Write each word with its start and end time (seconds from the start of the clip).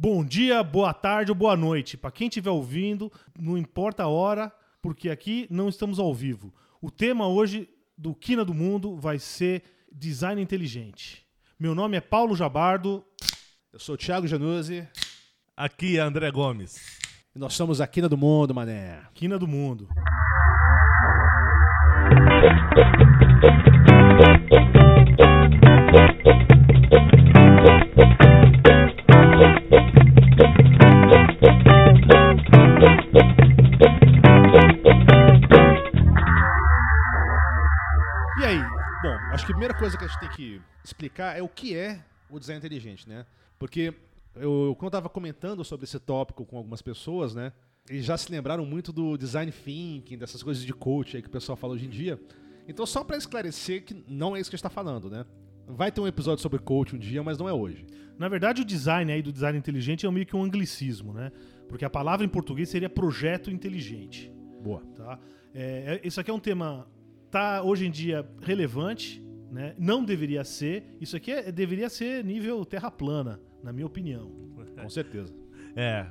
Bom 0.00 0.24
dia, 0.24 0.62
boa 0.62 0.94
tarde 0.94 1.32
ou 1.32 1.34
boa 1.34 1.56
noite. 1.56 1.96
Para 1.96 2.12
quem 2.12 2.28
estiver 2.28 2.50
ouvindo, 2.50 3.10
não 3.36 3.58
importa 3.58 4.04
a 4.04 4.06
hora, 4.06 4.52
porque 4.80 5.10
aqui 5.10 5.48
não 5.50 5.68
estamos 5.68 5.98
ao 5.98 6.14
vivo. 6.14 6.54
O 6.80 6.88
tema 6.88 7.26
hoje 7.26 7.68
do 7.96 8.14
Quina 8.14 8.44
do 8.44 8.54
Mundo 8.54 8.96
vai 8.96 9.18
ser 9.18 9.64
design 9.92 10.40
inteligente. 10.40 11.26
Meu 11.58 11.74
nome 11.74 11.96
é 11.96 12.00
Paulo 12.00 12.36
Jabardo. 12.36 13.04
Eu 13.72 13.80
sou 13.80 13.96
o 13.96 13.98
Thiago 13.98 14.28
Januzzi. 14.28 14.86
Aqui 15.56 15.98
é 15.98 16.00
André 16.00 16.30
Gomes. 16.30 16.76
E 17.34 17.38
nós 17.40 17.54
somos 17.54 17.80
a 17.80 17.86
Quina 17.88 18.08
do 18.08 18.16
Mundo, 18.16 18.54
mané. 18.54 19.02
Quina 19.14 19.36
do 19.36 19.48
Mundo. 19.48 19.88
Primeira 39.68 39.78
coisa 39.78 39.98
que 39.98 40.04
a 40.04 40.06
gente 40.06 40.20
tem 40.20 40.28
que 40.30 40.62
explicar 40.82 41.36
é 41.36 41.42
o 41.42 41.48
que 41.48 41.76
é 41.76 42.02
o 42.30 42.38
design 42.38 42.58
inteligente, 42.58 43.06
né? 43.06 43.26
Porque 43.58 43.92
eu, 44.34 44.74
quando 44.78 44.88
estava 44.88 45.08
comentando 45.10 45.62
sobre 45.62 45.84
esse 45.84 45.98
tópico 45.98 46.46
com 46.46 46.56
algumas 46.56 46.80
pessoas, 46.80 47.34
né? 47.34 47.52
Eles 47.88 48.04
já 48.04 48.16
se 48.16 48.30
lembraram 48.30 48.64
muito 48.64 48.92
do 48.92 49.16
design 49.18 49.52
thinking, 49.52 50.16
dessas 50.16 50.42
coisas 50.42 50.64
de 50.64 50.72
coach 50.72 51.16
aí 51.16 51.22
que 51.22 51.28
o 51.28 51.30
pessoal 51.30 51.56
fala 51.56 51.74
hoje 51.74 51.86
em 51.86 51.90
dia. 51.90 52.18
Então, 52.66 52.86
só 52.86 53.04
para 53.04 53.16
esclarecer 53.16 53.84
que 53.84 54.02
não 54.08 54.34
é 54.34 54.40
isso 54.40 54.48
que 54.48 54.56
a 54.56 54.58
gente 54.58 54.66
está 54.66 54.70
falando, 54.70 55.10
né? 55.10 55.26
Vai 55.66 55.92
ter 55.92 56.00
um 56.00 56.06
episódio 56.06 56.40
sobre 56.40 56.58
coach 56.58 56.96
um 56.96 56.98
dia, 56.98 57.22
mas 57.22 57.36
não 57.36 57.46
é 57.48 57.52
hoje. 57.52 57.84
Na 58.18 58.28
verdade, 58.28 58.62
o 58.62 58.64
design 58.64 59.12
aí 59.12 59.20
do 59.20 59.32
design 59.32 59.58
inteligente 59.58 60.06
é 60.06 60.10
meio 60.10 60.24
que 60.24 60.34
um 60.34 60.42
anglicismo, 60.42 61.12
né? 61.12 61.30
Porque 61.68 61.84
a 61.84 61.90
palavra 61.90 62.24
em 62.24 62.28
português 62.28 62.70
seria 62.70 62.88
projeto 62.88 63.50
inteligente. 63.50 64.32
Boa. 64.62 64.82
Tá? 64.96 65.18
É, 65.54 66.00
é- 66.02 66.06
isso 66.06 66.20
aqui 66.20 66.30
é 66.30 66.34
um 66.34 66.40
tema 66.40 66.86
tá 67.30 67.62
hoje 67.62 67.86
em 67.86 67.90
dia 67.90 68.26
relevante, 68.40 69.22
né? 69.50 69.74
Não 69.78 70.04
deveria 70.04 70.44
ser. 70.44 70.84
Isso 71.00 71.16
aqui 71.16 71.32
é- 71.32 71.50
deveria 71.52 71.88
ser 71.88 72.24
nível 72.24 72.64
terra 72.64 72.90
plana, 72.90 73.40
na 73.62 73.72
minha 73.72 73.86
opinião. 73.86 74.30
Com 74.80 74.88
certeza. 74.88 75.34
É, 75.74 76.06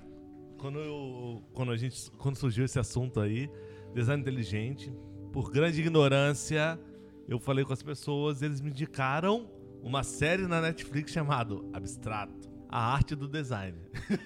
quando, 0.57 0.79
eu, 0.79 1.43
quando, 1.53 1.71
a 1.71 1.77
gente, 1.77 2.09
quando 2.11 2.35
surgiu 2.35 2.65
esse 2.65 2.79
assunto 2.79 3.19
aí, 3.19 3.49
design 3.93 4.21
inteligente, 4.21 4.91
por 5.31 5.51
grande 5.51 5.79
ignorância, 5.79 6.79
eu 7.27 7.39
falei 7.39 7.63
com 7.63 7.73
as 7.73 7.83
pessoas, 7.83 8.41
eles 8.41 8.61
me 8.61 8.69
indicaram 8.69 9.49
uma 9.81 10.03
série 10.03 10.47
na 10.47 10.61
Netflix 10.61 11.11
chamado 11.11 11.69
Abstrato, 11.73 12.49
a 12.69 12.93
arte 12.93 13.15
do 13.15 13.27
design. 13.27 13.77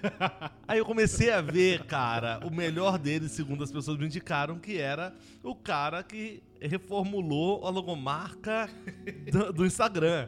aí 0.67 0.79
eu 0.79 0.85
comecei 0.85 1.31
a 1.31 1.41
ver, 1.41 1.83
cara, 1.85 2.39
o 2.45 2.51
melhor 2.53 2.97
deles, 2.97 3.31
segundo 3.31 3.63
as 3.63 3.71
pessoas 3.71 3.97
me 3.97 4.05
indicaram, 4.05 4.57
que 4.59 4.77
era 4.77 5.13
o 5.43 5.55
cara 5.55 6.01
que 6.03 6.41
reformulou 6.61 7.65
a 7.65 7.69
logomarca 7.69 8.69
do, 9.31 9.51
do 9.53 9.65
Instagram, 9.65 10.27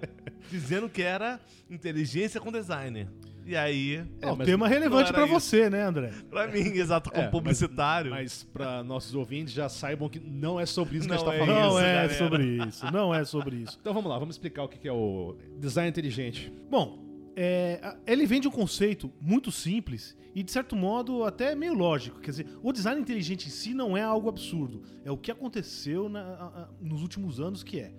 dizendo 0.49 0.89
que 0.89 1.01
era 1.01 1.39
inteligência 1.69 2.39
com 2.41 2.51
design. 2.51 3.07
E 3.45 3.57
aí, 3.57 4.01
É, 4.21 4.31
um 4.31 4.37
mas 4.37 4.47
tema 4.47 4.69
relevante 4.69 5.11
não 5.11 5.15
pra 5.19 5.25
você, 5.25 5.69
né, 5.69 5.83
André? 5.83 6.11
Pra 6.29 6.47
mim, 6.47 6.61
exato, 6.79 7.09
como 7.09 7.21
É, 7.21 7.25
mas- 7.25 7.31
publicitário. 7.31 8.11
Mas 8.11 8.43
para 8.43 8.81
nossos 8.83 9.13
ouvintes 9.15 9.53
já 9.53 9.67
saibam 9.67 10.07
que 10.07 10.17
não 10.17 10.57
é 10.57 10.65
sobre 10.65 10.97
isso 10.97 11.07
que 11.09 11.13
a 11.13 11.17
gente 11.17 11.25
Não 11.25 11.33
está 11.33 11.43
é 11.43 11.45
falando. 11.45 11.61
Não 11.61 11.69
isso, 11.77 11.79
é 11.85 11.93
galera. 11.93 12.13
sobre 12.13 12.43
isso. 12.45 12.91
Não 12.91 13.13
é 13.13 13.25
sobre 13.25 13.55
isso. 13.57 13.77
Então 13.81 13.93
vamos 13.93 14.09
lá, 14.09 14.17
vamos 14.17 14.35
explicar 14.35 14.63
o 14.63 14.69
que 14.69 14.87
é 14.87 14.93
o 14.93 15.35
design 15.59 15.89
inteligente. 15.89 16.53
Bom, 16.71 17.02
é, 17.35 17.97
ele 18.05 18.25
vem 18.25 18.39
de 18.41 18.47
um 18.47 18.51
conceito 18.51 19.11
muito 19.19 19.51
simples 19.51 20.15
e, 20.35 20.41
de 20.43 20.51
certo 20.51 20.75
modo, 20.75 21.23
até 21.23 21.55
meio 21.55 21.73
lógico. 21.73 22.19
Quer 22.19 22.31
dizer, 22.31 22.47
o 22.61 22.71
design 22.71 22.99
inteligente 23.01 23.47
em 23.47 23.51
si 23.51 23.73
não 23.73 23.95
é 23.95 24.01
algo 24.01 24.29
absurdo. 24.29 24.81
É 25.03 25.11
o 25.11 25.17
que 25.17 25.31
aconteceu 25.31 26.09
na- 26.09 26.69
nos 26.81 27.01
últimos 27.01 27.39
anos 27.39 27.63
que 27.63 27.79
é. 27.79 27.93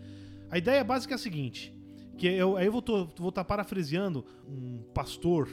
A 0.50 0.58
ideia 0.58 0.82
básica 0.84 1.14
é 1.14 1.16
a 1.16 1.18
seguinte, 1.18 1.74
que 2.16 2.26
eu, 2.26 2.56
aí 2.56 2.66
eu 2.66 2.72
vou 2.72 3.28
estar 3.28 3.44
parafraseando 3.44 4.24
um 4.48 4.82
pastor 4.94 5.48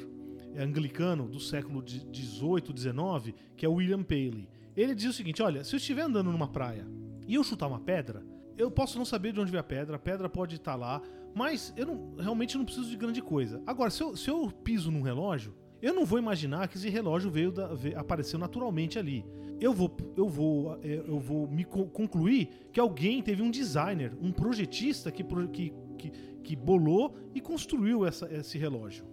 anglicano 0.57 1.27
do 1.27 1.39
século 1.39 1.83
XVIII, 1.87 2.75
XIX, 2.75 3.35
que 3.55 3.65
é 3.65 3.69
William 3.69 4.03
Paley. 4.03 4.47
Ele 4.75 4.93
diz 4.95 5.09
o 5.09 5.13
seguinte, 5.13 5.41
olha, 5.41 5.63
se 5.63 5.73
eu 5.75 5.77
estiver 5.77 6.01
andando 6.03 6.31
numa 6.31 6.47
praia 6.47 6.87
e 7.27 7.35
eu 7.35 7.43
chutar 7.43 7.67
uma 7.67 7.79
pedra, 7.79 8.23
eu 8.57 8.69
posso 8.69 8.97
não 8.97 9.05
saber 9.05 9.33
de 9.33 9.39
onde 9.39 9.49
veio 9.51 9.61
a 9.61 9.63
pedra, 9.63 9.95
a 9.95 9.99
pedra 9.99 10.29
pode 10.29 10.55
estar 10.55 10.75
lá, 10.75 11.01
mas 11.35 11.73
eu 11.77 11.85
não- 11.85 12.15
realmente 12.17 12.57
não 12.57 12.65
preciso 12.65 12.89
de 12.89 12.95
grande 12.97 13.21
coisa. 13.21 13.61
Agora, 13.65 13.89
se 13.89 14.01
eu, 14.03 14.15
se 14.15 14.29
eu 14.29 14.51
piso 14.63 14.91
num 14.91 15.01
relógio, 15.01 15.53
eu 15.81 15.93
não 15.93 16.05
vou 16.05 16.19
imaginar 16.19 16.67
que 16.67 16.77
esse 16.77 16.89
relógio 16.89 17.29
veio 17.31 17.51
da- 17.51 17.73
ve- 17.73 17.95
apareceu 17.95 18.37
naturalmente 18.39 18.99
ali. 18.99 19.25
Eu 19.59 19.73
vou, 19.73 19.95
eu 20.17 20.27
vou, 20.27 20.77
é, 20.83 21.03
eu 21.07 21.19
vou 21.19 21.47
me 21.47 21.63
co- 21.63 21.85
concluir 21.85 22.49
que 22.71 22.79
alguém 22.79 23.21
teve 23.21 23.41
um 23.43 23.51
designer, 23.51 24.11
um 24.19 24.31
projetista 24.31 25.11
que, 25.11 25.23
que, 25.23 25.73
que, 25.97 26.09
que 26.43 26.55
bolou 26.55 27.15
e 27.33 27.39
construiu 27.41 28.05
essa- 28.05 28.31
esse 28.33 28.57
relógio. 28.57 29.05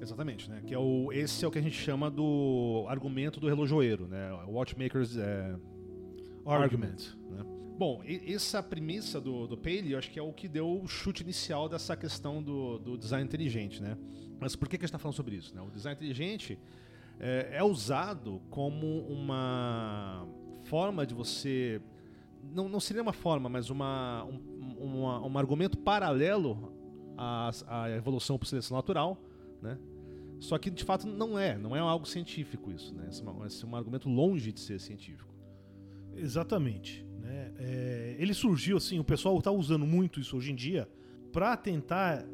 Exatamente, 0.00 0.48
né? 0.48 0.62
Que 0.64 0.72
é 0.74 0.78
o, 0.78 1.12
esse 1.12 1.44
é 1.44 1.48
o 1.48 1.50
que 1.50 1.58
a 1.58 1.62
gente 1.62 1.76
chama 1.76 2.10
do 2.10 2.86
argumento 2.88 3.38
do 3.38 3.46
relojoeiro, 3.48 4.06
né? 4.08 4.32
O 4.48 4.52
Watchmaker's 4.52 5.16
é, 5.16 5.54
argument. 6.46 7.16
né? 7.30 7.44
Bom, 7.80 8.02
essa 8.04 8.62
premissa 8.62 9.18
do, 9.18 9.46
do 9.46 9.56
Paley, 9.56 9.92
eu 9.92 9.98
acho 9.98 10.10
que 10.10 10.18
é 10.18 10.22
o 10.22 10.34
que 10.34 10.46
deu 10.46 10.82
o 10.82 10.86
chute 10.86 11.22
inicial 11.22 11.66
dessa 11.66 11.96
questão 11.96 12.42
do, 12.42 12.78
do 12.78 12.98
design 12.98 13.24
inteligente, 13.24 13.80
né? 13.82 13.96
Mas 14.38 14.54
por 14.54 14.68
que, 14.68 14.76
que 14.76 14.84
a 14.84 14.86
gente 14.86 14.90
está 14.90 14.98
falando 14.98 15.16
sobre 15.16 15.36
isso? 15.36 15.54
Né? 15.54 15.62
O 15.62 15.70
design 15.70 15.96
inteligente 15.96 16.58
é, 17.18 17.48
é 17.52 17.64
usado 17.64 18.42
como 18.50 18.86
uma 19.08 20.28
forma 20.64 21.06
de 21.06 21.14
você... 21.14 21.80
Não, 22.52 22.68
não 22.68 22.80
seria 22.80 23.00
uma 23.00 23.14
forma, 23.14 23.48
mas 23.48 23.70
uma, 23.70 24.26
um, 24.26 24.76
uma- 24.78 25.26
um 25.26 25.38
argumento 25.38 25.78
paralelo 25.78 26.74
à, 27.16 27.50
à 27.66 27.90
evolução 27.92 28.38
por 28.38 28.44
seleção 28.44 28.76
natural, 28.76 29.16
né? 29.62 29.78
Só 30.38 30.58
que 30.58 30.68
de 30.68 30.84
fato 30.84 31.06
não 31.06 31.38
é, 31.38 31.56
não 31.56 31.74
é 31.74 31.78
algo 31.78 32.06
científico 32.06 32.70
isso, 32.70 32.94
né? 32.94 33.06
Esse 33.08 33.22
é, 33.22 33.26
é 33.26 33.66
um 33.70 33.74
argumento 33.74 34.06
longe 34.06 34.52
de 34.52 34.60
ser 34.60 34.78
científico. 34.78 35.34
Exatamente. 36.14 37.08
Né? 37.30 37.52
É, 37.58 38.16
ele 38.18 38.34
surgiu 38.34 38.76
assim, 38.76 38.98
o 38.98 39.04
pessoal 39.04 39.38
está 39.38 39.50
usando 39.52 39.86
muito 39.86 40.18
isso 40.18 40.36
hoje 40.36 40.50
em 40.50 40.54
dia 40.56 40.88
para 41.32 41.56
tentar, 41.56 42.24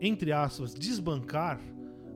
entre 0.00 0.30
aspas, 0.32 0.72
desbancar 0.72 1.60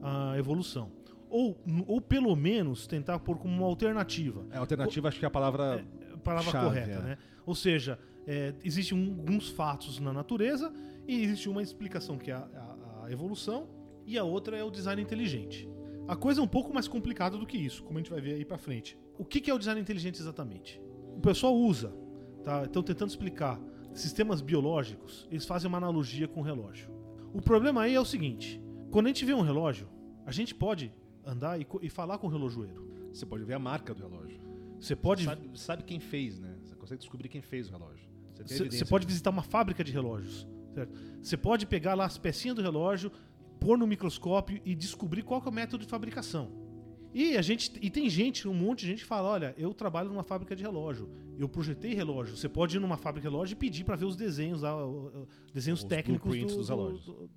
a 0.03 0.39
evolução. 0.39 0.93
Ou, 1.29 1.61
ou 1.87 2.01
pelo 2.01 2.35
menos 2.37 2.87
tentar 2.87 3.19
pôr 3.19 3.37
como 3.39 3.53
uma 3.55 3.67
alternativa. 3.67 4.47
É, 4.51 4.57
a 4.57 4.61
alternativa 4.61 5.09
acho 5.09 5.19
que 5.19 5.25
é 5.25 5.29
a 5.29 5.31
palavra. 5.31 5.85
a 6.15 6.17
palavra 6.19 6.51
Chave, 6.51 6.67
correta, 6.67 6.91
é. 6.99 7.03
né? 7.03 7.19
Ou 7.47 7.55
seja, 7.55 7.99
é, 8.27 8.55
existem 8.65 8.97
um- 8.97 9.11
alguns 9.19 9.49
fatos 9.49 9.99
na 10.01 10.13
natureza 10.13 10.73
e 11.07 11.23
existe 11.23 11.49
uma 11.49 11.63
explicação 11.63 12.17
que 12.19 12.31
é 12.31 12.35
a, 12.35 12.39
a- 12.39 13.05
a 13.07 13.13
evolução 13.13 13.69
e 14.07 14.17
a 14.19 14.25
outra 14.25 14.57
é 14.57 14.63
o 14.65 14.71
design 14.71 15.01
inteligente. 15.03 15.69
A 16.09 16.17
coisa 16.17 16.41
é 16.41 16.43
um 16.45 16.49
pouco 16.49 16.73
mais 16.75 16.89
complicada 16.89 17.37
do 17.39 17.47
que 17.47 17.57
isso, 17.57 17.83
como 17.85 17.99
a 17.99 18.01
gente 18.03 18.11
vai 18.11 18.21
ver 18.21 18.35
aí 18.35 18.45
pra 18.45 18.59
frente. 18.59 18.99
O 19.17 19.25
que, 19.25 19.41
que 19.41 19.51
é 19.51 19.55
o 19.55 19.59
design 19.59 19.81
inteligente 19.81 20.19
exatamente? 20.21 20.81
O 21.17 21.21
pessoal 21.21 21.55
usa, 21.55 21.93
tá? 22.43 22.65
Estão 22.65 22.83
tentando 22.83 23.11
explicar. 23.11 23.61
Sistemas 23.93 24.41
biológicos, 24.41 25.27
eles 25.31 25.45
fazem 25.45 25.69
uma 25.69 25.79
analogia 25.79 26.29
com 26.29 26.41
o 26.41 26.45
relógio. 26.45 26.91
O 27.33 27.41
problema 27.41 27.83
aí 27.83 27.95
é 27.95 28.01
o 28.01 28.05
seguinte: 28.05 28.61
quando 28.91 29.07
a 29.07 29.09
gente 29.09 29.25
vê 29.25 29.35
um 29.35 29.41
relógio, 29.41 29.89
a 30.25 30.33
gente 30.33 30.55
pode 30.55 30.93
andar 31.25 31.61
e, 31.61 31.67
e 31.83 31.89
falar 31.89 32.19
com 32.19 32.27
o 32.27 32.31
relojoeiro. 32.31 32.89
Você 33.13 33.27
pode 33.27 33.45
ver 33.45 33.55
a 33.55 33.59
marca 33.59 33.93
do 33.93 34.03
relógio. 34.03 34.41
Você 34.79 34.97
pode 34.97 35.25
Sabe, 35.25 35.51
sabe 35.55 35.83
quem 35.83 36.01
fez, 36.01 36.39
né? 36.39 36.57
Você 36.63 36.75
consegue 36.75 37.01
descobrir 37.01 37.29
quem 37.29 37.43
fez 37.43 37.69
o 37.69 37.73
relógio. 37.73 38.09
Você 38.47 38.71
Você 38.71 38.85
pode 38.85 39.07
visitar 39.07 39.31
uma 39.31 39.43
fábrica 39.43 39.85
de 39.85 39.93
relógios. 39.93 40.47
certo? 40.73 40.99
Você 41.23 41.37
pode 41.37 41.67
pegar 41.67 41.95
lá 41.95 42.07
as 42.07 42.17
pecinhas 42.17 42.57
do 42.57 42.63
relógio, 42.63 43.13
pôr 43.59 43.77
no 43.77 43.87
microscópio 43.87 44.61
e 44.65 44.75
descobrir 44.75 45.23
qual 45.23 45.43
é 45.45 45.49
o 45.49 45.53
método 45.53 45.85
de 45.85 45.91
fabricação. 45.91 46.51
E 47.13 47.37
a 47.37 47.43
gente 47.43 47.73
e 47.83 47.91
tem 47.91 48.09
gente, 48.09 48.47
um 48.47 48.55
monte 48.55 48.81
de 48.81 48.87
gente 48.89 48.99
que 49.01 49.07
fala, 49.07 49.29
olha, 49.29 49.55
eu 49.59 49.75
trabalho 49.75 50.09
numa 50.09 50.23
fábrica 50.23 50.55
de 50.55 50.63
relógio, 50.63 51.11
eu 51.39 51.49
projetei 51.49 51.93
relógio. 51.95 52.37
Você 52.37 52.49
pode 52.49 52.77
ir 52.77 52.81
numa 52.81 52.97
fábrica 52.97 53.27
de 53.29 53.33
relógio 53.33 53.55
e 53.55 53.57
pedir 53.57 53.85
para 53.85 53.97
ver 53.97 54.05
os 54.05 54.15
desenhos 54.17 54.63
lá, 54.63 54.73
desenhos 55.53 55.81
Os 55.83 55.89
técnicos 55.89 56.37
do- 56.39 56.47
dos 56.47 56.67
do- 56.69 56.73
relógios. 56.77 57.05
do- 57.07 57.31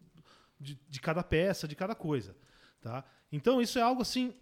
de, 0.60 0.80
de 0.88 1.02
cada 1.02 1.24
peça, 1.24 1.68
de 1.68 1.76
cada 1.76 1.96
coisa, 1.96 2.36
tá? 2.82 3.04
Então 3.32 3.62
isso 3.62 3.80
é 3.80 3.82
algo 3.82 4.02
assim, 4.02 4.34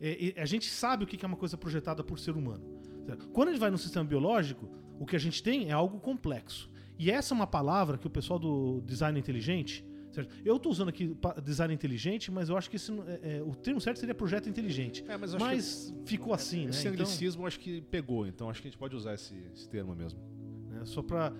é- 0.00 0.34
é- 0.38 0.40
a 0.40 0.46
gente 0.46 0.66
sabe 0.70 1.04
o 1.04 1.06
que 1.06 1.16
que 1.16 1.24
é 1.24 1.28
uma 1.28 1.36
coisa 1.36 1.56
projetada 1.58 2.02
por 2.02 2.18
ser 2.18 2.36
humano. 2.36 2.78
certo? 3.06 3.28
Quando 3.28 3.48
a 3.48 3.52
gente 3.52 3.60
vai 3.60 3.70
no 3.70 3.78
sistema 3.78 4.04
biológico, 4.04 4.68
o 4.98 5.06
que 5.06 5.16
a 5.16 5.18
gente 5.18 5.42
tem 5.42 5.68
é 5.68 5.72
algo 5.72 5.98
complexo. 6.00 6.70
E 6.98 7.10
essa 7.10 7.32
é 7.32 7.34
uma 7.34 7.46
palavra 7.46 7.96
que 7.96 8.06
o 8.06 8.10
pessoal 8.10 8.38
do 8.38 8.82
design 8.84 9.18
inteligente. 9.18 9.82
Certo? 10.24 10.34
Eu 10.44 10.56
estou 10.56 10.72
usando 10.72 10.88
aqui 10.88 11.16
design 11.44 11.72
inteligente, 11.72 12.30
mas 12.30 12.48
eu 12.48 12.56
acho 12.56 12.68
que 12.68 12.76
esse, 12.76 12.90
é- 12.92 13.38
é, 13.38 13.42
o 13.42 13.54
termo 13.54 13.80
certo 13.80 13.98
seria 13.98 14.14
projeto 14.14 14.48
inteligente. 14.48 15.04
É, 15.08 15.16
mas 15.16 15.34
Mas 15.34 15.94
ficou 16.04 16.32
assim, 16.34 16.64
né? 16.64 16.70
Esse 16.70 16.80
Então, 16.88 16.92
anglicismo 16.92 17.42
eu 17.42 17.46
acho 17.46 17.60
que 17.60 17.80
pegou, 17.82 18.26
então 18.26 18.50
acho 18.50 18.60
que 18.60 18.68
a 18.68 18.70
gente 18.70 18.78
pode 18.78 18.94
usar 18.96 19.14
esse, 19.14 19.34
esse 19.54 19.68
termo 19.68 19.94
mesmo. 19.94 20.18
né, 20.70 20.82
só 20.84 21.02
para. 21.02 21.32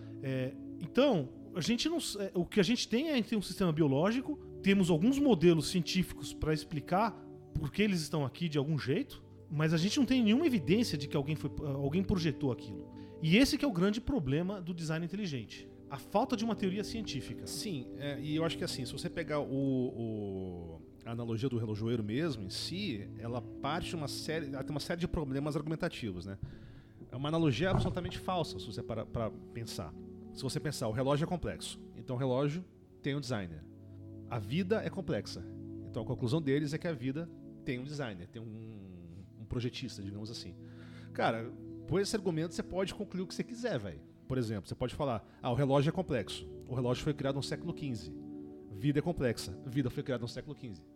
então, 0.80 1.28
a 1.54 1.60
gente 1.60 1.88
não. 1.88 1.98
é, 2.20 2.30
o 2.34 2.44
que 2.44 2.60
a 2.60 2.62
gente 2.62 2.88
tem 2.88 3.08
é 3.08 3.12
a 3.12 3.16
gente 3.16 3.28
tem 3.28 3.38
um 3.38 3.42
sistema 3.42 3.72
biológico, 3.72 4.38
temos 4.62 4.90
alguns 4.90 5.18
modelos 5.18 5.68
científicos 5.68 6.32
para 6.32 6.52
explicar 6.52 7.16
porque 7.54 7.82
eles 7.82 8.00
estão 8.00 8.24
aqui 8.24 8.48
de 8.48 8.56
algum 8.58 8.78
jeito, 8.78 9.22
mas 9.50 9.72
a 9.74 9.76
gente 9.76 9.98
não 9.98 10.06
tem 10.06 10.22
nenhuma 10.22 10.46
evidência 10.46 10.96
de 10.96 11.08
que 11.08 11.16
alguém, 11.16 11.34
foi, 11.34 11.50
alguém 11.64 12.02
projetou 12.04 12.52
aquilo. 12.52 12.86
E 13.20 13.36
esse 13.36 13.58
que 13.58 13.64
é 13.64 13.68
o 13.68 13.72
grande 13.72 14.00
problema 14.00 14.60
do 14.60 14.72
design 14.72 15.04
inteligente. 15.04 15.68
A 15.90 15.96
falta 15.96 16.36
de 16.36 16.44
uma 16.44 16.54
teoria 16.54 16.84
científica. 16.84 17.46
Sim, 17.46 17.86
é, 17.96 18.20
e 18.20 18.36
eu 18.36 18.44
acho 18.44 18.58
que 18.58 18.64
assim, 18.64 18.84
se 18.84 18.92
você 18.92 19.08
pegar 19.08 19.40
o, 19.40 19.46
o- 19.50 20.82
a 21.04 21.12
analogia 21.12 21.48
do 21.48 21.56
relojoeiro 21.56 22.02
mesmo 22.04 22.42
em 22.42 22.50
si, 22.50 23.08
ela 23.18 23.40
parte 23.40 23.88
de 23.90 23.96
uma 23.96 24.08
série, 24.08 24.46
ela 24.48 24.62
tem 24.62 24.70
uma 24.70 24.80
série 24.80 25.00
de 25.00 25.08
problemas 25.08 25.56
argumentativos, 25.56 26.26
né? 26.26 26.38
É 27.10 27.16
uma 27.16 27.28
analogia 27.30 27.70
absolutamente 27.70 28.18
falsa, 28.18 28.58
se 28.58 28.66
você 28.66 28.82
parar 28.82 29.06
para 29.06 29.30
pensar. 29.54 29.94
Se 30.34 30.42
você 30.42 30.60
pensar, 30.60 30.88
o 30.88 30.92
relógio 30.92 31.24
é 31.24 31.26
complexo, 31.26 31.80
então 31.96 32.16
o 32.16 32.18
relógio 32.18 32.62
tem 33.02 33.14
um 33.16 33.20
designer. 33.20 33.64
A 34.28 34.38
vida 34.38 34.82
é 34.84 34.90
complexa, 34.90 35.42
então 35.88 36.02
a 36.02 36.04
conclusão 36.06 36.42
deles 36.42 36.74
é 36.74 36.78
que 36.78 36.86
a 36.86 36.92
vida 36.92 37.30
tem 37.64 37.78
um 37.78 37.84
designer, 37.84 38.28
tem 38.28 38.42
um, 38.42 39.22
um 39.40 39.44
projetista, 39.46 40.02
digamos 40.02 40.30
assim. 40.30 40.54
Cara, 41.14 41.50
por 41.86 41.98
esse 42.00 42.14
argumento 42.14 42.54
você 42.54 42.62
pode 42.62 42.94
concluir 42.94 43.22
o 43.22 43.26
que 43.26 43.34
você 43.34 43.42
quiser, 43.42 43.78
velho. 43.78 44.02
Por 44.28 44.38
exemplo, 44.38 44.68
você 44.68 44.74
pode 44.74 44.94
falar: 44.94 45.26
ah, 45.42 45.50
o 45.50 45.54
relógio 45.54 45.88
é 45.88 45.92
complexo. 45.92 46.46
O 46.68 46.74
relógio 46.74 47.02
foi 47.02 47.14
criado 47.14 47.36
no 47.36 47.42
século 47.42 47.74
XV. 47.76 48.12
Vida 48.76 48.98
é 49.00 49.02
complexa. 49.02 49.58
Vida 49.66 49.90
foi 49.90 50.02
criada 50.04 50.22
no 50.22 50.28
século 50.28 50.54
XV. 50.56 50.80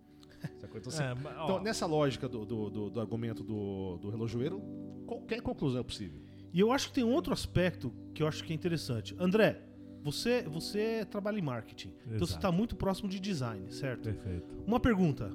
Então, 0.74 0.92
É, 1.04 1.14
mas, 1.14 1.32
então, 1.44 1.62
nessa 1.62 1.86
lógica 1.86 2.28
do, 2.28 2.44
do, 2.44 2.68
do- 2.70 2.90
do 2.90 3.00
argumento 3.00 3.44
do, 3.44 3.96
do 3.98 4.10
relojoeiro, 4.10 4.60
qualquer 5.06 5.40
conclusão 5.40 5.80
é 5.80 5.84
possível. 5.84 6.20
E 6.52 6.58
eu 6.58 6.72
acho 6.72 6.88
que 6.88 6.94
tem 6.94 7.04
um 7.04 7.12
outro 7.12 7.32
aspecto 7.32 7.92
que 8.14 8.22
eu 8.22 8.26
acho 8.26 8.42
que 8.42 8.52
é 8.52 8.56
interessante. 8.56 9.14
André, 9.20 9.60
você, 10.02 10.42
você 10.42 11.06
trabalha 11.08 11.38
em 11.38 11.42
marketing. 11.42 11.88
Então 12.00 12.18
você 12.18 12.24
Exato. 12.24 12.38
está 12.38 12.50
muito 12.52 12.74
próximo 12.74 13.08
de 13.08 13.20
design, 13.20 13.70
certo? 13.72 14.02
Perfeito. 14.04 14.52
Uma 14.66 14.80
pergunta. 14.80 15.30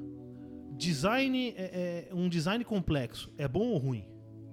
Design 0.76 1.54
é, 1.56 2.08
é- 2.10 2.14
um 2.14 2.28
design 2.28 2.64
complexo 2.66 3.32
é 3.38 3.48
bom 3.48 3.68
ou 3.70 3.78
ruim? 3.78 4.06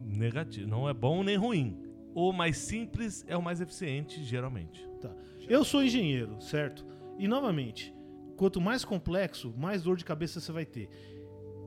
Negativo. 0.02 0.69
Não 0.69 0.88
é 0.88 0.94
bom 0.94 1.23
nem 1.25 1.37
ruim. 1.37 1.76
O 2.14 2.32
mais 2.32 2.56
simples 2.58 3.25
é 3.26 3.37
o 3.37 3.43
mais 3.43 3.61
eficiente, 3.61 4.22
geralmente. 4.22 4.87
Tá. 5.00 5.14
Eu 5.49 5.64
sou 5.64 5.82
engenheiro, 5.82 6.40
certo? 6.40 6.87
E 7.19 7.26
novamente, 7.26 7.94
quanto 8.37 8.61
mais 8.61 8.84
complexo, 8.84 9.52
mais 9.56 9.82
dor 9.82 9.96
de 9.96 10.05
cabeça 10.05 10.40
você 10.40 10.52
vai 10.52 10.64
ter. 10.64 10.88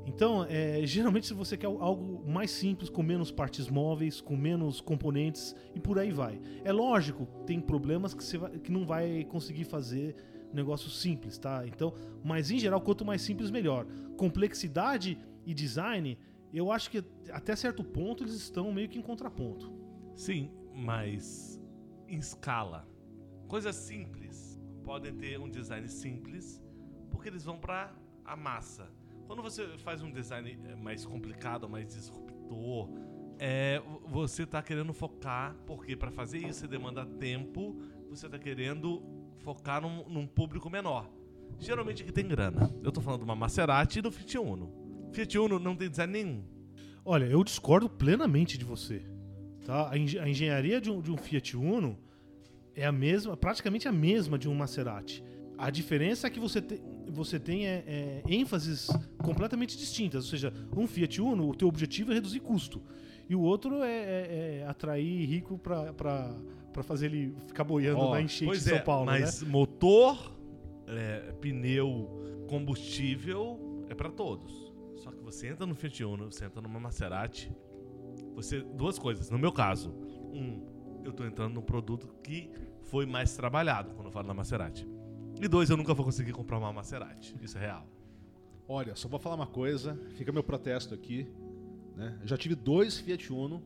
Então, 0.06 0.46
é, 0.50 0.86
geralmente, 0.86 1.28
se 1.28 1.34
você 1.34 1.58
quer 1.58 1.66
algo 1.68 2.24
mais 2.26 2.50
simples, 2.50 2.90
com 2.90 3.04
menos 3.04 3.30
partes 3.30 3.68
móveis, 3.68 4.22
com 4.22 4.38
menos 4.38 4.80
componentes 4.80 5.54
e 5.76 5.82
por 5.82 6.00
aí 6.00 6.12
vai. 6.12 6.40
É 6.64 6.72
lógico, 6.72 7.26
tem 7.46 7.60
problemas 7.60 8.14
que 8.14 8.24
você 8.24 8.38
vai- 8.38 8.58
que 8.58 8.72
não 8.72 8.86
vai 8.86 9.26
conseguir 9.26 9.66
fazer 9.66 10.16
negócio 10.54 10.90
simples, 10.90 11.38
tá? 11.38 11.68
Então, 11.68 11.94
mas 12.24 12.50
em 12.50 12.58
geral, 12.58 12.80
quanto 12.80 13.04
mais 13.04 13.22
simples, 13.22 13.52
melhor. 13.52 13.86
Complexidade 14.16 15.20
e 15.46 15.54
design, 15.54 16.18
eu 16.54 16.72
acho 16.72 16.90
que 16.90 17.04
até 17.30 17.54
certo 17.54 17.84
ponto 17.84 18.24
eles 18.24 18.34
estão 18.34 18.72
meio 18.72 18.88
que 18.88 18.98
em 18.98 19.02
contraponto. 19.02 19.70
Sim, 20.18 20.52
mas 20.74 21.62
em 22.08 22.18
escala. 22.18 22.88
Coisas 23.48 23.76
simples 23.76 24.60
podem 24.84 25.14
ter 25.16 25.40
um 25.40 25.48
design 25.48 25.88
simples 25.88 26.62
porque 27.12 27.30
eles 27.30 27.46
vão 27.46 27.60
para 27.60 27.94
a 28.26 28.36
massa. 28.36 28.92
Quando 29.28 29.44
você 29.44 29.78
faz 29.78 30.02
um 30.02 30.12
design 30.12 30.60
eh, 30.66 30.76
mais 30.76 31.06
complicado, 31.06 31.70
mais 31.70 31.88
disruptor, 31.88 32.90
é, 33.38 33.80
você 34.08 34.42
está 34.42 34.62
querendo 34.64 34.92
focar, 34.92 35.56
porque 35.68 35.96
para 35.96 36.10
fazer 36.10 36.40
isso 36.40 36.62
você 36.62 36.68
demanda 36.68 37.06
tempo, 37.06 37.80
você 38.10 38.26
está 38.26 38.40
querendo 38.40 39.04
focar 39.44 39.82
num, 39.82 40.10
num 40.10 40.26
público 40.26 40.68
menor. 40.68 41.08
Geralmente 41.60 42.04
que 42.04 42.12
tem 42.12 42.28
grana. 42.28 42.74
Eu 42.82 42.92
tô 42.92 43.02
falando 43.02 43.20
de 43.20 43.26
uma 43.26 43.36
Maserati 43.36 44.00
e 44.00 44.02
do 44.02 44.12
Fiat 44.12 44.40
Uno. 44.40 44.74
Fiat 45.14 45.38
Uno 45.38 45.60
não 45.60 45.76
tem 45.76 45.90
design 45.90 46.12
nenhum. 46.12 46.44
Olha, 47.06 47.26
eu 47.26 47.44
discordo 47.44 47.88
plenamente 47.88 48.58
de 48.58 48.66
você. 48.66 49.17
Tá? 49.68 49.92
A, 49.92 49.98
engen- 49.98 50.20
a 50.22 50.30
engenharia 50.30 50.80
de 50.80 50.90
um, 50.90 51.02
de 51.02 51.12
um 51.12 51.18
Fiat 51.18 51.58
Uno 51.58 52.00
é 52.74 52.86
a 52.86 52.92
mesma, 52.92 53.36
praticamente 53.36 53.86
a 53.86 53.92
mesma 53.92 54.40
de 54.40 54.48
um 54.48 54.56
Maserati. 54.56 55.22
A 55.58 55.70
diferença 55.70 56.26
é 56.28 56.30
que 56.30 56.40
você, 56.40 56.62
te- 56.62 56.82
você 57.10 57.38
tem 57.38 57.68
é, 57.68 57.84
é, 57.86 58.24
ênfases 58.30 58.88
completamente 59.18 59.78
distintas. 59.78 60.24
Ou 60.24 60.30
seja, 60.30 60.54
um 60.76 60.88
Fiat 60.88 61.22
Uno, 61.22 61.50
o 61.50 61.54
teu 61.54 61.68
objetivo 61.68 62.12
é 62.12 62.16
reduzir 62.16 62.40
custo. 62.40 62.82
E 63.30 63.36
o 63.36 63.42
outro 63.42 63.84
é, 63.84 63.92
é- 63.92 64.60
é 64.62 64.66
atrair 64.70 65.26
rico 65.28 65.58
pra 65.58 65.94
fazer 66.84 67.08
ele 67.08 67.36
ficar 67.48 67.66
boiando 67.66 68.00
Ó, 68.00 68.12
na 68.14 68.22
enchente 68.22 68.54
de 68.54 68.60
São 68.62 68.78
é, 68.78 68.80
Paulo, 68.80 69.12
né? 69.12 69.20
mas 69.20 69.44
motor, 69.44 70.34
é, 70.88 71.34
pneu, 71.42 72.46
combustível 72.48 73.86
é 73.90 73.96
pra 73.96 74.10
todos. 74.10 74.72
Só 74.98 75.12
que 75.12 75.22
você 75.22 75.48
entra 75.48 75.66
no 75.66 75.76
Fiat 75.76 76.04
Uno, 76.06 76.32
você 76.32 76.46
entra 76.46 76.62
numa 76.62 76.80
Maserati, 76.80 77.52
você 78.38 78.62
duas 78.62 79.00
coisas. 79.00 79.32
No 79.32 79.40
meu 79.40 79.52
caso, 79.52 79.90
um, 80.32 81.02
eu 81.04 81.12
tô 81.12 81.26
entrando 81.26 81.56
num 81.56 81.62
produto 81.62 82.08
que 82.24 82.52
foi 82.84 83.04
mais 83.04 83.36
trabalhado 83.36 83.96
quando 83.96 84.06
eu 84.06 84.12
falo 84.12 84.28
na 84.28 84.34
Maserati. 84.34 84.88
E 85.42 85.48
dois, 85.48 85.72
eu 85.72 85.76
nunca 85.76 85.92
vou 85.94 86.06
conseguir 86.06 86.34
comprar 86.34 86.60
uma 86.60 86.72
Maserati. 86.72 87.36
Isso 87.42 87.58
é 87.58 87.62
real. 87.62 87.88
Olha, 88.68 88.96
só 88.96 89.08
vou 89.08 89.20
falar 89.20 89.36
uma 89.36 89.48
coisa, 89.48 90.00
fica 90.16 90.32
meu 90.32 90.44
protesto 90.44 90.94
aqui. 90.94 91.28
Né? 91.96 92.20
Já 92.26 92.38
tive 92.38 92.54
dois 92.54 93.00
Fiat 93.00 93.34
Uno, 93.34 93.64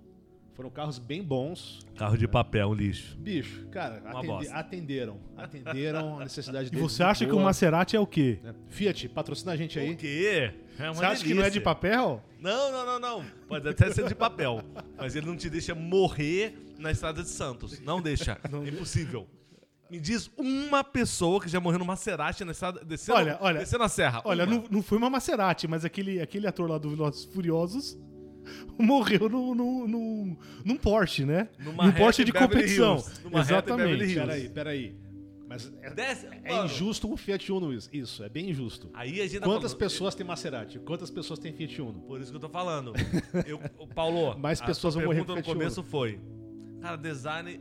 foram 0.62 0.70
carros 0.70 1.00
bem 1.00 1.24
bons. 1.24 1.80
Carro 1.96 2.16
de 2.16 2.28
papel, 2.28 2.70
um 2.70 2.74
lixo. 2.76 3.18
Bicho, 3.18 3.66
cara, 3.72 4.00
Uma 4.02 4.10
atende- 4.12 4.28
bosta. 4.28 4.54
atenderam. 4.54 5.20
Atenderam 5.36 6.20
a 6.20 6.24
necessidade 6.24 6.68
E 6.68 6.72
deles. 6.72 6.92
você 6.92 7.02
acha 7.02 7.26
que 7.26 7.32
o 7.32 7.40
Maserati 7.40 7.96
é 7.96 8.00
o 8.00 8.06
quê? 8.06 8.40
né? 8.44 8.54
Fiat, 8.68 9.10
patrocina 9.10 9.54
a 9.54 9.56
gente 9.56 9.80
aí. 9.80 9.94
O 9.94 9.98
quê? 9.98 10.54
É 10.78 10.84
uma 10.84 10.94
Você 10.94 11.06
acha 11.06 11.24
que 11.24 11.34
não 11.34 11.42
é 11.42 11.46
de 11.46 11.60
delícia. 11.60 11.62
papel? 11.62 12.24
Não, 12.40 12.72
não, 12.72 12.86
não, 12.86 13.00
não. 13.00 13.26
Pode 13.48 13.68
até 13.68 13.92
ser 13.92 14.08
de 14.08 14.14
papel. 14.14 14.62
Mas 14.98 15.16
ele 15.16 15.26
não 15.26 15.36
te 15.36 15.50
deixa 15.50 15.74
morrer 15.74 16.56
na 16.78 16.92
estrada 16.92 17.24
de 17.24 17.30
Santos. 17.30 17.80
Não 17.80 18.00
deixa. 18.02 18.38
É 18.64 18.70
impossível. 18.70 19.28
Me 19.90 20.00
diz 20.00 20.30
uma 20.38 20.84
pessoa 20.84 21.42
que 21.42 21.50
já 21.50 21.60
morreu 21.60 21.80
no 21.80 21.86
Maserati 21.86 22.46
na 22.46 22.52
estrada. 22.52 22.86
Descendo, 22.86 23.18
Olha, 23.18 23.38
olha. 23.42 23.60
descendo 23.60 23.84
a 23.84 23.90
serra. 23.90 24.22
Olha, 24.24 24.46
Uma. 24.46 24.56
não, 24.56 24.64
não 24.72 24.82
foi 24.84 24.98
uma 24.98 25.10
Maserati, 25.10 25.68
mas 25.68 25.84
aquele, 25.84 26.22
aquele 26.22 26.48
ator 26.48 26.70
lá 26.70 26.78
do 26.78 26.90
Velozes 26.92 27.24
e 27.26 27.34
Furiosos 27.34 27.98
morreu 28.80 29.30
no, 29.30 29.54
no, 29.56 29.88
no- 29.88 30.38
num 30.66 30.76
Porsche, 30.78 31.26
né? 31.26 31.50
Numa 31.60 31.84
num 31.86 31.90
reta 31.92 32.04
Porsche 32.04 32.24
de 32.24 32.32
Beverly 32.32 32.54
competição. 32.54 32.96
Hills. 32.96 33.22
Exatamente. 33.40 34.14
Peraí, 34.16 34.50
peraí. 34.50 34.96
Mas 35.48 35.70
é, 35.82 35.90
Desce, 35.94 36.28
é 36.46 36.64
injusto 36.64 37.12
o 37.12 37.18
Fiat 37.18 37.52
Uno 37.52 37.74
isso. 37.74 37.90
Isso, 37.92 38.24
é 38.24 38.30
bem 38.30 38.52
injusto. 38.52 38.90
Aí 38.94 39.20
a 39.20 39.24
gente 39.28 39.40
tá 39.42 39.46
Quantas 39.46 39.72
falando- 39.74 39.78
pessoas 39.80 40.16
tem 40.16 40.26
Maserati? 40.26 40.80
Quantas 40.80 41.12
pessoas 41.12 41.40
tem 41.40 41.52
Fiat 41.52 41.82
Uno? 41.82 42.00
Por 42.04 42.22
isso 42.22 42.32
que 42.32 42.38
eu 42.38 42.40
tô 42.42 42.48
falando. 42.50 42.94
Eu, 43.46 43.60
o 43.78 43.86
Paulo, 43.86 44.38
Mais 44.40 44.62
pessoas 44.62 44.94
vão 44.96 45.04
morrer 45.04 45.18
pergunta 45.26 45.36
no 45.40 45.44
Fiat 45.44 45.54
começo 45.58 45.84
foi: 45.84 46.20
Cara, 46.82 46.96
design 46.96 47.60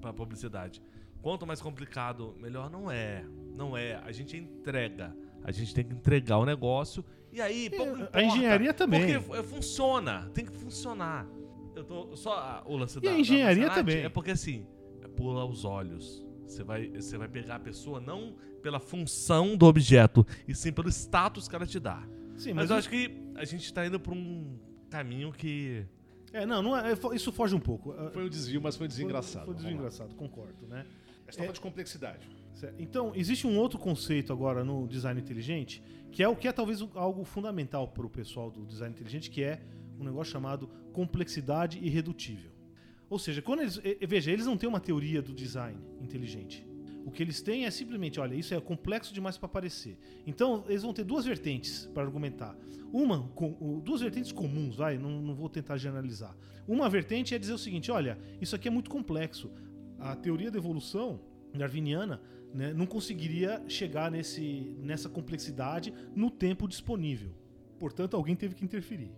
pra 0.00 0.12
publicidade. 0.12 0.82
Quanto 1.20 1.46
mais 1.46 1.60
complicado, 1.62 2.34
melhor 2.40 2.68
não 2.68 2.90
é. 2.90 3.24
Não 3.54 3.76
é. 3.76 4.00
A 4.04 4.10
gente 4.10 4.36
entrega. 4.36 5.14
A 5.44 5.52
gente 5.52 5.72
tem 5.72 5.84
que 5.84 5.94
entregar 5.94 6.38
o 6.38 6.44
negócio. 6.44 7.04
E 7.32 7.40
aí, 7.40 7.70
pouco 7.70 7.92
a 7.92 7.96
importa, 7.96 8.22
engenharia 8.22 8.74
também. 8.74 9.18
Porque 9.18 9.20
fu- 9.20 9.42
funciona. 9.54 10.30
Tem 10.34 10.44
que 10.44 10.52
funcionar. 10.52 11.26
Eu 11.74 11.84
tô 11.84 12.14
só 12.16 12.62
o 12.66 12.76
lance 12.76 12.98
E 12.98 13.00
da, 13.00 13.08
a 13.08 13.12
da 13.14 13.18
engenharia 13.18 13.66
Maserati 13.68 13.78
também. 13.80 14.04
É 14.04 14.08
porque 14.10 14.30
assim, 14.32 14.66
é 15.02 15.08
pula 15.08 15.44
os 15.46 15.64
olhos. 15.64 16.22
Você 16.46 16.62
vai, 16.62 16.88
você 16.90 17.16
vai 17.16 17.28
pegar 17.28 17.54
a 17.56 17.58
pessoa 17.60 17.98
não 18.00 18.34
pela 18.62 18.78
função 18.78 19.56
do 19.56 19.64
objeto, 19.66 20.26
e 20.46 20.54
sim 20.54 20.70
pelo 20.70 20.88
status 20.90 21.48
que 21.48 21.56
ela 21.56 21.66
te 21.66 21.80
dá. 21.80 22.02
Sim, 22.36 22.50
Mas 22.52 22.64
mas, 22.64 22.70
eu 22.70 22.76
acho 22.76 22.90
que 22.90 23.10
a 23.34 23.44
gente 23.44 23.72
tá 23.72 23.86
indo 23.86 23.98
pra 23.98 24.12
um 24.12 24.58
caminho 24.90 25.32
que. 25.32 25.84
É, 26.32 26.44
não, 26.44 26.62
não 26.62 26.76
é, 26.76 26.92
é 26.92 26.96
isso 27.14 27.32
foge 27.32 27.54
um 27.54 27.60
pouco. 27.60 27.94
Foi 28.12 28.24
um 28.24 28.28
desvio, 28.28 28.60
mas 28.60 28.76
foi 28.76 28.86
desengraçado. 28.86 29.46
Foi, 29.46 29.54
foi 29.54 29.62
Vamos 29.64 29.64
lá. 29.64 29.88
desengraçado, 29.88 30.14
concordo, 30.14 30.66
né? 30.66 30.84
Essa 31.26 31.38
falta 31.38 31.52
de 31.54 31.60
complexidade. 31.60 32.28
Então, 32.78 33.12
existe 33.14 33.46
um 33.46 33.58
outro 33.58 33.78
conceito 33.78 34.32
agora 34.32 34.64
no 34.64 34.86
design 34.86 35.20
inteligente, 35.20 35.82
que 36.10 36.22
é 36.22 36.28
o 36.28 36.36
que 36.36 36.46
é 36.46 36.52
talvez 36.52 36.80
algo 36.94 37.24
fundamental 37.24 37.88
para 37.88 38.06
o 38.06 38.10
pessoal 38.10 38.50
do 38.50 38.64
design 38.64 38.94
inteligente, 38.94 39.30
que 39.30 39.42
é 39.42 39.60
um 39.98 40.04
negócio 40.04 40.32
chamado 40.32 40.68
complexidade 40.92 41.78
irredutível. 41.78 42.52
Ou 43.08 43.18
seja, 43.18 43.42
quando 43.42 43.60
eles. 43.60 43.80
Veja, 44.06 44.30
eles 44.30 44.46
não 44.46 44.56
têm 44.56 44.68
uma 44.68 44.80
teoria 44.80 45.20
do 45.20 45.34
design 45.34 45.78
inteligente. 46.00 46.66
O 47.04 47.10
que 47.10 47.22
eles 47.22 47.42
têm 47.42 47.66
é 47.66 47.70
simplesmente, 47.70 48.20
olha, 48.20 48.34
isso 48.34 48.54
é 48.54 48.60
complexo 48.60 49.12
demais 49.12 49.36
para 49.36 49.46
aparecer. 49.46 49.98
Então, 50.26 50.64
eles 50.68 50.82
vão 50.82 50.92
ter 50.92 51.04
duas 51.04 51.24
vertentes 51.24 51.86
para 51.92 52.04
argumentar. 52.04 52.56
Uma, 52.92 53.28
com, 53.34 53.80
duas 53.84 54.00
vertentes 54.00 54.30
comuns, 54.30 54.76
vai, 54.76 54.98
não, 54.98 55.20
não 55.20 55.34
vou 55.34 55.48
tentar 55.48 55.76
generalizar. 55.78 56.36
Uma 56.66 56.88
vertente 56.88 57.34
é 57.34 57.38
dizer 57.38 57.52
o 57.52 57.58
seguinte: 57.58 57.90
olha, 57.90 58.18
isso 58.40 58.54
aqui 58.54 58.68
é 58.68 58.70
muito 58.70 58.88
complexo. 58.88 59.50
A 59.98 60.14
teoria 60.14 60.50
da 60.50 60.58
evolução 60.58 61.20
darwiniana 61.54 62.20
né, 62.54 62.72
não 62.72 62.86
conseguiria 62.86 63.62
chegar 63.68 64.10
nesse, 64.10 64.76
nessa 64.80 65.08
complexidade 65.08 65.92
no 66.14 66.30
tempo 66.30 66.68
disponível. 66.68 67.30
Portanto, 67.78 68.14
alguém 68.16 68.36
teve 68.36 68.54
que 68.54 68.64
interferir. 68.64 69.10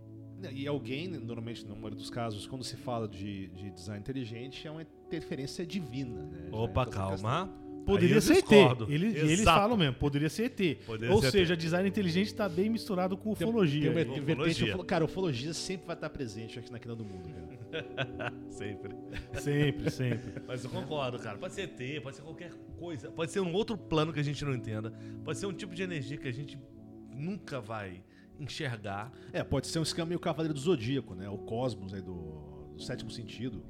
E 0.53 0.67
alguém, 0.67 1.09
normalmente, 1.09 1.65
na 1.67 1.75
maioria 1.75 1.97
dos 1.97 2.11
casos, 2.11 2.47
quando 2.47 2.63
se 2.65 2.77
fala 2.77 3.09
de, 3.09 3.49
de 3.49 3.71
design 3.71 4.01
inteligente, 4.01 4.67
é 4.67 4.71
uma 4.71 4.83
interferência 4.83 5.65
divina. 5.65 6.23
Né? 6.25 6.49
Opa, 6.53 6.83
essa 6.83 6.91
calma. 6.91 7.65
Poderia 7.87 8.17
eu 8.17 8.21
ser 8.23 8.35
discordo. 8.35 8.85
ET. 8.85 8.91
Ele, 8.91 9.07
e 9.07 9.17
eles 9.19 9.41
Exato. 9.41 9.61
falam 9.61 9.77
mesmo, 9.77 9.95
poderia 9.97 10.29
ser 10.31 10.45
ET. 10.45 10.79
Poderia 10.87 11.15
Ou 11.15 11.21
ser 11.21 11.31
seja, 11.31 11.55
design 11.57 11.87
inteligente 11.89 12.27
está 12.29 12.49
bem 12.49 12.71
misturado 12.71 13.15
com 13.17 13.35
Tem- 13.35 13.47
ufologia. 13.47 13.81
Tem 13.83 13.91
uma 13.91 13.99
aí. 14.01 14.21
vertente, 14.21 14.33
Ufologia. 14.33 14.69
ufolo- 14.69 14.85
cara, 14.85 15.05
ufologia 15.05 15.53
sempre 15.55 15.87
vai 15.87 15.95
estar 15.97 16.09
presente 16.11 16.59
aqui 16.59 16.73
na 16.73 16.79
Quina 16.79 16.97
do 16.97 17.05
Mundo, 17.05 17.29
cara. 17.29 17.59
Sempre. 18.51 18.95
Sempre, 19.35 19.91
sempre. 19.91 20.43
Mas 20.47 20.65
eu 20.65 20.71
concordo, 20.71 21.19
cara. 21.19 21.39
Pode 21.39 21.55
ser 21.55 21.63
ET, 21.63 22.03
pode 22.03 22.17
ser 22.17 22.23
qualquer 22.23 22.53
coisa. 22.79 23.11
Pode 23.11 23.33
ser 23.33 23.41
um 23.41 23.53
outro 23.53 23.77
plano 23.77 24.13
que 24.13 24.21
a 24.21 24.23
gente 24.23 24.45
não 24.45 24.55
entenda. 24.55 24.93
Pode 25.25 25.39
ser 25.39 25.47
um 25.47 25.53
tipo 25.53 25.75
de 25.75 25.83
energia 25.83 26.17
que 26.17 26.29
a 26.29 26.33
gente 26.33 26.59
nunca 27.11 27.61
vai 27.61 28.03
enxergar. 28.39 29.13
É, 29.33 29.43
pode 29.43 29.67
ser 29.67 29.79
um 29.79 29.83
esquema 29.83 30.07
meio 30.07 30.21
Cavaleiro 30.21 30.55
do 30.55 30.61
Zodíaco, 30.61 31.15
né? 31.15 31.29
O 31.29 31.39
Cosmos 31.39 31.95
aí 31.95 32.01
do, 32.01 32.73
do 32.75 32.83
sétimo 32.83 33.11
sentido. 33.11 33.65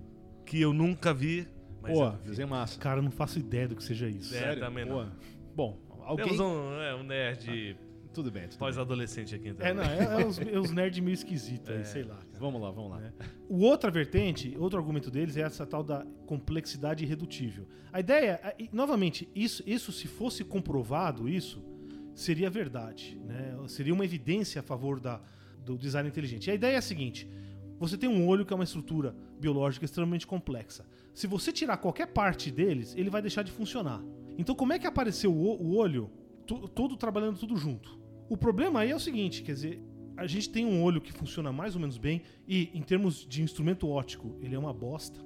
Que 0.45 0.61
eu 0.61 0.73
nunca 0.73 1.13
vi. 1.13 1.49
Mas 1.81 1.93
Pô, 1.93 2.11
desenho 2.11 2.49
massa. 2.49 2.79
Cara, 2.79 2.99
eu 2.99 3.03
não 3.03 3.11
faço 3.11 3.39
ideia 3.39 3.69
do 3.69 3.77
que 3.77 3.85
seja 3.85 4.09
isso. 4.09 4.35
É, 4.35 4.57
também 4.57 4.85
não. 4.85 5.07
Pô, 5.07 5.11
Bom, 5.55 5.81
alguém... 6.03 6.25
Temos 6.27 6.41
um, 6.41 6.81
é, 6.81 6.95
um 6.95 7.03
nerd 7.03 7.77
Tudo 8.15 8.31
bem, 8.31 8.49
tudo 8.49 8.59
pós-adolescente 8.59 9.35
aqui 9.35 9.49
então. 9.49 9.67
É, 9.67 9.75
não, 9.75 9.83
é, 9.83 10.23
é 10.23 10.27
os, 10.27 10.39
é 10.39 10.59
os 10.59 10.71
nerds 10.71 11.01
meio 11.01 11.15
esquisitos 11.15 11.69
aí, 11.69 11.85
sei 11.85 12.05
lá. 12.05 12.15
cara. 12.15 12.29
Vamos 12.39 12.61
lá, 12.63 12.71
vamos 12.71 12.91
lá. 12.93 13.13
O 13.49 13.59
outra 13.61 13.91
vertente, 13.91 14.55
outro 14.59 14.79
argumento 14.79 15.11
deles 15.11 15.37
é 15.37 15.41
essa 15.43 15.67
tal 15.67 15.83
da 15.83 16.07
complexidade 16.27 17.05
irredutível. 17.05 17.67
A 17.93 18.01
ideia, 18.01 18.41
a- 18.43 18.55
e, 18.59 18.71
novamente, 18.73 19.29
isso, 19.35 19.63
isso 19.67 19.91
se 19.93 20.07
fosse 20.07 20.45
comprovado, 20.45 21.29
isso 21.29 21.63
seria 22.15 22.49
verdade, 22.49 23.21
né? 23.27 23.57
Seria 23.67 23.93
uma 23.93 24.05
evidência 24.05 24.61
a 24.61 24.63
favor 24.63 25.01
da, 25.01 25.21
do 25.65 25.77
design 25.77 26.09
inteligente. 26.09 26.47
E 26.47 26.51
a 26.53 26.55
ideia 26.55 26.75
é 26.75 26.79
a 26.79 26.83
seguinte: 26.83 27.29
você 27.79 27.99
tem 27.99 28.09
um 28.09 28.27
olho 28.29 28.47
que 28.47 28.53
é 28.53 28.57
uma 28.57 28.65
estrutura 28.65 29.15
biológica 29.41 29.85
extremamente 29.85 30.27
complexa. 30.27 30.87
Se 31.13 31.27
você 31.27 31.53
tirar 31.53 31.77
qualquer 31.79 32.07
parte 32.09 32.51
deles, 32.51 32.95
ele 32.97 33.11
vai 33.11 33.21
deixar 33.21 33.43
de 33.43 33.51
funcionar. 33.51 34.01
Então, 34.39 34.55
como 34.55 34.73
é 34.73 34.79
que 34.79 34.87
apareceu 34.87 35.33
o, 35.33 35.61
o 35.63 35.77
olho 35.77 36.11
to- 36.47 36.69
todo 36.69 36.97
trabalhando 36.97 37.39
tudo 37.39 37.57
junto? 37.57 37.99
O 38.35 38.37
problema 38.37 38.81
aí 38.81 38.91
é 38.91 38.97
o 38.97 38.99
seguinte, 38.99 39.45
quer 39.45 39.53
dizer, 39.53 39.81
a 40.17 40.27
gente 40.27 40.51
tem 40.51 40.67
um 40.67 40.83
olho 40.83 41.01
que 41.01 41.13
funciona 41.13 41.53
mais 41.53 41.77
ou 41.77 41.81
menos 41.81 41.97
bem 41.97 42.21
e, 42.49 42.69
em 42.75 42.83
termos 42.83 43.25
de 43.25 43.45
instrumento 43.45 43.89
óptico, 43.89 44.37
ele 44.43 44.57
é 44.57 44.59
uma 44.59 44.73
bosta. 44.75 45.21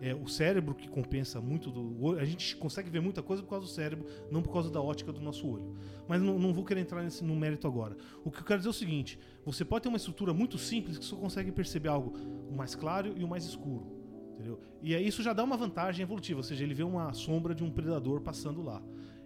É 0.00 0.14
o 0.14 0.28
cérebro 0.28 0.72
que 0.72 0.86
compensa 0.86 1.40
muito 1.40 1.72
do 1.72 2.00
olho. 2.00 2.20
A 2.20 2.24
gente 2.24 2.54
consegue 2.54 2.88
ver 2.88 3.00
muita 3.00 3.20
coisa 3.20 3.42
por 3.42 3.50
causa 3.50 3.66
do 3.66 3.72
cérebro, 3.72 4.06
não 4.30 4.40
por 4.40 4.52
causa 4.52 4.70
da 4.70 4.80
ótica 4.80 5.12
do 5.12 5.20
nosso 5.20 5.44
olho. 5.44 5.76
Mas 6.06 6.22
não, 6.22 6.38
não 6.38 6.54
vou 6.54 6.64
querer 6.64 6.82
entrar 6.82 7.02
nesse, 7.02 7.24
no 7.24 7.34
mérito 7.34 7.66
agora. 7.66 7.96
O 8.24 8.30
que 8.30 8.38
eu 8.38 8.44
quero 8.44 8.60
dizer 8.60 8.68
é 8.68 8.70
o 8.70 8.72
seguinte: 8.72 9.18
você 9.44 9.64
pode 9.64 9.82
ter 9.82 9.88
uma 9.88 9.98
estrutura 9.98 10.32
muito 10.32 10.56
simples 10.56 10.98
que 10.98 11.04
só 11.04 11.16
consegue 11.16 11.50
perceber 11.50 11.88
algo 11.88 12.16
o 12.48 12.54
mais 12.54 12.76
claro 12.76 13.12
e 13.16 13.24
o 13.24 13.28
mais 13.28 13.44
escuro. 13.44 13.90
Entendeu? 14.34 14.60
E 14.80 14.94
aí 14.94 15.04
isso 15.04 15.20
já 15.20 15.32
dá 15.32 15.42
uma 15.42 15.56
vantagem 15.56 16.04
evolutiva, 16.04 16.38
ou 16.38 16.44
seja, 16.44 16.62
ele 16.62 16.74
vê 16.74 16.84
uma 16.84 17.12
sombra 17.12 17.56
de 17.56 17.64
um 17.64 17.72
predador 17.72 18.20
passando 18.20 18.62
lá. 18.62 18.80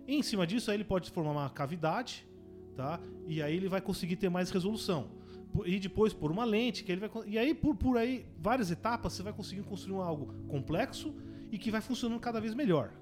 E 0.08 0.14
em 0.14 0.22
cima 0.22 0.46
disso, 0.46 0.70
aí 0.70 0.78
ele 0.78 0.84
pode 0.84 1.10
formar 1.10 1.32
uma 1.32 1.50
cavidade, 1.50 2.26
tá? 2.76 3.00
E 3.26 3.42
aí 3.42 3.56
ele 3.56 3.68
vai 3.68 3.80
conseguir 3.80 4.16
ter 4.16 4.28
mais 4.28 4.50
resolução. 4.50 5.08
E 5.64 5.78
depois 5.78 6.12
por 6.12 6.30
uma 6.30 6.44
lente, 6.44 6.84
que 6.84 6.92
ele 6.92 7.00
vai 7.00 7.10
e 7.26 7.38
aí 7.38 7.54
por, 7.54 7.74
por 7.74 7.96
aí 7.96 8.26
várias 8.38 8.70
etapas 8.70 9.14
você 9.14 9.22
vai 9.22 9.32
conseguindo 9.32 9.66
construir 9.66 10.02
algo 10.02 10.34
complexo 10.48 11.14
e 11.50 11.58
que 11.58 11.70
vai 11.70 11.80
funcionando 11.80 12.20
cada 12.20 12.40
vez 12.40 12.54
melhor. 12.54 12.92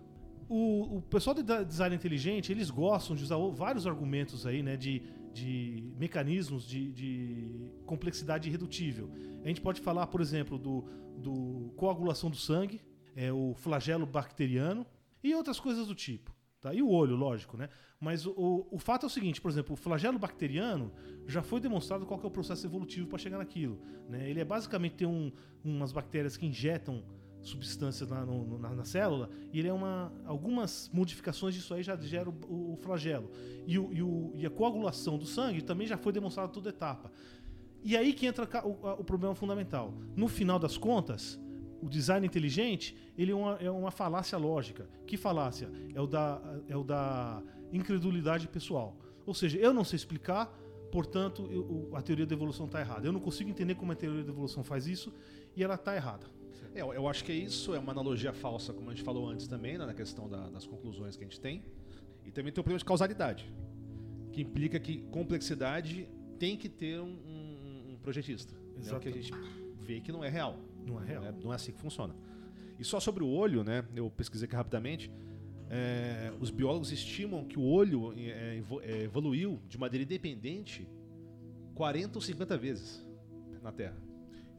O, 0.49 0.99
o 0.99 1.03
pessoal 1.03 1.35
de 1.35 1.43
design 1.65 1.97
inteligente, 1.97 2.53
eles 2.53 2.71
gostam 2.71 3.17
de 3.17 3.25
usar 3.25 3.37
vários 3.53 3.87
argumentos 3.87 4.47
aí, 4.47 4.63
né, 4.63 4.77
de, 4.77 5.03
de 5.33 5.93
mecanismos 5.99 6.67
de, 6.67 6.93
de 6.93 7.71
complexidade 7.87 8.49
irredutível. 8.49 9.11
A 9.43 9.49
gente 9.49 9.61
pode 9.61 9.81
falar, 9.81 10.07
por 10.07 10.21
exemplo, 10.21 10.59
do, 10.59 10.85
do 11.17 11.73
coagulação 11.77 12.29
do 12.29 12.37
sangue, 12.37 12.81
é, 13.17 13.33
o 13.33 13.55
flagelo 13.55 14.07
bacteriano 14.07 14.87
e 15.23 15.35
outras 15.35 15.59
coisas 15.59 15.87
do 15.87 15.95
tipo. 15.95 16.34
Tá? 16.65 16.73
E 16.73 16.81
o 16.81 16.89
olho, 16.89 17.15
lógico, 17.15 17.59
né? 17.59 17.69
Mas 18.01 18.25
o, 18.25 18.67
o, 18.71 18.79
fato 18.79 19.05
é 19.05 19.07
o 19.07 19.11
seguinte, 19.11 19.39
por 19.39 19.51
exemplo, 19.51 19.75
o 19.75 19.77
flagelo 19.77 20.19
bacteriano 20.19 20.91
já 21.27 21.43
foi 21.43 21.61
demonstrado 21.61 22.07
qual 22.07 22.19
é 22.19 22.27
o 22.27 22.31
processo 22.31 22.67
evolutivo 22.67 23.07
para 23.07 23.19
chegar 23.19 23.37
naquilo. 23.37 23.79
Né? 24.09 24.31
Ele 24.31 24.41
é 24.41 24.45
basicamente 24.47 24.95
tem 24.95 25.07
um, 25.07 25.31
umas 25.63 25.93
bactérias 25.93 26.39
que 26.39 26.47
injetam 26.47 27.05
substâncias 27.43 28.09
na, 28.09 28.25
no- 28.25 28.59
na, 28.59 28.71
na 28.71 28.85
célula 28.87 29.29
e 29.53 29.59
ele 29.59 29.69
é 29.69 29.73
uma 29.75 30.11
algumas 30.25 30.89
modificações 30.91 31.55
disso 31.55 31.75
aí 31.75 31.83
já 31.83 31.95
gera 31.99 32.31
o, 32.31 32.73
o- 32.73 32.79
flagelo 32.81 33.31
e, 33.67 33.79
o, 33.79 33.93
e, 33.93 34.03
o- 34.03 34.33
e 34.35 34.47
a 34.47 34.51
coagulação 34.51 35.19
do 35.19 35.27
sangue 35.27 35.61
também 35.61 35.87
já 35.87 35.99
foi 35.99 36.11
demonstrado 36.15 36.51
toda 36.51 36.71
etapa 36.71 37.13
e 37.83 37.95
aí 37.99 38.15
que 38.15 38.25
entra 38.25 38.49
o, 38.67 38.71
o 39.01 39.05
problema 39.05 39.35
fundamental 39.35 39.93
no 40.17 40.27
final 40.27 40.59
das 40.59 40.79
contas 40.79 41.39
o 41.85 41.89
design 41.89 42.25
inteligente 42.27 42.97
ele 43.17 43.31
é 43.33 43.35
uma, 43.35 43.53
é 43.61 43.71
uma 43.71 43.91
falácia 43.91 44.37
lógica 44.39 44.89
que 45.07 45.17
falácia 45.17 45.69
é 45.95 46.01
o 46.01 46.07
da 46.07 46.27
é 46.69 46.77
o 46.77 46.85
da 46.85 47.43
incredulidade 47.73 48.49
pessoal 48.49 48.97
ou 49.27 49.35
seja 49.35 49.59
eu 49.59 49.73
não 49.75 49.85
sei 49.85 49.97
explicar 49.97 50.47
portanto 50.91 51.47
eu- 51.51 51.91
a 51.97 52.01
teoria 52.01 52.27
da 52.27 52.35
evolução 52.35 52.67
está 52.67 52.81
errada 52.81 53.07
eu 53.07 53.13
não 53.13 53.21
consigo 53.21 53.51
entender 53.51 53.75
como 53.75 53.93
a 53.93 53.97
teoria 53.97 54.23
da 54.25 54.31
evolução 54.31 54.63
faz 54.65 54.87
isso 54.87 55.13
e 55.57 55.63
ela 55.63 55.75
está 55.75 55.95
errada 55.95 56.27
É, 56.77 56.81
eu- 56.83 57.07
acho 57.09 57.23
que 57.25 57.31
é 57.31 57.37
isso, 57.37 57.73
é 57.73 57.79
uma 57.79 57.93
analogia 57.93 58.33
falsa, 58.33 58.73
como 58.73 58.91
a 58.91 58.93
gente 58.93 59.05
falou 59.05 59.29
antes 59.29 59.47
também, 59.47 59.79
né, 59.79 59.87
na 59.87 59.95
questão 59.95 60.29
da- 60.29 60.49
das 60.51 60.67
conclusões 60.67 61.17
que 61.17 61.23
a 61.23 61.27
gente 61.29 61.41
tem. 61.41 61.63
E 62.27 62.33
também 62.33 62.53
tem 62.53 62.61
o 62.61 62.65
problema 62.65 62.79
de 62.81 62.85
causalidade, 62.85 63.43
que 64.33 64.41
implica 64.43 64.81
que 64.81 64.95
complexidade 65.19 66.09
tem 66.37 66.57
que 66.57 66.69
ter 66.69 66.99
um, 67.01 67.05
um- 67.33 67.93
um 67.93 67.97
projetista. 68.03 68.53
É 68.77 68.81
o 68.97 69.01
que 69.01 69.09
a 69.09 69.13
gente 69.13 69.33
vê 69.87 70.01
que 70.01 70.11
não 70.11 70.25
é 70.25 70.29
real. 70.29 70.59
Não 70.87 71.03
é 71.03 71.07
real 71.07 71.23
né, 71.25 71.35
Não 71.43 71.53
é 71.53 71.57
assim 71.57 71.73
que 71.73 71.81
funciona. 71.81 72.15
E 72.79 72.85
só 72.85 72.99
sobre 73.01 73.23
o 73.23 73.29
olho, 73.29 73.63
né? 73.65 73.85
Eu 73.95 74.11
pesquisei 74.11 74.47
aqui 74.47 74.57
rapidamente. 74.57 75.11
é, 75.71 76.33
os 76.41 76.51
biólogos 76.51 76.93
estimam 76.93 77.45
que 77.45 77.59
o 77.59 77.63
olho 77.63 78.13
é, 78.17 78.57
evo- 78.59 78.81
é, 78.83 79.03
evoluiu 79.05 79.61
de 79.69 79.79
maneira 79.79 80.03
independente 80.05 80.87
40 81.75 82.19
ou 82.19 82.23
50 82.23 82.57
vezes 82.59 83.05
na 83.63 83.73
Terra. 83.73 83.97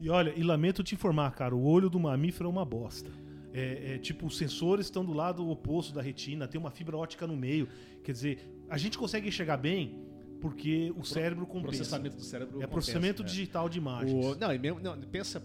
E 0.00 0.10
olha, 0.10 0.32
e 0.36 0.42
lamento 0.42 0.82
te 0.82 0.94
informar, 0.94 1.30
cara, 1.34 1.54
o 1.54 1.64
olho 1.64 1.88
do 1.88 1.98
mamífero 1.98 2.46
é 2.48 2.50
uma 2.52 2.64
bosta. 2.64 3.10
É, 3.52 3.94
é, 3.94 3.98
tipo, 3.98 4.26
os 4.26 4.36
sensores 4.36 4.86
estão 4.86 5.02
do 5.04 5.12
lado 5.14 5.48
oposto 5.48 5.94
da 5.94 6.02
retina, 6.02 6.46
tem 6.46 6.60
uma 6.60 6.70
fibra 6.70 6.96
ótica 6.98 7.26
no 7.26 7.36
meio. 7.36 7.68
Quer 8.04 8.12
dizer, 8.12 8.50
a 8.68 8.76
gente 8.76 8.98
consegue 8.98 9.28
enxergar 9.28 9.56
bem 9.56 10.04
porque 10.40 10.92
o 10.96 11.04
cérebro 11.04 11.44
O 11.44 11.46
compensa. 11.46 11.68
processamento 11.78 12.16
do 12.16 12.22
cérebro. 12.22 12.50
É 12.50 12.52
compensa, 12.54 12.72
processamento 12.72 13.22
né? 13.22 13.28
digital 13.28 13.68
de 13.70 13.78
imagens. 13.78 14.12
O, 14.26 14.34
não, 14.38 14.52
e 14.52 14.58
mesmo, 14.58 14.80
não, 14.80 15.00
pensa. 15.00 15.42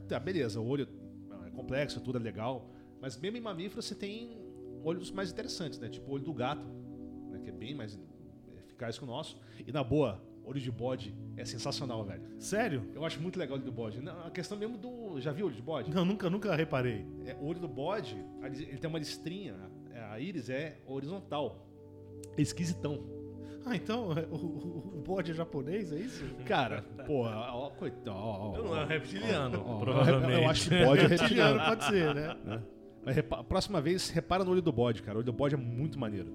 Tá, 0.00 0.18
beleza, 0.18 0.60
o 0.60 0.66
olho 0.66 0.88
é 1.46 1.50
complexo, 1.50 2.00
tudo 2.00 2.18
é 2.18 2.20
legal. 2.20 2.70
Mas 3.00 3.16
mesmo 3.16 3.36
em 3.36 3.40
mamíferos 3.40 3.84
você 3.84 3.94
tem 3.94 4.38
olhos 4.82 5.10
mais 5.10 5.30
interessantes, 5.30 5.78
né? 5.78 5.88
Tipo 5.88 6.10
o 6.10 6.14
olho 6.14 6.24
do 6.24 6.32
gato, 6.32 6.64
né? 7.30 7.40
que 7.40 7.50
é 7.50 7.52
bem 7.52 7.74
mais 7.74 7.98
eficaz 8.58 8.98
que 8.98 9.04
o 9.04 9.06
nosso. 9.06 9.40
E 9.66 9.72
na 9.72 9.84
boa, 9.84 10.22
olho 10.44 10.60
de 10.60 10.70
bode 10.70 11.14
é 11.36 11.44
sensacional, 11.44 12.04
velho. 12.04 12.22
Sério? 12.38 12.90
Eu 12.94 13.04
acho 13.04 13.20
muito 13.20 13.38
legal 13.38 13.56
o 13.56 13.60
olho 13.60 13.66
do 13.66 13.72
bode. 13.72 14.00
Não, 14.00 14.26
a 14.26 14.30
questão 14.30 14.58
mesmo 14.58 14.76
do. 14.76 15.20
Já 15.20 15.32
viu 15.32 15.46
o 15.46 15.48
olho 15.48 15.56
de 15.56 15.62
bode? 15.62 15.94
Não, 15.94 16.04
nunca, 16.04 16.28
nunca 16.28 16.54
reparei. 16.54 17.06
É, 17.24 17.34
o 17.34 17.44
olho 17.44 17.60
do 17.60 17.68
bode, 17.68 18.16
ele 18.42 18.78
tem 18.78 18.88
uma 18.88 18.98
listrinha, 18.98 19.54
a 19.54 19.78
a 20.08 20.20
íris 20.20 20.48
é 20.48 20.78
horizontal. 20.86 21.66
É 22.36 22.42
esquisitão. 22.42 23.17
Ah, 23.66 23.76
então 23.76 24.12
é, 24.12 24.22
o, 24.30 24.34
o, 24.36 24.92
o 24.98 25.02
bode 25.06 25.30
é 25.30 25.34
japonês, 25.34 25.92
é 25.92 25.96
isso? 25.98 26.24
Cara, 26.46 26.82
porra, 27.06 27.36
ó, 27.52 27.70
coitado. 27.70 28.10
ó, 28.16 28.52
ó, 28.52 28.56
Eu 28.56 28.64
não 28.64 28.76
é 28.76 28.84
um 28.84 28.86
reptiliano, 28.86 29.62
ó, 29.66 29.76
ó, 29.76 29.78
provavelmente. 29.78 30.32
Eu, 30.32 30.38
eu 30.42 30.48
acho 30.50 30.68
que 30.70 30.84
bode 30.84 31.04
é 31.04 31.06
reptiliano. 31.08 31.60
pode 31.64 31.84
ser, 31.84 32.14
né? 32.14 32.36
Mas 33.04 33.16
repa- 33.16 33.44
próxima 33.44 33.80
vez, 33.80 34.10
repara 34.10 34.44
no 34.44 34.50
olho 34.52 34.62
do 34.62 34.72
bode, 34.72 35.02
cara. 35.02 35.16
O 35.16 35.20
olho 35.20 35.26
do 35.26 35.32
bode 35.32 35.54
é 35.54 35.58
muito 35.58 35.98
maneiro. 35.98 36.32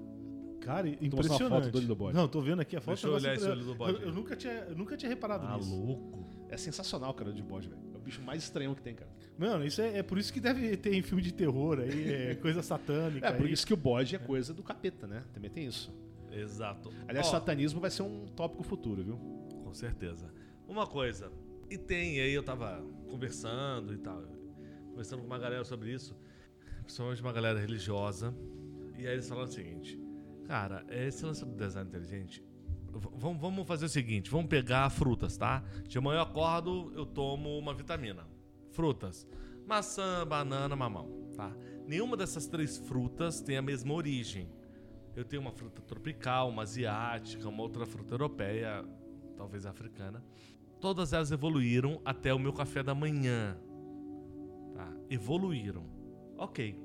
Cara, 0.60 0.86
mostrar 0.86 0.98
uma 1.00 1.06
impressionante. 1.06 1.50
foto 1.64 1.72
do 1.72 1.78
olho 1.78 1.86
do 1.86 1.94
bode. 1.96 2.16
Não, 2.16 2.26
tô 2.26 2.40
vendo 2.40 2.60
aqui 2.60 2.74
a 2.76 2.80
foto. 2.80 2.94
Deixa 2.94 3.06
eu 3.06 3.12
olhar 3.14 3.34
esse 3.34 3.46
olho 3.48 3.64
do 3.64 3.74
bode 3.74 3.92
Eu, 4.00 4.08
eu 4.08 4.12
nunca 4.12 4.34
tinha, 4.34 4.52
eu 4.68 4.74
nunca 4.76 4.96
tinha 4.96 5.08
reparado 5.10 5.46
Ah, 5.46 5.56
nisso. 5.58 5.74
louco. 5.74 6.24
É 6.48 6.56
sensacional, 6.56 7.12
cara, 7.12 7.30
o 7.30 7.34
de 7.34 7.42
bode, 7.42 7.68
velho. 7.68 7.80
É 7.92 7.96
o 7.96 8.00
bicho 8.00 8.22
mais 8.22 8.42
estranho 8.44 8.74
que 8.74 8.80
tem, 8.82 8.94
cara. 8.94 9.10
Mano, 9.36 9.64
isso 9.66 9.82
é, 9.82 9.98
é 9.98 10.02
por 10.02 10.16
isso 10.18 10.32
que 10.32 10.40
deve 10.40 10.76
ter 10.76 10.94
em 10.94 11.02
filme 11.02 11.20
de 11.22 11.32
terror 11.34 11.80
aí, 11.80 12.30
é 12.30 12.34
coisa 12.36 12.62
satânica. 12.62 13.26
É, 13.26 13.32
por 13.32 13.44
aí. 13.46 13.52
isso 13.52 13.66
que 13.66 13.74
o 13.74 13.76
bode 13.76 14.14
é 14.14 14.18
coisa 14.18 14.54
do 14.54 14.62
capeta, 14.62 15.06
né? 15.06 15.22
Também 15.34 15.50
tem 15.50 15.66
isso. 15.66 15.92
Exato. 16.34 16.90
Aliás, 17.08 17.26
Ó, 17.28 17.30
satanismo 17.32 17.80
vai 17.80 17.90
ser 17.90 18.02
um 18.02 18.26
tópico 18.26 18.62
futuro, 18.62 19.02
viu? 19.02 19.16
Com 19.64 19.72
certeza. 19.74 20.32
Uma 20.68 20.86
coisa, 20.86 21.30
e 21.70 21.76
tem, 21.78 22.20
aí 22.20 22.32
eu 22.32 22.42
tava 22.42 22.82
conversando 23.10 23.92
e 23.92 23.98
tal, 23.98 24.22
conversando 24.90 25.20
com 25.20 25.26
uma 25.26 25.38
galera 25.38 25.64
sobre 25.64 25.92
isso, 25.92 26.16
principalmente 26.82 27.20
uma 27.20 27.32
galera 27.32 27.58
religiosa, 27.58 28.34
e 28.96 29.06
aí 29.06 29.12
eles 29.14 29.28
falaram 29.28 29.48
o 29.48 29.52
seguinte, 29.52 30.00
cara, 30.46 30.84
esse 30.88 31.24
lance 31.24 31.44
do 31.44 31.54
design 31.54 31.88
inteligente, 31.88 32.42
v- 32.92 33.08
vamos 33.14 33.66
fazer 33.66 33.86
o 33.86 33.88
seguinte, 33.88 34.30
vamos 34.30 34.46
pegar 34.46 34.88
frutas, 34.90 35.36
tá? 35.36 35.62
De 35.86 35.98
manhã 36.00 36.18
eu 36.18 36.22
acordo, 36.22 36.92
eu 36.94 37.04
tomo 37.04 37.58
uma 37.58 37.74
vitamina. 37.74 38.26
Frutas. 38.70 39.26
Maçã, 39.66 40.26
banana, 40.26 40.74
mamão, 40.76 41.28
tá? 41.36 41.54
Nenhuma 41.86 42.16
dessas 42.16 42.46
três 42.46 42.76
frutas 42.78 43.40
tem 43.40 43.56
a 43.56 43.62
mesma 43.62 43.92
origem. 43.94 44.48
Eu 45.16 45.24
tenho 45.24 45.42
uma 45.42 45.52
fruta 45.52 45.80
tropical, 45.82 46.48
uma 46.48 46.62
asiática, 46.62 47.48
uma 47.48 47.62
outra 47.62 47.86
fruta 47.86 48.14
europeia, 48.14 48.84
talvez 49.36 49.64
africana. 49.64 50.22
Todas 50.80 51.12
elas 51.12 51.30
evoluíram 51.30 52.00
até 52.04 52.34
o 52.34 52.38
meu 52.38 52.52
café 52.52 52.82
da 52.82 52.94
manhã. 52.94 53.56
Tá? 54.74 54.92
Evoluíram. 55.08 55.84
Ok. 56.36 56.78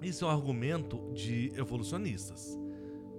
Isso 0.00 0.24
é 0.24 0.28
um 0.28 0.30
argumento 0.30 1.12
de 1.12 1.52
evolucionistas. 1.56 2.58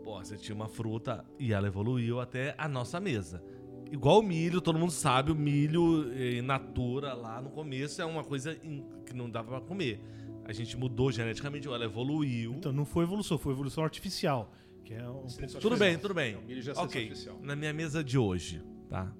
Pô, 0.03 0.17
você 0.17 0.35
tinha 0.35 0.55
uma 0.55 0.67
fruta 0.67 1.23
e 1.37 1.53
ela 1.53 1.67
evoluiu 1.67 2.19
até 2.19 2.55
a 2.57 2.67
nossa 2.67 2.99
mesa. 2.99 3.43
Igual 3.91 4.19
o 4.19 4.23
milho, 4.23 4.61
todo 4.61 4.79
mundo 4.79 4.91
sabe, 4.91 5.31
o 5.31 5.35
milho 5.35 6.11
in 6.13 6.41
natura 6.41 7.13
lá 7.13 7.41
no 7.41 7.49
começo 7.49 8.01
é 8.01 8.05
uma 8.05 8.23
coisa 8.23 8.55
que 8.55 9.13
não 9.13 9.29
dava 9.29 9.49
pra 9.49 9.61
comer. 9.61 9.99
A 10.49 10.51
gente 10.51 10.75
mudou 10.75 11.11
geneticamente, 11.11 11.67
ela 11.67 11.85
evoluiu. 11.85 12.53
Então 12.53 12.73
não 12.73 12.83
foi 12.83 13.03
evolução, 13.03 13.37
foi 13.37 13.53
evolução 13.53 13.83
artificial. 13.83 14.51
Que 14.83 14.95
é 14.95 15.07
um 15.07 15.27
Tudo 15.61 15.77
bem, 15.77 15.95
tudo 15.95 16.15
bem. 16.15 16.33
É, 16.33 16.41
milho 16.41 16.71
ok, 16.75 17.03
artificial. 17.03 17.39
na 17.39 17.55
minha 17.55 17.71
mesa 17.71 18.03
de 18.03 18.17
hoje, 18.17 18.59
tá? 18.89 19.13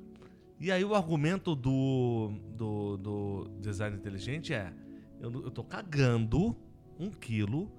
E 0.59 0.71
aí 0.71 0.83
o 0.83 0.95
argumento 0.95 1.53
do, 1.53 2.31
do, 2.55 2.97
do 2.97 3.51
design 3.59 3.95
inteligente 3.95 4.55
é: 4.55 4.73
eu, 5.21 5.31
eu 5.31 5.51
tô 5.51 5.63
cagando 5.63 6.57
um 6.99 7.11
quilo 7.11 7.71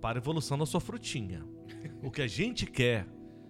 para 0.00 0.18
a 0.18 0.20
evolução 0.22 0.56
da 0.56 0.64
sua 0.64 0.80
frutinha. 0.80 1.44
O 2.02 2.10
que 2.10 2.22
a 2.22 2.26
gente 2.26 2.64
quer 2.64 3.06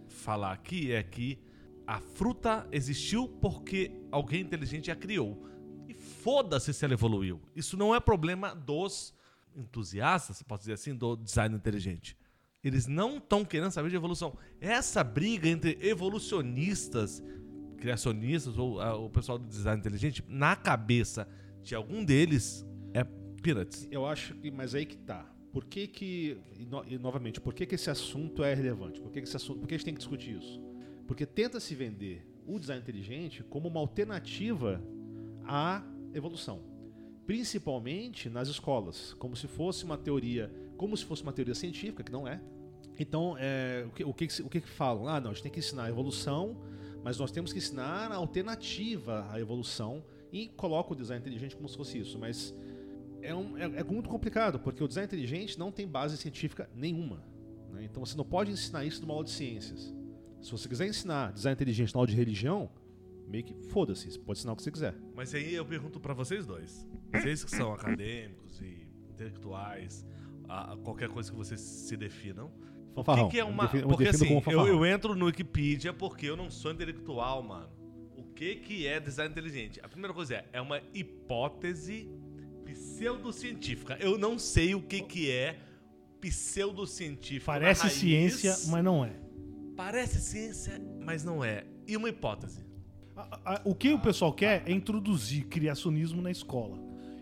falar 0.09 0.51
aqui 0.51 0.91
é 0.91 1.01
que 1.01 1.39
a 1.87 2.01
fruta 2.01 2.67
existiu 2.73 3.29
porque 3.29 3.93
alguém 4.11 4.41
inteligente 4.41 4.91
a 4.91 4.97
criou. 4.97 5.47
E 5.89 5.95
foda-se 5.95 6.75
se 6.75 6.85
ela 6.85 6.95
evoluiu. 6.95 7.41
Isso 7.55 7.77
não 7.77 7.95
é 7.95 8.01
problema 8.01 8.53
dos 8.53 9.15
entusiastas, 9.57 10.43
posso 10.43 10.63
dizer 10.63 10.75
assim, 10.75 10.95
do 10.95 11.17
design 11.17 11.55
inteligente. 11.55 12.17
Eles 12.63 12.87
não 12.87 13.19
estão 13.19 13.45
querendo 13.45 13.71
saber 13.71 13.91
de 13.91 13.97
evolução. 13.97 14.37
Essa 14.61 15.05
briga 15.05 15.49
entre 15.49 15.79
evolucionistas, 15.83 17.23
criacionistas 17.77 18.57
ou 18.57 18.81
ah, 18.81 18.97
o 18.97 19.11
pessoal 19.11 19.39
do 19.39 19.47
design 19.47 19.79
inteligente, 19.79 20.25
na 20.29 20.57
cabeça 20.57 21.29
de 21.63 21.75
algum 21.75 22.05
deles 22.05 22.67
é 22.95 23.05
peanuts. 23.43 23.87
Eu 23.91 24.07
acho 24.07 24.35
que, 24.37 24.51
mas 24.51 24.75
aí 24.75 24.87
que 24.87 24.97
tá. 24.97 25.31
Por 25.53 25.67
que 25.67 25.87
que, 25.87 26.39
e, 26.59 26.65
no- 26.65 26.85
e 26.87 26.99
novamente, 26.99 27.41
por 27.41 27.55
que 27.55 27.65
que 27.67 27.75
esse 27.75 27.89
assunto 27.91 28.43
é 28.43 28.55
relevante? 28.55 29.01
Por 29.01 29.13
que 29.13 29.21
que 29.21 29.29
esse 29.29 29.37
assunto, 29.37 29.61
por 29.61 29.69
que 29.69 29.75
a 29.75 29.77
gente 29.77 29.85
tem 29.85 29.95
que 29.95 29.99
discutir 30.01 30.37
isso? 30.39 30.61
Porque 31.07 31.25
tenta 31.27 31.61
se 31.61 31.75
vender 31.75 32.27
o 32.47 32.59
design 32.59 32.81
inteligente 32.83 33.43
como 33.45 33.69
uma 33.69 33.79
alternativa 33.81 34.83
à 35.45 35.83
evolução. 36.13 36.63
Principalmente 37.27 38.29
nas 38.31 38.49
escolas, 38.49 39.13
como 39.15 39.35
se 39.37 39.47
fosse 39.49 39.85
uma 39.85 39.97
teoria, 39.99 40.51
como 40.77 40.97
se 40.97 41.05
fosse 41.05 41.23
uma 41.23 41.33
teoria 41.33 41.55
científica, 41.55 42.03
que 42.03 42.13
não 42.13 42.27
é. 42.29 42.41
Então, 42.99 43.37
é, 43.39 43.85
o, 43.89 43.91
que, 43.93 44.05
o, 44.05 44.15
que, 44.15 44.43
o 44.43 44.49
que 44.49 44.61
falam? 44.61 45.09
Ah, 45.09 45.21
não, 45.21 45.31
a 45.31 45.35
gente 45.35 45.43
tem 45.43 45.51
que 45.53 45.59
ensinar 45.59 45.85
a 45.85 45.89
evolução, 45.89 46.57
mas 47.03 47.19
nós 47.19 47.33
temos 47.33 47.53
que 47.53 47.59
ensinar 47.59 48.13
a 48.13 48.17
alternativa 48.17 49.27
à 49.33 49.41
evolução 49.41 50.05
e 50.33 50.49
coloca 50.49 50.93
o 50.93 50.97
design 50.97 51.21
inteligente 51.21 51.57
como 51.57 51.69
se 51.69 51.77
fosse 51.77 51.99
isso. 51.99 52.19
Mas 52.19 52.55
é, 53.21 53.35
um- 53.35 53.57
é- 53.59 53.81
é 53.81 53.85
muito 53.85 54.09
complicado, 54.09 54.61
porque 54.61 54.83
o 54.85 54.87
design 54.89 55.07
inteligente 55.07 55.59
não 55.59 55.73
tem 55.73 55.89
base 55.89 56.17
científica 56.17 56.69
nenhuma. 56.75 57.23
né? 57.73 57.83
Então 57.85 58.05
você 58.05 58.17
não 58.17 58.25
pode 58.25 58.53
ensinar 58.53 58.85
isso 58.85 59.01
numa 59.01 59.15
aula 59.15 59.25
de 59.25 59.31
ciências. 59.33 59.93
Se 60.41 60.53
você 60.53 60.69
quiser 60.69 60.87
ensinar 60.87 61.33
design 61.33 61.55
inteligente 61.55 61.93
na 61.93 61.99
aula 61.99 62.07
de 62.07 62.15
religião, 62.15 62.71
meio 63.27 63.43
que 63.43 63.55
foda-se, 63.71 64.17
pode 64.21 64.39
ensinar 64.39 64.53
o 64.53 64.57
que 64.57 64.63
você 64.63 64.71
quiser. 64.71 64.95
Mas 65.17 65.35
aí 65.35 65.53
eu 65.55 65.65
pergunto 65.65 65.99
pra 65.99 66.15
vocês 66.15 66.47
dois. 66.47 66.87
Vocês 67.21 67.45
que 67.45 67.51
são 67.51 67.73
acadêmicos 67.73 68.61
e 68.61 68.89
intelectuais, 69.11 70.07
a- 70.49 70.77
qualquer 70.83 71.09
coisa 71.09 71.31
que 71.31 71.37
vocês 71.37 71.61
se 71.61 71.97
definam. 71.97 72.51
O 72.97 73.03
Fanfarrão. 73.03 73.27
que, 73.29 73.33
que 73.37 73.41
é 73.41 73.45
uma. 73.45 73.71
eu 73.75 73.89
porque 73.89 74.09
assim, 74.09 74.41
eu, 74.47 74.67
eu 74.69 74.87
entro 74.87 75.15
no 75.15 75.27
Wikipedia 75.27 75.93
porque 75.93 76.27
eu 76.27 76.37
não 76.37 76.51
sou 76.51 76.71
intelectual, 76.73 77.43
mano. 77.43 77.69
O 78.17 78.23
que, 78.35 78.57
que 78.57 78.87
é 78.87 78.99
design 79.01 79.31
inteligente? 79.33 79.81
A 79.83 79.89
primeira 79.89 80.13
coisa 80.15 80.35
é, 80.37 80.45
é 80.55 80.61
uma 80.61 80.81
hipótese 80.93 82.09
pseudocientífica. 82.65 83.97
Eu 84.01 84.17
não 84.19 84.39
sei 84.39 84.75
o 84.75 84.83
que, 84.83 85.01
que 85.03 85.31
é 85.31 85.59
pseudocientífico. 86.21 87.47
Parece 87.47 87.83
raiz. 87.83 87.95
ciência, 87.95 88.57
mas 88.69 88.85
não 88.85 89.05
é. 89.05 89.13
Parece 89.77 90.21
ciência, 90.21 90.81
mas 91.01 91.25
não 91.25 91.45
é. 91.45 91.65
E 91.87 91.97
uma 91.97 92.09
hipótese. 92.09 92.65
A- 93.17 93.55
a- 93.57 93.61
o 93.65 93.75
que 93.75 93.93
o 93.93 93.99
pessoal 93.99 94.33
quer 94.33 94.63
é 94.69 94.73
introduzir 94.73 95.47
criacionismo 95.47 96.21
na 96.23 96.31
escola. 96.31 96.79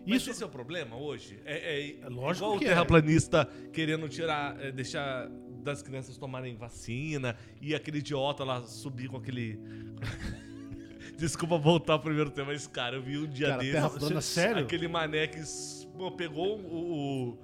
Mas 0.06 0.22
Isso 0.22 0.30
esse 0.30 0.42
é 0.42 0.46
o 0.46 0.48
problema 0.48 0.96
hoje? 0.96 1.40
É, 1.44 1.80
é, 1.80 2.00
É 2.02 2.08
lógico 2.08 2.44
igual 2.46 2.58
que 2.58 2.64
o 2.64 2.66
é. 2.66 2.70
terraplanista 2.70 3.44
querendo 3.72 4.08
tirar, 4.08 4.60
é, 4.60 4.72
deixar 4.72 5.28
das 5.62 5.80
crianças 5.80 6.16
tomarem 6.18 6.56
vacina 6.56 7.36
e 7.60 7.72
aquele 7.74 7.98
idiota 7.98 8.42
lá 8.44 8.62
subir 8.62 9.08
com 9.08 9.16
aquele. 9.16 9.60
Desculpa 11.16 11.56
voltar 11.58 11.94
ao 11.94 12.00
primeiro 12.00 12.30
tema, 12.30 12.48
mas 12.52 12.66
cara, 12.66 12.96
eu 12.96 13.02
vi 13.02 13.18
um 13.18 13.26
dia 13.28 13.48
Cara, 13.48 13.58
desses. 13.62 14.08
terra 14.08 14.20
sério? 14.20 14.62
Aquele 14.64 14.88
mané 14.88 15.26
que 15.28 15.40
pô, 15.96 16.10
pegou 16.10 16.58
o. 16.58 17.28
o- 17.30 17.38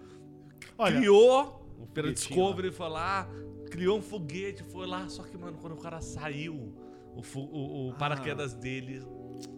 Olha, 0.77 0.97
criou 0.97 1.65
Um 1.81 1.87
pela 1.87 2.13
Discovery, 2.13 2.71
foi 2.73 2.89
lá, 2.89 3.29
criou 3.71 3.99
um 3.99 4.03
foguete, 4.03 4.63
foi 4.65 4.87
lá, 4.87 5.09
só 5.09 5.23
que, 5.25 5.37
mano, 5.37 5.59
quando 5.59 5.75
o 5.75 5.81
cara 5.81 6.01
saiu, 6.01 6.73
o, 7.15 7.23
o- 7.39 7.89
o 7.91 7.95
paraquedas 7.95 8.55
dele 8.55 9.01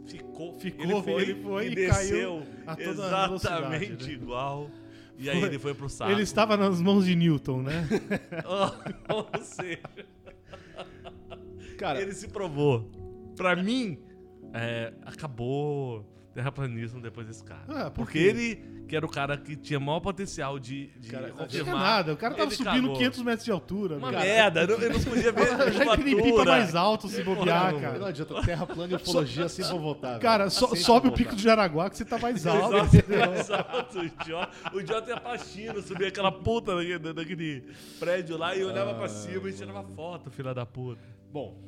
ficou. 0.07 0.59
Ficou, 0.59 0.85
ele 0.85 1.03
foi, 1.03 1.23
ele 1.23 1.43
foi 1.43 1.67
e 1.67 1.75
desceu 1.75 2.43
caiu 2.67 2.91
exatamente 2.91 4.07
né? 4.07 4.13
igual. 4.13 4.71
E 5.19 5.29
aí 5.29 5.39
Foi. 5.39 5.49
ele 5.49 5.59
foi 5.59 5.75
pro 5.75 5.87
saco. 5.87 6.11
ele 6.11 6.23
estava 6.23 6.57
nas 6.57 6.81
mãos 6.81 7.05
de 7.05 7.15
Newton, 7.15 7.61
né? 7.61 7.87
Ou 9.11 9.45
seja, 9.45 9.83
Cara, 11.77 12.01
ele 12.01 12.15
se 12.15 12.27
provou. 12.29 12.91
Pra 13.37 13.55
mim, 13.55 13.99
é, 14.55 14.95
acabou 15.05 16.07
terraplanismo 16.35 17.01
depois 17.01 17.27
desse 17.27 17.43
cara. 17.45 17.63
Ah, 17.69 17.85
por 17.91 18.05
Porque 18.05 18.19
quê? 18.19 18.25
ele, 18.29 18.85
que 18.89 18.95
era 18.97 19.05
o 19.05 19.09
cara 19.09 19.37
que 19.37 19.57
tinha 19.57 19.81
maior 19.81 20.01
potencial 20.01 20.59
de, 20.59 20.87
de 20.99 21.09
Cara, 21.11 21.33
Não 21.37 21.47
tinha 21.47 21.65
nada, 21.65 22.13
o 22.13 22.17
cara 22.17 22.35
tava 22.35 22.51
subindo 22.51 22.71
cagou. 22.83 22.97
500 22.97 23.23
metros 23.23 23.45
de 23.45 23.51
altura. 23.51 23.97
Uma 23.97 24.13
cara. 24.13 24.25
merda, 24.25 24.61
eu 24.63 24.67
não, 24.69 24.75
eu 24.85 24.93
não 24.93 25.01
podia 25.01 25.33
ver 25.33 25.43
a 25.43 25.71
Já 25.71 25.85
curvatura. 25.97 26.51
mais 26.53 26.75
alto 26.75 27.09
se 27.09 27.23
bobear, 27.23 27.73
Não, 27.73 27.81
não 27.81 27.91
cara. 27.91 28.07
adianta, 28.09 28.43
terra 28.43 28.67
plana 28.67 28.93
e 28.93 28.97
ufologia 28.97 29.49
sempre 29.49 29.71
vão 29.73 29.81
voltar. 29.81 30.09
velho. 30.11 30.21
Cara, 30.21 30.51
so- 30.51 30.67
Sempre 30.67 30.81
sobe 30.81 31.07
vão 31.07 31.15
o 31.15 31.17
pico 31.17 31.35
do 31.35 31.41
Jaraguá 31.43 31.91
que 31.91 31.97
você 31.97 32.05
tá 32.05 32.19
mais 32.19 32.47
alto. 32.47 32.77
Exato. 33.39 33.99
O 33.99 34.03
Jota, 34.29 34.51
o 34.75 34.87
Jota 34.87 35.11
ia 35.11 35.21
pra 35.21 35.39
China, 35.39 35.81
subia 35.83 36.09
aquela 36.09 36.31
puta 36.33 36.75
daquele, 36.77 37.13
daquele 37.13 37.65
prédio 37.99 38.37
lá 38.37 38.55
e 38.57 38.63
olhava 38.65 38.95
pra 38.95 39.09
cima 39.09 39.49
e 39.49 39.53
tirava 39.53 39.83
foto, 39.83 40.31
filha 40.31 40.55
da 40.55 40.65
puta. 40.65 41.01
Bom, 41.33 41.61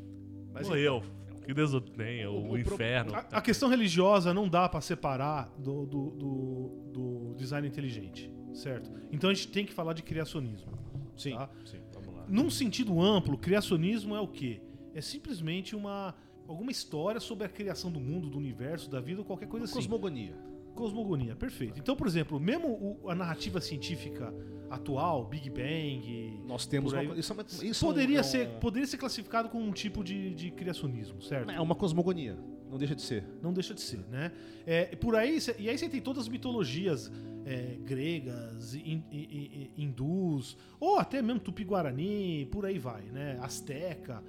mas 0.53 0.69
Morreu. 0.69 1.03
Que 1.45 1.53
Deus 1.55 1.75
o 1.75 1.81
tenha, 1.81 2.31
o, 2.31 2.53
O- 2.53 2.59
inferno. 2.59 3.15
A, 3.15 3.19
a 3.33 3.41
questão 3.41 3.69
religiosa 3.69 4.33
não 4.33 4.49
dá 4.49 4.69
pra 4.69 4.81
separar 4.81 5.53
do, 5.59 5.85
do, 5.87 6.11
do- 6.11 6.83
do 6.93 7.35
design 7.37 7.67
inteligente, 7.67 8.33
certo? 8.55 8.91
Então 9.11 9.29
a 9.31 9.35
gente 9.35 9.49
tem 9.49 9.65
que 9.67 9.73
falar 9.73 9.93
de 9.93 10.03
criacionismo. 10.03 10.71
sim, 11.17 11.33
tá? 11.35 11.49
sim, 11.65 11.79
vamos 11.93 12.15
lá. 12.15 12.25
Num 12.29 12.49
sentido 12.51 13.01
amplo, 13.01 13.37
criacionismo 13.37 14.15
é 14.15 14.21
o 14.21 14.29
quê? 14.29 14.61
É 14.95 15.01
simplesmente 15.01 15.75
uma 15.75 16.15
alguma 16.47 16.71
história 16.71 17.21
sobre 17.21 17.47
a 17.47 17.49
criação 17.49 17.91
do 17.91 17.99
mundo, 18.01 18.29
do 18.29 18.37
universo, 18.37 18.91
da 18.91 19.01
vida, 19.01 19.21
ou 19.21 19.25
qualquer 19.25 19.49
coisa 19.49 19.65
assim. 19.65 19.75
Cosmogonia. 19.75 20.35
Cosmogonia, 20.75 21.37
perfeito. 21.37 21.79
Então, 21.79 21.95
por 21.97 22.07
exemplo, 22.07 22.39
mesmo 22.41 22.69
o- 23.03 23.09
a 23.09 23.15
narrativa 23.15 23.61
científica 23.61 24.33
atual, 24.71 25.27
Big 25.27 25.51
Bang, 25.51 26.41
Nós 26.47 26.67
temos 26.67 26.95
aí. 26.95 27.07
uma, 27.07 27.17
isso 27.19 27.33
é 27.63 27.67
isso 27.67 27.85
poderia, 27.85 28.19
é 28.19 28.21
um- 28.21 28.25
ser, 28.25 28.49
poderia 28.59 28.87
ser 28.87 28.97
classificado 28.97 29.49
como 29.49 29.65
um 29.67 29.73
tipo 29.73 30.03
de, 30.03 30.35
de 30.35 30.51
criacionismo, 30.51 31.21
certo? 31.23 31.51
É 31.51 31.61
uma 31.61 31.75
cosmogonia, 31.75 32.39
não 32.71 32.79
deixa 32.79 32.95
de 32.95 33.03
ser. 33.03 33.25
Não 33.43 33.53
deixa 33.53 33.75
de 33.75 33.81
ser, 33.83 34.01
né? 34.11 34.33
É, 34.67 34.97
por 34.97 35.15
aí, 35.15 35.39
e 35.59 35.69
aí 35.69 35.77
você 35.77 35.89
tem 35.89 36.01
todas 36.01 36.23
as 36.23 36.29
mitologias 36.29 37.13
é, 37.45 37.77
gregas, 37.85 38.73
hin- 38.75 39.03
hi- 39.11 39.29
hi- 39.31 39.71
hindus, 39.77 40.57
ou 40.81 40.99
até 40.99 41.21
mesmo 41.21 41.41
tupi-guarani, 41.41 42.47
por 42.53 42.65
aí 42.65 42.79
vai, 42.79 43.03
né? 43.03 43.39
Azteca. 43.43 44.23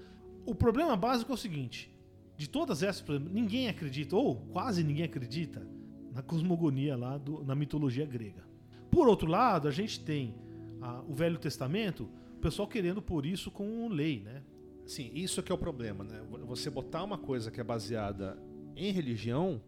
O 0.46 0.54
problema 0.56 0.98
básico 0.98 1.32
é 1.32 1.36
o 1.36 1.38
seguinte: 1.38 1.90
de 2.36 2.50
todas 2.50 2.82
essas, 2.84 3.06
ninguém 3.32 3.70
acredita, 3.70 4.16
ou 4.16 4.36
quase 4.52 4.84
ninguém 4.84 5.06
acredita, 5.06 5.66
na 6.14 6.22
cosmogonia 6.22 6.96
lá, 6.96 7.18
do- 7.18 7.44
na 7.44 7.56
mitologia 7.56 8.06
grega. 8.06 8.44
Por 8.92 9.08
outro 9.08 9.28
lado, 9.28 9.68
a 9.68 9.72
gente 9.72 10.00
tem 10.00 10.36
ah, 10.82 11.02
o 11.08 11.14
Velho 11.14 11.38
Testamento, 11.40 12.10
o 12.36 12.40
pessoal 12.40 12.68
querendo 12.68 13.02
pôr 13.02 13.26
isso 13.26 13.50
como 13.50 13.88
lei, 13.88 14.20
né? 14.20 14.44
Sim, 14.86 15.10
isso 15.14 15.42
que 15.42 15.50
é 15.52 15.56
o 15.56 15.58
problema, 15.58 16.04
né? 16.04 16.22
Você 16.46 16.70
botar 16.70 17.04
uma 17.04 17.18
coisa 17.18 17.50
que 17.50 17.62
é 17.62 17.64
baseada 17.64 18.38
em 18.76 18.92
religião 18.92 19.62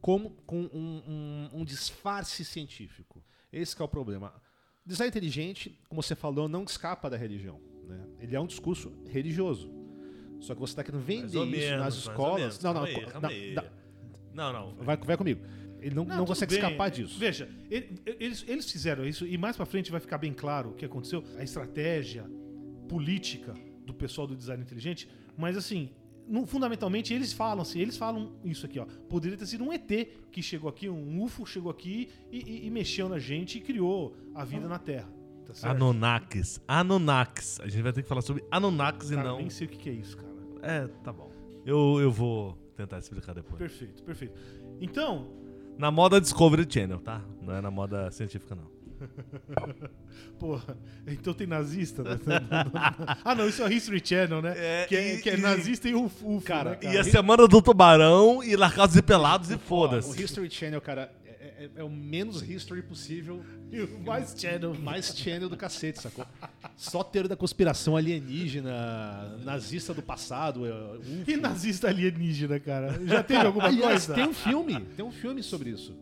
como 0.00 0.30
com 0.46 0.62
um, 0.62 1.02
um- 1.06 1.60
um 1.60 1.64
disfarce 1.64 2.42
científico. 2.44 3.22
Esse 3.52 3.76
que 3.76 3.82
é 3.82 3.84
o 3.84 3.88
problema. 3.88 4.32
Design 4.84 5.08
inteligente, 5.10 5.78
como 5.88 6.02
você 6.02 6.14
falou, 6.16 6.48
não 6.48 6.64
escapa 6.64 7.08
da 7.10 7.16
religião. 7.18 7.60
Né? 7.86 8.04
Ele 8.18 8.34
é 8.34 8.40
um 8.40 8.46
discurso 8.46 8.90
religioso. 9.06 9.70
Só 10.40 10.54
que 10.54 10.60
você 10.60 10.72
está 10.72 10.82
querendo 10.82 11.02
vender 11.02 11.26
isso 11.26 11.46
menos, 11.46 11.84
nas 11.84 11.94
escolas. 11.94 12.60
Não, 12.62 12.72
não, 12.74 12.80
Calma 12.82 12.88
aí, 12.88 13.04
co- 13.04 13.10
calma 13.12 13.28
na- 13.28 13.34
aí. 13.34 13.54
na- 13.54 13.64
Não, 14.32 14.52
não. 14.52 14.74
vai, 14.84 14.96
vai 14.96 15.16
comigo. 15.18 15.44
Ele 15.82 15.94
não, 15.94 16.04
não, 16.04 16.18
tudo 16.18 16.28
consegue 16.28 16.54
bem. 16.54 16.62
escapar 16.64 16.90
disso. 16.90 17.18
Veja, 17.18 17.48
ele- 17.70 18.00
eles, 18.06 18.44
eles 18.48 18.70
fizeram 18.70 19.04
isso 19.04 19.26
e 19.26 19.36
mais 19.36 19.56
pra 19.56 19.66
frente 19.66 19.90
vai 19.90 20.00
ficar 20.00 20.16
bem 20.18 20.32
claro 20.32 20.70
o 20.70 20.74
que 20.74 20.84
aconteceu, 20.84 21.24
a 21.36 21.42
estratégia 21.42 22.24
política 22.88 23.54
do 23.84 23.92
pessoal 23.94 24.26
do 24.26 24.36
design 24.36 24.62
inteligente, 24.62 25.08
mas 25.36 25.56
assim, 25.56 25.90
no- 26.28 26.46
fundamentalmente 26.46 27.12
eles 27.12 27.32
falam 27.32 27.62
assim, 27.62 27.80
eles 27.80 27.96
falam 27.96 28.32
isso 28.44 28.64
aqui, 28.66 28.78
ó. 28.78 28.84
Poderia 29.08 29.36
ter 29.36 29.46
sido 29.46 29.64
um 29.64 29.72
ET 29.72 29.90
que 30.30 30.42
chegou 30.42 30.68
aqui, 30.70 30.88
um 30.88 31.22
UFO 31.22 31.44
chegou 31.46 31.70
aqui 31.70 32.08
e, 32.30 32.38
e- 32.38 32.66
e 32.66 32.70
mexeu 32.70 33.08
na 33.08 33.18
gente 33.18 33.58
e 33.58 33.60
criou 33.60 34.16
a 34.34 34.44
vida 34.44 34.68
na 34.68 34.78
Terra. 34.78 35.12
Tá 35.44 35.54
certo? 35.54 35.74
Anunnakis. 35.74 36.60
Anunnakis. 36.68 37.58
A 37.60 37.68
gente 37.68 37.82
vai 37.82 37.92
ter 37.92 38.02
que 38.02 38.08
falar 38.08 38.22
sobre 38.22 38.44
Anunnakis 38.50 39.10
e 39.10 39.16
não. 39.16 39.38
nem 39.38 39.50
sei 39.50 39.66
o 39.66 39.70
que, 39.70 39.76
que 39.78 39.90
é 39.90 39.92
isso, 39.92 40.16
cara. 40.16 40.32
É, 40.62 40.86
tá 41.02 41.12
bom. 41.12 41.32
Eu, 41.66 41.98
eu 42.00 42.12
vou 42.12 42.56
tentar 42.76 42.98
explicar 43.00 43.34
depois. 43.34 43.58
Perfeito, 43.58 44.02
perfeito. 44.04 44.34
Então, 44.80 45.28
Na 45.78 45.90
moda 45.90 46.20
Discovery 46.20 46.66
Channel, 46.68 46.98
tá? 47.00 47.20
Não 47.40 47.54
é 47.54 47.60
na 47.60 47.70
moda 47.70 48.10
científica, 48.10 48.54
não. 48.54 48.70
porra, 50.38 50.76
então 51.06 51.34
tem 51.34 51.46
nazista? 51.46 52.02
Né? 52.04 52.18
ah, 53.24 53.34
não, 53.34 53.48
isso 53.48 53.62
é 53.62 53.72
History 53.72 54.00
Channel, 54.04 54.40
né? 54.40 54.54
É, 54.56 54.86
que, 54.86 54.96
é, 54.96 55.14
e- 55.14 55.20
que 55.20 55.30
é 55.30 55.34
e- 55.36 55.40
nazista 55.40 55.88
e 55.88 55.94
UFO 55.94 56.40
Cara, 56.40 56.78
né, 56.82 56.94
E 56.94 56.98
a 56.98 57.02
semana 57.04 57.48
do 57.48 57.60
tubarão 57.60 58.42
e 58.44 58.54
largados 58.54 58.94
e 58.96 59.02
pelados 59.02 59.50
e 59.50 59.54
Ó, 59.54 59.56
O 59.56 59.58
foda-se. 59.58 60.22
History 60.22 60.48
Channel, 60.50 60.80
cara, 60.80 61.12
é, 61.26 61.30
é- 61.64 61.70
é 61.76 61.84
o 61.84 61.90
menos 61.90 62.42
history 62.48 62.82
possível. 62.82 63.42
E 63.72 63.80
o 63.80 64.00
mais 64.04 64.34
channel. 64.38 64.74
Mais 64.74 65.16
channel 65.16 65.48
do 65.48 65.56
cacete, 65.56 66.00
sacou? 66.02 66.26
Só 66.76 67.02
teoria 67.02 67.28
da 67.30 67.36
conspiração 67.36 67.96
alienígena, 67.96 69.38
nazista 69.44 69.94
do 69.94 70.02
passado. 70.02 70.66
é, 70.66 70.70
UFO. 70.98 71.30
E 71.30 71.36
nazista 71.36 71.88
alienígena, 71.88 72.60
cara? 72.60 73.00
Já 73.06 73.22
teve 73.22 73.46
alguma 73.46 73.66
Aliás, 73.66 74.06
coisa? 74.06 74.14
tem 74.14 74.24
um 74.28 74.34
filme, 74.34 74.80
tem 74.96 75.04
um 75.04 75.10
filme 75.10 75.42
sobre 75.42 75.70
isso. 75.70 75.96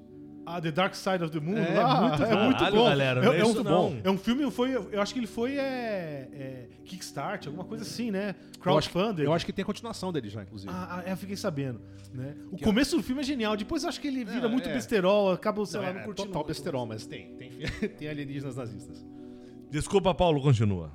Ah, 0.57 0.61
The 0.61 0.71
Dark 0.73 0.95
Side 0.95 1.23
of 1.25 1.31
the 1.31 1.41
Moon? 1.41 1.57
É, 1.59 1.79
Ah, 1.79 2.01
muito 2.03 2.23
é 2.25 2.35
bom. 2.35 2.45
muito 2.45 2.59
Caralho, 2.59 2.77
bom. 2.77 2.85
galera, 2.85 3.25
é, 3.25 3.29
é 3.37 3.41
é 3.41 3.45
muito 3.45 3.65
não. 3.65 3.71
bom. 3.91 3.97
É 4.05 4.11
um 4.11 4.19
filme, 4.19 4.51
foi, 4.51 4.75
eu 4.75 5.01
acho 5.01 5.13
que 5.15 5.21
ele 5.21 5.27
foi 5.27 5.57
é, 5.57 6.29
é, 6.33 6.69
Kickstart, 6.85 7.47
alguma 7.47 7.65
coisa 7.65 7.85
assim, 7.85 8.11
né? 8.11 8.35
Eu 8.65 8.77
acho, 8.79 8.91
eu 9.19 9.33
acho 9.33 9.47
que 9.47 9.53
tem 9.53 9.63
a 9.63 9.67
continuação 9.67 10.13
dele 10.13 10.29
já, 10.29 10.43
inclusive. 10.43 10.73
Ah, 10.75 10.99
ah, 10.99 11.09
é, 11.09 11.13
eu 11.13 11.17
fiquei 11.17 11.37
sabendo. 11.37 11.81
Né? 12.13 12.35
O 12.51 12.57
Que- 12.57 12.65
começo 12.65 12.97
do 12.97 13.03
filme 13.03 13.21
é 13.21 13.25
genial, 13.25 13.57
depois 13.57 13.83
eu 13.85 13.89
acho 13.89 14.01
que 14.01 14.09
ele 14.09 14.25
vira 14.25 14.47
É, 14.47 14.51
muito 14.51 14.69
é. 14.69 14.73
besterol, 14.73 15.31
acaba, 15.33 15.65
sei 15.65 15.79
Não, 15.79 15.85
lá, 15.85 15.91
é, 15.91 15.95
não 15.95 16.01
é 16.01 16.05
curtindo. 16.05 16.29
total 16.29 16.45
besterol, 16.45 16.87
mas 16.87 17.07
tem. 17.07 17.35
Tem, 17.37 17.51
tem 17.97 18.09
alienígenas 18.09 18.57
nazistas. 18.57 19.05
Desculpa, 19.71 20.13
Paulo, 20.15 20.43
continua. 20.43 20.91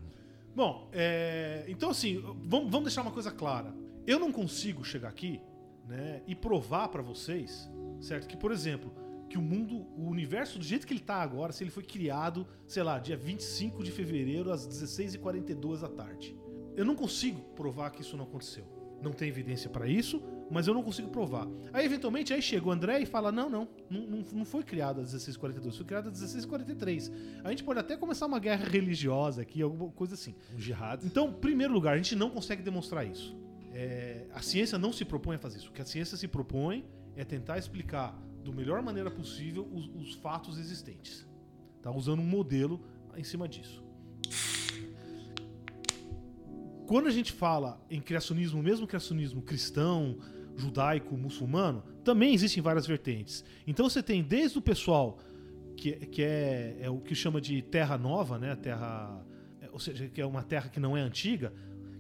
Bom, 0.53 0.89
é, 0.93 1.63
então 1.67 1.89
assim, 1.89 2.21
vamos, 2.43 2.69
vamos 2.71 2.83
deixar 2.83 3.01
uma 3.01 3.11
coisa 3.11 3.31
clara. 3.31 3.73
Eu 4.07 4.19
não 4.19 4.31
consigo 4.31 4.83
chegar 4.83 5.09
aqui 5.09 5.39
né, 5.87 6.21
e 6.27 6.35
provar 6.35 6.87
pra 6.89 7.01
vocês, 7.01 7.69
certo? 8.01 8.27
Que, 8.27 8.37
por 8.37 8.51
exemplo, 8.51 8.93
que 9.29 9.37
o 9.37 9.41
mundo, 9.41 9.87
o 9.97 10.07
universo 10.09 10.59
do 10.59 10.63
jeito 10.65 10.85
que 10.85 10.93
ele 10.93 10.99
tá 10.99 11.15
agora, 11.15 11.51
se 11.51 11.63
ele 11.63 11.71
foi 11.71 11.83
criado, 11.83 12.47
sei 12.67 12.83
lá, 12.83 12.99
dia 12.99 13.17
25 13.17 13.83
de 13.83 13.91
fevereiro 13.91 14.51
às 14.51 14.67
16h42 14.67 15.81
da 15.81 15.89
tarde. 15.89 16.35
Eu 16.75 16.85
não 16.85 16.95
consigo 16.95 17.39
provar 17.55 17.89
que 17.91 18.01
isso 18.01 18.15
não 18.17 18.25
aconteceu. 18.25 18.65
Não 19.01 19.11
tem 19.11 19.27
evidência 19.27 19.69
pra 19.69 19.87
isso, 19.87 20.21
mas 20.49 20.67
eu 20.67 20.73
não 20.73 20.81
consigo 20.81 21.09
provar. 21.09 21.47
Aí, 21.73 21.85
eventualmente, 21.85 22.33
aí 22.33 22.41
chega 22.41 22.65
o 22.67 22.71
André 22.71 22.99
e 23.01 23.05
fala: 23.05 23.31
não, 23.31 23.49
não, 23.49 23.67
não, 23.89 24.23
não- 24.33 24.45
foi 24.45 24.63
criado 24.63 25.01
às 25.01 25.13
16h42, 25.13 25.75
foi 25.75 25.85
criado 25.85 26.09
às 26.09 26.13
16h43. 26.21 27.11
A 27.43 27.49
gente 27.49 27.63
pode 27.63 27.79
até 27.79 27.97
começar 27.97 28.25
uma 28.25 28.39
guerra 28.39 28.65
religiosa 28.65 29.41
aqui, 29.41 29.61
alguma 29.61 29.91
coisa 29.91 30.13
assim. 30.13 30.33
Um 30.55 30.59
jihad. 30.59 31.05
Então, 31.05 31.29
em 31.29 31.33
primeiro 31.33 31.73
lugar, 31.73 31.93
a 31.93 31.97
gente 31.97 32.15
não 32.15 32.29
consegue 32.29 32.63
demonstrar 32.63 33.05
isso. 33.05 33.35
É, 33.73 34.25
a 34.33 34.41
ciência 34.41 34.77
não 34.77 34.93
se 34.93 35.03
propõe 35.03 35.35
a 35.35 35.39
fazer 35.39 35.57
isso. 35.57 35.69
O 35.69 35.73
que 35.73 35.81
a 35.81 35.85
ciência 35.85 36.17
se 36.17 36.27
propõe 36.27 36.85
é 37.15 37.23
tentar 37.25 37.57
explicar 37.57 38.17
do 38.45 38.53
melhor 38.53 38.81
maneira 38.83 39.09
possível 39.09 39.67
os, 39.73 39.87
os 39.95 40.13
fatos 40.13 40.59
existentes. 40.59 41.27
Tá 41.81 41.91
usando 41.91 42.19
um 42.19 42.25
modelo 42.25 42.79
em 43.17 43.23
cima 43.23 43.47
disso. 43.47 43.83
Quando 46.85 47.07
a 47.07 47.11
gente 47.11 47.31
fala 47.31 47.83
em 47.89 47.99
criacionismo, 47.99 48.61
mesmo 48.61 48.85
criacionismo 48.85 49.41
cristão, 49.41 50.19
judaico, 50.55 51.17
muçulmano, 51.17 51.81
também 52.03 52.35
existem 52.35 52.61
várias 52.61 52.85
vertentes. 52.85 53.43
Então 53.65 53.89
você 53.89 54.03
tem 54.03 54.21
desde 54.23 54.59
o 54.59 54.61
pessoal 54.61 55.17
que, 55.75 55.93
que 56.05 56.21
é, 56.21 56.77
é 56.81 56.89
o 56.89 56.99
que 56.99 57.15
chama 57.15 57.41
de 57.41 57.63
terra 57.63 57.97
nova, 57.97 58.37
né? 58.37 58.55
Terra, 58.55 59.25
é, 59.59 59.69
ou 59.71 59.79
seja, 59.79 60.07
que 60.07 60.21
é 60.21 60.25
uma 60.25 60.43
terra 60.43 60.69
que 60.69 60.79
não 60.79 60.95
é 60.95 61.01
antiga, 61.01 61.51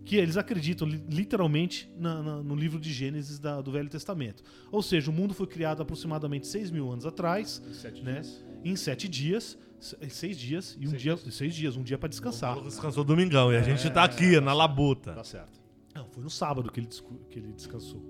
que 0.05 0.15
eles 0.17 0.37
acreditam 0.37 0.87
li- 0.87 1.03
literalmente 1.09 1.91
na- 1.97 2.21
na- 2.21 2.43
no 2.43 2.55
livro 2.55 2.79
de 2.79 2.93
Gênesis 2.93 3.39
da- 3.39 3.59
do 3.59 3.71
Velho 3.71 3.89
Testamento. 3.89 4.43
Ou 4.71 4.81
seja, 4.83 5.09
o 5.09 5.13
mundo 5.13 5.33
foi 5.33 5.47
criado 5.47 5.81
aproximadamente 5.81 6.47
6 6.47 6.69
mil 6.71 6.91
anos 6.91 7.05
atrás, 7.05 7.61
Sete 7.73 8.03
né? 8.03 8.21
dias. 8.21 8.45
Em 8.63 8.75
sete 8.75 9.07
dias, 9.07 9.57
se- 9.79 9.95
seis 10.09 10.37
dias 10.37 10.75
e 10.79 10.87
um 10.87 10.91
Seis 10.91 11.01
dia, 11.01 11.17
seis 11.31 11.53
dias, 11.55 11.75
um 11.77 11.83
dia 11.83 11.97
para 11.99 12.09
descansar. 12.09 12.59
Descansou 12.61 13.03
domingão 13.03 13.51
e 13.53 13.57
a 13.57 13.61
gente 13.61 13.87
tá 13.91 14.01
É, 14.01 14.05
aqui, 14.05 14.33
tá 14.35 14.41
na 14.41 14.47
certo. 14.47 14.57
labuta. 14.57 15.13
Tá 15.13 15.23
certo. 15.23 15.59
Não, 15.93 16.05
foi 16.09 16.23
no 16.23 16.29
sábado 16.29 16.71
que 16.71 16.79
ele, 16.79 16.87
que 17.29 17.39
ele 17.39 17.51
descansou. 17.53 18.03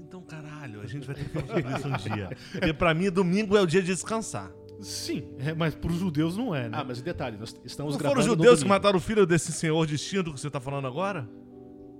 Então, 0.00 0.20
caralho, 0.22 0.80
a 0.80 0.86
gente 0.86 1.06
vai 1.06 1.14
ter 1.16 1.24
que 1.24 1.32
sobre 1.32 1.76
isso 1.76 1.88
um 1.88 2.14
dia. 2.14 2.28
Porque 2.52 2.72
pra 2.72 2.92
mim, 2.94 3.10
domingo 3.10 3.56
é 3.56 3.60
o 3.60 3.66
dia 3.66 3.80
de 3.82 3.86
descansar. 3.88 4.50
Sim, 4.80 5.24
é, 5.38 5.54
mas 5.54 5.74
para 5.74 5.90
os 5.90 5.96
judeus 5.98 6.36
não 6.36 6.54
é, 6.54 6.68
né? 6.68 6.76
Ah, 6.78 6.84
mas 6.84 6.98
o 7.00 7.02
detalhe, 7.02 7.36
nós 7.38 7.54
estamos 7.64 7.92
Não 7.94 7.98
gravando 7.98 8.20
foram 8.22 8.32
os 8.32 8.38
judeus 8.38 8.62
que 8.62 8.68
mataram 8.68 8.98
o 8.98 9.00
filho 9.00 9.26
desse 9.26 9.52
senhor 9.52 9.86
distinto 9.86 10.32
que 10.32 10.40
você 10.40 10.50
tá 10.50 10.60
falando 10.60 10.86
agora? 10.86 11.28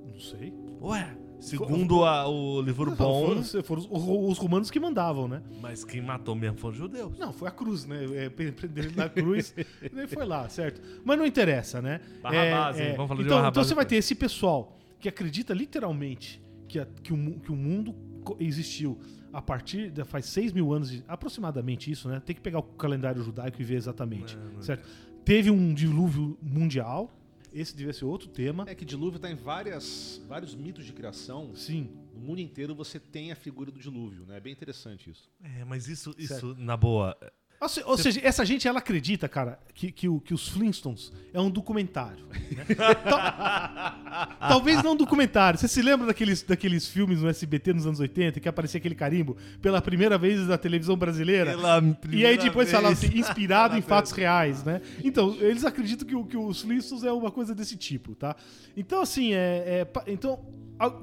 Não 0.06 0.18
sei. 0.20 0.52
Ué, 0.82 1.16
segundo 1.40 2.04
a- 2.04 2.28
o 2.28 2.60
livro 2.60 2.90
Não, 2.90 2.96
bom, 2.96 3.42
foram, 3.42 3.62
foram 3.62 3.82
os, 3.90 4.32
os 4.32 4.38
romanos 4.38 4.70
que 4.70 4.78
mandavam, 4.78 5.26
né? 5.28 5.42
mas 5.62 5.84
quem 5.84 6.02
matou 6.02 6.34
mesmo 6.34 6.58
foram 6.58 6.72
os 6.72 6.78
judeus. 6.78 7.18
Não, 7.18 7.32
foi 7.32 7.48
a 7.48 7.50
cruz, 7.50 7.86
né? 7.86 8.04
É, 8.26 8.28
prender 8.28 8.86
ele 8.86 8.96
na 8.96 9.08
cruz, 9.08 9.54
ele 9.80 10.06
foi 10.06 10.24
lá, 10.26 10.48
certo? 10.48 10.80
Mas 11.04 11.16
não 11.18 11.24
interessa, 11.24 11.80
né? 11.80 12.00
Barrabás, 12.22 12.78
hein? 12.78 12.92
Vamos 12.96 13.08
falar 13.08 13.20
de 13.20 13.26
então, 13.26 13.36
Barrabás 13.38 13.52
então 13.56 13.64
você 13.64 13.74
vai 13.74 13.86
ter 13.86 13.96
esse 13.96 14.14
pessoal 14.14 14.76
que 15.00 15.08
acredita 15.08 15.54
literalmente 15.54 16.42
que, 16.68 16.78
a- 16.78 16.86
que, 17.02 17.12
o, 17.12 17.38
que 17.40 17.50
o 17.52 17.56
mundo 17.56 17.94
existiu 18.38 18.98
a 19.34 19.42
partir 19.42 19.90
de 19.90 20.04
faz 20.04 20.26
6 20.26 20.52
mil 20.52 20.72
anos, 20.72 20.90
de- 20.90 21.04
aproximadamente 21.08 21.90
isso, 21.90 22.08
né? 22.08 22.20
Tem 22.24 22.34
que 22.34 22.40
pegar 22.40 22.60
o 22.60 22.62
calendário 22.62 23.22
judaico 23.22 23.60
e 23.60 23.64
ver 23.64 23.74
exatamente, 23.76 24.36
É, 24.58 24.62
certo? 24.62 24.88
Teve 25.24 25.50
um 25.50 25.74
dilúvio 25.74 26.38
mundial, 26.42 27.10
esse 27.52 27.74
devia 27.76 27.92
ser 27.92 28.04
outro 28.04 28.28
tema. 28.28 28.64
É 28.68 28.74
que 28.74 28.84
dilúvio 28.84 29.18
tá 29.18 29.30
em 29.30 29.34
várias, 29.34 30.20
vários 30.28 30.54
mitos 30.54 30.84
de 30.84 30.92
criação. 30.92 31.54
Sim, 31.54 31.88
No 32.14 32.20
mundo 32.20 32.40
inteiro 32.40 32.74
você 32.74 32.98
tem 33.00 33.32
a 33.32 33.36
figura 33.36 33.70
do 33.70 33.78
dilúvio, 33.80 34.24
né? 34.26 34.36
É 34.36 34.40
bem 34.40 34.52
interessante 34.52 35.10
isso. 35.10 35.28
É, 35.42 35.64
mas 35.64 35.88
isso, 35.88 36.14
isso 36.18 36.28
Certo. 36.34 36.54
na 36.58 36.76
boa. 36.76 37.16
Ou, 37.60 37.68
se- 37.68 37.82
ou 37.86 37.96
seja, 37.96 38.20
essa 38.22 38.44
gente 38.44 38.68
ela 38.68 38.78
acredita, 38.78 39.26
cara, 39.28 39.58
que, 39.72 39.90
que, 39.90 40.08
o- 40.08 40.20
que 40.20 40.34
os 40.34 40.48
Flintstones 40.48 41.12
é 41.32 41.40
um 41.40 41.48
documentário. 41.50 42.26
né? 42.26 42.64
Tal- 43.08 44.38
Talvez 44.48 44.82
não 44.82 44.92
um 44.92 44.96
documentário. 44.96 45.58
Você 45.58 45.66
se 45.68 45.80
lembra 45.80 46.06
daqueles, 46.06 46.42
daqueles 46.42 46.86
filmes 46.86 47.22
no 47.22 47.28
SBT 47.28 47.72
nos 47.72 47.86
anos 47.86 48.00
80 48.00 48.38
que 48.40 48.48
aparecia 48.48 48.78
aquele 48.78 48.94
carimbo 48.94 49.36
pela 49.62 49.80
primeira 49.80 50.18
vez 50.18 50.46
na 50.46 50.58
televisão 50.58 50.96
brasileira? 50.96 51.52
Pela 51.52 51.82
E 52.12 52.26
aí 52.26 52.36
depois 52.36 52.70
falava 52.70 52.92
assim, 52.92 53.16
inspirado 53.18 53.76
em 53.78 53.82
fatos 53.82 54.12
reais, 54.12 54.62
né? 54.62 54.80
Então, 55.02 55.34
eles 55.40 55.64
acreditam 55.64 56.06
que, 56.06 56.30
que 56.30 56.36
os 56.36 56.60
Flintstones 56.60 57.04
é 57.04 57.12
uma 57.12 57.30
coisa 57.30 57.54
desse 57.54 57.76
tipo, 57.76 58.14
tá? 58.14 58.36
Então, 58.76 59.00
assim, 59.00 59.32
é... 59.32 59.86
é 59.94 60.02
então, 60.08 60.44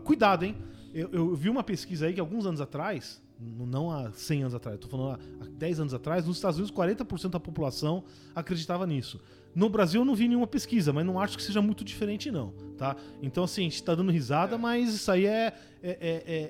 cuidado, 0.03 0.45
hein? 0.45 0.55
Eu, 0.93 1.09
eu 1.11 1.35
vi 1.35 1.49
uma 1.49 1.63
pesquisa 1.63 2.05
aí 2.05 2.13
que 2.13 2.19
alguns 2.19 2.45
anos 2.45 2.59
atrás, 2.61 3.21
não 3.41 3.89
há 3.91 4.11
100 4.11 4.41
anos 4.41 4.55
atrás, 4.55 4.77
tô 4.79 4.87
falando 4.87 5.19
há 5.41 5.45
há 5.45 5.47
10 5.49 5.79
anos 5.79 5.93
atrás, 5.93 6.25
nos 6.25 6.37
Estados 6.37 6.57
Unidos 6.59 6.75
40% 6.75 7.29
da 7.29 7.39
população 7.39 8.03
acreditava 8.35 8.85
nisso. 8.85 9.19
No 9.53 9.67
Brasil 9.69 10.01
eu 10.01 10.05
não 10.05 10.15
vi 10.15 10.27
nenhuma 10.29 10.47
pesquisa, 10.47 10.93
mas 10.93 11.05
não 11.05 11.19
acho 11.19 11.35
que 11.37 11.43
seja 11.43 11.61
muito 11.61 11.83
diferente 11.83 12.31
não, 12.31 12.53
tá? 12.77 12.95
Então 13.21 13.43
assim, 13.43 13.61
a 13.61 13.63
gente 13.65 13.83
tá 13.83 13.93
dando 13.93 14.09
risada, 14.11 14.57
mas 14.57 14.93
isso 14.93 15.11
aí 15.11 15.25
é, 15.25 15.53
é, 15.83 15.89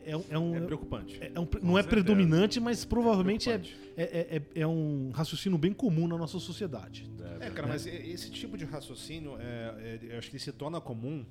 é, 0.05 0.11
é, 0.11 0.21
é 0.29 0.37
um... 0.37 0.55
É 0.55 0.59
preocupante. 0.61 1.19
é 1.19 1.39
um- 1.39 1.47
não 1.63 1.77
é 1.79 1.83
predominante, 1.83 2.59
mas 2.59 2.85
provavelmente 2.85 3.49
é, 3.49 3.61
é, 3.97 4.03
é, 4.03 4.35
é- 4.55 4.61
é 4.61 4.67
um 4.67 5.09
raciocínio 5.13 5.57
bem 5.57 5.73
comum 5.73 6.07
na 6.07 6.17
nossa 6.17 6.37
sociedade. 6.37 7.09
É, 7.39 7.49
cara, 7.49 7.67
mas 7.67 7.87
esse 7.87 8.29
tipo 8.29 8.55
de 8.55 8.65
raciocínio, 8.65 9.35
é, 9.39 9.99
é, 10.03 10.13
eu 10.13 10.17
acho 10.19 10.29
que 10.29 10.35
ele 10.35 10.43
se 10.43 10.51
torna 10.51 10.79
comum 10.79 11.25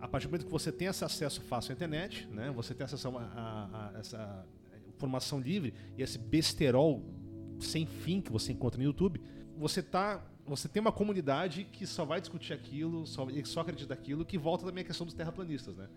a 0.00 0.08
partir 0.08 0.26
do 0.26 0.30
momento 0.30 0.46
que 0.46 0.52
você 0.52 0.72
tem 0.72 0.88
esse 0.88 1.04
acesso 1.04 1.40
fácil 1.42 1.72
à 1.72 1.74
internet, 1.74 2.26
né? 2.32 2.50
Você 2.56 2.72
tem 2.74 2.84
acesso 2.84 3.08
a, 3.08 3.20
a- 3.20 3.90
a 3.94 3.98
essa 3.98 4.46
informação 4.96 5.38
livre 5.40 5.74
e 5.96 6.02
esse 6.02 6.18
besterol 6.18 7.02
sem 7.60 7.86
fim 7.86 8.20
que 8.20 8.32
você 8.32 8.52
encontra 8.52 8.78
no 8.78 8.84
YouTube, 8.84 9.20
você 9.56 9.82
tá 9.82 10.24
você 10.48 10.68
tem 10.68 10.80
uma 10.80 10.92
comunidade 10.92 11.64
que 11.72 11.84
só 11.86 12.04
vai 12.04 12.20
discutir 12.20 12.52
aquilo, 12.52 13.04
só, 13.04 13.26
só 13.44 13.60
acredita 13.62 13.92
aquilo, 13.92 14.24
que 14.24 14.38
volta 14.38 14.64
também 14.64 14.82
a 14.82 14.86
questão 14.86 15.04
dos 15.04 15.12
terraplanistas, 15.14 15.76
né? 15.76 15.88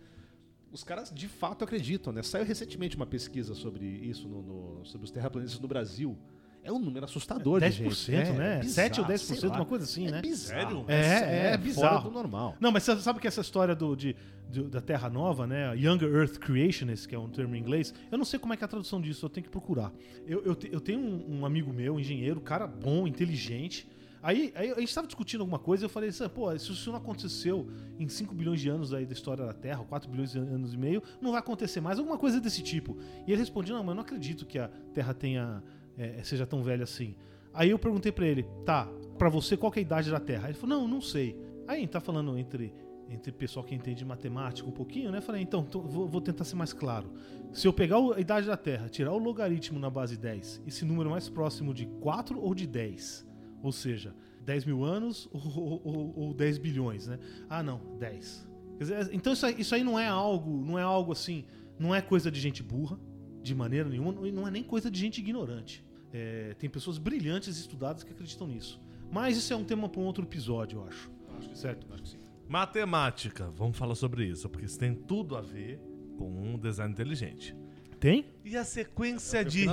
Os 0.71 0.83
caras 0.83 1.11
de 1.13 1.27
fato 1.27 1.63
acreditam, 1.63 2.11
né? 2.11 2.23
Saiu 2.23 2.43
recentemente 2.45 2.95
uma 2.95 3.05
pesquisa 3.05 3.53
sobre 3.53 3.85
isso, 3.85 4.27
no, 4.27 4.41
no- 4.41 4.85
sobre 4.85 5.05
os 5.05 5.11
terraplanistas 5.11 5.59
no 5.59 5.67
Brasil. 5.67 6.17
É 6.63 6.71
um 6.71 6.77
número 6.79 7.05
assustador 7.05 7.59
de 7.59 7.65
10%, 7.67 7.89
gente. 7.91 8.31
né? 8.31 8.59
bizarro, 8.59 8.69
7 8.87 8.99
ou 9.01 9.05
sei 9.17 9.37
10%, 9.37 9.49
lá. 9.49 9.55
uma 9.55 9.65
coisa 9.65 9.85
assim, 9.85 10.07
é 10.07 10.11
né? 10.11 10.21
Bizarro. 10.21 10.85
É, 10.87 10.95
é 10.95 11.43
fora 11.51 11.57
bizarro. 11.57 12.09
do 12.09 12.11
normal. 12.13 12.55
Não, 12.59 12.71
mas 12.71 12.83
você 12.83 12.97
sabe 12.97 13.19
que 13.19 13.27
essa 13.27 13.41
história 13.41 13.73
do, 13.73 13.95
de, 13.95 14.15
do- 14.51 14.67
da 14.69 14.81
Terra 14.81 15.09
Nova, 15.09 15.47
né? 15.47 15.73
Younger 15.77 16.13
Earth 16.13 16.37
Creationist, 16.37 17.07
que 17.07 17.15
é 17.15 17.19
um 17.19 17.29
termo 17.29 17.55
em 17.55 17.59
inglês, 17.59 17.93
eu 18.11 18.17
não 18.17 18.25
sei 18.25 18.37
como 18.39 18.53
é 18.53 18.57
que 18.57 18.63
é 18.63 18.65
a 18.65 18.67
tradução 18.67 18.99
disso, 19.01 19.25
eu 19.25 19.29
tenho 19.29 19.45
que 19.45 19.49
procurar. 19.49 19.91
Eu, 20.27 20.43
eu, 20.43 20.53
te- 20.55 20.69
eu 20.71 20.81
tenho 20.81 20.99
um, 20.99 21.39
um 21.39 21.45
amigo 21.45 21.71
meu, 21.73 21.99
engenheiro, 21.99 22.39
cara 22.41 22.67
bom, 22.67 23.07
inteligente. 23.07 23.87
Aí, 24.21 24.51
aí 24.53 24.69
a 24.71 24.79
gente 24.81 24.89
estava 24.89 25.07
discutindo 25.07 25.39
alguma 25.39 25.59
coisa 25.59 25.83
e 25.83 25.85
eu 25.85 25.89
falei 25.89 26.09
assim, 26.09 26.27
pô, 26.27 26.51
se 26.59 26.69
isso 26.73 26.89
não 26.91 26.97
aconteceu 26.97 27.69
em 27.97 28.05
5 28.09 28.35
bilhões 28.35 28.59
de 28.59 28.67
anos 28.67 28.93
aí 28.93 29.05
da 29.05 29.13
história 29.13 29.45
da 29.45 29.53
Terra, 29.53 29.81
4 29.85 30.11
bilhões 30.11 30.33
de 30.33 30.39
anos 30.39 30.73
e 30.73 30.77
meio, 30.77 31.01
não 31.21 31.31
vai 31.31 31.39
acontecer 31.39 31.79
mais, 31.79 31.97
alguma 31.99 32.17
coisa 32.17 32.37
desse 32.41 32.61
tipo. 32.61 32.97
E 33.25 33.31
ele 33.31 33.39
respondia, 33.39 33.73
não, 33.73 33.81
mas 33.81 33.91
eu 33.91 33.95
não 33.95 34.01
acredito 34.01 34.45
que 34.45 34.59
a 34.59 34.67
Terra 34.93 35.13
tenha, 35.13 35.63
é, 35.99 36.23
seja 36.23 36.45
tão 36.47 36.63
velha 36.63 36.83
assim. 36.83 37.15
Aí 37.53 37.69
eu 37.69 37.77
perguntei 37.79 38.11
pra 38.11 38.25
ele, 38.25 38.43
tá, 38.65 38.87
pra 39.17 39.29
você 39.29 39.55
qual 39.57 39.71
é 39.75 39.79
a 39.79 39.81
idade 39.81 40.09
da 40.09 40.19
Terra? 40.19 40.49
Ele 40.49 40.57
falou, 40.57 40.79
não, 40.79 40.87
não 40.87 41.01
sei. 41.01 41.35
Aí 41.67 41.85
tá 41.87 41.99
falando 41.99 42.37
entre, 42.37 42.73
entre 43.09 43.31
pessoal 43.31 43.65
que 43.65 43.75
entende 43.75 44.03
matemática 44.05 44.67
um 44.67 44.71
pouquinho, 44.71 45.11
né? 45.11 45.19
Falei, 45.21 45.41
então, 45.41 45.63
vou, 45.63 46.21
tentar 46.21 46.43
ser 46.45 46.55
mais 46.55 46.73
claro. 46.73 47.11
Se 47.51 47.67
eu 47.67 47.73
pegar 47.73 47.97
a 48.15 48.19
idade 48.19 48.47
da 48.47 48.55
Terra, 48.57 48.87
tirar 48.89 49.11
o 49.11 49.17
logaritmo 49.17 49.77
na 49.79 49.89
base 49.89 50.15
10, 50.17 50.61
esse 50.65 50.85
número 50.85 51.09
é 51.09 51.11
mais 51.11 51.27
próximo 51.29 51.73
de 51.73 51.85
4 51.85 52.39
ou 52.39 52.55
de 52.55 52.65
10? 52.65 53.27
Ou 53.61 53.71
seja, 53.71 54.15
10 54.45 54.65
mil 54.65 54.83
anos 54.83 55.27
ou, 55.33 55.41
ou- 55.41 55.81
ou- 55.83 56.13
ou 56.27 56.33
10 56.33 56.57
bilhões, 56.57 57.07
né? 57.07 57.19
Ah, 57.49 57.61
não, 57.61 57.81
10. 57.99 58.47
Quer 58.77 58.83
dizer, 58.83 59.09
então 59.11 59.33
isso 59.33 59.45
aí, 59.45 59.55
isso 59.59 59.75
aí 59.75 59.83
não 59.83 59.99
é 59.99 60.07
algo, 60.07 60.63
não 60.65 60.79
é 60.79 60.81
algo 60.81 61.11
assim, 61.11 61.43
não 61.77 61.93
é 61.93 62.01
coisa 62.01 62.31
de 62.31 62.39
gente 62.39 62.63
burra, 62.63 62.97
de 63.41 63.53
maneira 63.53 63.89
nenhuma, 63.89 64.25
e 64.27 64.31
não 64.31 64.47
é 64.47 64.51
nem 64.51 64.63
coisa 64.63 64.89
de 64.89 64.97
gente 64.99 65.17
ignorante. 65.19 65.83
É, 66.11 66.53
tem 66.55 66.69
pessoas 66.69 66.97
brilhantes 66.97 67.57
e 67.57 67.61
estudadas 67.61 68.03
que 68.03 68.11
acreditam 68.11 68.47
nisso. 68.47 68.81
Mas 69.11 69.37
isso 69.37 69.51
é 69.53 69.55
um 69.55 69.63
tema 69.63 69.87
para 69.89 70.01
um 70.01 70.05
outro 70.05 70.23
episódio, 70.23 70.79
eu 70.79 70.83
acho. 70.87 71.11
certo? 71.55 71.87
Acho 71.93 72.03
que 72.03 72.09
sim. 72.09 72.17
Matemática, 72.47 73.49
vamos 73.51 73.77
falar 73.77 73.95
sobre 73.95 74.25
isso, 74.25 74.49
porque 74.49 74.65
isso 74.65 74.77
tem 74.79 74.93
tudo 74.95 75.35
a 75.37 75.41
ver 75.41 75.79
com 76.17 76.29
um 76.29 76.57
design 76.57 76.91
inteligente. 76.91 77.55
Tem? 77.99 78.25
E 78.43 78.57
a 78.57 78.63
sequência 78.65 79.43
de. 79.45 79.65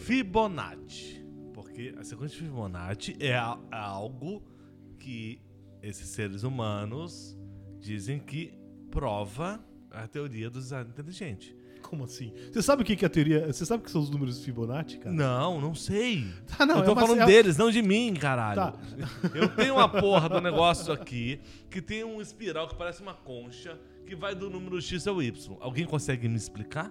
Fibonacci. 0.00 1.24
Porque 1.52 1.94
a 1.96 2.02
sequência 2.04 2.38
de 2.38 2.44
Fibonacci 2.44 3.16
é 3.20 3.34
a- 3.36 3.58
é 3.70 3.76
algo 3.76 4.42
que 4.98 5.40
esses 5.82 6.08
seres 6.08 6.42
humanos 6.42 7.38
dizem 7.80 8.18
que 8.18 8.52
prova 8.90 9.64
a 9.90 10.06
teoria 10.08 10.50
do 10.50 10.58
design 10.58 10.88
inteligente. 10.90 11.56
Como 11.88 12.04
assim? 12.04 12.32
Você 12.52 12.62
sabe 12.62 12.82
o 12.82 12.84
que 12.84 12.96
que 12.96 13.04
é 13.04 13.06
a 13.06 13.10
teoria? 13.10 13.46
Você 13.52 13.64
sabe 13.66 13.82
o 13.82 13.84
que 13.84 13.90
são 13.90 14.00
os 14.00 14.08
números 14.10 14.38
de 14.38 14.44
Fibonacci, 14.44 14.98
cara? 14.98 15.14
Não, 15.14 15.60
não 15.60 15.74
sei. 15.74 16.24
Ah, 16.58 16.64
não, 16.64 16.78
eu 16.78 16.84
tô 16.84 16.90
é 16.90 16.92
uma- 16.94 17.00
falando 17.02 17.20
é- 17.22 17.26
deles, 17.26 17.56
não 17.56 17.70
de 17.70 17.82
mim, 17.82 18.14
caralho. 18.14 18.56
Tá. 18.56 18.74
Eu 19.34 19.48
tenho 19.50 19.74
uma 19.74 19.88
porra 19.88 20.28
do 20.28 20.40
negócio 20.40 20.92
aqui 20.92 21.40
que 21.70 21.82
tem 21.82 22.04
um 22.04 22.20
espiral 22.20 22.68
que 22.68 22.74
parece 22.76 23.02
uma 23.02 23.12
concha 23.14 23.78
que 24.06 24.14
vai 24.14 24.34
do 24.34 24.48
número 24.48 24.80
X 24.80 25.06
ao 25.06 25.22
Y. 25.22 25.56
Alguém 25.60 25.84
consegue 25.84 26.28
me 26.28 26.36
explicar? 26.36 26.90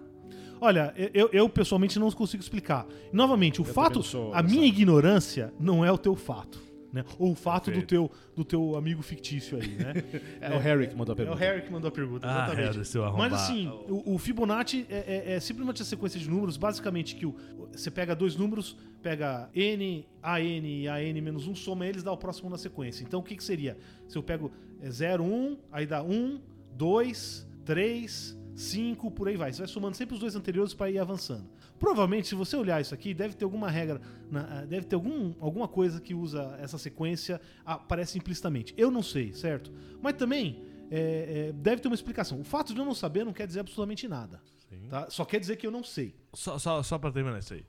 Olha, 0.62 0.94
eu, 1.14 1.30
eu 1.34 1.50
pessoalmente 1.50 1.98
não 2.00 2.10
consigo 2.12 2.42
explicar. 2.44 2.86
Novamente, 3.12 3.62
o 3.62 3.66
Eu 3.66 3.74
fato, 3.74 4.04
sou 4.04 4.34
a 4.34 4.42
minha 4.44 4.66
ignorância 4.66 5.54
não 5.60 5.84
é 5.84 5.92
o 5.92 5.98
teu 5.98 6.16
fato. 6.16 6.62
Né? 6.94 7.04
Ou 7.18 7.32
o 7.32 7.36
fato 7.36 7.72
do 7.72 7.82
teu, 7.82 8.12
do 8.36 8.46
teu 8.46 8.76
amigo 8.78 9.02
fictício 9.02 9.58
aí, 9.60 9.68
né? 9.70 9.94
É 10.40 10.56
o 10.56 10.60
Harry 10.60 10.88
que 10.88 10.96
mandou 10.96 11.14
a 11.14 11.14
É 11.14 11.16
o 11.16 11.18
pergunta. 11.26 11.40
Harry 11.40 11.62
que 11.64 11.72
mandou 11.72 11.88
a 11.88 11.92
pergunta, 11.92 12.28
Ah, 12.30 12.46
exatamente. 12.54 12.88
Seu 12.88 13.12
Mas 13.14 13.34
assim, 13.34 13.68
o, 13.90 14.14
o 14.14 14.18
Fibonacci 14.20 14.86
é, 14.88 15.32
é- 15.32 15.34
é 15.34 15.40
simplesmente 15.40 15.82
a 15.82 15.86
sequência 15.86 16.20
de 16.20 16.30
números, 16.30 16.56
basicamente 16.56 17.16
que 17.16 17.26
o- 17.26 17.36
você 17.72 17.90
pega 17.90 18.16
dois 18.16 18.36
números, 18.36 18.78
pega 19.02 19.50
N, 19.56 20.06
AN 20.22 20.40
e 20.68 20.88
AN 20.88 21.20
menos 21.22 21.48
1, 21.48 21.56
soma 21.56 21.88
eles, 21.88 22.04
dá 22.04 22.12
o 22.12 22.18
próximo 22.18 22.48
na 22.48 22.60
sequência. 22.60 23.04
Então 23.04 23.22
o 23.22 23.24
que, 23.24 23.36
que 23.36 23.44
seria? 23.44 23.76
Se 24.08 24.16
eu 24.16 24.22
pego 24.22 24.52
é, 24.80 24.92
0, 24.92 25.24
1, 25.24 25.58
aí 25.72 25.88
dá 25.88 26.04
1, 26.04 26.40
2, 26.78 27.48
3, 27.66 28.38
5, 28.56 29.10
por 29.10 29.28
aí 29.28 29.36
vai. 29.36 29.52
Você 29.52 29.60
vai 29.60 29.68
somando 29.68 29.98
sempre 29.98 30.14
os 30.14 30.20
dois 30.20 30.36
anteriores 30.36 30.74
para 30.76 30.92
ir 30.92 31.00
avançando. 31.00 31.46
Provavelmente, 31.84 32.30
se 32.30 32.36
você 32.36 32.56
olhar 32.56 32.80
isso 32.80 32.94
aqui, 32.94 33.14
deve 33.14 33.36
ter 33.36 33.44
alguma 33.44 33.70
regra, 33.70 34.00
ah, 34.34 34.64
deve 34.66 34.86
ter 34.86 34.96
algum, 34.96 35.34
alguma 35.38 35.68
coisa 35.68 36.00
que 36.00 36.14
usa 36.14 36.58
essa 36.58 36.78
sequência, 36.78 37.42
aparece 37.66 38.18
implicitamente. 38.18 38.74
Eu 38.78 38.90
não 38.90 39.04
sei, 39.04 39.34
certo? 39.34 39.70
Mas 40.02 40.14
também 40.14 40.64
é, 40.90 41.50
é, 41.50 41.52
deve 41.52 41.82
ter 41.82 41.90
uma 41.90 41.94
explicação. 41.94 42.40
O 42.40 42.44
fato 42.46 42.74
de 42.74 42.80
eu 42.80 42.86
não 42.86 42.96
saber 42.96 43.26
não 43.26 43.34
quer 43.34 43.46
dizer 43.46 43.60
absolutamente 43.60 44.08
nada. 44.08 44.42
Tá? 44.90 45.10
Só 45.10 45.26
quer 45.26 45.42
dizer 45.42 45.58
que 45.58 45.68
eu 45.68 45.72
não 45.72 45.84
sei. 45.84 46.16
Só, 46.32 46.58
só, 46.58 46.82
só 46.82 46.98
pra 46.98 47.12
terminar 47.12 47.40
isso 47.40 47.54
aí. 47.54 47.66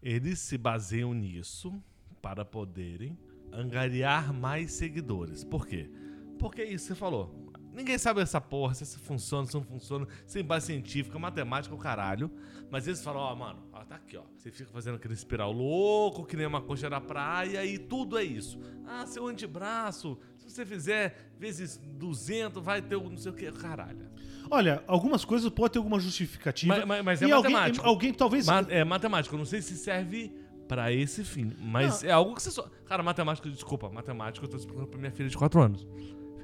Eles 0.00 0.38
se 0.38 0.56
baseiam 0.56 1.12
nisso 1.12 1.74
para 2.22 2.44
poderem 2.44 3.18
angariar 3.52 4.32
mais 4.32 4.74
seguidores. 4.74 5.42
Por 5.42 5.66
quê? 5.66 5.90
Porque 6.38 6.62
é 6.62 6.70
isso 6.70 6.84
que 6.84 6.94
você 6.94 6.94
falou. 6.94 7.45
Ninguém 7.76 7.98
sabe 7.98 8.22
essa 8.22 8.40
porra, 8.40 8.72
se 8.74 8.84
isso 8.84 8.98
funciona, 8.98 9.46
se 9.46 9.54
não 9.54 9.62
funciona, 9.62 10.08
sem 10.26 10.42
base 10.42 10.66
científica, 10.66 11.18
matemática, 11.18 11.74
o 11.74 11.78
caralho. 11.78 12.30
Mas 12.70 12.86
eles 12.88 13.04
falam, 13.04 13.20
ó, 13.20 13.34
mano, 13.36 13.62
ó, 13.70 13.84
tá 13.84 13.96
aqui, 13.96 14.16
ó. 14.16 14.22
Você 14.38 14.50
fica 14.50 14.70
fazendo 14.72 14.94
aquele 14.96 15.12
espiral 15.12 15.52
louco, 15.52 16.24
que 16.24 16.36
nem 16.38 16.46
uma 16.46 16.62
coxa 16.62 16.88
da 16.88 17.00
praia, 17.02 17.64
e 17.66 17.78
tudo 17.78 18.16
é 18.18 18.24
isso. 18.24 18.58
Ah, 18.86 19.04
seu 19.06 19.26
antebraço, 19.28 20.18
se 20.38 20.48
você 20.50 20.64
fizer 20.64 21.32
vezes 21.38 21.76
200, 21.76 22.64
vai 22.64 22.80
ter 22.80 22.96
o 22.96 23.10
não 23.10 23.18
sei 23.18 23.30
o 23.30 23.34
que, 23.34 23.52
caralho. 23.52 24.08
Olha, 24.50 24.82
algumas 24.86 25.24
coisas 25.24 25.50
podem 25.50 25.72
ter 25.72 25.78
alguma 25.78 26.00
justificativa. 26.00 26.74
Mas- 26.76 26.84
mas- 26.86 27.04
mas 27.04 27.22
é 27.22 27.26
e 27.26 27.32
alguém, 27.32 27.52
matemático. 27.52 27.86
alguém 27.86 28.12
talvez. 28.14 28.46
Ma- 28.46 28.64
é 28.70 28.82
matemática, 28.84 29.34
eu 29.34 29.38
não 29.38 29.44
sei 29.46 29.60
se 29.60 29.76
serve 29.76 30.32
pra 30.66 30.90
esse 30.92 31.22
fim, 31.24 31.52
mas 31.60 32.02
é 32.02 32.10
algo 32.10 32.34
que 32.34 32.42
você 32.42 32.50
só. 32.50 32.62
Cara, 32.86 33.02
matemática, 33.02 33.48
desculpa, 33.50 33.90
matemática, 33.90 34.44
eu 34.46 34.50
tô 34.50 34.56
explicando 34.56 34.86
pra 34.88 34.98
minha 34.98 35.12
filha 35.12 35.28
de 35.28 35.36
4 35.36 35.60
anos. 35.60 35.86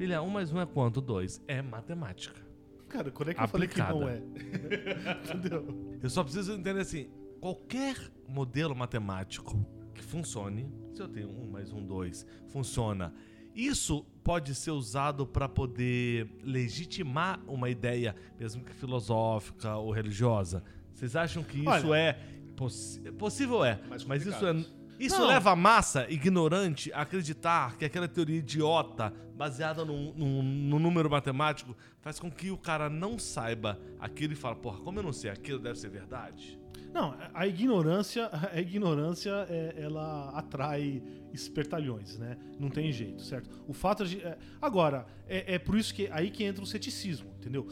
Filha, 0.03 0.21
1 0.21 0.29
mais 0.31 0.53
1 0.53 0.61
é 0.61 0.67
quanto? 0.67 1.01
2. 1.01 1.43
É 1.47 1.62
matemática. 1.62 2.41
Cara, 2.88 3.11
quando 3.12 3.31
é 3.31 3.35
que 3.35 3.41
eu 3.41 3.47
falei 3.49 3.69
que 3.69 3.79
não 3.79 4.03
Aplicada. 4.03 4.11
é? 4.11 5.23
Entendeu? 5.37 5.99
Eu 6.03 6.11
só 6.11 6.25
preciso 6.25 6.53
entender 6.55 6.81
assim: 6.81 7.09
qualquer 7.41 7.97
modelo 8.29 8.75
matemático 8.75 9.65
que 9.95 10.03
funcione, 10.03 10.69
se 10.93 11.01
eu 11.01 11.07
tenho 11.09 11.31
1 11.31 11.51
mais 11.53 11.73
1, 11.73 11.87
2, 11.87 12.27
funciona. 12.49 13.15
Isso 13.55 14.05
pode 14.25 14.55
ser 14.57 14.73
usado 14.73 15.25
para 15.25 15.49
poder 15.49 16.29
legitimar 16.43 17.38
uma 17.47 17.71
ideia, 17.71 18.17
mesmo 18.41 18.65
que 18.65 18.73
filosófica 18.75 19.77
ou 19.77 19.93
religiosa. 19.93 20.65
Vocês 20.93 21.15
acham 21.15 21.45
que 21.45 21.59
isso 21.61 21.69
Olha- 21.69 21.97
é 21.97 22.19
possi- 22.57 23.01
possível? 23.12 23.65
É, 23.65 23.79
mas 24.09 24.27
isso 24.27 24.45
é. 24.47 24.82
Isso 24.98 25.18
Não. 25.18 25.26
leva 25.26 25.50
a 25.50 25.57
massa 25.57 26.07
ignorante 26.11 26.92
a 26.92 27.00
acreditar 27.02 27.76
que 27.76 27.85
aquela 27.85 28.07
teoria 28.07 28.38
idiota, 28.38 29.12
baseada 29.35 29.85
num, 29.85 30.12
num- 30.14 30.42
num 30.42 30.78
número 30.78 31.11
matemático, 31.11 31.76
faz 32.00 32.20
com 32.20 32.31
que 32.31 32.50
o 32.50 32.57
cara 32.57 32.88
não 32.88 33.18
saiba 33.18 33.81
aquilo 33.98 34.33
e 34.33 34.37
fala, 34.37 34.55
porra, 34.55 34.78
como 34.81 34.98
eu 34.98 35.02
não 35.02 35.12
sei 35.12 35.31
aquilo, 35.31 35.59
deve 35.59 35.78
ser 35.78 35.88
verdade. 35.90 36.59
Não, 36.92 37.16
a 37.33 37.46
ignorância, 37.46 38.28
a 38.52 38.61
ignorância, 38.61 39.31
é- 39.48 39.74
ela 39.78 40.31
atrai 40.38 41.02
espertalhões, 41.33 42.18
né? 42.18 42.37
Não 42.61 42.68
tem 42.68 42.92
jeito, 42.92 43.22
certo? 43.22 43.48
O 43.66 43.72
fato 43.72 44.05
de. 44.07 44.20
é- 44.20 44.37
agora, 44.61 45.07
é, 45.26 45.55
é 45.55 45.59
por 45.59 45.76
isso 45.76 45.94
que 45.94 46.09
aí 46.12 46.31
que 46.31 46.44
entra 46.44 46.62
o 46.62 46.66
ceticismo, 46.66 47.31
entendeu? 47.40 47.66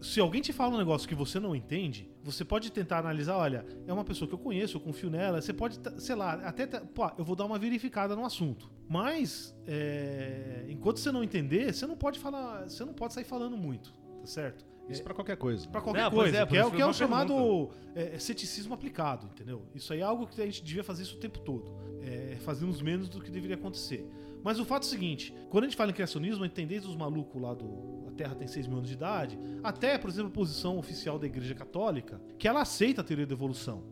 Se 0.00 0.20
alguém 0.20 0.42
te 0.42 0.52
fala 0.52 0.74
um 0.74 0.78
negócio 0.78 1.08
que 1.08 1.14
você 1.14 1.40
não 1.40 1.56
entende, 1.56 2.08
você 2.26 2.44
pode 2.44 2.72
tentar 2.72 2.98
analisar, 2.98 3.36
olha, 3.36 3.64
é 3.86 3.92
uma 3.92 4.04
pessoa 4.04 4.26
que 4.26 4.34
eu 4.34 4.38
conheço, 4.38 4.76
eu 4.76 4.80
confio 4.80 5.08
nela, 5.08 5.40
você 5.40 5.52
pode, 5.52 5.78
sei 5.98 6.16
lá, 6.16 6.32
até, 6.44 6.66
pô, 6.66 7.08
eu 7.16 7.24
vou 7.24 7.36
dar 7.36 7.44
uma 7.44 7.56
verificada 7.56 8.16
no 8.16 8.24
assunto. 8.24 8.68
Mas, 8.88 9.56
é, 9.64 10.66
enquanto 10.68 10.98
você 10.98 11.12
não 11.12 11.22
entender, 11.22 11.72
você 11.72 11.86
não 11.86 11.96
pode 11.96 12.18
falar, 12.18 12.68
você 12.68 12.84
não 12.84 12.92
pode 12.92 13.14
sair 13.14 13.24
falando 13.24 13.56
muito, 13.56 13.94
tá 14.20 14.26
certo? 14.26 14.66
Isso 14.88 15.02
pra 15.02 15.14
qualquer 15.14 15.36
coisa. 15.36 15.68
Pra 15.68 15.80
qualquer 15.80 16.10
pois 16.10 16.30
coisa, 16.30 16.38
é, 16.38 16.46
que 16.46 16.56
é, 16.56 16.64
o 16.64 16.70
que 16.70 16.80
é 16.80 16.86
o 16.86 16.92
chamado 16.92 17.70
é, 17.94 18.18
ceticismo 18.18 18.74
aplicado, 18.74 19.26
entendeu? 19.26 19.62
Isso 19.74 19.92
aí 19.92 20.00
é 20.00 20.02
algo 20.02 20.26
que 20.26 20.40
a 20.40 20.46
gente 20.46 20.62
devia 20.62 20.84
fazer 20.84 21.02
isso 21.02 21.16
o 21.16 21.20
tempo 21.20 21.40
todo. 21.40 21.76
É, 22.02 22.36
fazemos 22.40 22.80
menos 22.82 23.08
do 23.08 23.20
que 23.20 23.30
deveria 23.30 23.56
acontecer. 23.56 24.08
Mas 24.44 24.60
o 24.60 24.64
fato 24.64 24.84
é 24.84 24.86
o 24.86 24.88
seguinte: 24.88 25.34
quando 25.50 25.64
a 25.64 25.66
gente 25.66 25.76
fala 25.76 25.90
em 25.90 25.94
criacionismo, 25.94 26.44
a 26.44 26.46
gente 26.46 26.54
tem 26.54 26.66
desde 26.66 26.88
os 26.88 26.94
malucos 26.94 27.40
lá 27.40 27.52
do. 27.52 27.95
A 28.16 28.24
Terra 28.24 28.34
tem 28.34 28.48
6 28.48 28.66
mil 28.66 28.78
anos 28.78 28.88
de 28.88 28.94
idade, 28.94 29.38
até, 29.62 29.98
por 29.98 30.08
exemplo, 30.08 30.28
a 30.30 30.32
posição 30.32 30.78
oficial 30.78 31.18
da 31.18 31.26
Igreja 31.26 31.54
Católica, 31.54 32.18
que 32.38 32.48
ela 32.48 32.62
aceita 32.62 33.02
a 33.02 33.04
teoria 33.04 33.26
da 33.26 33.34
evolução. 33.34 33.82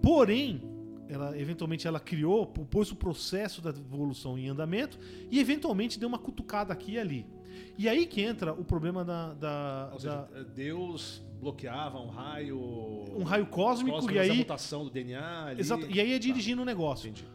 Porém, 0.00 0.62
ela 1.08 1.36
eventualmente 1.38 1.86
ela 1.86 1.98
criou, 1.98 2.46
pôs 2.46 2.92
o 2.92 2.96
processo 2.96 3.60
da 3.60 3.70
evolução 3.70 4.38
em 4.38 4.48
andamento 4.48 4.96
e 5.30 5.40
eventualmente 5.40 5.98
deu 5.98 6.08
uma 6.08 6.18
cutucada 6.18 6.72
aqui 6.72 6.92
e 6.92 6.98
ali. 7.00 7.26
E 7.76 7.88
aí 7.88 8.06
que 8.06 8.20
entra 8.20 8.52
o 8.52 8.64
problema 8.64 9.04
da- 9.04 9.34
da, 9.34 9.88
Ou 9.92 9.98
da, 10.00 10.26
seja, 10.28 10.44
Deus 10.54 11.20
bloqueava 11.40 11.98
um 12.00 12.08
raio. 12.08 12.58
um 13.16 13.24
raio 13.24 13.46
cósmico, 13.46 13.96
cósmico 13.96 14.16
e 14.16 14.18
aí 14.20 14.36
mutação 14.38 14.84
do 14.84 14.90
DNA. 14.90 15.46
Ali. 15.46 15.60
Exato, 15.60 15.84
e 15.90 16.00
aí 16.00 16.12
é 16.12 16.18
dirigindo 16.18 16.62
o 16.62 16.64
Tá, 16.64 16.70
negócio. 16.70 17.08
entendi. 17.10 17.28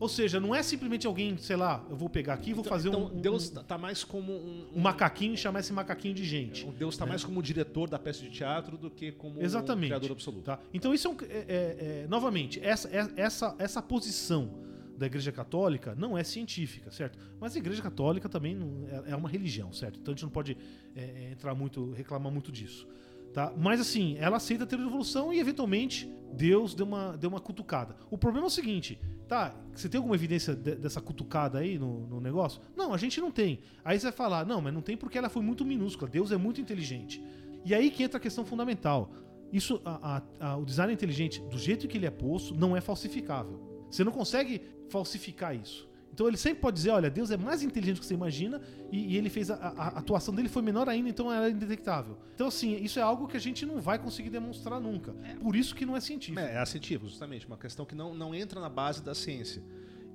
Ou 0.00 0.08
seja, 0.08 0.40
não 0.40 0.54
é 0.54 0.62
simplesmente 0.62 1.06
alguém, 1.06 1.36
sei 1.36 1.56
lá, 1.56 1.84
eu 1.90 1.94
vou 1.94 2.08
pegar 2.08 2.32
aqui 2.34 2.50
e 2.50 2.52
vou 2.54 2.62
Então- 2.62 2.72
fazer 2.72 2.88
então, 2.88 3.02
um, 3.02 3.16
um- 3.18 3.20
Deus 3.20 3.50
tá- 3.50 3.62
tá 3.62 3.76
mais 3.76 4.02
como 4.02 4.32
um, 4.32 4.66
um 4.74 4.80
macaquinho 4.80 5.34
e 5.34 5.36
chamar 5.36 5.60
esse 5.60 5.74
macaquinho 5.74 6.14
de 6.14 6.24
gente. 6.24 6.64
um 6.66 6.72
Deus 6.72 6.96
tá 6.96 7.04
mais 7.04 7.22
como 7.22 7.38
o 7.38 7.42
diretor 7.42 7.88
da 7.88 7.98
peça 7.98 8.22
de 8.22 8.30
teatro 8.30 8.78
do 8.78 8.90
que 8.90 9.12
como 9.12 9.40
Exatamente. 9.42 9.84
um 9.84 9.88
criador 9.88 10.12
absoluto. 10.12 10.44
Tá? 10.44 10.58
Então 10.72 10.94
isso 10.94 11.06
é, 11.06 11.10
um, 11.10 11.16
é- 11.20 11.26
é- 11.26 12.02
é- 12.04 12.06
novamente, 12.08 12.58
essa, 12.64 12.88
é- 12.88 13.10
essa, 13.14 13.54
essa 13.58 13.82
posição 13.82 14.50
da 14.96 15.04
Igreja 15.06 15.32
Católica 15.32 15.94
não 15.94 16.16
é 16.16 16.24
científica, 16.24 16.90
certo? 16.90 17.18
Mas 17.38 17.54
a 17.54 17.58
Igreja 17.58 17.82
Católica 17.82 18.26
também 18.28 18.54
não- 18.54 18.86
é, 19.06 19.12
é 19.12 19.16
uma 19.16 19.28
religião, 19.28 19.70
certo? 19.72 19.98
Então 20.00 20.12
a 20.12 20.14
gente 20.16 20.24
não 20.24 20.30
pode 20.30 20.56
é, 20.96 21.00
é, 21.00 21.32
entrar 21.32 21.54
muito, 21.54 21.92
reclamar 21.92 22.32
muito 22.32 22.50
disso. 22.50 22.86
Tá? 23.32 23.52
Mas 23.56 23.80
assim, 23.80 24.16
ela 24.18 24.38
aceita 24.38 24.66
da 24.66 24.76
evolução 24.76 25.32
e 25.32 25.38
eventualmente 25.38 26.10
Deus 26.32 26.74
deu 26.74 26.84
uma, 26.86 27.16
deu 27.16 27.30
uma 27.30 27.40
cutucada. 27.40 27.96
O 28.10 28.18
problema 28.18 28.46
é 28.46 28.48
o 28.48 28.50
seguinte, 28.50 28.98
tá? 29.28 29.54
Você 29.72 29.88
tem 29.88 29.98
alguma 29.98 30.16
evidência 30.16 30.54
de- 30.54 30.74
dessa 30.74 31.00
cutucada 31.00 31.58
aí 31.58 31.78
no, 31.78 32.06
no 32.08 32.20
negócio? 32.20 32.60
Não, 32.76 32.92
a 32.92 32.96
gente 32.96 33.20
não 33.20 33.30
tem. 33.30 33.60
Aí 33.84 33.98
você 33.98 34.06
vai 34.06 34.12
falar, 34.12 34.44
não, 34.46 34.60
mas 34.60 34.74
não 34.74 34.80
tem 34.82 34.96
porque 34.96 35.16
ela 35.18 35.28
foi 35.28 35.42
muito 35.42 35.64
minúscula. 35.64 36.10
Deus 36.10 36.32
é 36.32 36.36
muito 36.36 36.60
inteligente. 36.60 37.22
E 37.64 37.74
aí 37.74 37.90
que 37.90 38.02
entra 38.02 38.18
a 38.18 38.20
questão 38.20 38.44
fundamental. 38.44 39.12
Isso, 39.52 39.80
a- 39.84 40.22
a- 40.40 40.50
a- 40.52 40.56
o 40.56 40.64
design 40.64 40.92
inteligente, 40.92 41.40
do 41.42 41.58
jeito 41.58 41.86
que 41.88 41.98
ele 41.98 42.06
é 42.06 42.10
posto, 42.10 42.54
não 42.54 42.76
é 42.76 42.80
falsificável. 42.80 43.86
Você 43.90 44.02
não 44.04 44.12
consegue 44.12 44.62
falsificar 44.88 45.54
isso. 45.54 45.88
Então 46.12 46.26
ele 46.28 46.36
sempre 46.36 46.60
pode 46.60 46.76
dizer, 46.76 46.90
olha, 46.90 47.08
Deus 47.08 47.30
é 47.30 47.36
mais 47.36 47.62
inteligente 47.62 47.96
do 47.96 48.00
que 48.00 48.06
você 48.06 48.14
imagina 48.14 48.60
e, 48.90 49.14
e 49.14 49.16
ele 49.16 49.30
fez 49.30 49.50
a, 49.50 49.54
a- 49.54 49.68
a 49.68 49.86
atuação 50.00 50.34
dele 50.34 50.48
foi 50.48 50.60
menor 50.60 50.88
ainda, 50.88 51.08
então 51.08 51.32
era 51.32 51.48
indetectável. 51.48 52.18
Então 52.34 52.48
assim, 52.48 52.76
isso 52.82 52.98
é 52.98 53.02
algo 53.02 53.26
que 53.28 53.36
a 53.36 53.40
gente 53.40 53.64
não 53.64 53.80
vai 53.80 53.98
conseguir 53.98 54.28
demonstrar 54.30 54.80
nunca. 54.80 55.14
Por 55.40 55.54
isso 55.56 55.74
que 55.74 55.86
não 55.86 55.96
é 55.96 56.00
científico. 56.00 56.40
É, 56.40 56.60
é 56.60 56.64
científico, 56.66 57.08
justamente. 57.08 57.46
Uma 57.46 57.56
questão 57.56 57.86
que 57.86 57.94
não, 57.94 58.12
não 58.12 58.34
entra 58.34 58.60
na 58.60 58.68
base 58.68 59.02
da 59.02 59.14
ciência. 59.14 59.62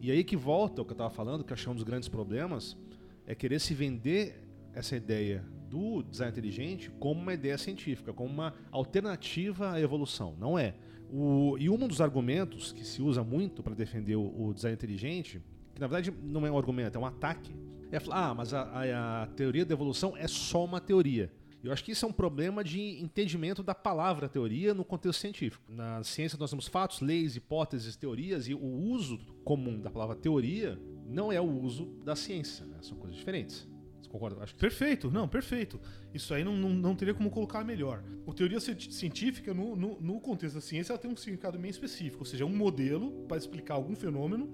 E 0.01 0.11
aí 0.11 0.23
que 0.23 0.35
volta 0.35 0.81
o 0.81 0.85
que 0.85 0.91
eu 0.91 0.95
estava 0.95 1.09
falando, 1.09 1.43
que 1.43 1.51
eu 1.53 1.57
é 1.65 1.69
um 1.69 1.73
dos 1.75 1.83
grandes 1.83 2.09
problemas, 2.09 2.77
é 3.25 3.33
querer 3.33 3.59
se 3.59 3.73
vender 3.73 4.43
essa 4.73 4.95
ideia 4.95 5.43
do 5.69 6.03
design 6.03 6.31
inteligente 6.31 6.91
como 6.99 7.19
uma 7.21 7.33
ideia 7.33 7.57
científica, 7.57 8.13
como 8.13 8.29
uma 8.31 8.53
alternativa 8.71 9.71
à 9.71 9.81
evolução. 9.81 10.35
Não 10.39 10.59
é. 10.59 10.75
O, 11.11 11.55
e 11.57 11.69
um 11.69 11.87
dos 11.87 12.01
argumentos 12.01 12.71
que 12.71 12.85
se 12.85 13.01
usa 13.01 13.23
muito 13.23 13.63
para 13.63 13.73
defender 13.73 14.15
o, 14.15 14.47
o 14.49 14.53
design 14.53 14.73
inteligente, 14.75 15.41
que 15.75 15.81
na 15.81 15.87
verdade 15.87 16.11
não 16.23 16.47
é 16.47 16.49
um 16.51 16.57
argumento, 16.57 16.97
é 16.97 17.01
um 17.01 17.05
ataque, 17.05 17.53
é 17.91 17.99
falar, 17.99 18.29
ah, 18.29 18.33
mas 18.33 18.53
a, 18.53 18.61
a- 18.63 19.23
a 19.23 19.27
teoria 19.27 19.63
da 19.65 19.73
evolução 19.73 20.15
é 20.17 20.27
só 20.27 20.65
uma 20.65 20.81
teoria. 20.81 21.31
Eu 21.63 21.71
acho 21.71 21.83
que 21.83 21.91
isso 21.91 22.05
é 22.05 22.07
um 22.07 22.13
problema 22.13 22.63
de 22.63 22.79
entendimento 23.01 23.63
da 23.63 23.73
palavra 23.73 24.29
teoria 24.29 24.71
no 24.73 24.85
contexto 24.85 25.19
científico. 25.19 25.63
Na 25.67 26.03
ciência 26.03 26.37
nós 26.39 26.51
temos 26.51 26.67
fatos, 26.67 27.01
leis, 27.01 27.35
hipóteses, 27.35 27.95
teorias 27.95 28.47
e 28.47 28.53
o 28.53 28.63
uso 28.63 29.17
comum 29.43 29.79
da 29.81 29.89
palavra 29.89 30.15
teoria 30.15 30.79
não 31.07 31.31
é 31.31 31.41
o 31.41 31.49
uso 31.61 31.85
da 32.03 32.15
ciência, 32.15 32.65
né? 32.65 32.77
são 32.81 32.95
coisas 32.97 33.17
diferentes. 33.17 33.67
Você 33.99 34.07
concorda? 34.09 34.43
Acho 34.43 34.53
que 34.53 34.59
Perfeito, 34.59 35.09
não, 35.09 35.27
perfeito. 35.27 35.79
Isso 36.13 36.35
aí 36.35 36.43
não, 36.43 36.55
não, 36.55 36.69
não 36.69 36.95
teria 36.95 37.15
como 37.15 37.31
colocar 37.31 37.63
melhor. 37.65 38.03
A 38.27 38.33
teoria 38.33 38.59
ci- 38.59 38.91
científica, 38.91 39.51
no, 39.51 39.75
no, 39.75 39.99
no 39.99 40.19
contexto 40.21 40.55
da 40.55 40.61
ciência, 40.61 40.93
ela 40.93 40.99
tem 40.99 41.09
um 41.09 41.15
significado 41.15 41.57
bem 41.57 41.71
específico, 41.71 42.19
ou 42.19 42.25
seja, 42.25 42.43
é 42.43 42.47
um 42.47 42.55
modelo 42.55 43.25
para 43.27 43.37
explicar 43.37 43.73
algum 43.73 43.95
fenômeno 43.95 44.53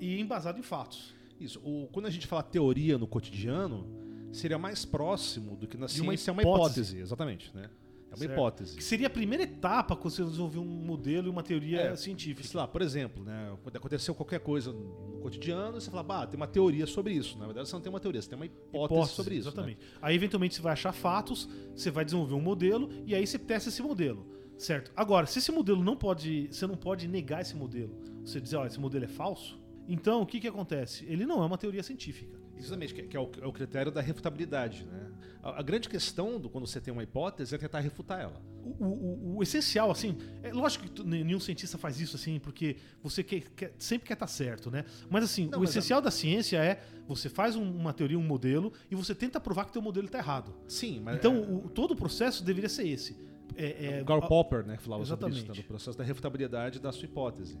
e 0.00 0.20
embasado 0.20 0.58
em 0.58 0.62
fatos. 0.62 1.14
isso. 1.40 1.60
O- 1.64 1.88
quando 1.90 2.06
a 2.06 2.10
gente 2.10 2.26
fala 2.26 2.42
teoria 2.42 2.96
no 2.96 3.06
cotidiano, 3.06 3.84
seria 4.30 4.58
mais 4.58 4.84
próximo 4.84 5.56
do 5.56 5.66
que 5.66 5.76
na 5.76 5.86
De 5.86 6.00
uma 6.00 6.12
ciência 6.12 6.30
é 6.30 6.32
uma 6.32 6.42
hipótese. 6.42 6.98
exatamente, 6.98 7.50
né? 7.54 7.64
É 7.64 8.14
uma 8.14 8.16
Certo. 8.18 8.32
hipótese. 8.32 8.76
Que 8.76 8.84
seria 8.84 9.06
a 9.06 9.10
primeira 9.10 9.42
etapa 9.42 9.96
quando 9.96 10.12
você 10.12 10.22
desenvolver 10.22 10.58
um 10.58 10.64
modelo 10.64 11.26
e 11.26 11.30
uma 11.30 11.42
teoria 11.42 11.80
É, 11.80 11.96
científica. 11.96 12.46
Sei 12.46 12.60
lá, 12.60 12.68
por 12.68 12.80
exemplo, 12.82 13.24
né, 13.24 13.56
quando 13.62 13.74
aconteceu 13.76 14.14
qualquer 14.14 14.38
coisa 14.40 14.70
no 14.72 15.18
cotidiano, 15.22 15.80
você 15.80 15.90
fala, 15.90 16.02
bah, 16.02 16.26
tem 16.26 16.36
uma 16.36 16.46
teoria 16.46 16.86
sobre 16.86 17.14
isso. 17.14 17.36
Na 17.38 17.46
verdade, 17.46 17.68
você 17.68 17.74
não 17.74 17.80
tem 17.82 17.90
uma 17.90 17.98
teoria, 18.00 18.20
você 18.22 18.28
tem 18.28 18.36
uma 18.38 18.46
hipótese, 18.46 18.94
Hipótese, 18.94 19.14
sobre 19.16 19.34
isso. 19.34 19.46
né? 19.46 19.52
Exatamente. 19.52 19.80
Aí, 20.00 20.14
eventualmente, 20.14 20.54
você 20.54 20.62
vai 20.62 20.74
achar 20.74 20.92
fatos, 20.92 21.48
você 21.74 21.90
vai 21.90 22.04
desenvolver 22.04 22.34
um 22.34 22.40
modelo 22.40 22.88
e 23.06 23.14
aí 23.14 23.26
você 23.26 23.38
testa 23.38 23.68
esse 23.70 23.82
modelo. 23.82 24.26
Certo? 24.58 24.92
Agora, 24.94 25.26
se 25.26 25.38
esse 25.40 25.50
modelo 25.50 25.82
não 25.82 25.96
pode. 25.96 26.48
Você 26.52 26.66
não 26.68 26.76
pode 26.76 27.08
negar 27.08 27.40
esse 27.40 27.56
modelo. 27.56 27.98
Você 28.24 28.40
dizer, 28.40 28.56
olha, 28.56 28.68
esse 28.68 28.80
modelo 28.80 29.04
é 29.04 29.08
falso. 29.08 29.60
Então, 29.88 30.22
o 30.22 30.26
que, 30.26 30.38
que 30.40 30.48
acontece? 30.48 31.04
Ele 31.06 31.26
não 31.26 31.42
é 31.42 31.46
uma 31.46 31.58
teoria 31.58 31.82
científica. 31.82 32.40
Exatamente, 32.56 32.94
que, 32.94 33.16
é, 33.16 33.20
o, 33.20 33.28
é 33.40 33.46
o 33.46 33.52
critério 33.52 33.90
da 33.90 34.00
refutabilidade. 34.00 34.86
Né? 34.86 35.10
A, 35.42 35.58
a 35.58 35.62
grande 35.62 35.88
questão 35.88 36.38
do, 36.38 36.48
quando 36.48 36.64
você 36.66 36.80
tem 36.80 36.92
uma 36.92 37.02
hipótese 37.02 37.52
é 37.52 37.58
tentar 37.58 37.80
refutar 37.80 38.20
ela. 38.20 38.40
O, 38.64 38.84
o- 38.84 38.86
o- 38.86 39.36
o 39.38 39.42
essencial, 39.42 39.90
assim, 39.90 40.16
é 40.44 40.52
lógico 40.52 40.88
que 40.88 41.02
nenhum 41.02 41.40
cientista 41.40 41.76
faz 41.76 41.98
isso, 42.00 42.14
assim, 42.14 42.38
porque 42.38 42.76
você 43.02 43.24
quer- 43.24 43.42
quer- 43.56 43.74
sempre 43.78 44.06
quer 44.06 44.12
estar 44.14 44.28
certo, 44.28 44.70
né? 44.70 44.84
Mas, 45.10 45.24
assim, 45.24 45.48
Não, 45.48 45.58
o 45.58 45.60
mas 45.62 45.70
essencial 45.70 46.00
da 46.00 46.12
ciência 46.12 46.58
é 46.62 46.80
você 47.08 47.28
faz 47.28 47.56
um- 47.56 47.72
uma 47.76 47.92
teoria, 47.92 48.16
um 48.18 48.22
modelo, 48.22 48.72
e 48.88 48.94
você 48.94 49.16
tenta 49.16 49.40
provar 49.40 49.64
que 49.64 49.72
teu 49.72 49.82
modelo 49.82 50.06
está 50.06 50.18
errado. 50.18 50.54
Sim, 50.68 51.00
mas. 51.00 51.16
Então, 51.16 51.34
é, 51.34 51.40
o- 51.40 51.68
todo 51.68 51.90
o 51.92 51.96
processo 51.96 52.44
deveria 52.44 52.68
ser 52.68 52.86
esse. 52.86 53.16
É, 53.56 53.96
é- 53.98 54.02
o 54.02 54.04
Karl 54.04 54.22
Popper 54.28 54.64
né, 54.64 54.78
falava 54.78 55.04
sobre 55.04 55.26
isso, 55.30 55.38
Exatamente. 55.38 55.58
né, 55.58 55.62
do 55.64 55.66
processo 55.68 55.98
da 55.98 56.04
refutabilidade 56.04 56.78
da 56.78 56.92
sua 56.92 57.06
hipótese. 57.06 57.58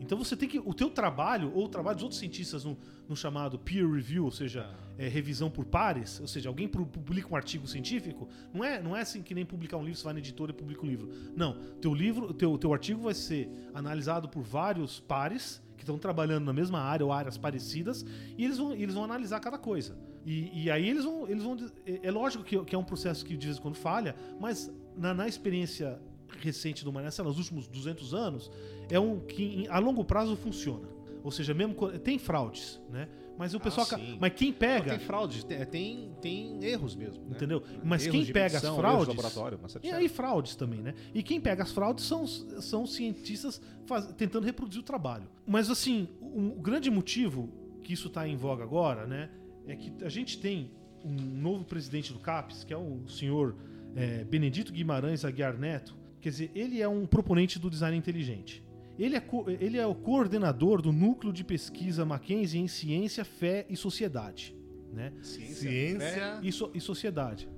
Então 0.00 0.16
você 0.18 0.34
tem 0.34 0.48
que. 0.48 0.58
O 0.58 0.72
teu 0.72 0.90
trabalho, 0.90 1.52
ou 1.54 1.66
o 1.66 1.68
trabalho 1.68 1.96
dos 1.96 2.02
outros 2.02 2.18
cientistas 2.18 2.64
no, 2.64 2.76
no 3.08 3.14
chamado 3.14 3.58
peer 3.58 3.88
review, 3.88 4.24
ou 4.24 4.30
seja, 4.30 4.68
é, 4.98 5.06
revisão 5.06 5.50
por 5.50 5.66
pares, 5.66 6.18
ou 6.20 6.26
seja, 6.26 6.48
alguém 6.48 6.66
pu- 6.66 6.86
publica 6.86 7.28
um 7.30 7.36
artigo 7.36 7.66
científico, 7.66 8.28
não 8.52 8.64
é, 8.64 8.82
não 8.82 8.96
é 8.96 9.02
assim 9.02 9.22
que 9.22 9.34
nem 9.34 9.44
publicar 9.44 9.76
um 9.76 9.82
livro, 9.82 9.98
você 9.98 10.04
vai 10.04 10.14
na 10.14 10.18
editora 10.18 10.52
e 10.52 10.54
publica 10.54 10.82
um 10.82 10.88
livro. 10.88 11.10
Não. 11.36 11.54
Teu 11.80 11.94
livro, 11.94 12.32
teu, 12.32 12.56
teu 12.56 12.72
artigo 12.72 13.02
vai 13.02 13.14
ser 13.14 13.50
analisado 13.74 14.28
por 14.28 14.42
vários 14.42 14.98
pares 15.00 15.62
que 15.76 15.82
estão 15.82 15.98
trabalhando 15.98 16.44
na 16.44 16.52
mesma 16.52 16.80
área 16.80 17.04
ou 17.04 17.12
áreas 17.12 17.38
parecidas, 17.38 18.04
e 18.36 18.44
eles 18.44 18.58
vão, 18.58 18.72
eles 18.72 18.94
vão 18.94 19.04
analisar 19.04 19.38
cada 19.40 19.58
coisa. 19.58 19.96
E, 20.24 20.64
e 20.64 20.70
aí 20.70 20.88
eles 20.88 21.04
vão. 21.04 21.28
Eles 21.28 21.42
vão 21.42 21.56
é, 21.86 22.00
é 22.02 22.10
lógico 22.10 22.44
que, 22.44 22.62
que 22.64 22.74
é 22.74 22.78
um 22.78 22.84
processo 22.84 23.24
que 23.24 23.36
de 23.36 23.46
vez 23.46 23.58
em 23.58 23.60
quando 23.62 23.76
falha, 23.76 24.14
mas 24.38 24.70
na, 24.96 25.14
na 25.14 25.26
experiência 25.26 25.98
recente 26.40 26.84
do 26.84 26.92
lá, 26.92 27.02
nos 27.30 27.38
últimos 27.38 27.66
200 27.66 28.14
anos, 28.14 28.50
é 28.88 28.98
um 29.00 29.20
que 29.20 29.66
a 29.68 29.78
longo 29.78 30.04
prazo 30.04 30.36
funciona. 30.36 30.88
Ou 31.22 31.30
seja, 31.30 31.52
mesmo 31.52 31.74
tem 31.98 32.18
fraudes, 32.18 32.80
né? 32.90 33.08
Mas 33.36 33.54
o 33.54 33.60
pessoal, 33.60 33.86
ca- 33.86 33.98
sim. 33.98 34.16
mas 34.20 34.32
quem 34.34 34.50
Não, 34.52 34.58
pega, 34.58 34.90
tem 34.90 34.98
fraude, 34.98 35.44
tem, 35.46 35.64
tem, 35.66 36.12
tem 36.20 36.64
erros 36.64 36.94
mesmo. 36.94 37.24
né? 37.24 37.30
entendeu? 37.36 37.62
Mas 37.82 38.06
Erros 38.06 38.24
quem 38.24 38.32
pega 38.32 38.46
as 38.46 38.52
medição, 38.62 38.72
erros 38.74 38.80
fraudes, 38.80 39.04
de 39.04 39.16
laboratório, 39.16 39.58
e 39.82 39.90
aí 39.90 40.08
fraudes 40.08 40.56
também, 40.56 40.80
né? 40.80 40.94
E 41.14 41.22
quem 41.22 41.40
pega 41.40 41.62
as 41.62 41.72
fraudes 41.72 42.04
são, 42.04 42.26
são 42.26 42.86
cientistas 42.86 43.60
faz- 43.86 44.12
tentando 44.12 44.44
reproduzir 44.44 44.80
o 44.80 44.84
trabalho. 44.84 45.26
Mas 45.46 45.70
assim, 45.70 46.08
o, 46.20 46.58
o 46.58 46.60
grande 46.60 46.90
motivo 46.90 47.48
que 47.82 47.92
isso 47.94 48.08
está 48.08 48.26
em 48.28 48.36
voga 48.36 48.62
agora, 48.62 49.06
né, 49.06 49.30
é 49.66 49.74
que 49.76 49.92
a 50.04 50.08
gente 50.10 50.38
tem 50.38 50.70
um 51.04 51.12
novo 51.12 51.64
presidente 51.64 52.12
do 52.12 52.18
CAPES, 52.18 52.64
que 52.64 52.72
é 52.74 52.76
o 52.76 53.06
senhor 53.08 53.56
é, 53.96 54.22
Benedito 54.24 54.70
Guimarães 54.72 55.24
Aguiar 55.24 55.58
Neto. 55.58 55.96
Quer 56.20 56.28
dizer, 56.30 56.50
ele 56.54 56.80
é 56.80 56.88
um 56.88 57.06
proponente 57.06 57.58
do 57.58 57.70
design 57.70 57.96
inteligente. 57.96 58.62
Ele 58.98 59.16
é, 59.16 59.22
ele 59.60 59.78
é 59.78 59.86
o 59.86 59.94
coordenador 59.94 60.82
do 60.82 60.92
núcleo 60.92 61.32
de 61.32 61.42
pesquisa 61.42 62.04
Mackenzie 62.04 62.60
em 62.60 62.68
ciência, 62.68 63.24
fé 63.24 63.64
e 63.68 63.76
sociedade, 63.76 64.54
né? 64.92 65.12
Ciência. 65.22 66.38
E, 66.42 66.52
so- 66.52 66.70
e 66.74 66.80
sociedade. 66.80 67.48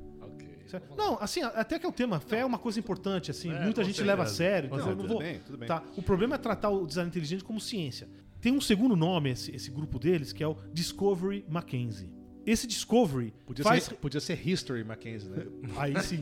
Não, 0.97 1.19
assim, 1.21 1.43
até 1.43 1.79
que 1.79 1.85
é 1.85 1.89
o 1.89 1.93
tema. 1.93 2.19
Fé 2.19 2.39
é 2.39 2.45
uma 2.47 2.59
coisa 2.59 2.79
importante, 2.79 3.31
assim, 3.31 3.51
É, 3.53 3.63
muita 3.65 3.85
gente 3.85 4.01
leva 4.03 4.23
a 4.23 4.27
sério, 4.27 4.69
então 4.69 4.79
eu 4.79 4.97
não 4.97 5.07
certeza. 5.07 5.09
vou. 5.09 5.19
Tudo 5.19 5.27
bem, 5.33 5.41
tudo 5.45 5.59
bem. 5.59 5.69
Tá? 5.69 5.83
O 5.97 6.03
problema 6.03 6.37
é 6.37 6.39
tratar 6.39 6.71
o 6.71 6.87
design 6.87 7.09
inteligente 7.11 7.45
como 7.45 7.61
ciência. 7.61 8.09
Tem 8.41 8.53
um 8.53 8.61
segundo 8.61 8.97
nome, 8.97 9.31
esse, 9.31 9.55
esse 9.55 9.71
grupo 9.71 9.99
deles, 9.99 10.33
que 10.33 10.43
é 10.43 10.47
o 10.49 10.57
Discovery 10.73 11.45
Mackenzie. 11.49 12.09
Esse 12.47 12.67
Discovery 12.67 13.33
Podia, 13.47 13.65
faz. 13.65 13.85
ser, 13.85 13.95
podia 13.95 14.21
ser 14.21 14.49
History 14.49 14.83
Mackenzie, 14.85 15.29
né? 15.31 15.47
Aí 15.77 16.01
sim. 16.03 16.19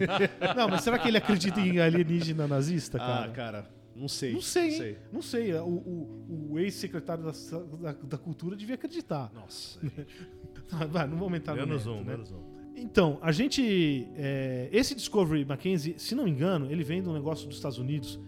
Não, 0.56 0.68
mas 0.68 0.82
será 0.82 0.98
que 0.98 1.08
ele 1.08 1.16
acredita 1.18 1.60
em 1.60 1.78
alienígena 1.78 2.46
nazista, 2.46 2.98
cara? 2.98 3.24
Ah, 3.26 3.28
cara, 3.32 3.70
não 3.96 4.08
sei. 4.08 4.32
Não 4.32 4.40
sei, 4.40 4.90
hein? 4.90 4.96
Não 5.12 5.22
sei. 5.22 5.54
O, 5.54 5.64
o- 5.66 6.48
o 6.52 6.58
ex-secretário 6.58 7.24
da, 7.24 7.32
da, 7.92 7.92
da 7.92 8.18
Cultura 8.18 8.54
devia 8.56 8.74
acreditar. 8.74 9.30
Nossa. 9.34 9.78
Vai, 10.90 11.06
não 11.06 11.16
vou 11.16 11.24
aumentar 11.26 11.54
no 11.54 11.66
Menos 11.66 11.84
mérito, 11.86 12.00
um, 12.02 12.04
né? 12.04 12.12
menos 12.12 12.32
um. 12.32 12.60
Então, 12.76 13.18
a 13.20 13.32
gente. 13.32 14.06
é, 14.16 14.68
esse 14.72 14.94
Discovery 14.94 15.44
Mackenzie, 15.44 15.94
se 15.98 16.14
não 16.14 16.24
me 16.24 16.30
engano, 16.30 16.70
ele 16.70 16.82
vem 16.84 17.02
de 17.02 17.08
um 17.08 17.12
negócio 17.12 17.46
dos 17.46 17.56
Estados 17.56 17.78
Unidos. 17.78 18.18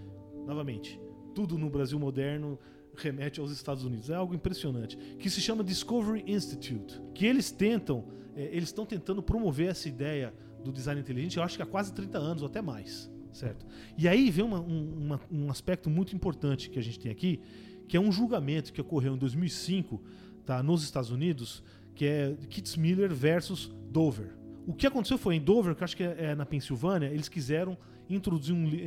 Novamente, 0.46 1.00
tudo 1.34 1.56
no 1.56 1.70
Brasil 1.70 1.98
moderno 1.98 2.58
remete 2.96 3.40
aos 3.40 3.50
Estados 3.50 3.84
Unidos. 3.84 4.10
É 4.10 4.14
algo 4.14 4.34
impressionante. 4.34 4.96
Que 5.18 5.28
se 5.30 5.40
chama 5.40 5.62
Discovery 5.64 6.24
Institute. 6.26 7.00
Que 7.14 7.26
eles 7.26 7.50
tentam. 7.50 8.04
é, 8.34 8.44
eles 8.46 8.70
estão 8.70 8.86
tentando 8.86 9.22
promover 9.22 9.68
essa 9.68 9.88
ideia 9.88 10.32
do 10.64 10.72
design 10.72 10.98
inteligente, 11.00 11.36
eu 11.36 11.42
acho 11.42 11.56
que 11.56 11.62
há 11.62 11.66
quase 11.66 11.92
30 11.92 12.16
anos 12.18 12.42
ou 12.42 12.48
até 12.48 12.62
mais. 12.62 13.10
Certo? 13.30 13.66
E 13.98 14.06
aí 14.08 14.30
vem 14.30 14.44
uma- 14.44 14.60
um, 14.60 14.92
uma- 15.04 15.20
um 15.30 15.50
aspecto 15.50 15.90
muito 15.90 16.14
importante 16.16 16.70
que 16.70 16.78
a 16.78 16.82
gente 16.82 16.98
tem 16.98 17.10
aqui, 17.12 17.40
que 17.88 17.96
é 17.96 18.00
um 18.00 18.10
julgamento 18.12 18.72
que 18.72 18.80
ocorreu 18.80 19.14
em 19.14 19.18
2005 19.18 20.02
tá, 20.46 20.62
nos 20.62 20.82
Estados 20.82 21.10
Unidos, 21.10 21.62
que 21.94 22.04
é 22.06 22.34
Kitzmiller 22.48 23.12
versus 23.14 23.70
Dover. 23.90 24.34
O 24.66 24.72
que 24.72 24.86
aconteceu 24.86 25.18
foi 25.18 25.34
em 25.36 25.40
Dover, 25.40 25.74
que 25.74 25.84
acho 25.84 25.96
que 25.96 26.02
é, 26.02 26.16
é 26.30 26.34
na 26.34 26.46
Pensilvânia, 26.46 27.08
eles 27.08 27.28
quiseram 27.28 27.76
introduzir 28.14 28.54
um 28.54 28.66
é, 28.68 28.70
é, 28.76 28.80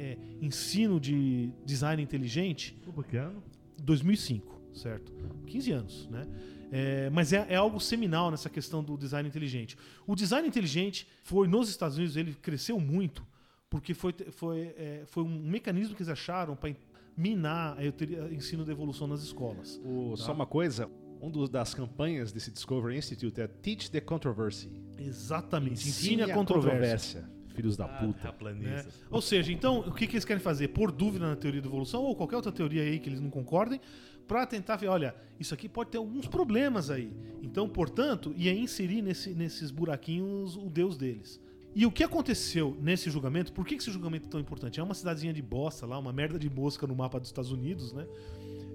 é, 0.00 0.18
ensino 0.40 0.98
de 1.00 1.50
design 1.64 2.02
inteligente 2.02 2.76
Tudo 2.84 3.02
que 3.02 3.16
ano? 3.16 3.42
2005, 3.82 4.60
certo? 4.74 5.12
15 5.46 5.72
anos, 5.72 6.08
né? 6.08 6.26
É, 6.70 7.08
mas 7.10 7.32
é, 7.32 7.46
é 7.48 7.56
algo 7.56 7.80
seminal 7.80 8.30
nessa 8.30 8.50
questão 8.50 8.82
do 8.84 8.96
design 8.96 9.26
inteligente. 9.28 9.76
O 10.06 10.14
design 10.14 10.46
inteligente 10.46 11.06
foi 11.22 11.48
nos 11.48 11.68
Estados 11.70 11.96
Unidos, 11.96 12.16
ele 12.16 12.34
cresceu 12.34 12.78
muito 12.78 13.26
porque 13.70 13.94
foi, 13.94 14.12
foi, 14.32 14.60
é, 14.76 15.02
foi 15.06 15.22
um 15.22 15.38
mecanismo 15.42 15.94
que 15.94 16.02
eles 16.02 16.10
acharam 16.10 16.56
para 16.56 16.74
minar 17.16 17.76
a 17.76 17.80
a 17.80 18.32
ensino 18.32 18.64
da 18.64 18.72
evolução 18.72 19.06
nas 19.06 19.22
escolas. 19.22 19.80
O- 19.84 20.16
Só 20.16 20.32
uma 20.32 20.46
coisa, 20.46 20.88
um 21.20 21.30
dos, 21.30 21.48
das 21.48 21.74
campanhas 21.74 22.32
desse 22.32 22.50
Discovery 22.50 22.96
Institute 22.96 23.40
é 23.40 23.46
Teach 23.46 23.90
the 23.90 24.00
Controversy. 24.00 24.70
Exatamente. 24.98 25.88
Ensine 25.88 26.22
a 26.22 26.34
controvérsia. 26.34 27.28
Filhos 27.58 27.76
da 27.76 27.84
Ah, 27.86 27.88
puta. 27.88 28.28
né? 28.54 28.84
Ou 29.10 29.20
seja, 29.20 29.52
então, 29.52 29.80
o 29.80 29.92
que, 29.92 30.06
que 30.06 30.14
eles 30.14 30.24
querem 30.24 30.40
fazer? 30.42 30.68
Pôr 30.68 30.92
dúvida 30.92 31.26
na 31.28 31.34
teoria 31.36 31.60
da 31.60 31.66
evolução 31.66 32.02
ou 32.04 32.14
qualquer 32.14 32.36
outra 32.36 32.52
teoria 32.52 32.82
aí 32.82 32.98
que 33.00 33.08
eles 33.08 33.20
não 33.20 33.30
concordem, 33.30 33.80
para 34.28 34.46
tentar 34.46 34.76
ver, 34.76 34.88
olha, 34.88 35.14
isso 35.40 35.52
aqui 35.54 35.68
pode 35.68 35.90
ter 35.90 35.98
alguns 35.98 36.26
problemas 36.28 36.90
aí. 36.90 37.10
Então, 37.42 37.68
portanto, 37.68 38.32
ia 38.36 38.52
inserir 38.54 39.02
nesse- 39.02 39.34
nesses 39.34 39.70
buraquinhos 39.70 40.54
o 40.56 40.68
Deus 40.70 40.96
deles. 40.96 41.40
E 41.74 41.84
o 41.86 41.90
que 41.90 42.04
aconteceu 42.04 42.76
nesse 42.80 43.10
julgamento? 43.10 43.52
Por 43.52 43.64
que 43.66 43.74
que 43.76 43.82
esse 43.82 43.90
julgamento 43.90 44.26
é 44.26 44.30
tão 44.30 44.40
importante? 44.40 44.78
É 44.78 44.82
uma 44.82 44.94
cidadezinha 44.94 45.32
de 45.32 45.42
bosta 45.42 45.86
lá, 45.86 45.98
uma 45.98 46.12
merda 46.12 46.38
de 46.38 46.48
mosca 46.50 46.86
no 46.86 46.94
mapa 46.94 47.18
dos 47.18 47.28
Estados 47.28 47.50
Unidos, 47.50 47.92
né? 47.92 48.06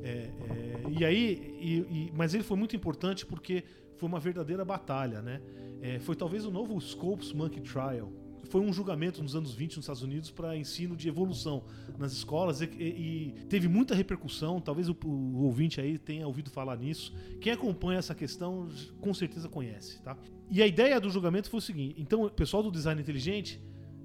É, 0.04 0.10
é, 0.10 0.84
e 1.00 1.06
aí, 1.06 1.56
e- 1.60 1.78
e- 2.08 2.14
mas 2.16 2.34
ele 2.34 2.44
foi 2.44 2.58
muito 2.58 2.76
importante 2.76 3.26
porque 3.26 3.64
foi 3.98 4.10
uma 4.10 4.20
verdadeira 4.20 4.66
batalha, 4.66 5.22
né? 5.22 5.42
É, 5.82 6.00
foi 6.00 6.16
talvez 6.16 6.46
o 6.46 6.52
novo 6.52 6.80
Scopes 6.82 7.32
Monkey 7.34 7.62
Trial. 7.62 8.12
Foi 8.50 8.62
um 8.62 8.72
julgamento 8.74 9.22
nos 9.24 9.36
anos 9.36 9.54
20 9.54 9.78
nos 9.78 9.86
Estados 9.86 10.02
Unidos 10.04 10.30
para 10.30 10.56
ensino 10.56 10.96
de 10.96 11.08
evolução 11.08 11.64
nas 11.98 12.12
escolas 12.14 12.62
e, 12.62 12.66
e- 12.66 13.36
e 13.40 13.46
teve 13.50 13.68
muita 13.68 13.96
repercussão. 13.96 14.60
Talvez 14.62 14.90
o, 14.90 14.98
o 15.06 15.44
ouvinte 15.44 15.80
aí 15.82 15.98
tenha 15.98 16.28
ouvido 16.28 16.50
falar 16.50 16.78
nisso. 16.78 17.14
Quem 17.42 17.52
acompanha 17.54 18.00
essa 18.00 18.14
questão 18.14 18.68
com 19.02 19.14
certeza 19.14 19.48
conhece, 19.50 20.02
tá? 20.02 20.18
E 20.52 20.62
a 20.62 20.68
ideia 20.68 21.00
do 21.00 21.10
julgamento 21.10 21.50
foi 21.50 21.58
o 21.58 21.62
seguinte: 21.62 21.96
então 22.00 22.24
o 22.26 22.30
pessoal 22.30 22.62
do 22.62 22.72
design 22.72 23.02
inteligente 23.02 23.60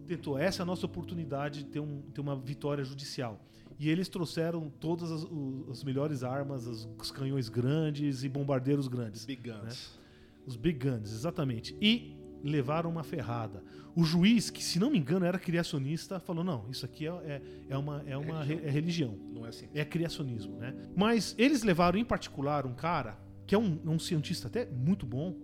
tentou 0.06 0.38
essa 0.38 0.62
é 0.62 0.64
a 0.64 0.66
nossa 0.66 0.86
oportunidade 0.86 1.64
de 1.64 1.70
ter, 1.70 1.80
um- 1.80 2.00
ter 2.14 2.20
uma 2.20 2.34
vitória 2.36 2.82
judicial. 2.84 3.44
E 3.78 3.88
eles 3.90 4.08
trouxeram 4.08 4.72
todas 4.80 5.10
as, 5.12 5.26
as 5.70 5.84
melhores 5.84 6.24
armas, 6.24 6.66
as- 6.66 6.88
os 6.98 7.10
canhões 7.10 7.48
grandes 7.48 8.24
e 8.24 8.28
bombardeiros 8.28 8.88
grandes. 8.88 9.24
Big 9.24 9.42
Guns. 9.50 9.98
Os 10.46 10.56
Big 10.56 10.78
Guns, 10.88 11.12
exatamente. 11.12 11.76
E 11.80 12.16
levaram 12.42 12.90
uma 12.90 13.02
ferrada. 13.02 13.62
O 13.94 14.04
juiz, 14.04 14.50
que 14.50 14.62
se 14.62 14.78
não 14.78 14.90
me 14.90 14.98
engano 14.98 15.26
era 15.26 15.38
criacionista, 15.38 16.20
falou: 16.20 16.44
não, 16.44 16.68
isso 16.70 16.84
aqui 16.84 17.06
é, 17.06 17.10
é, 17.10 17.42
é 17.70 17.76
uma, 17.78 18.02
é 18.06 18.16
uma 18.16 18.42
re- 18.42 18.60
é 18.62 18.70
religião. 18.70 19.18
Não 19.32 19.44
é 19.44 19.48
assim. 19.48 19.66
É 19.74 19.84
criacionismo, 19.84 20.56
né? 20.58 20.74
Mas 20.96 21.34
eles 21.38 21.62
levaram 21.62 21.98
em 21.98 22.04
particular 22.04 22.66
um 22.66 22.74
cara 22.74 23.18
que 23.46 23.54
é 23.54 23.58
um, 23.58 23.78
um 23.84 23.98
cientista 23.98 24.46
até 24.46 24.66
muito 24.66 25.06
bom 25.06 25.34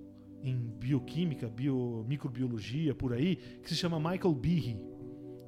em 0.43 0.55
bioquímica, 0.79 1.49
bio, 1.49 2.05
microbiologia, 2.07 2.95
por 2.95 3.15
aí, 3.15 3.37
que 3.63 3.69
se 3.71 3.77
chama 3.77 3.99
Michael 3.99 4.35
Behe. 4.35 4.77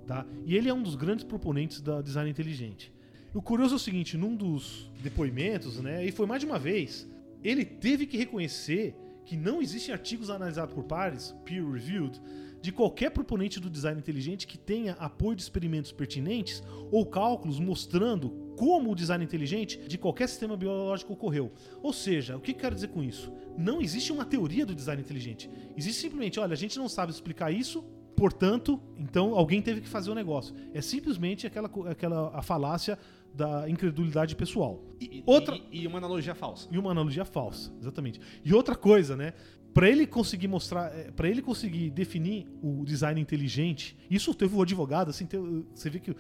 Tá? 0.07 0.25
E 0.47 0.57
ele 0.57 0.69
é 0.69 0.73
um 0.73 0.83
dos 0.83 0.95
grandes 0.95 1.25
proponentes 1.25 1.83
da 1.83 2.01
design 2.01 2.31
inteligente. 2.31 2.91
O 3.35 3.43
curioso 3.43 3.75
é 3.75 3.77
o 3.77 3.79
seguinte, 3.79 4.17
num 4.17 4.35
dos 4.35 4.91
depoimentos, 5.03 5.79
né, 5.83 6.07
e 6.07 6.11
foi 6.11 6.25
mais 6.25 6.41
de 6.41 6.47
uma 6.47 6.59
vez, 6.59 7.07
ele 7.45 7.65
teve 7.65 8.07
que 8.07 8.17
reconhecer 8.17 8.97
que 9.27 9.37
não 9.37 9.61
existem 9.61 9.93
artigos 9.93 10.31
analisados 10.31 10.73
por 10.73 10.85
pares, 10.85 11.35
peer-reviewed, 11.45 12.21
de 12.63 12.73
qualquer 12.73 13.11
proponente 13.11 13.61
do 13.61 13.69
design 13.69 13.99
inteligente 13.99 14.47
que 14.47 14.57
tenha 14.57 14.95
apoio 14.95 15.37
de 15.37 15.43
experimentos 15.43 15.93
pertinentes 15.93 16.63
ou 16.91 17.05
cálculos 17.05 17.61
mostrando 17.61 18.31
como 18.57 18.91
o 18.91 18.95
design 18.95 19.23
inteligente 19.23 19.79
de 19.87 19.99
qualquer 19.99 20.29
sistema 20.29 20.57
biológico 20.57 21.13
ocorreu. 21.13 21.53
Ou 21.83 21.93
seja, 21.93 22.37
o 22.37 22.41
que 22.41 22.55
quero 22.55 22.75
dizer 22.75 22.89
com 22.89 23.03
isso? 23.03 23.33
Não 23.59 23.83
existe 23.83 24.13
uma 24.13 24.25
teoria 24.25 24.65
do 24.65 24.75
design 24.75 25.03
inteligente. 25.03 25.51
Existe 25.77 26.01
simplesmente, 26.01 26.41
olha, 26.41 26.55
a 26.55 26.57
gente 26.57 26.79
não 26.79 26.89
sabe 26.89 27.13
explicar 27.13 27.53
isso, 27.53 27.85
portanto, 28.17 28.81
então 28.97 29.35
alguém 29.35 29.61
teve 29.61 29.81
que 29.81 29.89
fazer 29.89 30.11
o 30.11 30.15
negócio. 30.15 30.55
É 30.73 30.81
simplesmente 30.81 31.47
aquela, 31.47 31.71
aquela 31.91 32.37
a 32.37 32.43
falácia 32.43 32.99
da 33.37 33.69
incredulidade 33.69 34.35
pessoal. 34.35 34.83
E, 35.01 35.23
Outra- 35.27 35.59
e, 35.71 35.83
e 35.83 35.87
uma 35.87 35.99
analogia 35.99 36.35
falsa. 36.35 36.69
E 36.73 36.79
uma 36.79 36.91
analogia 36.91 37.25
falsa, 37.25 37.71
exatamente. 37.81 38.19
E 38.45 38.55
outra 38.55 38.75
coisa, 38.75 39.15
né? 39.17 39.35
Para 39.75 39.91
ele 39.91 40.07
conseguir 40.07 40.49
mostrar, 40.49 40.91
para 41.15 41.29
ele 41.29 41.43
conseguir 41.43 41.91
definir 41.91 42.47
o 42.63 42.83
design 42.85 43.21
inteligente, 43.21 43.95
isso 44.11 44.33
teve 44.35 44.57
o 44.57 44.63
advogado, 44.63 45.11
assim, 45.11 45.27
teve- 45.27 45.65
você 45.75 45.91
vê 45.91 46.01
que 46.01 46.13
o, 46.13 46.17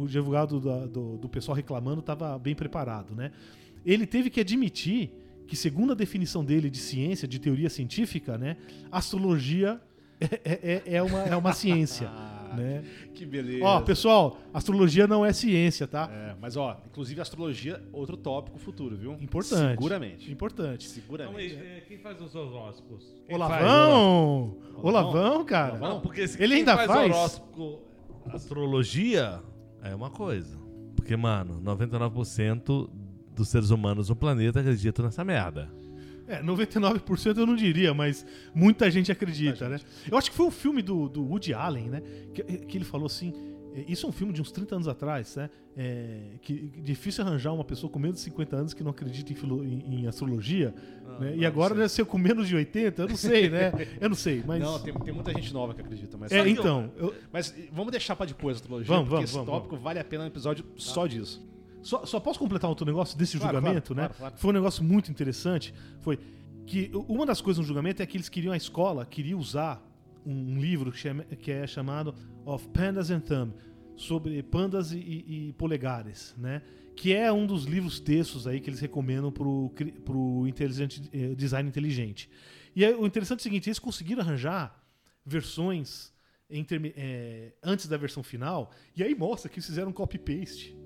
o 0.00 0.04
advogado 0.06 0.58
da- 0.58 0.86
do, 0.86 1.18
do 1.18 1.28
pessoal 1.28 1.54
reclamando 1.54 2.00
estava 2.00 2.38
bem 2.38 2.54
preparado, 2.54 3.14
né? 3.14 3.30
Ele 3.84 4.06
teve 4.06 4.30
que 4.30 4.40
admitir 4.40 5.12
que, 5.46 5.54
segundo 5.54 5.92
a 5.92 5.94
definição 5.94 6.42
dele 6.42 6.70
de 6.70 6.78
ciência, 6.78 7.28
de 7.28 7.38
teoria 7.38 7.68
científica, 7.70 8.38
né, 8.38 8.56
astrologia 8.90 9.80
é, 10.20 10.82
é- 10.84 10.94
é 10.96 11.02
uma, 11.02 11.22
é 11.24 11.36
uma 11.36 11.52
ciência, 11.52 12.08
né? 12.54 12.84
Que 13.14 13.24
beleza. 13.26 13.64
Ó, 13.64 13.80
pessoal, 13.80 14.38
astrologia 14.52 15.06
não 15.06 15.24
é 15.24 15.32
ciência, 15.32 15.86
tá? 15.86 16.08
É, 16.12 16.34
mas 16.40 16.56
ó, 16.56 16.80
inclusive 16.86 17.20
astrologia, 17.20 17.82
outro 17.92 18.16
tópico 18.16 18.58
futuro, 18.58 18.96
viu? 18.96 19.12
Importante. 19.20 19.70
Seguramente. 19.70 20.32
Importante. 20.32 20.88
Seguramente. 20.88 21.54
Então, 21.54 21.66
e 21.66 21.80
quem 21.82 21.98
faz 21.98 22.20
os 22.20 22.34
horóscopos? 22.34 23.04
Quem 23.26 23.38
faz 23.38 23.50
Olavão! 23.62 24.56
Olavão? 24.74 24.82
Olavão, 24.82 25.44
cara. 25.44 25.74
Olavão? 25.74 25.88
Não, 25.94 26.00
porque 26.00 26.26
se 26.26 26.36
Ele 26.42 26.48
quem 26.54 26.58
ainda 26.58 26.76
faz, 26.76 26.90
faz? 26.90 27.10
horóscopo, 27.10 27.80
astrologia, 28.26 29.40
é 29.82 29.94
uma 29.94 30.10
coisa. 30.10 30.58
Porque, 30.96 31.16
mano, 31.16 31.60
99% 31.62 32.90
dos 33.34 33.48
seres 33.48 33.70
humanos 33.70 34.08
no 34.08 34.16
planeta 34.16 34.60
acreditam 34.60 35.04
nessa 35.04 35.24
merda. 35.24 35.70
É, 36.28 36.42
99% 36.42 37.38
eu 37.38 37.46
não 37.46 37.56
diria, 37.56 37.94
mas 37.94 38.24
muita 38.54 38.90
gente 38.90 39.10
acredita, 39.10 39.68
Muita 39.68 39.68
né? 39.68 39.80
Eu 40.10 40.18
acho 40.18 40.30
que 40.30 40.36
foi 40.36 40.46
um 40.46 40.50
filme 40.50 40.82
do, 40.82 41.08
do 41.08 41.22
Woody 41.24 41.54
Allen, 41.54 41.88
né? 41.88 42.02
Que, 42.34 42.42
que 42.42 42.76
ele 42.78 42.84
falou 42.84 43.06
assim. 43.06 43.32
é, 43.74 43.84
Isso 43.88 44.04
é 44.06 44.08
um 44.08 44.12
filme 44.12 44.32
de 44.32 44.40
uns 44.42 44.52
30 44.52 44.74
anos 44.76 44.88
atrás, 44.88 45.34
né? 45.36 45.48
É, 45.76 46.20
que 46.42 46.68
que 46.68 46.80
difícil 46.80 47.24
arranjar 47.24 47.52
uma 47.52 47.64
pessoa 47.64 47.88
com 47.90 47.98
menos 47.98 48.16
de 48.16 48.22
50 48.24 48.56
anos 48.56 48.74
que 48.74 48.82
não 48.82 48.90
acredita 48.90 49.32
em, 49.32 49.36
filo- 49.36 49.64
em- 49.64 50.00
em 50.02 50.06
astrologia. 50.08 50.74
né? 51.20 51.34
E 51.36 51.40
não 51.40 51.46
agora 51.46 51.68
sei. 51.70 51.76
deve 51.78 51.88
ser 51.92 52.04
com 52.04 52.18
menos 52.18 52.46
de 52.48 52.56
80, 52.56 53.02
eu 53.02 53.08
não 53.08 53.16
sei, 53.16 53.48
né? 53.48 53.72
Eu 54.00 54.08
não 54.08 54.16
sei, 54.16 54.42
mas. 54.46 54.60
Não, 54.60 54.78
tem, 54.80 54.92
tem 54.92 55.14
muita 55.14 55.32
gente 55.32 55.52
nova 55.54 55.72
que 55.72 55.80
acredita, 55.80 56.18
mas. 56.18 56.30
é, 56.32 56.46
então. 56.48 56.90
eu- 56.96 57.14
Mas 57.32 57.54
vamos 57.72 57.90
deixar 57.92 58.16
pra 58.16 58.26
depois 58.26 58.56
a 58.56 58.60
astrologia, 58.60 58.86
Vamos, 58.88 59.04
porque 59.04 59.14
vamos, 59.14 59.30
esse 59.30 59.34
vamos, 59.38 59.50
tópico 59.50 59.76
vale 59.76 59.98
a 60.00 60.04
pena 60.04 60.24
um 60.24 60.26
episódio 60.26 60.64
só 60.76 61.06
disso. 61.06 61.46
Só, 61.82 62.04
só 62.04 62.18
posso 62.20 62.38
completar 62.38 62.68
outro 62.68 62.84
negócio 62.84 63.16
desse 63.16 63.38
Claro, 63.38 63.56
julgamento, 63.56 63.94
claro, 63.94 64.10
né? 64.12 64.14
claro. 64.18 64.34
Foi 64.36 64.50
um 64.50 64.54
negócio 64.54 64.82
muito 64.84 65.10
interessante. 65.10 65.72
Foi 66.00 66.18
que 66.66 66.90
uma 67.08 67.24
das 67.24 67.40
coisas 67.40 67.58
no 67.60 67.64
julgamento 67.66 68.02
é 68.02 68.06
que 68.06 68.16
eles 68.16 68.28
queriam 68.28 68.52
a 68.52 68.56
escola 68.56 69.06
queria 69.06 69.36
usar 69.36 69.82
um, 70.26 70.58
livro 70.60 70.92
que, 71.40 71.50
é 71.50 71.66
chamado 71.66 72.14
Of 72.44 72.68
Pandas 72.68 73.10
and 73.10 73.20
Thumb 73.20 73.54
sobre 73.96 74.42
pandas 74.42 74.92
e, 74.92 74.98
e- 74.98 75.52
polegares, 75.56 76.34
né? 76.36 76.62
Que 76.94 77.14
é 77.14 77.32
um 77.32 77.46
dos 77.46 77.64
livros 77.64 77.98
textos 78.00 78.46
aí 78.46 78.60
que 78.60 78.68
eles 78.68 78.80
recomendam 78.80 79.30
pro, 79.32 79.72
pro 80.04 80.46
inteligente, 80.46 81.08
eh, 81.12 81.34
design 81.34 81.68
inteligente. 81.68 82.28
E 82.76 82.84
aí, 82.84 82.94
o 82.94 83.06
interessante 83.06 83.38
é 83.38 83.40
o 83.40 83.44
seguinte, 83.44 83.68
eles 83.68 83.78
conseguiram 83.78 84.20
arranjar 84.20 84.76
versões 85.24 86.12
interme- 86.50 86.92
eh, 86.96 87.52
antes 87.62 87.86
da 87.86 87.96
versão 87.96 88.22
final, 88.22 88.70
e 88.96 89.02
aí 89.02 89.14
mostra 89.14 89.48
que 89.48 89.56
eles 89.56 89.66
fizeram 89.66 89.90
um 89.90 89.92
copy-paste. 89.92 90.76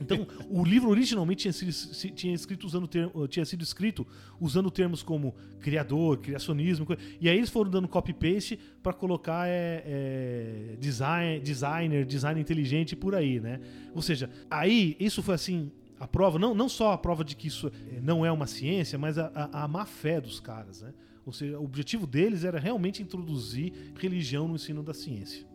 Então, 0.00 0.26
o 0.48 0.64
livro 0.64 0.88
originalmente 0.90 1.42
tinha 1.42 1.52
sido, 1.52 2.14
tinha 2.14 2.34
escrito 2.34 2.66
usando 2.66 2.86
ter- 2.86 3.10
tinha 3.28 3.44
sido 3.44 3.62
escrito 3.62 4.06
usando 4.40 4.70
termos 4.70 5.02
como 5.02 5.34
criador, 5.60 6.18
criacionismo, 6.18 6.86
e 7.20 7.28
aí 7.28 7.36
eles 7.36 7.50
foram 7.50 7.70
dando 7.70 7.88
copy-paste 7.88 8.58
para 8.82 8.92
colocar 8.92 9.48
é, 9.48 9.82
é, 9.84 10.76
design, 10.80 11.40
designer, 11.40 12.04
design 12.04 12.40
inteligente 12.40 12.96
por 12.96 13.14
aí, 13.14 13.40
né? 13.40 13.60
Ou 13.94 14.02
seja, 14.02 14.30
aí 14.50 14.96
isso 14.98 15.22
foi 15.22 15.34
assim 15.34 15.70
a 15.98 16.08
prova, 16.08 16.38
não, 16.38 16.54
não 16.54 16.68
só 16.68 16.92
a 16.92 16.98
prova 16.98 17.22
de 17.22 17.36
que 17.36 17.46
isso 17.48 17.70
não 18.02 18.24
é 18.24 18.32
uma 18.32 18.46
ciência, 18.46 18.98
mas 18.98 19.18
a, 19.18 19.30
a, 19.34 19.64
a 19.64 19.68
má 19.68 19.84
fé 19.84 20.18
dos 20.18 20.40
caras, 20.40 20.80
né? 20.80 20.94
Ou 21.26 21.32
seja, 21.32 21.58
o 21.58 21.64
objetivo 21.64 22.06
deles 22.06 22.42
era 22.44 22.58
realmente 22.58 23.02
introduzir 23.02 23.72
religião 23.98 24.48
no 24.48 24.54
ensino 24.54 24.82
da 24.82 24.94
ciência, 24.94 25.46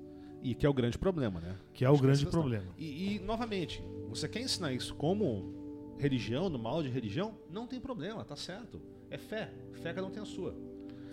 E 0.47 0.53
que 0.53 0.63
é 0.65 0.69
o 0.69 0.73
grande 0.73 0.97
problema, 0.97 1.39
né? 1.39 1.55
que 1.73 1.83
é 1.83 1.89
o 1.89 1.93
Acho 1.93 2.01
grande 2.03 2.19
questão. 2.23 2.39
problema. 2.41 2.67
E, 2.77 3.15
e, 3.15 3.19
novamente, 3.19 3.83
você 4.09 4.27
quer 4.29 4.41
ensinar 4.41 4.71
isso 4.73 4.93
como 4.93 5.95
religião, 5.97 6.49
no 6.49 6.59
mal 6.59 6.83
de 6.83 6.89
religião? 6.89 7.33
Não 7.51 7.65
tem 7.65 7.79
problema, 7.79 8.23
tá 8.23 8.35
certo. 8.35 8.79
É 9.09 9.17
fé. 9.17 9.51
Fé 9.81 9.91
cada 9.91 10.05
um 10.05 10.11
tem 10.11 10.21
a 10.21 10.25
sua. 10.25 10.53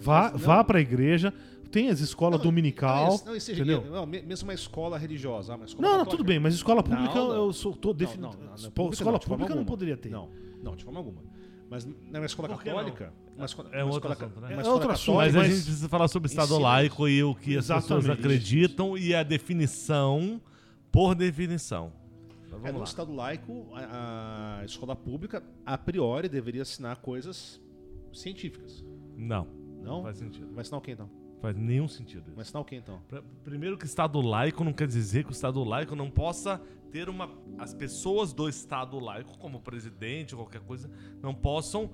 Vá, 0.00 0.24
Mas 0.24 0.32
não- 0.32 0.38
vá 0.40 0.62
para 0.64 0.78
a 0.78 0.80
igreja, 0.82 1.32
tem 1.70 1.88
as 1.88 2.00
escolas 2.00 2.38
Não, 2.40 2.44
dominical, 2.44 3.18
Não, 3.24 3.32
não, 3.32 3.40
seja- 3.40 3.62
entendeu? 3.62 3.84
não, 3.90 4.04
me- 4.04 4.20
mesmo 4.20 4.46
uma 4.48 4.54
escola 4.54 4.98
religiosa. 4.98 5.54
ah, 5.54 5.56
Uma 5.56 5.64
escola 5.64 5.88
Não, 5.88 5.98
não, 5.98 6.04
tudo 6.06 6.24
bem, 6.24 6.38
mas 6.38 6.52
escola 6.54 6.82
pública 6.82 7.14
Não, 7.14 7.28
não. 7.28 7.34
eu 7.46 7.52
sou 7.54 7.74
tô 7.74 7.88
Não, 7.88 7.94
definindo. 7.94 8.36
não, 8.36 8.38
não, 8.38 8.48
na 8.50 8.54
escola 8.56 8.70
pública 8.74 8.94
escola 8.96 9.12
não, 9.12 9.18
pública 9.20 9.54
não 9.54 9.64
poderia 9.64 9.96
ter. 9.96 10.10
Não, 10.10 10.28
não, 10.62 10.76
de 10.76 10.84
forma 10.84 11.00
alguma. 11.00 11.22
Mas 11.70 11.86
numa 11.86 12.26
escola 12.26 12.48
Por 12.48 12.58
que 12.62 12.68
católica. 12.68 13.14
Escola, 13.38 13.68
É 13.72 13.82
uma 13.82 13.92
outro 13.94 14.12
assunto, 14.12 14.40
né? 14.40 14.48
É 14.52 14.56
escola 14.56 14.74
outro 14.74 14.90
assunto, 14.92 15.16
Mas, 15.16 15.26
católica- 15.32 15.38
a 15.38 15.42
mas- 15.42 15.56
gente 15.56 15.64
precisa 15.64 15.88
falar 15.88 16.08
sobre 16.08 16.26
o 16.26 16.30
Estado 16.30 16.46
Ensina- 16.52 16.60
laico 16.68 17.08
e 17.08 17.22
o 17.24 17.34
que 17.34 17.56
as 17.56 17.66
pessoas 17.66 18.04
Exatamente. 18.04 18.12
acreditam 18.20 18.96
e 18.98 19.14
a 19.14 19.22
definição 19.22 20.40
por 20.90 21.14
definição. 21.14 21.92
Então, 22.46 22.60
É, 22.64 22.70
no 22.70 22.78
lá. 22.78 22.84
Estado 22.84 23.12
laico, 23.14 23.66
a, 23.74 24.58
a 24.60 24.64
escola 24.64 24.94
pública, 24.94 25.42
a 25.64 25.78
priori, 25.78 26.28
deveria 26.28 26.62
ensinar 26.62 26.96
coisas 26.96 27.60
científicas. 28.12 28.84
Não, 29.16 29.46
Não? 29.82 29.96
não 29.96 30.02
faz 30.02 30.18
sentido. 30.18 30.52
Vai 30.52 30.62
ensinar 30.62 30.78
o 30.78 30.80
quê 30.80 30.92
então? 30.92 31.10
Faz 31.40 31.56
nenhum 31.56 31.88
sentido 31.88 32.22
isso. 32.26 32.34
Vai 32.36 32.42
ensinar 32.42 32.60
o 32.60 32.64
quê 32.64 32.76
então? 32.76 33.00
Primeiro 33.42 33.76
que 33.76 33.84
Estado 33.84 34.20
laico 34.20 34.62
não 34.62 34.72
quer 34.72 34.86
dizer 34.86 35.24
que 35.24 35.30
o 35.30 35.32
Estado 35.32 35.62
laico 35.64 35.96
não 35.96 36.08
possa 36.10 36.60
ter 36.90 37.08
uma... 37.08 37.28
As 37.58 37.74
pessoas 37.74 38.32
do 38.32 38.48
Estado 38.48 38.98
laico, 39.00 39.36
como 39.38 39.58
presidente 39.60 40.34
ou 40.36 40.42
qualquer 40.42 40.60
coisa, 40.60 40.88
não 41.20 41.34
possam 41.34 41.90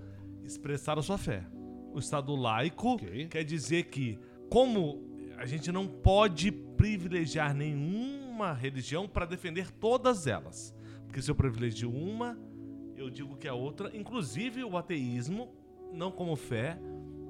expressar 0.49 0.99
a 0.99 1.03
sua 1.03 1.19
fé. 1.19 1.45
O 1.93 1.99
Estado 1.99 2.35
laico 2.35 2.95
Ok. 2.95 3.29
quer 3.29 3.45
dizer 3.45 3.85
que, 3.85 4.19
como 4.51 5.07
a 5.37 5.47
gente 5.47 5.71
não 5.71 5.87
pode 5.87 6.51
privilegiar 6.51 7.55
nenhuma 7.55 8.53
religião 8.53 9.07
para 9.09 9.25
defender 9.27 9.71
todas 9.71 10.27
elas. 10.27 10.75
Porque 11.07 11.23
se 11.23 11.31
eu 11.31 11.35
privilegio 11.35 11.91
uma, 11.91 12.39
eu 12.97 13.09
digo 13.09 13.37
que 13.37 13.47
a 13.47 13.55
outra, 13.55 13.97
inclusive 13.97 14.65
o 14.65 14.77
ateísmo, 14.77 15.53
não 15.93 16.11
como 16.11 16.35
fé, 16.37 16.79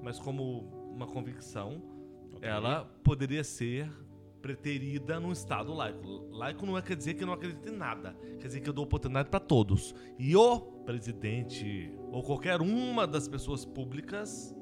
mas 0.02 0.18
como 0.18 0.70
uma 0.94 1.06
convicção, 1.06 1.82
ela 2.40 2.84
poderia 3.02 3.44
ser 3.44 3.90
preterida 4.42 5.18
num 5.20 5.32
Estado 5.32 5.72
laico. 5.74 6.28
Laico 6.30 6.64
não 6.66 6.76
é 6.78 6.82
quer 6.82 6.96
dizer 6.96 7.14
que 7.14 7.22
eu 7.22 7.26
não 7.26 7.34
acredito 7.34 7.68
em 7.68 7.76
nada, 7.76 8.16
quer 8.40 8.46
dizer 8.46 8.60
que 8.60 8.68
eu 8.68 8.72
dou 8.72 8.84
oportunidade 8.84 9.28
para 9.28 9.40
todos. 9.40 9.94
E 10.18 10.34
o 10.36 10.60
presidente 10.84 11.92
ou 12.12 12.22
qualquer 12.22 12.60
uma 12.60 13.06
das 13.06 13.26
pessoas 13.28 13.64
públicas 13.64 14.54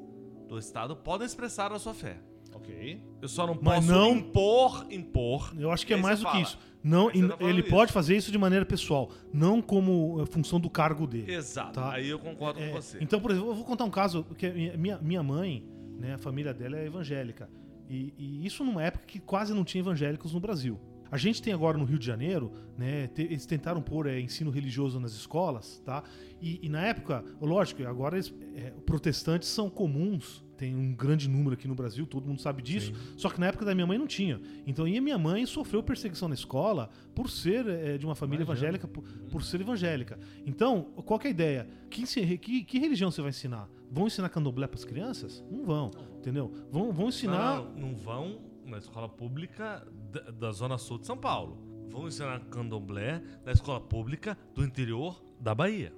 do 0.49 0.59
Estado 0.59 0.97
podem 0.97 1.27
expressar 1.27 1.73
a 1.73 1.79
sua 1.79 1.95
fé. 1.95 2.19
Ok. 2.55 3.03
Eu 3.21 3.29
só 3.29 3.47
não 3.47 3.59
Mas 3.61 3.85
posso 3.85 3.93
não- 3.99 4.13
impor, 4.17 4.87
impor. 4.91 5.53
Eu 5.59 5.71
acho 5.71 5.87
que 5.87 5.93
é 5.93 5.97
mais 5.97 6.21
do 6.21 6.25
que 6.27 6.31
fala. 6.33 6.43
isso. 6.43 6.59
Não, 6.83 7.11
você 7.11 7.29
tá 7.29 7.37
ele 7.45 7.61
isso. 7.61 7.69
pode 7.71 7.93
fazer 7.93 8.17
isso 8.17 8.31
de 8.31 8.39
maneira 8.39 8.65
pessoal, 8.65 9.11
não 9.33 9.61
como 9.61 10.21
eh, 10.23 10.27
função 10.27 10.59
do 10.61 10.71
cargo 10.71 11.07
dele. 11.07 11.33
Exato. 11.35 11.73
Tá. 11.73 11.93
Aí 11.93 12.09
eu 12.09 12.19
concordo 12.19 12.61
É, 12.61 12.69
com 12.69 12.81
você. 12.81 12.99
Então, 13.01 13.21
por 13.21 13.33
exemplo, 13.33 13.51
eu 13.51 13.55
vou 13.57 13.65
contar 13.65 13.85
um 13.85 13.91
caso, 13.91 14.23
porque 14.25 14.49
minha, 14.79 14.97
minha 14.99 15.23
mãe, 15.23 15.67
né, 15.99 16.15
a 16.15 16.19
família 16.19 16.55
dela 16.55 16.79
é 16.79 16.87
evangélica. 16.87 17.51
E, 17.89 18.13
e 18.19 18.47
isso 18.47 18.65
numa 18.65 18.83
época 18.83 19.05
que 19.07 19.19
quase 19.19 19.55
não 19.55 19.65
tinha 19.65 19.81
evangélicos 19.81 20.33
no 20.33 20.41
Brasil. 20.41 20.79
A 21.11 21.17
gente 21.17 21.41
tem 21.41 21.53
agora 21.53 21.79
no 21.79 21.85
Rio 21.85 21.99
de 21.99 22.07
Janeiro, 22.07 22.53
né, 22.77 23.09
eles 23.17 23.47
tentaram 23.47 23.81
pôr 23.81 24.07
é, 24.07 24.21
ensino 24.21 24.51
religioso 24.51 24.99
nas 24.99 25.13
escolas, 25.13 25.81
tá? 25.85 26.03
E, 26.43 26.59
e 26.67 26.69
na 26.69 26.83
época, 26.83 27.25
lógico, 27.41 27.85
agora 27.85 28.17
eles, 28.17 28.35
é, 28.57 28.71
protestantes 28.85 29.49
são 29.49 29.71
comuns, 29.71 30.45
tem 30.57 30.75
um 30.75 30.95
grande 30.95 31.29
número 31.29 31.55
aqui 31.55 31.69
no 31.69 31.75
Brasil, 31.75 32.07
todo 32.07 32.27
mundo 32.27 32.41
sabe 32.41 32.63
disso. 32.63 32.93
Só 33.17 33.29
que 33.29 33.39
na 33.39 33.47
época 33.47 33.65
da 33.65 33.75
minha 33.75 33.87
mãe 33.87 33.99
não 33.99 34.07
tinha. 34.07 34.41
Então, 34.67 34.89
e 34.89 34.97
a 34.97 35.03
minha 35.03 35.19
mãe 35.19 35.45
sofreu 35.45 35.83
perseguição 35.83 36.29
na 36.29 36.35
escola 36.35 36.89
por 37.15 37.31
ser 37.31 37.67
é, 37.69 37.99
de 37.99 38.07
uma 38.07 38.15
família 38.15 38.43
evangélica, 38.43 38.89
por, 38.89 39.05
por 39.31 39.43
ser 39.43 39.61
evangélica. 39.61 40.19
Então, 40.47 40.83
qual 41.05 41.21
que 41.21 41.27
é 41.27 41.29
a 41.29 41.31
ideia? 41.31 41.69
Que, 41.91 42.05
que, 42.39 42.65
que 42.65 42.79
religião 42.79 43.11
você 43.11 43.21
vai 43.21 43.31
ensinar? 43.31 43.69
Vão 43.91 44.07
ensinar 44.07 44.29
candomblé 44.31 44.67
para 44.67 44.79
as 44.79 44.85
crianças? 44.85 45.45
Não 45.51 45.65
vão, 45.65 45.91
entendeu? 46.27 46.53
Vão, 46.73 46.91
vão 46.93 47.09
ensinar. 47.09 47.63
Não, 47.63 47.73
não, 47.91 47.95
vão 47.95 48.41
na 48.65 48.79
escola 48.79 49.09
pública 49.09 49.87
da, 50.11 50.21
da 50.33 50.53
Zona 50.53 50.77
Sul 50.77 50.99
de 50.99 51.07
São 51.07 51.17
Paulo. 51.17 51.57
Vão 51.89 52.09
ensinar 52.09 52.41
candomblé 52.51 53.23
na 53.45 53.53
escola 53.53 53.81
pública 53.81 54.37
do 54.53 54.65
interior 54.65 55.23
da 55.39 55.55
Bahia. 55.55 55.93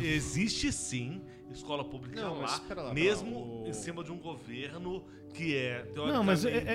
Existe 0.00 0.72
sim 0.72 1.20
escola 1.50 1.84
pública 1.84 2.22
Não, 2.22 2.40
lá, 2.40 2.60
lá, 2.74 2.94
mesmo 2.94 3.62
o- 3.64 3.66
em 3.68 3.72
cima 3.74 4.02
de 4.02 4.10
um 4.10 4.18
governo 4.18 5.04
que 5.32 5.54
é 5.56 5.84
Não, 5.94 6.22
mas 6.24 6.44
é- 6.44 6.50
é- 6.58 6.74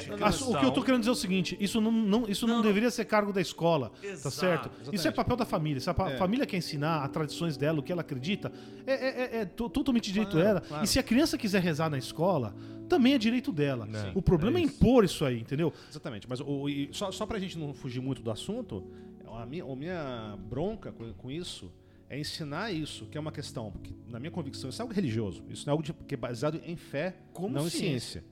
o 0.50 0.60
que 0.60 0.66
eu 0.66 0.72
tô 0.72 0.82
querendo 0.82 1.02
dizer 1.02 1.10
é 1.10 1.14
o 1.14 1.16
seguinte: 1.16 1.58
isso 1.60 1.80
não, 1.82 1.92
não- 1.92 2.28
isso 2.28 2.48
não, 2.48 2.56
Não, 2.56 2.62
não. 2.64 2.68
deveria 2.68 2.90
ser 2.90 3.06
cargo 3.06 3.32
da 3.34 3.42
escola, 3.42 3.90
tá 4.02 4.08
Exato, 4.08 4.36
certo? 4.36 4.66
Isso 4.82 4.92
é 4.92 4.96
exatamente. 4.96 5.16
papel 5.16 5.38
da 5.38 5.46
família. 5.46 5.80
Se 5.80 5.90
a 5.90 5.96
É. 6.08 6.18
família 6.18 6.46
quer 6.46 6.58
ensinar 6.58 7.04
as 7.04 7.10
tradições 7.12 7.58
dela, 7.58 7.80
o 7.80 7.84
que 7.84 7.92
ela 7.92 8.02
acredita, 8.02 8.52
é, 8.88 8.94
é- 8.94 9.22
é- 9.38 9.42
é 9.42 9.46
to- 9.46 9.70
totalmente 9.70 10.12
direito 10.12 10.32
Claro, 10.32 10.46
dela. 10.48 10.62
claro. 10.62 10.84
E 10.84 10.88
se 10.88 10.98
a 11.00 11.04
criança 11.04 11.38
quiser 11.38 11.62
rezar 11.62 11.90
na 11.90 11.98
escola, 11.98 12.56
também 12.90 13.14
é 13.14 13.18
direito 13.18 13.52
dela. 13.52 13.86
Sim, 13.88 14.12
o 14.16 14.22
problema 14.22 14.58
é, 14.60 14.62
é 14.62 14.66
isso. 14.66 14.76
impor 14.76 15.04
isso 15.04 15.26
aí, 15.26 15.40
entendeu? 15.40 15.74
Exatamente. 15.90 16.28
Mas 16.30 16.40
o, 16.40 16.70
e 16.70 16.90
só, 16.92 17.12
só 17.12 17.26
pra 17.26 17.38
gente 17.40 17.58
não 17.58 17.74
fugir 17.74 18.00
muito 18.02 18.22
do 18.22 18.32
assunto, 18.32 18.84
a 19.28 19.46
minha, 19.46 19.64
a 19.64 19.76
minha 19.76 20.38
bronca 20.50 20.92
com, 20.92 21.12
com 21.14 21.30
isso 21.32 21.72
é 22.10 22.20
ensinar 22.20 22.72
isso, 22.72 23.06
que 23.08 23.18
é 23.18 23.22
uma 23.22 23.32
questão, 23.32 23.72
que, 23.84 23.94
na 24.08 24.20
minha 24.20 24.30
convicção, 24.32 24.70
isso 24.70 24.80
é 24.80 24.84
algo 24.84 24.94
religioso. 24.94 25.44
Isso 25.50 25.66
não 25.66 25.72
é 25.72 25.74
algo 25.74 25.84
de- 25.84 25.92
que 25.94 26.14
é 26.14 26.18
baseado 26.18 26.62
em 26.66 26.76
fé, 26.76 27.16
Como 27.34 27.50
não 27.56 27.64
ciência. 27.68 27.78
em 27.78 27.90
ciência. 28.00 28.24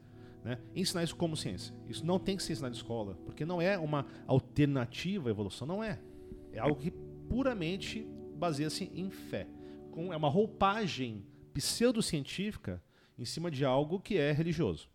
Né? 0.43 0.57
Ensinar 0.75 1.03
isso 1.03 1.15
como 1.15 1.37
ciência. 1.37 1.73
Isso 1.87 2.05
não 2.05 2.19
tem 2.19 2.35
que 2.35 2.43
ser 2.43 2.53
ensinado 2.53 2.73
na 2.73 2.77
escola, 2.77 3.17
porque 3.25 3.45
não 3.45 3.61
é 3.61 3.77
uma 3.77 4.05
alternativa 4.27 5.29
à 5.29 5.31
evolução, 5.31 5.67
não 5.67 5.83
é. 5.83 5.99
É 6.51 6.59
algo 6.59 6.75
que 6.75 6.91
puramente 7.29 8.05
baseia-se 8.35 8.91
em 8.93 9.09
fé. 9.09 9.47
Com, 9.91 10.13
é 10.13 10.17
uma 10.17 10.29
roupagem 10.29 11.23
pseudocientífica 11.53 12.81
em 13.17 13.25
cima 13.25 13.49
de 13.49 13.63
algo 13.63 13.99
que 13.99 14.17
é 14.17 14.31
religioso. 14.31 14.89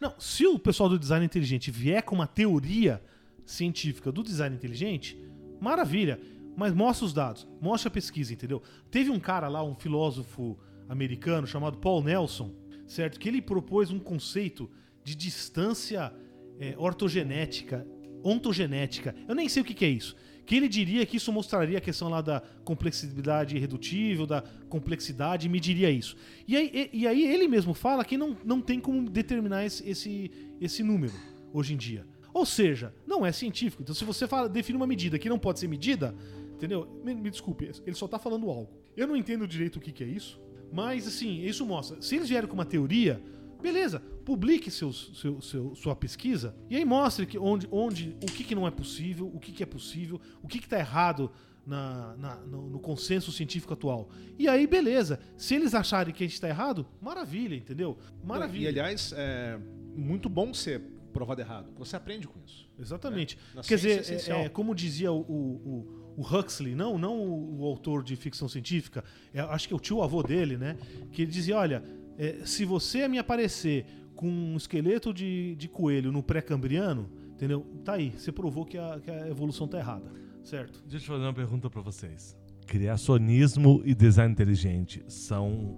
Não, 0.00 0.14
se 0.18 0.46
o 0.46 0.58
pessoal 0.58 0.88
do 0.88 0.98
design 0.98 1.24
inteligente 1.24 1.70
vier 1.70 2.02
com 2.02 2.14
uma 2.14 2.26
teoria 2.26 3.02
científica 3.44 4.12
do 4.12 4.22
design 4.22 4.54
inteligente, 4.54 5.18
maravilha. 5.60 6.20
Mas 6.56 6.74
mostra 6.74 7.06
os 7.06 7.12
dados, 7.14 7.48
mostra 7.60 7.88
a 7.88 7.92
pesquisa, 7.92 8.32
entendeu? 8.32 8.62
Teve 8.90 9.10
um 9.10 9.18
cara 9.18 9.48
lá, 9.48 9.64
um 9.64 9.74
filósofo 9.74 10.58
americano 10.88 11.46
chamado 11.46 11.78
Paul 11.78 12.02
Nelson, 12.02 12.54
certo? 12.86 13.18
Que 13.18 13.28
ele 13.28 13.40
propôs 13.40 13.90
um 13.90 13.98
conceito 13.98 14.70
de 15.04 15.14
distância 15.14 16.12
é, 16.58 16.74
ortogenética, 16.78 17.86
ontogenética. 18.22 19.14
Eu 19.28 19.34
nem 19.34 19.48
sei 19.48 19.62
o 19.62 19.64
que, 19.64 19.74
que 19.74 19.84
é 19.84 19.88
isso. 19.88 20.16
Que 20.44 20.56
ele 20.56 20.68
diria 20.68 21.06
que 21.06 21.16
isso 21.16 21.32
mostraria 21.32 21.78
a 21.78 21.80
questão 21.80 22.08
lá 22.08 22.20
da 22.20 22.42
complexidade 22.64 23.56
irredutível, 23.56 24.26
da 24.26 24.42
complexidade, 24.68 25.46
e 25.46 25.50
mediria 25.50 25.90
isso. 25.90 26.16
E 26.46 26.56
aí, 26.56 26.90
e, 26.92 27.00
e 27.00 27.06
aí 27.06 27.24
ele 27.24 27.46
mesmo 27.46 27.74
fala 27.74 28.04
que 28.04 28.16
não, 28.16 28.36
não 28.44 28.60
tem 28.60 28.80
como 28.80 29.08
determinar 29.08 29.64
esse, 29.64 29.88
esse, 29.88 30.30
esse 30.60 30.82
número 30.82 31.14
hoje 31.52 31.74
em 31.74 31.76
dia. 31.76 32.04
Ou 32.34 32.46
seja, 32.46 32.94
não 33.06 33.24
é 33.24 33.30
científico. 33.30 33.82
Então, 33.82 33.94
se 33.94 34.04
você 34.04 34.26
fala, 34.26 34.48
define 34.48 34.76
uma 34.76 34.86
medida 34.86 35.18
que 35.18 35.28
não 35.28 35.38
pode 35.38 35.60
ser 35.60 35.68
medida, 35.68 36.14
entendeu? 36.54 36.88
Me, 37.04 37.14
me 37.14 37.30
desculpe, 37.30 37.70
ele 37.86 37.96
só 37.96 38.08
tá 38.08 38.18
falando 38.18 38.48
algo. 38.48 38.70
Eu 38.96 39.06
não 39.06 39.16
entendo 39.16 39.46
direito 39.46 39.76
o 39.76 39.80
que, 39.80 39.92
que 39.92 40.02
é 40.02 40.06
isso, 40.06 40.40
mas 40.72 41.06
assim, 41.06 41.44
isso 41.44 41.64
mostra. 41.66 42.00
Se 42.00 42.16
eles 42.16 42.28
vierem 42.28 42.48
com 42.48 42.54
uma 42.54 42.64
teoria, 42.64 43.22
beleza, 43.62 44.00
publique 44.24 44.70
seus, 44.70 45.12
seu, 45.20 45.40
seu- 45.40 45.74
sua 45.74 45.94
pesquisa 45.96 46.54
e 46.68 46.76
aí 46.76 46.84
mostre 46.84 47.24
que 47.26 47.38
onde, 47.38 47.66
onde 47.70 48.16
o 48.22 48.26
que, 48.26 48.44
que 48.44 48.54
não 48.54 48.66
é 48.66 48.70
possível, 48.70 49.30
o 49.32 49.38
que, 49.40 49.52
que 49.52 49.62
é 49.62 49.66
possível, 49.66 50.20
o 50.42 50.48
que, 50.48 50.58
que 50.58 50.68
tá 50.68 50.78
errado 50.78 51.30
na, 51.66 52.16
na- 52.16 52.36
no, 52.36 52.68
no 52.68 52.80
consenso 52.80 53.30
científico 53.30 53.72
atual. 53.72 54.08
E 54.38 54.48
aí, 54.48 54.66
beleza. 54.66 55.20
Se 55.36 55.54
eles 55.54 55.74
acharem 55.74 56.12
que 56.12 56.24
a 56.24 56.26
gente 56.26 56.40
tá 56.40 56.48
errado, 56.48 56.84
maravilha, 57.00 57.54
entendeu? 57.54 57.96
Maravilha. 58.24 58.64
E 58.64 58.68
aliás, 58.68 59.14
é 59.16 59.58
muito 59.94 60.28
bom 60.28 60.52
ser 60.52 60.80
provado 61.12 61.40
errado. 61.40 61.70
Você 61.78 61.94
aprende 61.94 62.26
com 62.26 62.40
isso. 62.44 62.68
Exatamente. 62.80 63.38
Na 63.54 63.62
Quer 63.62 63.74
é 63.74 63.76
dizer, 63.76 64.30
é, 64.32 64.44
é, 64.44 64.48
como 64.48 64.74
dizia 64.74 65.12
o, 65.12 65.20
o, 65.20 66.14
o 66.16 66.22
Huxley, 66.22 66.74
não, 66.74 66.98
não 66.98 67.16
o, 67.20 67.60
o 67.60 67.64
autor 67.66 68.02
de 68.02 68.16
ficção 68.16 68.48
científica, 68.48 69.04
é, 69.32 69.40
acho 69.40 69.68
que 69.68 69.74
é 69.74 69.76
o 69.76 69.80
tio 69.80 70.02
avô 70.02 70.20
dele, 70.22 70.56
né? 70.56 70.76
Que 71.12 71.22
ele 71.22 71.30
dizia: 71.30 71.56
olha, 71.56 71.84
é, 72.18 72.40
se 72.44 72.64
você 72.64 73.06
me 73.08 73.18
aparecer 73.18 73.86
com 74.14 74.28
um 74.28 74.56
esqueleto 74.56 75.12
de, 75.12 75.54
de 75.56 75.68
coelho 75.68 76.12
no 76.12 76.22
pré-cambriano, 76.22 77.10
entendeu? 77.32 77.66
Tá 77.84 77.94
aí, 77.94 78.10
você 78.16 78.30
provou 78.30 78.64
que 78.64 78.78
a, 78.78 79.00
que 79.02 79.10
a 79.10 79.28
evolução 79.28 79.66
tá 79.66 79.78
errada, 79.78 80.12
certo? 80.44 80.82
Deixa 80.86 81.04
eu 81.06 81.16
fazer 81.16 81.24
uma 81.26 81.34
pergunta 81.34 81.68
pra 81.70 81.80
vocês. 81.80 82.36
Criacionismo 82.66 83.82
e 83.84 83.94
design 83.94 84.32
inteligente 84.32 85.02
são 85.08 85.76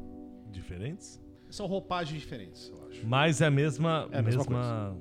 diferentes? 0.51 1.20
São 1.51 1.66
roupagens 1.66 2.20
diferentes, 2.20 2.68
eu 2.74 2.89
acho. 2.89 3.07
Mas 3.07 3.41
é 3.41 3.47
a 3.47 3.51
mesma. 3.51 4.09
É 4.11 4.18
a 4.18 4.22
mesma 4.22 4.43
mesma 4.45 4.97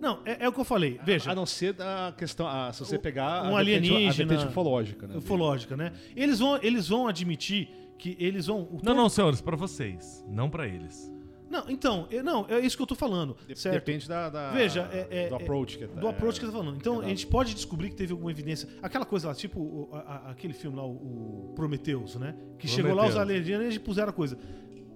Não, 0.00 0.20
é, 0.24 0.44
é 0.44 0.48
o 0.48 0.52
que 0.52 0.58
eu 0.60 0.64
falei. 0.64 0.98
Veja, 1.04 1.30
A 1.30 1.34
não 1.34 1.44
ser 1.46 1.76
a 1.80 2.12
questão, 2.16 2.46
a, 2.48 2.72
se 2.72 2.80
você 2.80 2.98
pegar 2.98 3.44
um 3.50 3.56
a 3.56 3.62
vertente- 3.62 3.90
alienígena- 3.92 4.24
a 4.24 4.26
vertente 4.28 4.50
ufológica, 4.50 5.06
né? 5.06 5.16
ufológica, 5.16 5.76
né? 5.76 5.92
Eles 6.16 6.38
vão, 6.38 6.58
eles 6.62 6.88
vão 6.88 7.06
admitir 7.06 7.68
que 8.02 8.16
eles 8.18 8.46
vão. 8.46 8.68
Não, 8.82 8.94
não, 8.94 9.08
senhores, 9.08 9.40
pra 9.40 9.54
vocês, 9.56 10.24
não 10.28 10.50
pra 10.50 10.66
eles. 10.66 11.08
Não, 11.48 11.68
então, 11.68 12.08
eu- 12.10 12.24
não, 12.24 12.46
é 12.48 12.58
isso 12.58 12.76
que 12.76 12.82
eu 12.82 12.86
tô 12.86 12.94
falando, 12.96 13.36
De- 13.46 13.56
certo? 13.56 13.74
Depende 13.84 14.08
da, 14.08 14.28
da- 14.28 14.50
Veja, 14.50 14.88
é- 14.92 15.06
é- 15.10 15.28
do 15.28 15.34
é- 15.36 15.36
approach 15.36 15.78
que 15.78 15.86
do 15.86 16.08
approach 16.08 16.40
que 16.40 16.46
você 16.46 16.50
tá 16.50 16.58
falando. 16.58 16.76
Então, 16.76 17.00
a 17.00 17.04
gente 17.08 17.26
pode 17.28 17.54
descobrir 17.54 17.90
que 17.90 17.94
teve 17.94 18.10
alguma 18.10 18.30
evidência. 18.32 18.68
Aquela 18.82 19.04
coisa 19.06 19.28
lá, 19.28 19.34
tipo 19.36 19.60
o- 19.60 19.88
a- 19.92 20.30
aquele 20.30 20.52
filme 20.52 20.76
lá, 20.76 20.84
o, 20.84 21.50
o 21.50 21.52
Prometheus, 21.54 22.16
né? 22.16 22.34
Que 22.58 22.66
chegou 22.66 22.92
lá 22.94 23.06
os 23.06 23.14
alienígenas 23.20 23.74
e 23.76 23.78
puseram 23.78 24.08
a 24.08 24.12
coisa. 24.12 24.36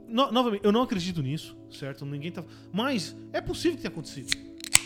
No- 0.08 0.32
novamente, 0.32 0.64
eu 0.64 0.72
não 0.72 0.82
acredito 0.82 1.22
nisso, 1.22 1.56
certo? 1.70 2.04
Ninguém 2.04 2.32
tá. 2.32 2.42
Mas 2.72 3.14
é 3.32 3.40
possível 3.40 3.76
que 3.76 3.82
tenha 3.82 3.92
acontecido. 3.92 4.30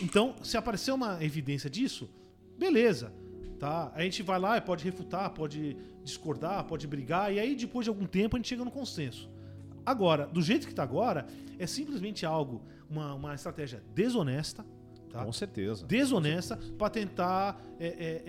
Então, 0.02 0.34
se 0.42 0.56
aparecer 0.58 0.92
uma 0.92 1.24
evidência 1.24 1.70
disso, 1.70 2.10
beleza. 2.58 3.12
Tá? 3.60 3.92
A 3.94 4.02
gente 4.02 4.22
vai 4.22 4.40
lá 4.40 4.56
e 4.56 4.60
pode 4.62 4.82
refutar, 4.82 5.28
pode 5.30 5.76
discordar, 6.02 6.64
pode 6.64 6.86
brigar, 6.86 7.30
e 7.30 7.38
aí 7.38 7.54
depois 7.54 7.84
de 7.84 7.90
algum 7.90 8.06
tempo 8.06 8.34
a 8.34 8.38
gente 8.38 8.48
chega 8.48 8.64
no 8.64 8.70
consenso. 8.70 9.30
Agora, 9.84 10.26
do 10.26 10.40
jeito 10.40 10.66
que 10.66 10.74
tá 10.74 10.82
agora, 10.82 11.26
é 11.58 11.66
simplesmente 11.66 12.24
algo, 12.24 12.62
uma, 12.88 13.12
uma 13.12 13.34
estratégia 13.34 13.82
desonesta, 13.94 14.64
tá? 15.10 15.22
Com 15.22 15.32
certeza. 15.32 15.84
desonesta 15.86 16.56
para 16.78 16.88
tentar 16.88 17.62
é, 17.78 17.86
é, 17.86 18.22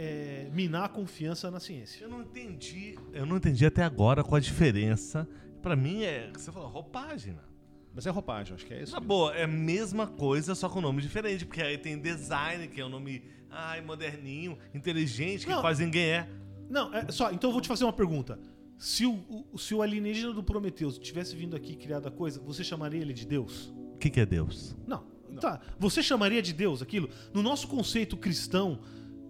é, 0.47 0.49
minar 0.51 0.83
a 0.83 0.89
confiança 0.89 1.49
na 1.49 1.61
ciência. 1.61 2.03
Eu 2.03 2.09
não 2.09 2.23
entendi. 2.23 2.97
Eu 3.13 3.25
não 3.25 3.37
entendi 3.37 3.65
até 3.65 3.83
agora 3.83 4.25
qual 4.25 4.35
a 4.35 4.41
diferença. 4.41 5.25
Pra 5.61 5.77
mim 5.77 6.03
é. 6.03 6.29
Você 6.33 6.51
falou 6.51 6.67
roupagem, 6.67 7.33
né? 7.33 7.50
Mas 7.93 8.05
é 8.05 8.09
roupagem, 8.09 8.55
acho 8.55 8.65
que 8.65 8.73
é 8.73 8.81
isso. 8.83 8.91
Na 8.93 8.99
mesmo. 8.99 9.07
boa, 9.07 9.33
é 9.35 9.43
a 9.43 9.47
mesma 9.47 10.07
coisa, 10.07 10.55
só 10.55 10.69
com 10.69 10.79
nome 10.81 11.01
diferente. 11.01 11.45
Porque 11.45 11.61
aí 11.61 11.77
tem 11.77 11.97
design, 11.99 12.67
que 12.67 12.79
é 12.79 12.85
um 12.85 12.89
nome 12.89 13.23
ai, 13.49 13.81
moderninho, 13.81 14.57
inteligente, 14.73 15.45
que 15.45 15.51
Não. 15.51 15.61
quase 15.61 15.83
ninguém 15.83 16.05
é. 16.09 16.29
Não, 16.69 16.93
é 16.93 17.11
só, 17.11 17.31
então 17.31 17.49
eu 17.49 17.51
vou 17.51 17.61
te 17.61 17.67
fazer 17.67 17.83
uma 17.83 17.91
pergunta. 17.93 18.39
Se 18.77 19.05
o, 19.05 19.45
o- 19.51 19.57
se 19.57 19.75
o 19.75 19.81
alienígena 19.81 20.31
do 20.33 20.41
Prometheus 20.41 20.97
tivesse 20.97 21.35
vindo 21.35 21.55
aqui 21.55 21.73
e 21.73 21.75
criado 21.75 22.07
a 22.07 22.11
coisa, 22.11 22.39
você 22.39 22.63
chamaria 22.63 23.01
ele 23.01 23.13
de 23.13 23.27
Deus? 23.27 23.73
O 23.93 23.97
que, 23.97 24.09
que 24.09 24.19
é 24.21 24.25
Deus? 24.25 24.75
Não. 24.87 25.03
Tá. 25.39 25.59
Você 25.79 26.01
chamaria 26.03 26.41
de 26.41 26.53
Deus 26.53 26.81
aquilo? 26.81 27.09
No 27.33 27.41
nosso 27.43 27.67
conceito 27.67 28.15
cristão, 28.17 28.79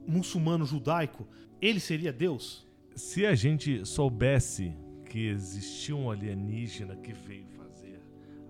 muçulmano, 0.08 0.66
judaico, 0.66 1.28
ele 1.62 1.80
seria 1.80 2.12
Deus? 2.14 2.68
Se 2.96 3.26
a 3.26 3.34
gente 3.36 3.86
soubesse 3.86 4.74
que 5.06 5.28
existia 5.28 5.96
um 5.96 6.10
alienígena 6.12 6.96
que 6.96 7.14
veio 7.14 7.46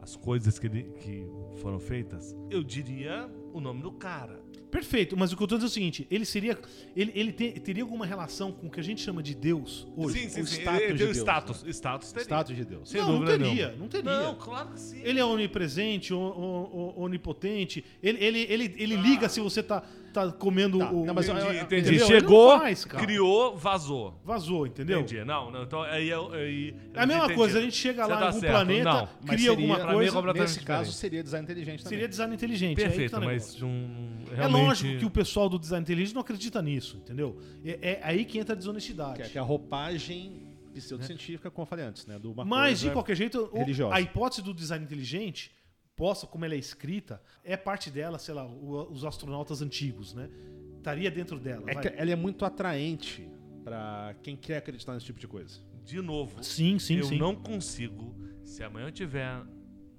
as 0.01 0.15
coisas 0.15 0.57
que, 0.59 0.67
ele- 0.67 0.91
que 0.99 1.25
foram 1.61 1.79
feitas, 1.79 2.35
eu 2.49 2.63
diria 2.63 3.29
o 3.53 3.59
nome 3.59 3.81
do 3.81 3.91
cara. 3.91 4.41
Perfeito, 4.71 5.17
mas 5.17 5.33
o 5.33 5.37
que 5.37 5.43
eu 5.43 5.47
tô 5.47 5.55
dizendo 5.55 5.67
é 5.67 5.69
o 5.69 5.73
seguinte: 5.73 6.07
ele 6.09 6.23
seria. 6.25 6.57
Ele, 6.95 7.11
ele 7.13 7.33
te- 7.33 7.59
teria 7.59 7.83
alguma 7.83 8.05
relação 8.05 8.53
com 8.53 8.67
o 8.67 8.71
que 8.71 8.79
a 8.79 8.83
gente 8.83 9.01
chama 9.01 9.21
de 9.21 9.35
Deus 9.35 9.85
hoje? 9.97 10.19
sim, 10.21 10.29
sim, 10.29 10.41
o 10.41 10.47
sim. 10.47 10.61
status 10.61 10.81
Ele 10.81 10.93
de 10.93 11.03
Deus, 11.03 11.17
status. 11.17 11.63
Status 11.67 12.11
teria. 12.13 12.23
Status 12.23 12.55
de 12.55 12.63
Deus. 12.65 12.89
Sem 12.89 13.01
não, 13.01 13.19
não 13.19 13.25
teria, 13.25 13.45
nenhuma. 13.67 13.77
não 13.77 13.87
teria. 13.89 14.19
Não, 14.23 14.35
claro 14.35 14.69
que 14.69 14.79
sim. 14.79 15.01
Ele 15.03 15.19
é 15.19 15.25
onipresente, 15.25 16.13
o- 16.13 16.17
o- 16.17 16.93
o- 16.97 17.01
onipotente. 17.01 17.83
Ele, 18.01 18.23
ele, 18.23 18.39
ele, 18.49 18.75
ele 18.77 18.95
liga 18.95 19.27
se 19.27 19.41
você 19.41 19.61
tá, 19.61 19.83
tá 20.11 20.31
comendo 20.31 20.77
Tá, 20.79 20.91
o. 20.91 21.05
não, 21.05 21.13
mas 21.13 21.27
Entendi, 21.27 21.45
eu- 21.45 21.53
entendi. 21.63 21.89
entendeu? 21.89 22.07
Chegou, 22.07 22.59
faz, 22.59 22.85
criou, 22.85 23.55
vazou. 23.57 24.19
Vazou, 24.23 24.67
entendeu? 24.67 24.99
Entendi. 24.99 25.23
Não, 25.23 25.49
não. 25.51 25.63
Então 25.63 25.81
aí. 25.83 26.11
aí, 26.11 26.33
aí 26.33 26.75
É 26.93 27.01
a 27.01 27.05
mesma 27.05 27.23
entendi. 27.23 27.35
coisa, 27.37 27.59
a 27.59 27.61
gente 27.61 27.75
chega 27.75 28.03
Você 28.05 28.11
lá 28.11 28.17
tá 28.17 28.23
em 28.23 28.27
algum 28.27 28.39
certo. 28.39 28.51
planeta, 28.53 28.83
Não, 28.83 29.07
cria 29.07 29.37
seria- 29.37 29.49
alguma 29.49 29.75
mim 29.77 29.81
é 29.81 29.93
coisa. 29.93 30.11
completamente 30.11 30.47
Nesse 30.49 30.59
caso, 30.65 30.79
diferente. 30.91 30.97
seria 30.99 31.23
design 31.23 31.43
inteligente 31.45 31.83
também. 31.83 31.89
Seria 31.97 32.07
design 32.07 32.33
inteligente. 32.35 32.79
é 32.81 32.83
aí 32.83 32.89
que 32.91 32.97
Perfeito, 32.97 33.11
tá 33.11 33.19
mas 33.21 33.61
um. 33.61 34.17
É 34.31 34.35
Realmente... 34.35 34.65
lógico 34.67 34.99
que 34.99 35.05
o 35.05 35.09
pessoal 35.09 35.49
do 35.49 35.57
design 35.59 35.81
inteligente 35.83 36.13
não 36.13 36.21
acredita 36.21 36.61
nisso, 36.61 36.97
entendeu? 36.97 37.37
É, 37.65 37.79
é 37.93 37.99
aí 38.03 38.25
que 38.25 38.37
entra 38.39 38.53
a 38.53 38.57
desonestidade. 38.57 39.23
Que 39.29 39.37
é, 39.37 39.39
é 39.39 39.39
a 39.39 39.43
roupagem 39.43 40.47
pseudocientífica, 40.73 41.51
como 41.51 41.63
eu 41.63 41.67
falei 41.67 41.85
antes, 41.85 42.05
né? 42.05 42.17
Do 42.17 42.33
Mas, 42.35 42.47
coisa 42.79 42.87
de 42.87 42.91
qualquer 42.91 43.15
jeito, 43.15 43.49
religiosa. 43.53 43.93
a 43.95 44.01
hipótese 44.01 44.41
do 44.41 44.53
design 44.53 44.83
inteligente, 44.85 45.51
possa, 45.95 46.25
como 46.27 46.45
ela 46.45 46.53
é 46.55 46.57
escrita, 46.57 47.21
é 47.43 47.55
parte 47.57 47.89
dela, 47.91 48.17
sei 48.17 48.33
lá, 48.33 48.45
o- 48.45 48.91
os 48.91 49.03
astronautas 49.05 49.61
antigos, 49.61 50.13
né? 50.13 50.29
Estaria 50.77 51.11
dentro 51.11 51.39
dela. 51.39 51.69
É 51.69 51.73
vai. 51.75 51.83
que 51.83 51.93
ela 51.95 52.11
é 52.11 52.15
muito 52.15 52.43
atraente 52.45 53.29
pra 53.63 54.15
quem 54.23 54.35
quer 54.35 54.57
acreditar 54.57 54.93
nesse 54.93 55.05
tipo 55.05 55.19
de 55.19 55.27
coisa. 55.27 55.59
De 55.83 56.01
novo, 56.01 56.43
Sim, 56.43 56.79
sim, 56.79 56.97
eu 56.97 57.03
sim. 57.05 57.17
não 57.17 57.35
consigo, 57.35 58.15
se 58.43 58.63
amanhã 58.63 58.85
eu 58.85 58.89
estiver 58.89 59.43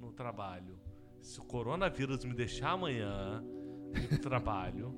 no 0.01 0.13
trabalho, 0.13 0.79
se 1.21 1.39
o 1.41 1.45
coronavírus 1.45 2.25
me 2.25 2.35
deixar 2.35 2.71
amanhã 2.71 3.43
no 4.11 4.19
trabalho 4.19 4.95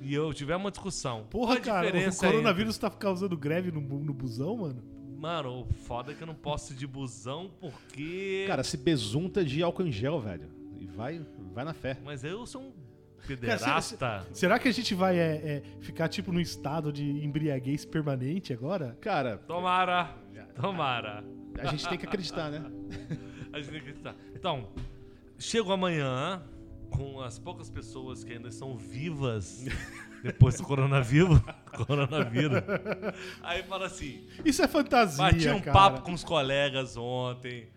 e 0.00 0.12
eu 0.14 0.32
tiver 0.32 0.54
uma 0.56 0.70
discussão. 0.70 1.26
Porra, 1.28 1.58
cara, 1.60 1.88
o 1.88 2.16
coronavírus 2.16 2.76
tá 2.78 2.88
causando 2.90 3.36
greve 3.36 3.72
no, 3.72 3.80
no 3.80 4.12
busão, 4.14 4.56
mano? 4.58 4.84
Mano, 5.16 5.62
o 5.62 5.64
foda 5.64 6.12
é 6.12 6.14
que 6.14 6.22
eu 6.22 6.26
não 6.26 6.34
posso 6.34 6.72
ir 6.72 6.76
de 6.76 6.86
busão 6.86 7.50
porque. 7.60 8.44
Cara, 8.46 8.62
se 8.62 8.76
besunta 8.76 9.44
de 9.44 9.62
álcool 9.62 9.84
em 9.84 9.92
gel, 9.92 10.20
velho. 10.20 10.50
E 10.78 10.86
vai, 10.86 11.24
vai 11.52 11.64
na 11.64 11.72
fé. 11.72 11.98
Mas 12.04 12.22
eu 12.22 12.46
sou 12.46 12.62
um 12.62 12.70
Cara, 12.70 13.26
pederasta. 13.26 14.26
Será 14.32 14.58
que 14.58 14.68
a 14.68 14.72
gente 14.72 14.94
vai 14.94 15.18
é, 15.18 15.22
é, 15.22 15.62
ficar, 15.80 16.08
tipo, 16.08 16.32
num 16.32 16.40
estado 16.40 16.92
de 16.92 17.04
embriaguez 17.24 17.84
permanente 17.84 18.52
agora? 18.52 18.96
Cara, 19.00 19.38
Tomara. 19.38 20.14
Tomara. 20.60 21.24
a 21.58 21.66
gente 21.66 21.88
tem 21.88 21.98
que 21.98 22.06
acreditar, 22.06 22.50
né? 22.50 22.64
A 23.52 23.60
gente 23.60 23.70
tem 23.70 23.80
que 23.80 23.88
acreditar. 23.88 24.14
Então, 24.34 24.68
chego 25.38 25.72
amanhã 25.72 26.42
com 26.90 27.22
as 27.22 27.38
poucas 27.38 27.70
pessoas 27.70 28.22
que 28.22 28.34
ainda 28.34 28.48
estão 28.48 28.76
vivas 28.76 29.64
depois 30.26 30.56
do 30.56 30.64
coronavírus. 30.64 31.40
coronavírus. 31.76 32.62
Aí 33.42 33.62
fala 33.62 33.86
assim: 33.86 34.26
Isso 34.44 34.62
é 34.62 34.68
fantasia, 34.68 35.24
bati 35.24 35.48
um 35.48 35.60
cara. 35.60 35.72
papo 35.72 36.02
com 36.02 36.12
os 36.12 36.24
colegas 36.24 36.96
ontem, 36.96 37.68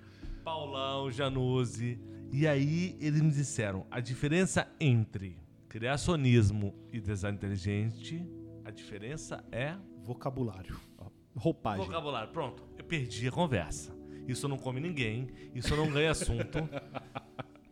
Paulão, 0.44 1.12
Januzzi, 1.12 2.00
e 2.32 2.48
aí 2.48 2.98
eles 3.00 3.22
me 3.22 3.32
disseram: 3.32 3.86
a 3.90 4.00
diferença 4.00 4.68
entre 4.80 5.38
criacionismo 5.68 6.74
e 6.92 7.00
design 7.00 7.38
inteligente, 7.38 8.26
a 8.66 8.72
diferença 8.72 9.44
é 9.52 9.76
Vocabulário. 10.04 10.80
Roupagem. 11.36 11.86
vocabulário. 11.86 12.32
Pronto, 12.32 12.64
eu 12.78 12.84
perdi 12.84 13.28
a 13.28 13.32
conversa. 13.32 13.96
Isso 14.28 14.48
não 14.48 14.58
come 14.58 14.80
ninguém, 14.80 15.28
isso 15.54 15.76
não 15.76 15.90
ganha 15.90 16.12
assunto. 16.12 16.68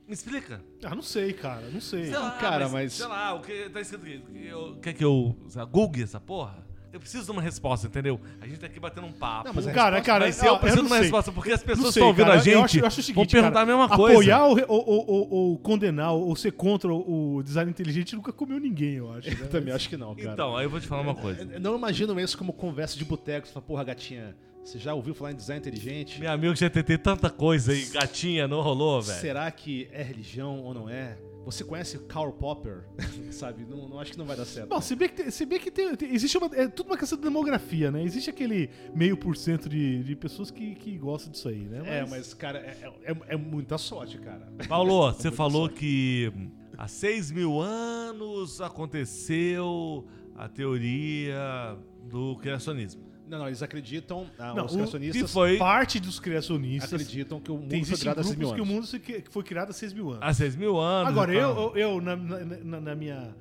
Me 0.08 0.14
explica. 0.14 0.62
Ah, 0.84 0.96
não 0.96 1.02
sei, 1.02 1.34
cara, 1.34 1.68
não 1.72 1.82
sei. 1.82 2.06
Sei 2.06 2.18
lá, 2.18 2.32
cara, 2.32 2.70
mas- 2.70 2.94
Sei 2.94 3.06
lá, 3.08 3.34
o 3.34 3.42
que 3.42 3.70
tá 3.70 3.82
escrito 3.82 4.24
aqui? 4.30 4.48
Eu- 4.48 4.78
Quer 4.82 4.94
que 4.94 5.04
eu 5.04 5.36
sei 5.50 5.60
lá, 5.62 5.66
google 5.68 6.02
essa 6.04 6.20
porra? 6.20 6.66
Eu 6.94 7.02
preciso 7.02 7.26
de 7.26 7.32
uma 7.32 7.42
resposta, 7.42 7.86
entendeu? 7.88 8.20
A 8.40 8.48
gente 8.48 8.60
tá 8.60 8.66
aqui 8.66 8.80
batendo 8.80 9.06
um 9.06 9.12
papo. 9.12 9.48
Não, 9.50 9.54
mas 9.54 9.68
a 9.68 9.72
Cara, 9.74 10.02
cara, 10.02 10.26
Mas 10.26 10.42
ó, 10.42 10.46
eu 10.46 10.58
preciso 10.60 10.78
não 10.82 10.84
de 10.88 10.90
uma 10.90 10.96
sei. 10.96 11.04
resposta, 11.04 11.32
porque 11.34 11.52
as 11.52 11.60
Não 11.60 11.68
pessoas 11.68 11.94
sei, 11.94 12.00
estão 12.02 12.08
ouvindo 12.08 12.26
cara, 12.26 12.38
a 12.40 12.42
gente 12.44 12.54
Eu 12.54 12.64
acho, 12.64 12.80
eu 12.80 12.86
acho 12.88 13.00
o 13.02 13.04
seguinte, 13.04 13.16
vão 13.18 13.26
perguntar 13.28 13.52
cara, 13.60 13.64
a 13.74 13.78
mesma 13.78 13.96
coisa. 13.96 14.14
Apoiar 14.16 14.46
ou, 14.46 14.58
ou- 14.68 14.90
ou- 14.90 15.06
ou- 15.12 15.30
ou 15.30 15.58
condenar 15.60 16.14
ou 16.14 16.36
ser 16.38 16.54
contra 16.54 16.92
o, 16.92 17.36
o 17.36 17.44
design 17.44 17.70
inteligente 17.70 18.16
nunca 18.16 18.32
comeu 18.32 18.58
ninguém, 18.60 18.94
eu 18.96 19.12
acho. 19.14 19.28
né? 19.30 19.38
Eu 19.42 19.50
também 19.50 19.74
acho 19.74 19.90
que 19.90 19.98
não, 19.98 20.16
cara. 20.16 20.32
Então, 20.32 20.56
aí 20.56 20.66
eu 20.66 20.70
vou 20.70 20.80
te 20.80 20.88
falar 20.88 21.02
uma 21.02 21.14
coisa. 21.14 21.44
Eu 21.44 21.60
não 21.60 21.76
imagino 21.76 22.18
isso 22.20 22.38
como 22.38 22.54
conversa 22.54 22.98
de 22.98 23.04
boteco. 23.04 23.46
Você 23.46 23.54
fala, 23.54 23.66
porra, 23.66 23.84
gatinha, 23.84 24.36
você 24.68 24.80
já 24.80 24.94
ouviu 24.94 25.14
falar 25.16 25.32
em 25.32 25.36
design 25.36 25.60
inteligente? 25.60 26.20
Meu 26.20 26.30
amigo 26.30 26.54
já 26.54 26.70
tentei 26.70 26.98
tanta 26.98 27.30
coisa 27.30 27.72
aí, 27.72 27.86
gatinha, 27.86 28.48
não 28.50 28.62
rolou, 28.62 29.02
velho. 29.02 29.18
Será 29.20 29.50
que 29.50 29.88
é 29.94 30.04
religião 30.04 30.60
ou 30.62 30.74
não 30.74 30.90
é? 30.90 31.18
Você 31.46 31.64
conhece 31.64 31.98
Karl 32.00 32.34
Popper? 32.34 32.84
Sabe? 33.32 33.64
Não, 33.66 33.88
não 33.88 33.98
acho 33.98 34.12
que 34.12 34.18
não 34.18 34.26
vai 34.26 34.36
dar 34.36 34.44
certo. 34.44 34.68
Bom, 34.68 34.82
se 34.82 34.94
bem 34.94 35.08
que, 35.08 35.16
tem, 35.16 35.32
se 35.32 35.46
bem 35.46 35.58
que 35.58 35.72
tem, 35.72 35.96
tem- 35.96 36.14
existe 36.14 36.38
uma. 36.38 36.54
É 36.54 36.68
tudo 36.68 36.88
uma 36.88 36.98
questão 36.98 37.18
de 37.18 37.24
demografia, 37.24 37.90
né? 37.90 38.04
Existe 38.04 38.30
aquele 38.30 38.70
meio 38.94 39.16
por 39.16 39.38
cento 39.38 39.70
de, 39.70 40.04
de 40.04 40.14
pessoas 40.18 40.52
que, 40.52 40.76
que 40.76 40.98
gostam 40.98 41.32
disso 41.32 41.48
aí, 41.48 41.62
né? 41.62 41.82
É, 42.00 42.06
mas, 42.06 42.34
cara, 42.34 42.60
é, 42.60 42.92
é- 43.06 43.18
é 43.30 43.38
muita 43.38 43.78
sorte, 43.78 44.18
cara. 44.18 44.52
Paulo, 44.68 45.14
você 45.14 45.32
falou 45.32 45.70
que 45.70 46.30
há 46.78 46.90
6 46.90 47.32
mil 47.32 47.62
anos 47.62 48.60
aconteceu 48.60 50.06
a 50.36 50.50
teoria 50.50 51.78
do 52.04 52.36
criacionismo. 52.42 53.07
Não, 53.30 53.40
não, 53.40 53.48
eles 53.48 53.62
acreditam, 53.62 54.30
ah, 54.40 54.54
Não, 54.54 54.66
os 54.66 54.72
o- 54.72 54.76
criacionistas 54.76 55.22
que 55.24 55.28
foi- 55.28 55.58
Parte 55.58 56.00
dos 56.00 56.20
criacionistas. 56.20 56.94
acreditam 56.94 57.40
que 57.40 57.52
o 57.52 57.58
mundo 57.58 57.86
foi 57.86 57.98
criado 57.98 58.20
há 58.20 58.24
6 58.24 58.36
grupos 58.36 58.38
mil 58.38 58.56
que 58.56 58.62
o 58.62 58.64
anos. 58.64 58.74
mundo 58.76 58.88
se- 58.88 59.00
que 59.00 59.24
foi 59.30 59.44
criado 59.44 59.70
há 59.70 59.74
6 59.74 59.94
mil 59.94 60.10
anos. 60.12 60.20
Há 60.24 60.34
6 60.34 60.56
mil 60.56 60.78
anos. 60.80 61.10
Agora, 61.12 61.34
então. 61.34 61.50
eu, 61.52 61.76
eu, 61.76 61.90
eu, 61.96 62.02
na, 62.02 62.16
na- 62.16 62.82
na- 62.82 62.96
minha. 62.96 63.36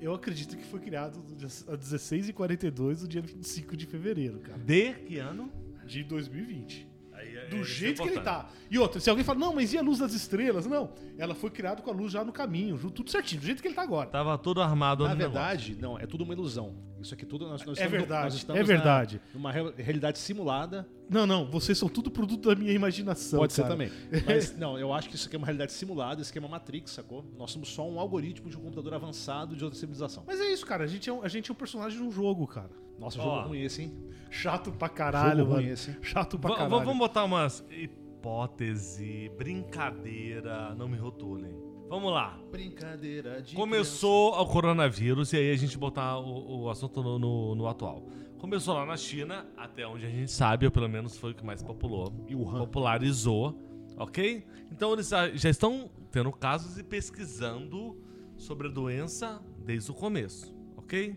Eu 0.00 0.14
acredito 0.14 0.56
que 0.56 0.64
foi 0.64 0.80
criado 0.80 1.20
a 1.68 1.76
16h42 1.76 3.00
do 3.02 3.08
dia 3.08 3.22
25 3.22 3.76
de 3.76 3.86
fevereiro, 3.86 4.38
cara. 4.40 4.58
De 4.58 4.92
que 4.94 5.18
ano? 5.18 5.50
De 5.86 6.02
2020. 6.04 6.88
Aí, 7.12 7.36
é- 7.36 7.46
Do 7.46 7.56
é 7.58 7.64
jeito 7.64 8.02
que 8.02 8.08
ele 8.08 8.20
tá. 8.20 8.48
E 8.70 8.78
outra, 8.78 8.98
se 9.00 9.08
alguém 9.10 9.24
fala, 9.24 9.38
não, 9.38 9.54
mas 9.54 9.72
e 9.72 9.78
a 9.78 9.82
luz 9.82 9.98
das 9.98 10.12
estrelas? 10.12 10.66
Não, 10.66 10.90
ela 11.18 11.34
foi 11.34 11.50
criada 11.50 11.82
com 11.82 11.90
a 11.90 11.94
luz 11.94 12.12
já 12.12 12.24
no 12.24 12.32
caminho, 12.32 12.76
tudo 12.90 13.10
certinho, 13.10 13.40
do 13.40 13.46
jeito 13.46 13.62
que 13.62 13.68
ele 13.68 13.74
tá 13.74 13.82
agora. 13.82 14.08
Tava 14.08 14.36
todo 14.38 14.60
armado 14.60 15.04
Na 15.04 15.10
no 15.10 15.16
verdade, 15.16 15.76
não, 15.80 15.98
é 15.98 16.06
tudo 16.06 16.24
uma 16.24 16.32
ilusão. 16.32 16.74
Isso 17.02 17.12
aqui 17.14 17.26
tudo 17.26 17.46
nós, 17.48 17.60
nós 17.64 17.78
É 17.78 17.82
estamos, 17.84 17.90
verdade, 17.92 18.24
nós 18.24 18.34
estamos 18.34 18.60
é 18.60 18.64
verdade. 18.64 19.20
na- 19.26 19.34
numa 19.34 19.52
re- 19.52 19.72
realidade 19.76 20.18
simulada. 20.18 20.88
Não, 21.10 21.26
não, 21.26 21.50
vocês 21.50 21.76
são 21.76 21.88
tudo 21.88 22.10
produto 22.10 22.48
da 22.48 22.54
minha 22.54 22.72
imaginação. 22.72 23.38
Pode 23.40 23.52
ser 23.52 23.62
cara. 23.62 23.74
também. 23.74 23.90
Mas 24.26 24.56
não, 24.56 24.78
eu 24.78 24.92
acho 24.92 25.08
que 25.08 25.16
isso 25.16 25.26
aqui 25.26 25.36
é 25.36 25.38
uma 25.38 25.46
realidade 25.46 25.72
simulada, 25.72 26.22
esquema 26.22 26.48
Matrix, 26.48 26.92
sacou? 26.92 27.24
Nós 27.36 27.50
somos 27.50 27.68
só 27.68 27.86
um 27.88 27.98
algoritmo 28.00 28.48
de 28.48 28.56
um 28.56 28.60
computador 28.60 28.94
avançado 28.94 29.54
de 29.56 29.62
outra 29.64 29.78
civilização. 29.78 30.22
Mas 30.26 30.40
é 30.40 30.52
isso, 30.52 30.64
cara, 30.64 30.84
a 30.84 30.86
gente 30.86 31.10
é 31.10 31.12
um, 31.12 31.22
a 31.22 31.28
gente 31.28 31.50
é 31.50 31.52
um 31.52 31.56
personagem 31.56 31.98
de 31.98 32.04
um 32.04 32.10
jogo, 32.10 32.46
cara. 32.46 32.70
Nossa, 32.98 33.16
jogo 33.16 33.48
ruim 33.48 33.62
esse, 33.62 33.82
hein? 33.82 33.98
Chato 34.30 34.70
pra 34.72 34.88
caralho, 34.88 35.40
Jogo 35.40 35.52
ruim 35.54 35.62
mano. 35.64 35.74
esse, 35.74 35.90
hein? 35.90 35.96
Chato 36.02 36.38
pra 36.38 36.50
va- 36.50 36.56
caralho. 36.56 36.78
Vamos 36.84 36.98
botar 36.98 37.24
umas 37.24 37.64
hipótese, 37.70 39.30
brincadeira, 39.36 40.74
não 40.76 40.88
me 40.88 40.96
rotulem. 40.96 41.52
Vamos 41.92 42.10
lá. 42.10 42.38
Brincadeira 42.50 43.42
de 43.42 43.54
Começou 43.54 44.32
o 44.40 44.46
coronavírus 44.46 45.30
e 45.34 45.36
aí 45.36 45.50
a 45.50 45.56
gente 45.56 45.76
botar 45.76 46.18
o, 46.20 46.62
o 46.62 46.70
assunto 46.70 47.02
no, 47.02 47.18
no- 47.18 47.54
no 47.54 47.66
atual. 47.68 48.08
Começou 48.38 48.72
lá 48.72 48.86
na 48.86 48.96
China, 48.96 49.44
até 49.58 49.86
onde 49.86 50.06
a 50.06 50.08
gente 50.08 50.32
sabe, 50.32 50.64
ou 50.64 50.72
pelo 50.72 50.88
menos 50.88 51.18
foi 51.18 51.32
o 51.32 51.34
que 51.34 51.44
mais 51.44 51.62
populou, 51.62 52.10
Wuhan. 52.32 52.60
popularizou, 52.60 53.54
ok? 53.98 54.42
Então 54.70 54.94
eles 54.94 55.10
já 55.10 55.28
já 55.36 55.50
estão 55.50 55.90
tendo 56.10 56.32
casos 56.32 56.78
e 56.78 56.82
pesquisando 56.82 57.94
sobre 58.38 58.68
a 58.68 58.70
doença 58.70 59.42
desde 59.62 59.90
o 59.90 59.94
começo, 59.94 60.50
ok? 60.78 61.14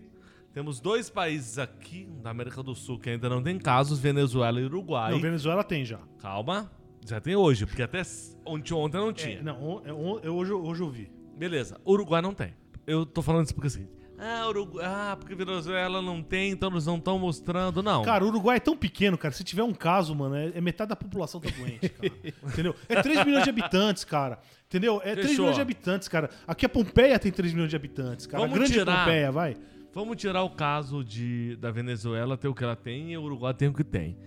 Temos 0.51 0.81
dois 0.81 1.09
países 1.09 1.57
aqui 1.57 2.05
da 2.21 2.31
América 2.31 2.61
do 2.61 2.75
Sul 2.75 2.99
que 2.99 3.09
ainda 3.11 3.29
não 3.29 3.41
tem 3.41 3.57
casos, 3.57 3.97
Venezuela 3.97 4.59
e 4.59 4.65
Uruguai. 4.65 5.13
Não, 5.13 5.21
Venezuela 5.21 5.63
tem 5.63 5.85
já. 5.85 5.99
Calma, 6.19 6.69
já 7.05 7.19
tem 7.21 7.35
hoje, 7.35 7.65
porque 7.65 7.81
até 7.83 8.01
ontem, 8.45 8.73
ontem 8.73 8.97
não 8.97 9.13
tinha. 9.13 9.39
É, 9.39 9.43
não, 9.43 9.61
on- 9.61 9.81
é, 9.85 9.93
on- 9.93 10.19
eu, 10.23 10.35
hoje, 10.35 10.51
hoje 10.53 10.81
eu 10.81 10.89
vi. 10.89 11.11
Beleza, 11.37 11.79
Uruguai 11.85 12.21
não 12.21 12.33
tem. 12.33 12.53
Eu 12.87 13.05
tô 13.05 13.21
falando 13.21 13.45
isso 13.45 13.53
porque 13.55 13.67
assim. 13.67 13.87
Ah, 14.17 14.47
Uruguai, 14.47 14.85
ah, 14.87 15.17
porque 15.19 15.35
Venezuela 15.35 16.01
não 16.01 16.23
tem, 16.23 16.51
então 16.51 16.69
eles 16.71 16.85
não 16.85 16.95
estão 16.95 17.19
mostrando. 17.19 17.83
Não. 17.83 18.01
Cara, 18.03 18.23
o 18.23 18.27
Uruguai 18.29 18.55
é 18.57 18.59
tão 18.61 18.77
pequeno, 18.77 19.17
cara. 19.17 19.33
Se 19.33 19.43
tiver 19.43 19.63
um 19.63 19.73
caso, 19.73 20.15
mano, 20.15 20.35
é, 20.35 20.53
é 20.55 20.61
metade 20.61 20.87
da 20.89 20.95
população 20.95 21.41
tá 21.41 21.49
doente, 21.49 21.89
cara. 21.89 22.13
Entendeu? 22.47 22.73
É 22.87 23.01
3 23.01 23.25
milhões 23.25 23.43
de 23.43 23.49
habitantes, 23.49 24.05
cara. 24.05 24.39
Entendeu? 24.67 25.01
É 25.03 25.11
3 25.15 25.17
Fechou. 25.27 25.39
milhões 25.39 25.55
de 25.55 25.61
habitantes, 25.61 26.07
cara. 26.07 26.29
Aqui 26.47 26.65
a 26.65 26.69
Pompeia 26.69 27.19
tem 27.19 27.29
3 27.31 27.51
milhões 27.53 27.69
de 27.69 27.75
habitantes, 27.75 28.25
cara. 28.25 28.41
Vamos 28.41 28.55
a 28.55 28.59
grande 28.59 28.71
tirar- 28.73 28.99
Pompeia, 28.99 29.31
vai. 29.33 29.57
Vamos 29.93 30.15
tirar 30.17 30.43
o 30.43 30.49
caso 30.49 31.03
de, 31.03 31.57
da 31.57 31.69
Venezuela 31.71 32.37
ter 32.37 32.47
o 32.47 32.53
que 32.55 32.63
ela 32.63 32.75
tem 32.75 33.11
e 33.11 33.17
o 33.17 33.23
Uruguai 33.23 33.53
tem 33.53 33.67
o 33.67 33.73
que 33.73 33.83
tem. 33.83 34.17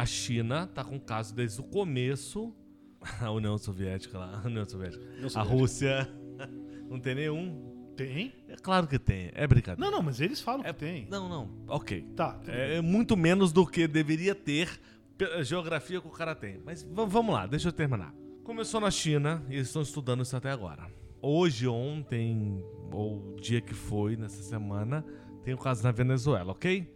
A 0.00 0.06
China 0.06 0.66
tá 0.68 0.84
com 0.84 0.98
caso 1.00 1.34
desde 1.34 1.60
o 1.60 1.64
começo. 1.64 2.54
A 3.20 3.30
União 3.30 3.56
Soviética 3.58 4.18
lá, 4.18 4.40
a 4.42 4.46
União 4.46 4.64
Soviética. 4.68 5.02
União 5.04 5.26
A 5.26 5.30
Soviética. 5.30 5.54
Rússia 5.54 6.08
não 6.88 6.98
tem 7.00 7.14
nenhum. 7.14 7.66
Tem? 7.96 8.32
É 8.48 8.54
claro 8.54 8.86
que 8.86 8.96
tem, 8.98 9.30
é 9.34 9.44
brincadeira. 9.46 9.90
Não, 9.90 9.96
não, 9.98 10.02
mas 10.04 10.20
eles 10.20 10.40
falam 10.40 10.64
É- 10.64 10.72
que 10.72 10.78
tem. 10.78 11.06
Não, 11.10 11.28
não, 11.28 11.50
ok. 11.66 12.02
Tá, 12.14 12.34
tudo 12.34 12.46
bem. 12.52 12.76
É 12.76 12.80
muito 12.80 13.16
menos 13.16 13.52
do 13.52 13.66
que 13.66 13.88
deveria 13.88 14.34
ter 14.36 14.68
pela 15.16 15.42
geografia 15.42 16.00
que 16.00 16.06
o 16.06 16.10
cara 16.10 16.32
tem. 16.34 16.60
Mas 16.64 16.82
vamos 16.92 17.34
lá, 17.34 17.44
deixa 17.46 17.68
eu 17.68 17.72
terminar. 17.72 18.14
Começou 18.44 18.80
na 18.80 18.90
China 18.90 19.44
e 19.48 19.54
eles 19.54 19.66
estão 19.66 19.82
estudando 19.82 20.22
isso 20.22 20.36
até 20.36 20.50
agora. 20.50 20.86
hoje, 21.20 21.66
ontem, 21.66 22.62
ou 22.92 23.34
o 23.34 23.36
dia 23.40 23.60
que 23.60 23.74
foi, 23.74 24.16
nessa 24.16 24.42
semana, 24.44 25.04
tem 25.42 25.52
o 25.54 25.58
caso 25.58 25.82
na 25.82 25.90
Venezuela, 25.90 26.52
ok? 26.52 26.88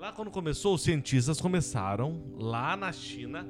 Lá 0.00 0.10
quando 0.12 0.30
começou, 0.30 0.76
os 0.76 0.82
cientistas 0.82 1.42
começaram 1.42 2.22
lá 2.38 2.74
na 2.74 2.90
China, 2.90 3.46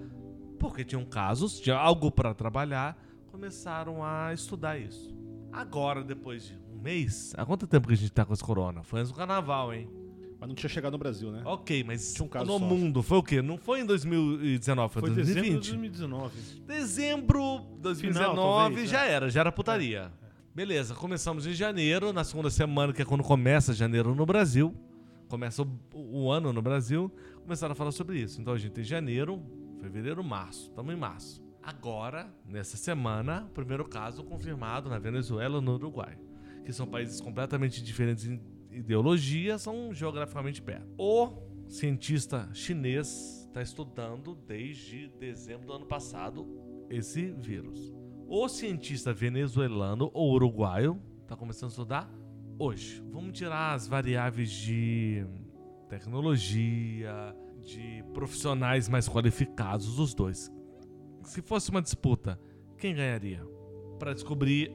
porque 0.58 0.84
tinham 0.84 1.04
casos, 1.04 1.60
tinha 1.60 1.76
algo 1.76 2.10
para 2.10 2.34
trabalhar, 2.34 3.00
começaram 3.28 4.04
a 4.04 4.34
estudar 4.34 4.76
isso. 4.76 5.16
Agora, 5.52 6.02
depois 6.02 6.48
de 6.48 6.58
um 6.74 6.82
mês, 6.82 7.32
há 7.36 7.46
quanto 7.46 7.68
tempo 7.68 7.86
que 7.86 7.94
a 7.94 7.96
gente 7.96 8.10
tá 8.10 8.24
com 8.24 8.32
esse 8.32 8.42
corona? 8.42 8.82
Foi 8.82 8.98
antes 8.98 9.12
do 9.12 9.16
carnaval, 9.16 9.72
hein? 9.72 9.88
Mas 10.40 10.48
não 10.48 10.56
tinha 10.56 10.68
chegado 10.68 10.94
no 10.94 10.98
Brasil, 10.98 11.30
né? 11.30 11.40
Ok, 11.44 11.84
mas 11.84 12.20
um 12.20 12.24
no 12.44 12.46
só. 12.46 12.58
mundo 12.58 13.00
foi 13.00 13.18
o 13.18 13.22
quê? 13.22 13.40
Não 13.40 13.56
foi 13.56 13.82
em 13.82 13.86
2019, 13.86 14.92
foi, 14.92 15.02
Foi 15.02 15.10
em 15.10 15.14
dezembro 15.14 15.42
de 15.42 15.50
2020. 15.52 15.78
2019. 15.78 16.62
Dezembro 16.66 17.60
de 17.76 17.80
2019 17.82 18.36
talvez, 18.36 18.90
já 18.90 19.06
é. 19.06 19.12
era, 19.12 19.30
já 19.30 19.38
era 19.38 19.52
putaria. 19.52 20.10
Beleza, 20.52 20.96
começamos 20.96 21.46
em 21.46 21.52
janeiro, 21.52 22.12
na 22.12 22.24
segunda 22.24 22.50
semana, 22.50 22.92
que 22.92 23.00
é 23.00 23.04
quando 23.04 23.22
começa 23.22 23.72
janeiro 23.72 24.16
no 24.16 24.26
Brasil. 24.26 24.74
Começa 25.30 25.62
o, 25.62 25.68
o 25.94 26.30
ano 26.30 26.52
no 26.52 26.60
Brasil. 26.60 27.10
Começaram 27.42 27.72
a 27.72 27.76
falar 27.76 27.92
sobre 27.92 28.18
isso. 28.18 28.40
Então 28.40 28.52
a 28.52 28.58
gente 28.58 28.72
tem 28.72 28.82
janeiro, 28.82 29.40
fevereiro, 29.80 30.24
março. 30.24 30.68
Estamos 30.68 30.92
em 30.92 30.98
março. 30.98 31.40
Agora, 31.62 32.34
nessa 32.44 32.76
semana, 32.76 33.46
o 33.48 33.54
primeiro 33.54 33.88
caso 33.88 34.24
confirmado 34.24 34.90
na 34.90 34.98
Venezuela 34.98 35.58
e 35.58 35.60
no 35.60 35.74
Uruguai. 35.74 36.18
Que 36.64 36.72
são 36.72 36.84
países 36.84 37.20
completamente 37.20 37.80
diferentes 37.82 38.26
em 38.26 38.40
ideologia, 38.72 39.56
são 39.56 39.94
geograficamente 39.94 40.60
perto. 40.60 40.88
O 40.98 41.32
cientista 41.68 42.48
chinês 42.52 43.46
está 43.46 43.62
estudando 43.62 44.34
desde 44.34 45.08
dezembro 45.20 45.68
do 45.68 45.72
ano 45.74 45.86
passado 45.86 46.44
esse 46.88 47.30
vírus. 47.30 47.94
O 48.26 48.48
cientista 48.48 49.12
venezuelano 49.12 50.10
ou 50.12 50.32
uruguaio 50.32 51.00
está 51.22 51.36
começando 51.36 51.68
a 51.68 51.70
estudar 51.70 52.19
hoje. 52.60 53.02
Vamos 53.10 53.36
tirar 53.36 53.72
as 53.72 53.88
variáveis 53.88 54.50
de 54.50 55.24
tecnologia, 55.88 57.34
de 57.62 58.04
profissionais 58.12 58.88
mais 58.88 59.08
qualificados, 59.08 59.98
os 59.98 60.14
dois. 60.14 60.52
Se 61.24 61.40
fosse 61.40 61.70
uma 61.70 61.80
disputa, 61.80 62.38
quem 62.78 62.94
ganharia? 62.94 63.42
Para 63.98 64.12
descobrir 64.12 64.70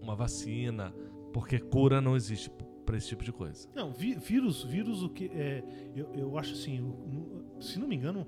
uma 0.00 0.14
vacina, 0.14 0.94
porque 1.32 1.58
cura 1.58 2.00
não 2.00 2.16
existe 2.16 2.50
para 2.86 2.96
esse 2.96 3.08
tipo 3.08 3.24
de 3.24 3.32
coisa. 3.32 3.68
Não, 3.74 3.92
vírus, 3.92 4.62
vírus 4.64 5.02
o 5.02 5.08
que 5.08 5.26
é, 5.32 5.64
eu, 5.94 6.14
eu 6.14 6.38
acho 6.38 6.52
assim, 6.52 6.94
se 7.60 7.78
não 7.78 7.88
me 7.88 7.96
engano, 7.96 8.26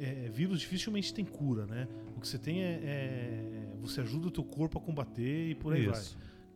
é, 0.00 0.28
vírus 0.30 0.60
dificilmente 0.60 1.12
tem 1.12 1.24
cura, 1.24 1.66
né? 1.66 1.86
O 2.16 2.20
que 2.20 2.26
você 2.26 2.38
tem 2.38 2.62
é, 2.62 2.80
é- 2.82 3.68
você 3.80 4.00
ajuda 4.00 4.28
o 4.28 4.30
teu 4.30 4.44
corpo 4.44 4.78
a 4.78 4.80
combater 4.80 5.50
e 5.50 5.54
por 5.54 5.72
aí 5.72 5.86
vai. 5.86 6.00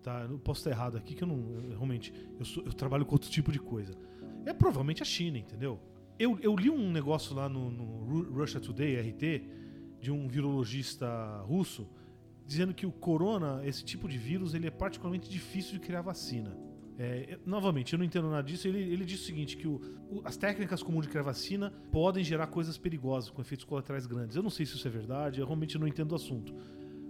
Tá, 0.02 0.26
eu 0.28 0.38
posso 0.38 0.60
estar 0.60 0.70
errado 0.70 0.96
aqui 0.96 1.14
que 1.14 1.22
eu 1.22 1.28
não, 1.28 1.36
eu, 1.62 1.68
realmente, 1.70 2.12
eu, 2.38 2.44
sou- 2.44 2.64
eu 2.64 2.72
trabalho 2.72 3.06
com 3.06 3.14
outro 3.14 3.30
tipo 3.30 3.52
de 3.52 3.58
coisa. 3.60 3.94
É 4.44 4.52
provavelmente 4.52 5.00
a 5.02 5.04
China, 5.06 5.38
entendeu? 5.38 5.78
Eu, 6.18 6.38
eu 6.40 6.54
li 6.56 6.68
um 6.68 6.90
negócio 6.90 7.34
lá 7.34 7.48
no, 7.48 7.70
no 7.70 7.84
Ru- 8.04 8.32
Russia 8.32 8.58
Today, 8.60 8.96
RT, 9.00 9.42
de 10.00 10.10
um 10.10 10.26
virologista 10.26 11.06
russo, 11.46 11.88
dizendo 12.46 12.74
que 12.74 12.84
o 12.84 12.90
corona, 12.90 13.60
esse 13.64 13.84
tipo 13.84 14.08
de 14.08 14.18
vírus, 14.18 14.54
ele 14.54 14.66
é 14.66 14.70
particularmente 14.70 15.28
difícil 15.30 15.74
de 15.74 15.80
criar 15.80 16.02
vacina. 16.02 16.56
É, 16.98 17.38
novamente, 17.46 17.92
eu 17.92 17.98
não 17.98 18.04
entendo 18.04 18.28
nada 18.28 18.42
disso. 18.42 18.66
Ele, 18.68 18.78
ele 18.80 19.04
diz 19.04 19.20
o 19.20 19.24
seguinte: 19.24 19.56
que 19.56 19.66
o- 19.66 19.80
o- 20.10 20.20
as 20.24 20.36
técnicas 20.36 20.82
comuns 20.82 21.04
de 21.06 21.10
criar 21.10 21.22
vacina 21.22 21.70
podem 21.90 22.22
gerar 22.22 22.48
coisas 22.48 22.76
perigosas, 22.76 23.30
com 23.30 23.40
efeitos 23.40 23.64
colaterais 23.64 24.04
grandes. 24.06 24.36
Eu 24.36 24.42
não 24.42 24.50
sei 24.50 24.66
se 24.66 24.74
isso 24.74 24.86
é 24.86 24.90
verdade, 24.90 25.40
eu 25.40 25.46
realmente 25.46 25.78
não 25.78 25.86
entendo 25.86 26.12
o 26.12 26.16
assunto. 26.16 26.52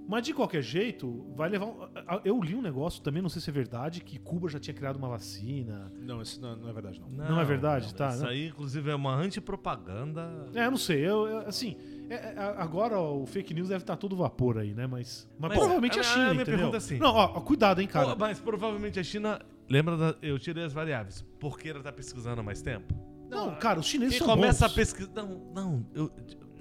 Mas 0.08 0.24
de 0.24 0.34
qualquer 0.34 0.62
jeito, 0.62 1.24
vai 1.36 1.48
levar. 1.48 1.66
um- 1.66 1.82
a- 1.82 2.16
a- 2.16 2.20
Eu 2.24 2.40
li 2.42 2.54
um 2.54 2.60
negócio, 2.60 3.00
também 3.02 3.22
não 3.22 3.28
sei 3.28 3.40
se 3.40 3.48
é 3.48 3.52
verdade, 3.52 4.00
que 4.00 4.18
Cuba 4.18 4.48
já 4.48 4.58
tinha 4.58 4.74
criado 4.74 4.96
uma 4.96 5.08
vacina. 5.08 5.90
Não, 6.00 6.20
isso 6.20 6.40
não, 6.40 6.56
não 6.56 6.68
é 6.68 6.72
verdade, 6.72 7.00
não. 7.00 7.08
Não 7.08 7.40
é 7.40 7.44
verdade, 7.44 7.94
tá, 7.94 8.08
Isso 8.08 8.22
né? 8.24 8.30
aí, 8.30 8.48
inclusive, 8.48 8.90
é 8.90 8.94
uma 8.94 9.14
antipropaganda. 9.14 10.48
É, 10.54 10.66
eu 10.66 10.70
não 10.70 10.78
sei. 10.78 10.98
Eu, 11.06 11.26
eu- 11.26 11.38
assim, 11.46 11.76
é- 12.10 12.14
é- 12.34 12.34
agora 12.58 12.98
ó, 12.98 13.16
o 13.16 13.26
fake 13.26 13.54
news 13.54 13.68
deve 13.68 13.82
estar 13.82 13.96
todo 13.96 14.16
vapor 14.16 14.58
aí, 14.58 14.74
né? 14.74 14.86
Mas, 14.86 15.28
mas, 15.38 15.50
Mas 15.50 15.58
provavelmente 15.58 15.98
a- 15.98 16.02
a 16.02 16.04
a 16.04 16.04
China, 16.04 16.20
minha 16.30 16.34
entendeu? 16.42 16.54
pergunta 16.56 16.76
é 16.76 16.78
assim. 16.78 16.98
Não, 16.98 17.14
ó, 17.14 17.24
ó, 17.36 17.40
cuidado, 17.40 17.80
hein, 17.80 17.86
cara. 17.86 18.14
Mas 18.16 18.38
provavelmente 18.40 18.98
a 18.98 19.04
China. 19.04 19.40
Lembra 19.68 19.96
da. 19.96 20.14
Eu 20.20 20.38
tirei 20.38 20.64
as 20.64 20.72
variáveis. 20.72 21.24
Porque 21.40 21.68
ela 21.68 21.82
tá 21.82 21.92
pesquisando 21.92 22.40
há 22.40 22.44
mais 22.44 22.60
tempo? 22.60 22.92
Não, 23.30 23.54
cara, 23.54 23.80
os 23.80 23.86
chineses 23.86 24.18
Quem 24.18 24.26
são 24.26 24.36
começa 24.36 24.66
bons. 24.66 24.72
a 24.72 24.74
pesquisar. 24.76 25.10
Não, 25.14 25.28
não. 25.54 25.86
Eu, 25.94 26.10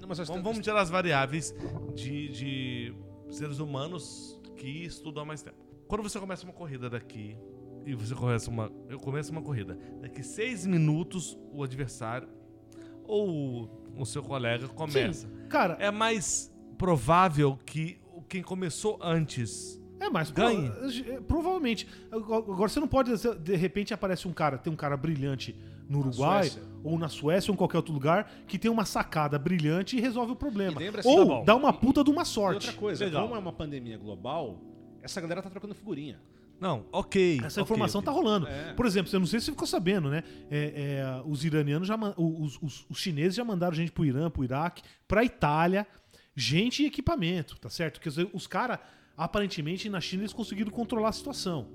Não, 0.00 0.08
mas 0.08 0.18
vamos, 0.26 0.42
vamos 0.42 0.60
tirar 0.60 0.80
as 0.80 0.88
variáveis 0.90 1.54
de, 1.94 2.28
de 2.30 2.94
seres 3.34 3.58
humanos 3.58 4.40
que 4.56 4.68
estudam 4.84 5.22
há 5.22 5.26
mais 5.26 5.42
tempo. 5.42 5.56
Quando 5.88 6.02
você 6.02 6.18
começa 6.20 6.44
uma 6.44 6.52
corrida 6.52 6.88
daqui. 6.88 7.36
E 7.84 7.94
você 7.96 8.14
começa 8.14 8.48
uma. 8.48 8.70
Eu 8.88 8.98
começo 9.00 9.32
uma 9.32 9.42
corrida. 9.42 9.76
Daqui 10.00 10.22
seis 10.22 10.64
minutos, 10.64 11.36
o 11.52 11.64
adversário. 11.64 12.28
Ou 13.04 13.68
o 13.96 14.04
seu 14.06 14.22
colega 14.22 14.68
começa. 14.68 15.26
Sim, 15.28 15.48
cara, 15.48 15.74
É 15.80 15.90
mais 15.90 16.52
provável 16.78 17.58
que 17.66 18.00
o- 18.14 18.22
quem 18.22 18.42
começou 18.42 18.98
antes. 19.02 19.80
É 20.00 20.08
mais 20.10 20.30
Ganhe. 20.30 20.70
pro- 20.70 21.12
é, 21.12 21.20
provavelmente. 21.20 21.86
Agora 22.10 22.68
você 22.68 22.80
não 22.80 22.88
pode 22.88 23.10
de 23.40 23.56
repente 23.56 23.92
aparece 23.94 24.26
um 24.26 24.32
cara, 24.32 24.58
tem 24.58 24.72
um 24.72 24.76
cara 24.76 24.96
brilhante 24.96 25.54
no 25.92 25.98
Uruguai 25.98 26.50
ou 26.82 26.98
na 26.98 27.08
Suécia 27.08 27.50
ou 27.50 27.54
em 27.54 27.56
qualquer 27.58 27.76
outro 27.76 27.92
lugar 27.92 28.30
que 28.48 28.58
tem 28.58 28.70
uma 28.70 28.84
sacada 28.84 29.38
brilhante 29.38 29.96
e 29.96 30.00
resolve 30.00 30.32
o 30.32 30.36
problema. 30.36 30.82
E 30.82 30.90
ou 31.04 31.40
Tá 31.40 31.44
dá 31.46 31.56
uma 31.56 31.72
puta 31.72 32.02
de 32.02 32.10
uma 32.10 32.22
E 32.22 32.26
sorte. 32.26 32.66
outra 32.66 32.72
coisa, 32.80 33.04
Legal. 33.04 33.22
como 33.22 33.36
é 33.36 33.38
uma 33.38 33.52
pandemia 33.52 33.98
global, 33.98 34.60
essa 35.02 35.20
galera 35.20 35.42
tá 35.42 35.50
trocando 35.50 35.74
figurinha. 35.74 36.20
Não, 36.60 36.86
ok. 36.92 37.40
Essa 37.42 37.60
ok, 37.60 37.64
informação 37.64 38.00
ok. 38.00 38.06
tá 38.06 38.12
rolando. 38.12 38.46
É. 38.46 38.72
Por 38.74 38.86
exemplo, 38.86 39.10
eu 39.12 39.18
não 39.20 39.26
sei 39.26 39.40
se 39.40 39.46
você 39.46 39.52
ficou 39.52 39.66
sabendo, 39.66 40.08
né? 40.08 40.22
É, 40.48 41.00
é, 41.00 41.22
os 41.26 41.44
iranianos 41.44 41.88
já 41.88 41.96
os, 42.16 42.56
os- 42.62 42.86
os 42.88 42.98
chineses 42.98 43.34
já 43.34 43.44
mandaram 43.44 43.74
gente 43.74 43.90
pro 43.90 44.04
Irã, 44.04 44.30
pro 44.30 44.44
Iraque, 44.44 44.82
pra 45.08 45.24
Itália, 45.24 45.84
gente 46.36 46.82
e 46.84 46.86
equipamento, 46.86 47.58
tá 47.58 47.68
certo? 47.68 48.00
Quer 48.00 48.08
dizer, 48.10 48.30
os 48.32 48.46
caras, 48.46 48.78
aparentemente, 49.16 49.88
na 49.88 50.00
China 50.00 50.22
eles 50.22 50.32
conseguiram 50.32 50.70
controlar 50.70 51.08
a 51.08 51.12
situação. 51.12 51.66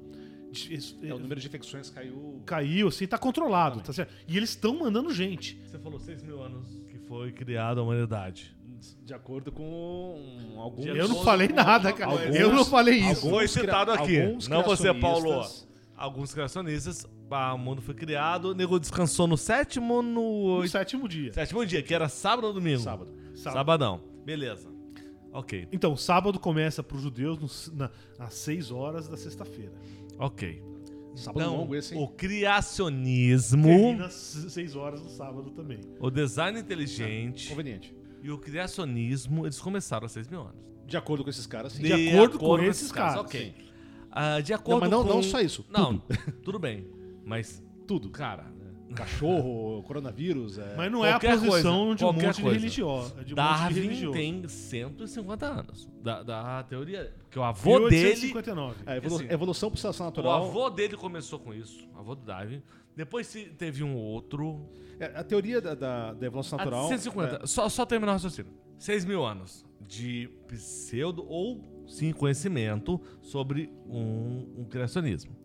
É, 1.03 1.13
o 1.13 1.19
número 1.19 1.39
de 1.39 1.47
infecções 1.47 1.89
caiu. 1.89 2.41
caiu, 2.45 2.87
assim, 2.87 3.05
tá 3.05 3.17
controlado, 3.17 3.81
tá 3.81 3.91
certo? 3.93 4.13
E 4.27 4.37
eles 4.37 4.49
estão 4.51 4.79
mandando 4.79 5.13
gente. 5.13 5.59
Você 5.65 5.77
falou 5.77 5.99
6 5.99 6.23
mil 6.23 6.41
anos 6.41 6.81
que 6.89 6.97
foi 6.99 7.31
criada 7.31 7.79
a 7.81 7.83
humanidade. 7.83 8.55
De 9.03 9.13
acordo 9.13 9.51
com 9.51 10.55
alguns. 10.57 10.85
Eu 10.85 11.07
não 11.07 11.23
falei 11.23 11.47
nada, 11.49 11.91
cara. 11.93 12.11
coisa. 12.11 12.37
Eu 12.37 12.53
não 12.53 12.63
falei 12.65 12.95
isso. 12.99 13.25
Alguns 13.25 13.29
Foi 13.31 13.47
citado 13.47 13.91
aqui. 13.91 14.21
alguns 14.21 14.47
Não 14.47 14.63
você, 14.63 14.93
Paulo. 14.93 15.45
Alguns 15.95 16.31
criacionistas, 16.31 17.07
ah, 17.31 17.55
o 17.55 17.57
mundo 17.57 17.81
foi 17.81 17.95
criado, 17.95 18.49
o 18.49 18.53
nego 18.53 18.79
descansou 18.79 19.25
no 19.25 19.35
sétimo 19.35 19.95
ou 19.95 20.03
no 20.03 20.61
No 20.61 20.67
sétimo 20.67 21.09
dia. 21.09 21.33
sétimo 21.33 21.65
dia, 21.65 21.81
que 21.81 21.91
era 21.91 22.07
sábado 22.07 22.45
ou 22.47 22.53
domingo? 22.53 22.79
Sábado. 22.81 23.11
Sábado. 23.35 23.53
Sabadão. 23.57 24.01
Beleza. 24.23 24.69
Ok, 25.33 25.67
Então, 25.71 25.95
sábado 25.97 26.39
começa 26.39 26.81
pros 26.83 27.01
judeus 27.01 27.69
no- 27.71 27.77
na- 27.77 27.91
às 28.19 28.33
6 28.35 28.71
horas 28.71 29.07
da 29.07 29.17
sexta-feira. 29.17 29.73
Ok. 30.17 30.61
Sábado 31.15 31.39
Então, 31.41 31.57
longo 31.57 31.75
esse, 31.75 31.95
hein? 31.95 32.03
o 32.03 32.07
criacionismo, 32.09 33.63
Termina 33.67 34.05
às 34.05 34.13
6 34.13 34.75
horas 34.75 35.01
no 35.01 35.09
sábado 35.09 35.49
também. 35.51 35.79
o 35.99 36.09
design 36.11 36.59
inteligente 36.59 37.49
Conveniente. 37.49 37.95
e 38.21 38.29
o 38.29 38.37
criacionismo, 38.37 39.45
eles 39.45 39.59
começaram 39.59 40.05
há 40.05 40.09
6 40.09 40.27
mil 40.27 40.41
anos. 40.41 40.55
De 40.85 40.95
acordo 40.95 41.23
com 41.23 41.29
esses 41.29 41.45
caras, 41.47 41.73
sim. 41.73 41.83
De 41.83 41.91
acordo 41.93 42.37
com 42.39 42.59
esses 42.59 42.91
caras, 42.91 43.17
Ok. 43.21 43.55
Ah, 44.11 44.39
de 44.41 44.53
acordo 44.53 44.81
mas 44.81 44.89
não- 44.89 45.03
com... 45.03 45.09
não 45.15 45.23
só 45.23 45.39
isso, 45.41 45.65
Não, 45.69 45.99
tudo 46.43 46.57
bem. 46.57 46.87
Mas, 47.25 47.61
Tudo. 47.85 48.09
cara, 48.09 48.45
Cachorro, 48.95 49.83
coronavírus. 49.83 50.57
É... 50.57 50.75
Mas 50.75 50.91
não 50.91 51.05
é 51.05 51.09
a 51.09 51.13
Qualquer 51.13 51.39
posição 51.39 51.79
coisa, 51.79 51.95
de 51.95 52.03
um 52.03 52.07
qualquer 52.07 52.25
monte 52.27 52.35
de 52.35 52.41
coisa. 52.41 52.57
religioso. 52.59 53.09
De 53.09 53.15
um 53.15 53.19
monte 53.21 53.27
de 53.27 53.35
Darwin 53.35 53.73
religioso. 53.81 54.13
tem 54.13 54.47
150 54.47 55.45
anos. 55.45 55.89
Da, 56.01 56.23
da 56.23 56.63
teoria. 56.63 57.13
Porque 57.23 57.37
o 57.39 57.43
avô 57.43 57.89
dele. 57.89 57.97
1859. 58.31 58.75
É, 58.85 58.97
evolu 58.97 59.15
Assim, 59.15 59.27
evolução 59.33 59.69
por 59.71 59.77
seleção 59.77 60.05
O 60.05 60.09
natural. 60.09 60.45
avô 60.45 60.69
dele 60.69 60.95
começou 60.97 61.37
com 61.39 61.53
isso. 61.53 61.87
O 61.95 61.99
avô 61.99 62.15
do 62.15 62.21
Darwin. 62.23 62.61
Depois 62.95 63.27
se- 63.27 63.45
teve 63.57 63.83
um 63.83 63.95
outro. 63.95 64.67
É, 64.99 65.05
a 65.19 65.23
teoria 65.23 65.61
da, 65.61 65.75
da- 65.75 66.13
da 66.13 66.25
evolução 66.25 66.57
natural. 66.57 66.85
Ah, 66.85 66.89
150. 66.89 67.47
Só, 67.47 67.69
só 67.69 67.85
terminar 67.85 68.13
o 68.13 68.15
raciocínio. 68.15 68.51
6 68.79 69.05
mil 69.05 69.25
anos 69.25 69.65
de 69.81 70.29
pseudo 70.47 71.25
ou 71.27 71.83
sim 71.87 72.11
conhecimento 72.11 72.99
sobre 73.21 73.69
um, 73.87 74.53
um 74.59 74.65
criacionismo. 74.65 75.35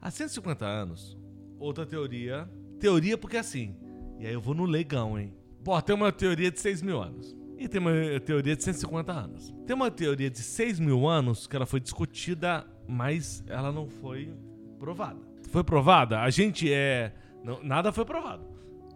Há 0.00 0.10
150 0.10 0.64
anos, 0.66 1.16
outra 1.58 1.86
teoria. 1.86 2.48
Teoria 2.82 3.16
porque 3.16 3.36
assim. 3.36 3.76
E 4.18 4.26
aí 4.26 4.32
eu 4.34 4.40
vou 4.40 4.54
no 4.54 4.64
leigão, 4.64 5.18
hein? 5.18 5.32
Pô, 5.64 5.80
tem 5.80 5.94
uma 5.94 6.10
teoria 6.10 6.50
de 6.50 6.60
6 6.60 6.82
mil 6.82 7.00
anos. 7.00 7.36
E 7.56 7.68
tem 7.68 7.80
uma 7.80 7.92
teoria 8.20 8.56
de 8.56 8.64
150 8.64 9.12
anos. 9.12 9.54
Tem 9.64 9.74
uma 9.76 9.88
teoria 9.90 10.28
de 10.28 10.40
6 10.40 10.80
mil 10.80 11.06
anos 11.08 11.46
que 11.46 11.54
ela 11.54 11.64
foi 11.64 11.78
discutida, 11.78 12.66
mas 12.88 13.44
ela 13.46 13.70
não 13.70 13.88
foi 13.88 14.34
provada. 14.80 15.20
Foi 15.50 15.62
provada? 15.62 16.20
A 16.20 16.28
gente 16.30 16.72
é. 16.72 17.12
não- 17.44 17.62
nada 17.62 17.92
foi 17.92 18.04
provado. 18.04 18.44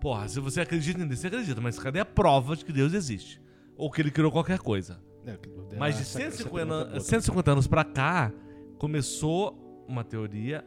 Porra, 0.00 0.26
se 0.28 0.40
você 0.40 0.60
acredita 0.60 1.00
em 1.00 1.06
Deus, 1.06 1.20
você 1.20 1.28
acredita, 1.28 1.60
mas 1.60 1.78
cadê 1.78 2.00
a 2.00 2.04
prova 2.04 2.56
de 2.56 2.64
que 2.64 2.72
Deus 2.72 2.92
existe? 2.92 3.40
Ou 3.76 3.90
que 3.90 4.00
ele 4.02 4.10
criou 4.10 4.32
qualquer 4.32 4.58
coisa? 4.58 5.00
É, 5.24 5.36
que- 5.36 5.48
Mas 5.78 5.94
de 5.96 6.02
essa- 6.02 6.20
essa 6.22 6.30
150, 6.38 6.66
pergunta 6.66 6.88
é 6.88 6.90
boa. 6.90 7.00
150 7.00 7.50
anos 7.52 7.66
pra 7.68 7.84
cá, 7.84 8.32
começou 8.78 9.84
uma 9.88 10.02
teoria 10.04 10.64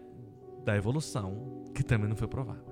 da 0.65 0.75
evolução 0.75 1.63
que 1.75 1.83
também 1.83 2.07
não 2.09 2.15
foi 2.15 2.27
provada. 2.27 2.63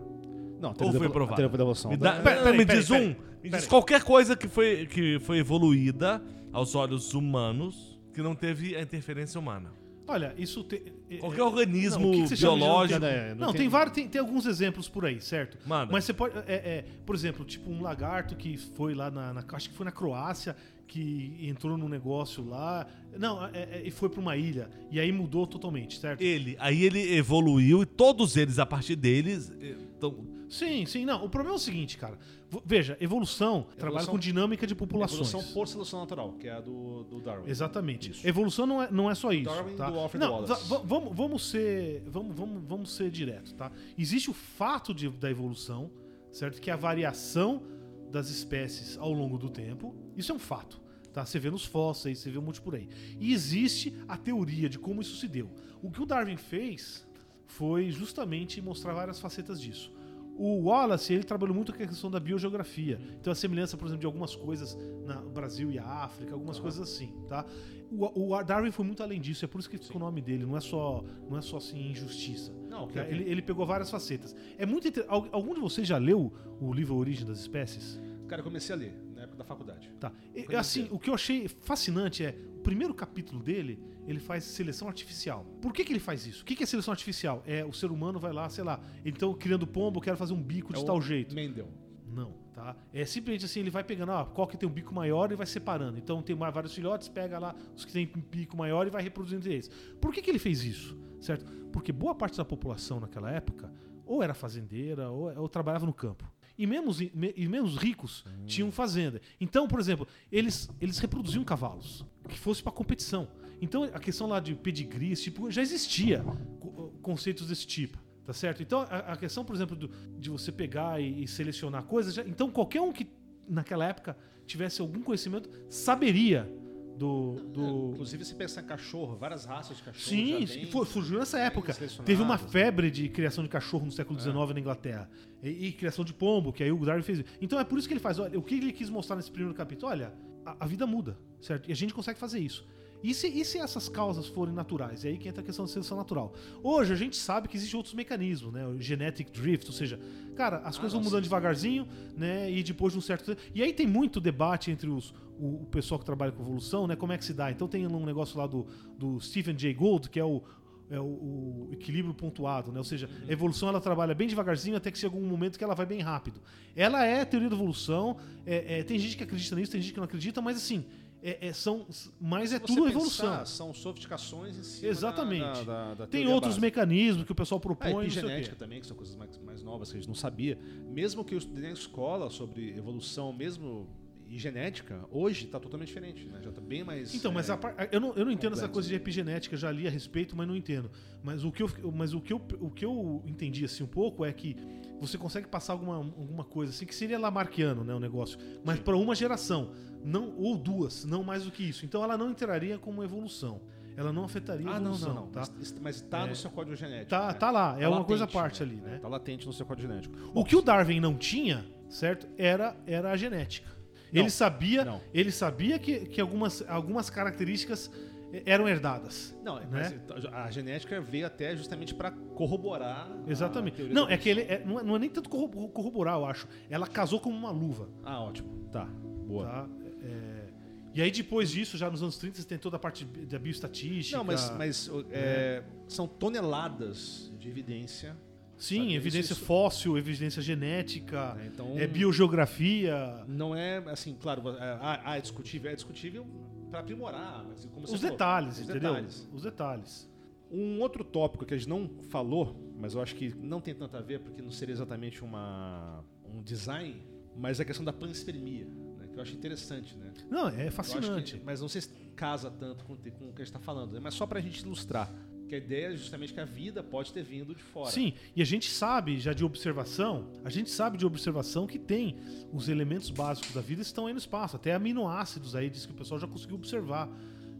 Não, 0.60 0.70
a 0.70 0.72
Ou 0.72 0.91
foi 0.91 0.99
da- 0.99 1.05
a 1.05 1.10
provado? 1.10 1.36
teoria 1.36 1.58
da 1.58 1.64
evolução. 1.64 1.91
Me, 1.91 1.97
da- 1.97 2.14
dá- 2.14 2.22
Pera- 2.22 2.36
não, 2.38 2.43
peraí, 2.45 2.58
me 2.58 2.66
peraí, 2.66 2.80
diz 2.82 2.91
um. 2.91 3.16
Me 3.43 3.49
diz 3.49 3.68
qualquer 3.68 4.03
coisa 4.03 4.36
que 4.36 4.47
foi, 4.47 4.86
que 4.88 5.20
foi 5.20 5.38
evoluída 5.39 6.22
aos 6.51 6.76
olhos 6.76 7.14
humanos 7.14 7.99
que 8.14 8.22
não 8.22 8.34
teve 8.36 8.76
a 8.76 8.82
interferência 8.82 9.39
humana. 9.39 9.72
Olha, 10.10 10.34
isso 10.38 10.64
tem. 10.64 10.82
é- 11.10 11.18
Qualquer 11.18 11.41
é- 11.41 11.43
organismo 11.43 11.99
não, 12.05 12.10
o 12.10 12.14
que 12.24 12.30
que 12.30 12.36
chama 12.38 12.53
de- 12.53 12.60
biológico. 12.62 12.99
Não, 13.01 13.08
É, 13.08 13.36
não 13.36 13.47
tem, 13.47 13.58
tem- 13.62 13.70
vários, 13.70 13.93
tem, 13.93 14.08
tem 14.08 14.22
alguns 14.22 14.45
exemplos 14.45 14.88
por 14.88 15.05
aí, 15.05 15.20
certo? 15.22 15.58
Manda. 15.68 15.91
Mas 15.91 16.05
você 16.05 16.14
pode. 16.14 16.38
é, 16.47 16.53
é, 16.55 16.86
por 17.05 17.14
exemplo, 17.14 17.43
tipo 17.45 17.70
um 17.70 17.82
lagarto 17.82 18.34
que 18.36 18.58
foi 18.58 18.93
lá 18.95 19.12
na, 19.12 19.34
na- 19.34 19.43
Acho 19.51 19.70
que 19.70 19.76
foi 19.76 19.84
na 19.86 19.91
Croácia, 19.91 20.55
que 20.88 21.36
entrou 21.41 21.78
num 21.78 21.89
negócio 21.89 22.41
lá. 22.47 22.88
Não, 23.20 23.45
é, 23.47 23.49
é, 23.53 23.82
e 23.86 23.91
foi 23.91 24.08
pra 24.08 24.22
uma 24.22 24.38
ilha. 24.38 24.70
E 24.89 24.97
aí 24.97 25.12
mudou 25.12 25.45
totalmente, 25.45 25.99
certo? 25.99 26.22
Ele, 26.22 26.55
aí 26.58 26.84
ele 26.84 27.14
evoluiu 27.18 27.84
e 27.84 27.86
todos 27.86 28.38
eles, 28.38 28.58
a 28.60 28.66
partir 28.66 28.95
deles, 28.95 29.51
eh, 29.60 29.76
tão- 29.99 30.26
Sim, 30.49 30.85
sim. 30.85 31.05
Não, 31.05 31.23
o 31.25 31.29
problema 31.29 31.55
é 31.55 31.57
o 31.57 31.59
seguinte, 31.59 31.97
cara. 31.97 32.17
Veja, 32.65 32.97
evolução, 33.01 33.67
trabalha 33.77 34.05
com 34.07 34.17
dinâmica 34.17 34.65
de 34.65 34.73
populações. 34.73 35.27
Evolução 35.29 35.53
por 35.53 35.67
seleção 35.67 35.99
natural, 35.99 36.33
que 36.33 36.47
é 36.47 36.53
a 36.53 36.61
do, 36.61 37.03
do 37.03 37.19
Darwin. 37.19 37.49
Exatamente. 37.49 38.11
Isso. 38.11 38.25
Evolução 38.27 38.65
não 38.65 38.81
é, 38.81 38.89
não 38.89 39.11
é 39.11 39.15
só 39.15 39.31
isso. 39.33 39.49
Darwin 39.49 39.75
tá? 39.75 39.89
do 39.89 39.99
Alfred 39.99 40.25
não, 40.25 40.31
Wallace. 40.33 40.69
va- 40.69 40.77
va- 40.77 40.83
vamos, 40.85 41.15
vamos 41.15 41.49
ser. 41.49 42.03
Vamos, 42.07 42.35
vamos, 42.35 42.63
vamos 42.65 42.91
ser 42.95 43.09
direto, 43.11 43.53
tá? 43.55 43.71
Existe 43.97 44.29
o 44.29 44.33
fato 44.33 44.93
de- 44.93 45.09
da 45.09 45.29
evolução, 45.29 45.91
certo? 46.31 46.61
Que 46.61 46.69
é 46.69 46.73
a 46.73 46.77
variação 46.77 47.61
das 48.09 48.29
espécies 48.29 48.97
ao 48.97 49.11
longo 49.11 49.37
do 49.37 49.49
tempo. 49.49 49.93
Isso 50.15 50.31
é 50.31 50.35
um 50.35 50.39
fato. 50.39 50.79
Tá? 51.11 51.25
Você 51.25 51.39
vê 51.39 51.49
nos 51.51 51.65
fósseis, 51.65 52.19
você 52.19 52.29
vê 52.29 52.37
um 52.37 52.41
monte 52.43 52.61
por 52.61 52.75
aí. 52.75 52.87
E 53.19 53.33
existe 53.33 53.93
a 54.07 54.15
teoria 54.15 54.69
de 54.69 54.79
como 54.79 55.01
isso 55.01 55.17
se 55.17 55.27
deu. 55.27 55.49
O 55.81 55.91
que 55.91 56.01
o 56.01 56.05
Darwin 56.05 56.37
fez 56.37 57.05
foi 57.47 57.89
justamente 57.91 58.61
mostrar 58.61 58.93
várias 58.93 59.19
facetas 59.19 59.59
disso. 59.59 59.91
O 60.38 60.65
Wallace, 60.65 61.13
ele 61.13 61.23
trabalhou 61.23 61.55
muito 61.55 61.73
com 61.73 61.81
a 61.81 61.88
questão 61.88 62.11
da 62.11 62.19
biogeografia. 62.19 62.99
Então 63.19 63.31
a 63.33 63.35
semelhança, 63.35 63.75
por 63.75 63.85
exemplo, 63.85 64.01
de 64.01 64.05
algumas 64.05 64.35
coisas 64.35 64.77
no 65.23 65.29
Brasil 65.31 65.71
e 65.71 65.79
África, 65.79 66.33
algumas 66.33 66.59
coisas 66.59 66.79
assim, 66.79 67.11
tá? 67.27 67.43
O, 67.91 68.33
o 68.35 68.43
Darwin 68.43 68.69
foi 68.71 68.85
muito 68.85 69.01
além 69.01 69.19
disso, 69.19 69.43
é 69.45 69.47
por 69.47 69.59
isso 69.59 69.69
que 69.69 69.77
fica 69.77 69.95
o 69.97 69.99
nome 69.99 70.21
dele, 70.21 70.45
não 70.45 70.55
é 70.57 70.59
só, 70.59 71.03
não 71.29 71.38
é 71.38 71.41
só 71.41 71.57
assim 71.57 71.89
injustiça. 71.89 72.51
Não, 72.69 72.88
Tá? 72.88 73.01
ok. 73.01 73.01
Ele, 73.09 73.23
ele 73.29 73.41
pegou 73.41 73.65
várias 73.65 73.89
facetas. 73.89 74.35
É 74.57 74.65
muito 74.65 74.88
inter... 74.88 75.05
Al- 75.07 75.27
Algum 75.31 75.53
de 75.55 75.59
vocês 75.59 75.88
já 75.88 75.97
leu 75.97 76.31
o 76.61 76.71
livro 76.73 76.95
Origem 76.95 77.25
das 77.25 77.39
Espécies? 77.39 77.99
Cara, 78.27 78.41
eu 78.41 78.43
comecei 78.43 78.75
a 78.75 78.77
ler 78.77 78.93
na 79.15 79.23
época 79.23 79.38
da 79.38 79.43
faculdade. 79.45 79.89
Tá. 79.99 80.11
E, 80.35 80.53
assim, 80.55 80.88
o 80.91 80.99
que 80.99 81.09
eu 81.09 81.13
achei 81.15 81.47
fascinante 81.47 82.23
é 82.23 82.38
primeiro 82.68 82.93
capítulo 82.93 83.41
dele, 83.41 83.80
ele 84.05 84.20
faz 84.20 84.43
seleção 84.43 84.89
artificial. 84.89 85.45
Por 85.61 85.72
que, 85.72 85.86
que 85.86 85.93
ele 85.93 86.01
faz 86.01 86.28
isso? 86.28 86.41
O 86.43 86.45
que, 86.45 86.53
que 86.53 86.63
é 86.63 86.65
seleção 86.65 86.91
artificial? 86.91 87.41
É 87.47 87.63
o 87.63 87.72
ser 87.72 87.89
humano 87.91 88.20
vai 88.20 88.34
lá, 88.34 88.49
sei 88.49 88.61
lá, 88.61 88.82
então 89.05 89.34
criando 89.34 89.65
pombo, 89.65 89.99
eu 89.99 90.01
quero 90.03 90.18
fazer 90.18 90.34
um 90.34 90.43
bico 90.43 90.74
de 90.74 90.82
É 90.82 90.84
tal 90.84 91.01
jeito. 91.01 91.34
Mendel. 91.34 91.70
Não, 92.13 92.34
tá? 92.53 92.76
É 92.93 93.05
simplesmente 93.05 93.45
assim, 93.45 93.61
ele 93.61 93.70
vai 93.70 93.86
pegando, 93.86 94.11
ó, 94.11 94.26
qual 94.26 94.45
que 94.45 94.57
tem 94.57 94.68
um 94.68 94.72
bico 94.72 94.93
maior 94.93 95.32
e 95.32 95.36
vai 95.38 95.45
separando. 95.45 95.97
Então 95.97 96.22
tem 96.22 96.36
mais- 96.36 96.53
vários 96.53 96.74
filhotes, 96.74 97.07
pega 97.07 97.39
lá 97.39 97.55
os 97.74 97.86
que 97.86 97.93
tem 97.93 98.11
um 98.13 98.20
bico 98.20 98.57
maior 98.57 98.86
e 98.86 98.89
vai 98.89 99.01
reproduzindo 99.01 99.47
eles. 99.47 99.70
Por 100.01 100.13
que, 100.13 100.22
que 100.22 100.30
ele 100.30 100.39
fez 100.39 100.65
isso? 100.65 100.97
Certo? 101.22 101.45
Porque 101.72 101.93
boa 101.93 102.13
parte 102.15 102.36
da 102.36 102.43
população 102.43 102.99
naquela 102.99 103.32
época 103.32 103.72
ou 104.05 104.22
era 104.22 104.34
fazendeira 104.34 105.09
ou, 105.09 105.34
ou 105.39 105.47
trabalhava 105.47 105.86
no 105.86 105.93
campo. 105.93 106.30
E 106.58 106.66
menos, 106.66 106.99
e 107.01 107.12
me- 107.14 107.34
menos 107.47 107.76
ricos 107.78 108.26
tinham 108.45 108.72
fazenda. 108.72 109.22
Então, 109.39 109.68
por 109.68 109.80
exemplo, 109.80 110.08
eles, 110.32 110.70
eles 110.82 110.97
reproduziam 110.99 111.43
cavalos 111.43 112.03
que 112.28 112.38
fosse 112.38 112.64
para 112.64 112.72
competição. 112.72 113.28
Então, 113.62 113.84
a 113.84 113.99
questão 113.99 114.28
lá 114.28 114.39
de 114.39 114.55
pedigree, 114.55 115.12
esse 115.12 115.24
tipo, 115.26 115.49
já 115.51 115.62
existia 115.62 116.24
co- 116.60 116.93
conceitos 117.01 117.47
desse 117.47 117.66
tipo. 117.68 117.97
Tá 118.26 118.34
certo? 118.34 118.62
Então, 118.62 118.82
a, 118.89 119.14
a 119.14 119.16
questão, 119.18 119.45
por 119.45 119.55
exemplo, 119.55 119.74
do- 119.76 119.88
de 120.20 120.30
você 120.30 120.51
pegar 120.51 120.99
e, 121.01 121.24
e 121.24 121.28
selecionar 121.28 121.84
coisas. 121.84 122.14
já- 122.14 122.24
então, 122.28 122.49
qualquer 122.51 122.82
um 122.82 122.91
que 122.91 123.08
naquela 123.47 123.86
época 123.86 124.18
tivesse 124.45 124.82
algum 124.82 125.01
conhecimento 125.01 125.49
saberia 125.70 126.51
do. 126.97 127.35
do... 127.53 127.89
Inclusive, 127.93 128.25
se 128.25 128.35
pensar 128.35 128.61
em 128.61 128.65
cachorro, 128.65 129.15
várias 129.15 129.45
raças 129.45 129.77
de 129.77 129.83
cachorro. 129.83 130.05
Sim, 130.09 130.65
foi- 130.71 130.85
surgiu 130.85 131.19
nessa 131.19 131.37
época. 131.39 131.73
Teve 132.05 132.21
uma 132.21 132.37
febre 132.37 132.89
de 132.89 133.07
criação 133.09 133.43
de 133.43 133.49
cachorro 133.49 133.85
no 133.85 133.91
século 133.91 134.17
É. 134.19 134.21
XIX 134.21 134.35
na 134.53 134.59
Inglaterra. 134.59 135.09
E, 135.43 135.67
e 135.67 135.71
criação 135.71 136.03
de 136.03 136.13
pombo, 136.13 136.51
que 136.51 136.63
aí 136.63 136.71
o 136.71 136.77
Darwin 136.85 137.03
fez. 137.03 137.23
Então 137.41 137.59
é 137.59 137.63
por 137.63 137.77
isso 137.77 137.87
que 137.87 137.93
ele 137.93 138.01
faz. 138.01 138.17
Olha, 138.19 138.37
o 138.37 138.41
que 138.41 138.55
ele 138.55 138.71
quis 138.73 138.89
mostrar 138.89 139.15
nesse 139.15 139.31
primeiro 139.31 139.53
capítulo? 139.55 139.91
Olha, 139.91 140.13
a, 140.45 140.57
a 140.65 140.67
vida 140.67 140.85
muda, 140.87 141.17
certo? 141.41 141.69
E 141.69 141.71
a 141.71 141.75
gente 141.75 141.93
consegue 141.93 142.17
fazer 142.19 142.39
isso. 142.39 142.65
E 143.03 143.13
se, 143.13 143.27
e 143.27 143.45
se 143.45 143.59
essas 143.59 143.87
causas 143.87 144.25
forem 144.25 144.51
naturais? 144.55 145.05
É 145.05 145.09
aí 145.09 145.17
que 145.19 145.29
entra 145.29 145.43
a 145.43 145.45
questão 145.45 145.65
da 145.65 145.71
seleção 145.71 145.95
natural. 145.95 146.33
Hoje 146.63 146.91
a 146.93 146.95
gente 146.95 147.15
sabe 147.15 147.47
que 147.47 147.55
existem 147.55 147.77
outros 147.77 147.93
mecanismos, 147.93 148.51
né? 148.51 148.65
O 148.65 148.81
genetic 148.81 149.29
drift, 149.31 149.67
ou 149.67 149.71
seja, 149.73 149.99
cara, 150.35 150.57
as 150.65 150.77
coisas 150.79 150.93
vão 150.93 151.01
Ah, 151.01 151.03
mudando 151.03 151.19
sim. 151.19 151.29
devagarzinho, 151.29 151.87
né? 152.17 152.49
E 152.51 152.63
depois 152.63 152.93
de 152.93 152.97
um 152.97 153.01
certo 153.01 153.25
tempo. 153.25 153.41
E 153.53 153.61
aí 153.61 153.71
tem 153.71 153.85
muito 153.85 154.19
debate 154.19 154.71
entre 154.71 154.89
os, 154.89 155.13
o, 155.39 155.63
o 155.63 155.65
pessoal 155.67 155.99
que 155.99 156.05
trabalha 156.05 156.31
com 156.31 156.41
evolução, 156.41 156.88
né? 156.88 156.95
Como 156.95 157.11
é 157.13 157.17
que 157.17 157.25
se 157.25 157.33
dá? 157.33 157.51
Então 157.51 157.67
tem 157.67 157.85
um 157.88 158.05
negócio 158.05 158.38
lá 158.38 158.47
do, 158.47 158.65
do 158.97 159.19
Stephen 159.19 159.57
Jay 159.57 159.73
Gould, 159.73 160.09
que 160.09 160.19
é 160.19 160.23
o, 160.23 160.41
é 160.89 160.99
o, 160.99 161.03
o 161.03 161.69
equilíbrio 161.73 162.13
pontuado, 162.13 162.71
né? 162.71 162.77
Ou 162.77 162.83
seja, 162.83 163.09
a 163.27 163.31
evolução 163.31 163.67
ela 163.69 163.81
trabalha 163.81 164.15
bem 164.15 164.27
devagarzinho 164.27 164.75
até 164.77 164.89
que 164.91 164.97
chega 164.97 165.15
um 165.15 165.27
momento 165.27 165.57
que 165.57 165.63
ela 165.63 165.75
vai 165.75 165.85
bem 165.85 165.99
rápido. 166.01 166.41
Ela 166.75 167.05
é 167.05 167.21
a 167.21 167.25
teoria 167.25 167.49
da 167.49 167.55
evolução. 167.55 168.17
é- 168.45 168.79
é, 168.79 168.83
tem 168.83 168.97
gente 168.97 169.17
que 169.17 169.23
acredita 169.23 169.55
nisso, 169.55 169.71
tem 169.71 169.81
gente 169.81 169.91
que 169.93 169.97
não 169.99 170.05
acredita, 170.05 170.41
mas 170.41 170.57
assim, 170.57 170.85
é, 171.21 171.47
é- 171.47 171.53
são, 171.53 171.85
mas 172.21 172.53
é 172.53 172.59
tudo 172.59 172.88
evolução. 172.88 173.45
São 173.45 173.73
sofisticações 173.73 174.57
em 174.57 174.63
cima 174.63 174.88
Exatamente. 174.89 175.65
da- 175.65 175.89
da- 175.89 175.93
da 175.95 176.07
Tem 176.07 176.25
outros 176.27 176.53
básica. 176.57 176.61
mecanismos 176.67 177.25
que 177.25 177.31
o 177.31 177.35
pessoal 177.35 177.59
propõe. 177.59 177.91
o 177.91 177.99
quê. 177.99 178.05
epigenética 178.05 178.55
também, 178.55 178.79
que 178.79 178.88
são 178.88 178.95
coisas 178.95 179.15
mais, 179.15 179.38
mais 179.39 179.61
novas 179.63 179.89
que 179.91 179.97
a 179.97 179.99
gente 179.99 180.07
não 180.07 180.15
sabia. 180.15 180.57
Mesmo 180.89 181.25
que 181.25 181.33
eu 181.33 181.38
estudei 181.39 181.63
na 181.63 181.71
escola 181.71 182.29
sobre 182.29 182.69
evolução, 182.77 183.33
mesmo 183.33 183.88
e 184.30 184.38
genética, 184.38 185.05
hoje 185.09 185.45
está 185.45 185.59
totalmente 185.59 185.88
diferente, 185.88 186.25
né? 186.25 186.39
Já 186.43 186.49
está 186.49 186.61
bem 186.61 186.84
mais. 186.84 187.13
Então, 187.15 187.32
mas 187.32 187.49
é, 187.49 187.53
a 187.53 187.57
par- 187.57 187.75
eu 187.91 187.99
não, 187.99 188.13
eu 188.13 188.25
não 188.25 188.32
entendo 188.32 188.53
essa 188.53 188.67
coisa 188.67 188.88
de 188.89 188.95
epigenética, 188.95 189.55
já 189.55 189.71
li 189.71 189.88
a 189.88 189.89
respeito, 189.89 190.36
mas 190.36 190.47
não 190.47 190.55
entendo. 190.55 190.91
Mas 191.23 191.43
o 191.43 191.51
que 191.51 191.63
eu, 191.63 191.69
mas 191.95 192.13
o 192.13 192.19
que 192.21 192.34
eu, 192.34 192.41
o 192.59 192.69
que 192.69 192.84
eu 192.86 193.23
entendi 193.25 193.63
assim 193.65 193.84
um 193.84 193.88
pouco 193.88 194.25
é 194.25 194.34
que 194.34 194.55
você 194.99 195.17
consegue 195.17 195.47
passar 195.47 195.73
alguma, 195.73 195.95
alguma 195.95 196.43
coisa 196.43 196.71
assim 196.71 196.86
que 196.86 196.93
seria 196.95 197.17
lamarquiano, 197.19 197.84
né, 197.84 197.93
o 197.93 197.99
negócio, 197.99 198.38
mas 198.65 198.80
para 198.80 198.97
uma 198.97 199.15
geração, 199.15 199.71
não 200.03 200.36
ou 200.38 200.57
duas, 200.57 201.05
não 201.05 201.23
mais 201.23 201.43
do 201.43 201.51
que 201.51 201.63
isso. 201.63 201.86
Então 201.86 202.03
ela 202.03 202.17
não 202.17 202.30
entraria 202.30 202.78
como 202.78 203.03
evolução. 203.03 203.61
Ela 203.95 204.13
não 204.13 204.25
afetaria 204.25 204.67
a 204.67 204.75
Ah, 204.75 204.80
não, 204.80 204.91
evolução, 204.91 205.13
não, 205.15 205.21
não. 205.23 205.32
tá? 205.32 205.47
Mas, 205.82 205.95
está 205.95 206.19
É. 206.25 206.30
no 206.30 206.36
seu 206.36 206.51
código 206.51 206.75
genético. 206.75 207.09
Tá, 207.09 207.28
né? 207.30 207.34
tá 207.34 207.49
lá, 207.49 207.75
é 207.80 207.82
Tá 207.82 207.89
uma 207.89 208.03
coisa 208.03 208.25
à 208.25 208.28
latente, 208.28 208.41
parte 208.41 208.61
ali, 208.61 208.75
né? 208.75 208.99
Tá 208.99 209.07
latente 209.07 209.47
no 209.47 209.53
seu 209.53 209.65
código 209.65 209.88
genético. 209.88 210.15
O 210.36 210.45
que 210.45 210.55
o 210.55 210.61
Darwin 210.61 210.99
não 210.99 211.17
tinha, 211.17 211.65
certo? 211.89 212.28
Era, 212.38 212.78
era 212.86 213.09
a 213.11 213.17
genética. 213.17 213.67
Não, 214.12 214.22
ele 214.22 214.30
sabia, 214.30 214.86
não. 214.86 215.01
ele 215.14 215.32
sabia 215.32 215.78
que, 215.80 216.05
que 216.08 216.22
algumas, 216.22 216.64
algumas 216.68 217.10
características 217.10 217.91
eh, 218.34 218.43
eram 218.45 218.68
herdadas. 218.68 219.36
Não, 219.43 219.60
né? 219.60 219.68
mas 219.70 220.26
a 220.34 220.49
genética 220.51 220.99
veio 221.01 221.26
até 221.28 221.55
justamente 221.55 221.93
para 221.93 222.12
corroborar. 222.12 223.10
Exatamente. 223.28 223.84
Não, 223.84 224.10
é 224.10 224.18
que 224.18 224.30
ele 224.30 224.41
é- 224.41 224.64
não, 224.66 224.80
é, 224.80 224.84
não 224.84 224.95
é 224.95 224.99
nem 224.99 225.10
tanto 225.10 225.30
corro- 225.30 225.70
corroborar, 225.70 226.16
eu 226.16 226.26
acho. 226.26 226.47
Ela 226.70 226.88
casou 226.88 227.20
como 227.20 227.36
uma 227.36 227.51
luva. 227.51 227.89
Ah, 228.03 228.22
ótimo. 228.22 228.68
Tá. 228.72 228.86
Boa. 228.86 229.45
Tá? 229.45 229.68
É, 230.03 230.47
e 230.93 231.01
aí 231.01 231.12
depois 231.12 231.51
disso, 231.51 231.78
já 231.78 231.89
nos 231.91 232.01
anos 232.01 232.18
30, 232.18 232.41
você 232.41 232.47
tem 232.47 232.58
toda 232.58 232.78
a 232.78 232.80
parte 232.80 233.05
da 233.05 233.38
bioestatística. 233.38 234.18
Não, 234.18 234.24
mas, 234.24 234.49
mas 234.58 234.89
é, 235.12 235.62
são 235.88 236.08
toneladas 236.08 237.32
de 237.38 237.47
evidência. 237.49 238.16
Sim, 238.58 238.80
sabe, 238.82 238.95
evidência 238.95 239.34
isso- 239.34 239.45
fóssil, 239.45 239.97
evidência 239.97 240.41
genética, 240.41 241.36
né? 241.36 241.49
Então, 241.53 241.78
é 241.78 241.86
biogeografia. 241.88 243.24
não 243.28 243.55
é 243.55 243.78
assim, 243.89 244.16
claro, 244.20 244.47
é, 244.49 244.62
ah, 244.82 245.01
ah, 245.05 245.18
é 245.18 245.22
discutível, 245.22 245.72
é 245.72 245.76
discutível 245.76 246.26
para 246.70 246.80
aprimorar, 246.80 247.45
mas 247.47 247.66
como 247.66 247.88
você 247.88 247.95
Os 247.95 248.01
falou, 248.01 248.12
detalhes, 248.18 248.53
os 248.60 248.60
entendeu? 248.70 248.82
detalhes. 248.93 249.30
Os 249.34 249.43
detalhes. 249.43 250.10
Um 250.51 250.80
outro 250.82 251.03
tópico 251.03 251.45
que 251.45 251.53
a 251.53 251.58
gente 251.58 251.70
não 251.70 251.89
falou, 252.10 252.55
mas 252.80 252.93
eu 252.93 253.01
acho 253.01 253.16
que 253.16 253.34
não 253.36 253.60
tem 253.62 253.74
tanto 253.76 253.95
a 253.97 254.01
ver, 254.01 254.20
porque 254.22 254.41
não 254.41 254.51
seria 254.51 254.74
exatamente 254.74 255.24
uma, 255.24 256.03
um 256.26 256.41
design, 256.41 257.01
mas 257.36 257.60
é 257.60 257.64
a 257.64 257.66
questão 257.66 257.86
da 257.86 257.91
panspermia, 257.93 258.66
né, 258.66 259.08
que 259.12 259.18
eu 259.18 259.22
acho 259.22 259.34
interessante, 259.36 259.95
né? 259.97 260.12
Não, 260.30 260.47
é 260.47 260.72
fascinante. 260.72 261.38
que- 261.38 261.45
mas 261.45 261.62
não 261.62 261.68
sei 261.68 261.82
se 261.82 261.89
casa 262.16 262.49
tanto 262.49 262.84
com, 262.86 262.95
com 262.95 263.01
o 263.30 263.34
que 263.34 263.41
a 263.41 263.45
gente 263.45 263.53
está 263.55 263.60
falando, 263.60 263.93
né? 263.93 263.99
mas 264.01 264.14
só 264.14 264.26
para 264.26 264.39
a 264.39 264.41
gente 264.41 264.62
ilustrar. 264.62 265.14
Que 265.47 265.55
a 265.55 265.57
ideia 265.57 265.87
é 265.93 265.95
justamente 265.95 266.33
que 266.33 266.39
a 266.39 266.45
vida 266.45 266.83
pode 266.83 267.13
ter 267.13 267.23
vindo 267.23 267.55
de 267.55 267.63
fora. 267.63 267.89
Sim, 267.91 268.13
e 268.35 268.41
a 268.41 268.45
gente 268.45 268.69
sabe 268.69 269.17
já 269.19 269.31
de 269.33 269.45
observação, 269.45 270.27
a 270.43 270.49
gente 270.49 270.69
sabe 270.69 270.97
de 270.97 271.05
observação 271.05 271.65
que 271.65 271.79
tem 271.79 272.17
os 272.51 272.67
elementos 272.67 273.09
básicos 273.09 273.53
da 273.53 273.61
vida 273.61 273.81
estão 273.81 274.07
aí 274.07 274.13
no 274.13 274.19
espaço, 274.19 274.55
até 274.57 274.73
aminoácidos 274.73 275.55
aí 275.55 275.69
diz 275.69 275.85
que 275.85 275.91
o 275.93 275.95
pessoal 275.95 276.19
já 276.19 276.27
conseguiu 276.27 276.55
observar, 276.57 277.07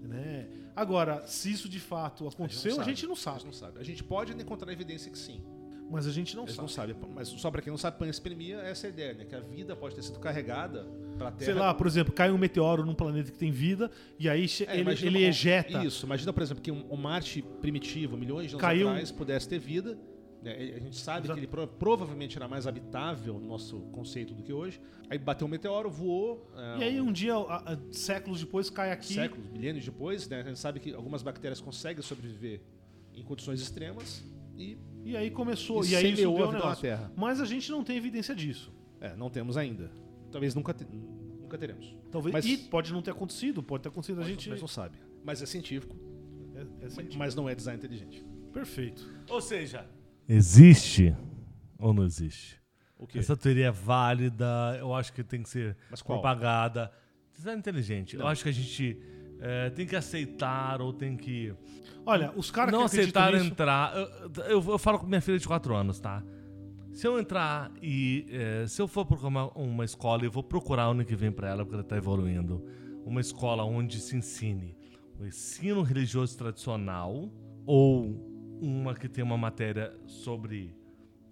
né? 0.04 0.48
Agora, 0.76 1.26
se 1.26 1.52
isso 1.52 1.68
de 1.68 1.80
fato 1.80 2.28
aconteceu, 2.28 2.80
a 2.80 2.84
gente 2.84 3.06
não 3.06 3.14
A 3.14 3.16
sabe. 3.16 3.38
gente 3.38 3.46
não 3.48 3.54
sabe. 3.54 3.80
A 3.80 3.84
gente 3.84 4.04
pode 4.04 4.34
encontrar 4.34 4.72
evidência 4.72 5.12
que 5.12 5.18
sim. 5.18 5.42
Mas 5.90 6.06
a 6.06 6.12
gente 6.12 6.36
não 6.36 6.44
Eles 6.44 6.56
sabe. 6.56 6.62
não 6.64 6.70
sabem. 6.70 6.96
Mas 7.16 7.30
só 7.30 7.50
pra 7.50 7.62
quem 7.62 7.72
não 7.72 7.78
sabe, 7.78 7.98
panspermia 7.98 8.58
é 8.60 8.72
essa 8.72 8.88
a 8.88 8.90
ideia, 8.90 9.14
né? 9.14 9.24
Que 9.26 9.34
a 9.34 9.40
vida 9.40 9.76
pode 9.76 9.96
ter 9.96 10.02
sido 10.04 10.20
carregada 10.20 10.86
pra 11.18 11.32
Terra. 11.32 11.46
Sei 11.46 11.54
lá, 11.54 11.74
por 11.74 11.88
exemplo, 11.88 12.14
cai 12.14 12.32
um 12.32 12.38
meteoro 12.38 12.86
num 12.86 12.94
planeta 12.94 13.32
que 13.32 13.38
tem 13.38 13.52
vida 13.52 13.90
e 14.20 14.30
aí 14.30 14.46
É, 14.68 14.74
ele, 14.74 14.82
imagina 14.82 15.18
ele 15.18 15.26
ejeta. 15.26 15.84
Isso, 15.86 16.06
imagina, 16.06 16.32
por 16.32 16.44
exemplo, 16.44 16.62
que 16.64 16.72
um, 16.72 16.86
um 16.92 16.96
Marte 16.98 17.42
primitivo, 17.62 18.16
milhões 18.18 18.48
de 18.48 18.54
anos 18.56 18.62
Caiu- 18.62 18.90
atrás, 18.90 19.12
pudesse 19.12 19.48
ter 19.50 19.60
vida. 19.60 19.98
né? 20.44 20.54
A 20.76 20.80
gente 20.80 20.96
sabe 20.96 21.26
Exato. 21.26 21.34
que 21.34 21.40
ele 21.40 21.48
pro- 21.48 21.68
provavelmente 21.68 22.38
era 22.38 22.48
mais 22.48 22.68
habitável 22.68 23.34
no 23.40 23.48
nosso 23.48 23.80
conceito 23.92 24.34
do 24.36 24.44
que 24.44 24.54
hoje. 24.54 24.80
Aí 25.10 25.18
bateu 25.18 25.48
um 25.48 25.50
meteoro, 25.50 25.90
voou. 25.90 26.50
é, 26.56 26.78
E 26.80 26.84
aí 26.84 27.02
um 27.02 27.12
dia, 27.12 27.34
a- 27.36 27.74
a- 27.74 27.78
séculos 27.92 28.40
depois, 28.42 28.70
cai 28.70 28.92
aqui. 28.92 29.14
séculos, 29.16 29.50
milênios 29.50 29.84
depois, 29.84 30.30
né? 30.30 30.42
A 30.42 30.44
gente 30.44 30.60
sabe 30.60 30.80
que 30.80 30.94
algumas 30.94 31.24
bactérias 31.24 31.60
conseguem 31.60 32.04
sobreviver 32.04 32.62
em 33.16 33.24
condições 33.24 33.60
extremas 33.62 34.24
e, 34.56 34.78
E 35.04 35.18
aí 35.18 35.32
começou. 35.32 35.84
e 35.84 35.90
E, 35.92 35.96
aí 35.96 36.14
isso 36.14 36.22
deu 36.22 36.50
a. 36.68 36.76
Terra. 36.76 37.12
Mas 37.16 37.42
a 37.42 37.46
gente 37.46 37.72
não 37.72 37.84
tem 37.84 37.98
evidência 37.98 38.36
disso. 38.36 38.72
É, 39.02 39.16
não 39.16 39.30
temos 39.32 39.58
ainda. 39.58 39.90
Talvez 40.38 40.54
nunca, 40.54 40.72
te- 40.72 40.86
nunca 41.42 41.58
teremos. 41.58 41.98
Talvez. 42.12 42.32
Mas- 42.32 42.46
E 42.46 42.58
pode 42.58 42.94
não 42.94 43.02
ter 43.02 43.10
acontecido, 43.10 43.64
pode 43.64 43.82
ter 43.84 43.90
acontecido. 43.90 44.22
A 44.22 44.24
gente. 44.24 44.50
Mas 44.52 44.62
não 44.62 44.68
sabe. 44.68 44.98
Mas 45.26 45.42
é 45.42 45.48
científico, 45.48 45.96
É- 46.56 46.62
é 46.62 46.64
mas- 46.84 46.94
científico. 46.94 47.18
mas 47.18 47.34
não 47.36 47.50
é 47.50 47.56
design 47.56 47.78
inteligente. 47.80 48.24
Perfeito. 48.54 49.04
Ou 49.30 49.42
seja, 49.42 49.88
existe 50.30 51.16
ou 51.80 51.92
não 51.94 52.04
existe? 52.04 52.62
O 53.00 53.08
quê? 53.08 53.18
Essa 53.20 53.36
teoria 53.36 53.68
é 53.68 53.72
válida, 53.72 54.46
eu 54.80 54.94
acho 54.94 55.12
que 55.14 55.24
tem 55.24 55.42
que 55.42 55.50
ser 55.50 55.76
Mas 55.90 56.02
qual? 56.04 56.20
propagada. 56.20 56.92
Design 57.36 57.60
inteligente. 57.60 58.16
Eu 58.16 58.20
Não. 58.22 58.28
acho 58.28 58.44
que 58.44 58.50
a 58.50 58.54
gente 58.54 59.00
é, 59.40 59.70
tem 59.72 59.86
que 59.86 59.96
aceitar 59.96 60.82
ou 60.82 60.92
tem 60.94 61.16
que 61.18 61.54
Olha, 62.06 62.32
os 62.36 62.50
caras 62.50 62.72
não 62.72 62.80
que 62.82 62.86
aceitar 62.86 63.34
nisso, 63.34 63.46
entrar. 63.46 63.96
Eu, 63.96 64.44
eu, 64.62 64.72
eu 64.72 64.78
falo 64.80 64.98
com 65.00 65.06
minha 65.06 65.22
filha 65.22 65.38
de 65.38 65.48
4 65.48 65.76
anos, 65.76 66.00
tá? 66.00 66.24
Se 66.98 67.06
eu 67.06 67.20
entrar 67.20 67.72
e. 67.80 68.26
é, 68.32 68.66
se 68.68 68.82
eu 68.82 68.88
for 68.88 69.06
procurar 69.06 69.28
uma, 69.28 69.48
uma 69.54 69.86
escola, 69.86 70.26
eu 70.26 70.32
vou 70.32 70.42
procurar 70.42 70.86
ano 70.86 71.06
que 71.06 71.16
vem 71.16 71.32
pra 71.32 71.48
ela, 71.48 71.64
porque 71.64 71.76
ela 71.76 71.84
tá 71.84 71.96
evoluindo. 71.96 72.66
Uma 73.06 73.22
escola 73.22 73.64
onde 73.64 74.00
se 74.00 74.18
ensine 74.18 74.76
o 75.20 75.24
ensino 75.24 75.84
religioso 75.84 76.36
tradicional 76.36 77.30
ou 77.68 78.16
uma 78.60 78.96
que 78.96 79.08
tem 79.08 79.24
uma 79.24 79.38
matéria 79.38 79.94
sobre 80.08 80.76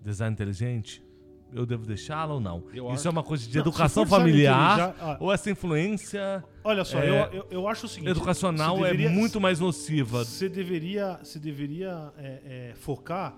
design 0.03 0.33
inteligente, 0.33 1.03
eu 1.51 1.65
devo 1.65 1.83
deixá-la 1.87 2.35
ou 2.35 2.39
não? 2.39 2.63
Eu 2.71 2.85
Isso 2.89 2.93
acho- 2.99 3.07
é 3.07 3.11
uma 3.11 3.23
coisa 3.23 3.47
de 3.47 3.55
Não, 3.55 3.61
educação 3.61 4.05
familiar 4.05 4.73
inteligente, 4.77 4.95
ah, 5.01 5.17
ou 5.19 5.33
essa 5.33 5.49
influência 5.49 6.43
Olha 6.63 6.83
só, 6.85 6.99
É, 6.99 7.09
eu, 7.09 7.33
eu, 7.39 7.47
eu 7.49 7.67
acho 7.67 7.87
o 7.87 7.89
seguinte. 7.89 8.09
educacional 8.11 8.77
você 8.77 8.83
deveria- 8.83 9.07
é 9.07 9.11
muito 9.11 9.41
mais 9.41 9.59
nociva. 9.59 10.23
Você 10.23 10.47
deveria, 10.47 11.19
você 11.23 11.39
deveria 11.39 12.13
é, 12.17 12.69
é, 12.71 12.75
focar 12.75 13.35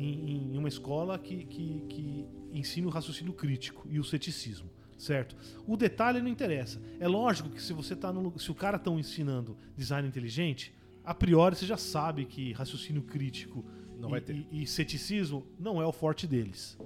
em, 0.00 0.54
em 0.54 0.58
uma 0.58 0.68
escola 0.68 1.18
que, 1.18 1.44
que, 1.44 1.84
que 1.88 2.26
ensine 2.52 2.86
o 2.86 2.90
raciocínio 2.90 3.32
crítico 3.32 3.86
e 3.90 3.98
o 3.98 4.04
ceticismo, 4.04 4.70
certo? 4.96 5.36
O 5.66 5.76
detalhe 5.76 6.20
não 6.20 6.28
interessa. 6.28 6.80
É 7.00 7.08
lógico 7.08 7.48
que 7.50 7.60
se 7.62 7.72
você 7.72 7.94
tá 7.96 8.12
no, 8.12 8.38
se 8.38 8.50
o 8.50 8.54
cara 8.54 8.76
estão 8.76 8.98
ensinando 8.98 9.56
design 9.76 10.06
inteligente, 10.08 10.72
a 11.04 11.14
priori 11.14 11.56
você 11.56 11.66
já 11.66 11.76
sabe 11.76 12.24
que 12.24 12.52
raciocínio 12.52 13.02
crítico 13.02 13.64
Não 13.98 14.08
e, 14.08 14.10
vai 14.12 14.20
ter. 14.20 14.34
e- 14.50 14.62
e 14.62 14.66
ceticismo 14.66 15.46
não 15.58 15.80
é 15.82 15.86
o 15.86 15.92
forte 15.92 16.26
deles. 16.26 16.78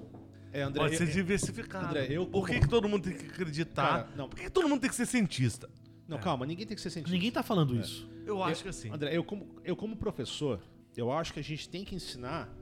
É, 0.52 0.62
André, 0.62 0.82
Pode 0.82 0.94
eu- 0.94 0.98
ser 0.98 1.12
diversificado. 1.12 1.86
André, 1.86 2.06
eu 2.10 2.26
Por 2.26 2.46
que, 2.46 2.60
que 2.60 2.68
todo 2.68 2.88
mundo 2.88 3.04
tem 3.04 3.16
que 3.16 3.24
acreditar? 3.26 4.04
Cara, 4.04 4.08
não. 4.16 4.28
Por 4.28 4.36
que, 4.36 4.44
que 4.44 4.50
todo 4.50 4.68
mundo 4.68 4.80
tem 4.80 4.90
que 4.90 4.96
ser 4.96 5.06
cientista? 5.06 5.68
Não, 6.06 6.18
calma, 6.18 6.44
ninguém 6.44 6.66
tem 6.66 6.74
que 6.74 6.82
ser 6.82 6.90
cientista. 6.90 7.14
Ninguém 7.14 7.30
tá 7.30 7.42
falando 7.42 7.74
É. 7.76 7.80
isso. 7.80 8.06
Eu 8.26 8.42
acho 8.42 8.62
que 8.62 8.68
assim. 8.68 8.90
André, 8.90 9.16
eu 9.16 9.24
como, 9.24 9.46
eu 9.64 9.74
como 9.74 9.96
professor, 9.96 10.60
eu 10.94 11.10
acho 11.10 11.32
que 11.32 11.40
a 11.40 11.42
gente 11.42 11.66
tem 11.70 11.84
que 11.84 11.94
ensinar 11.94 12.52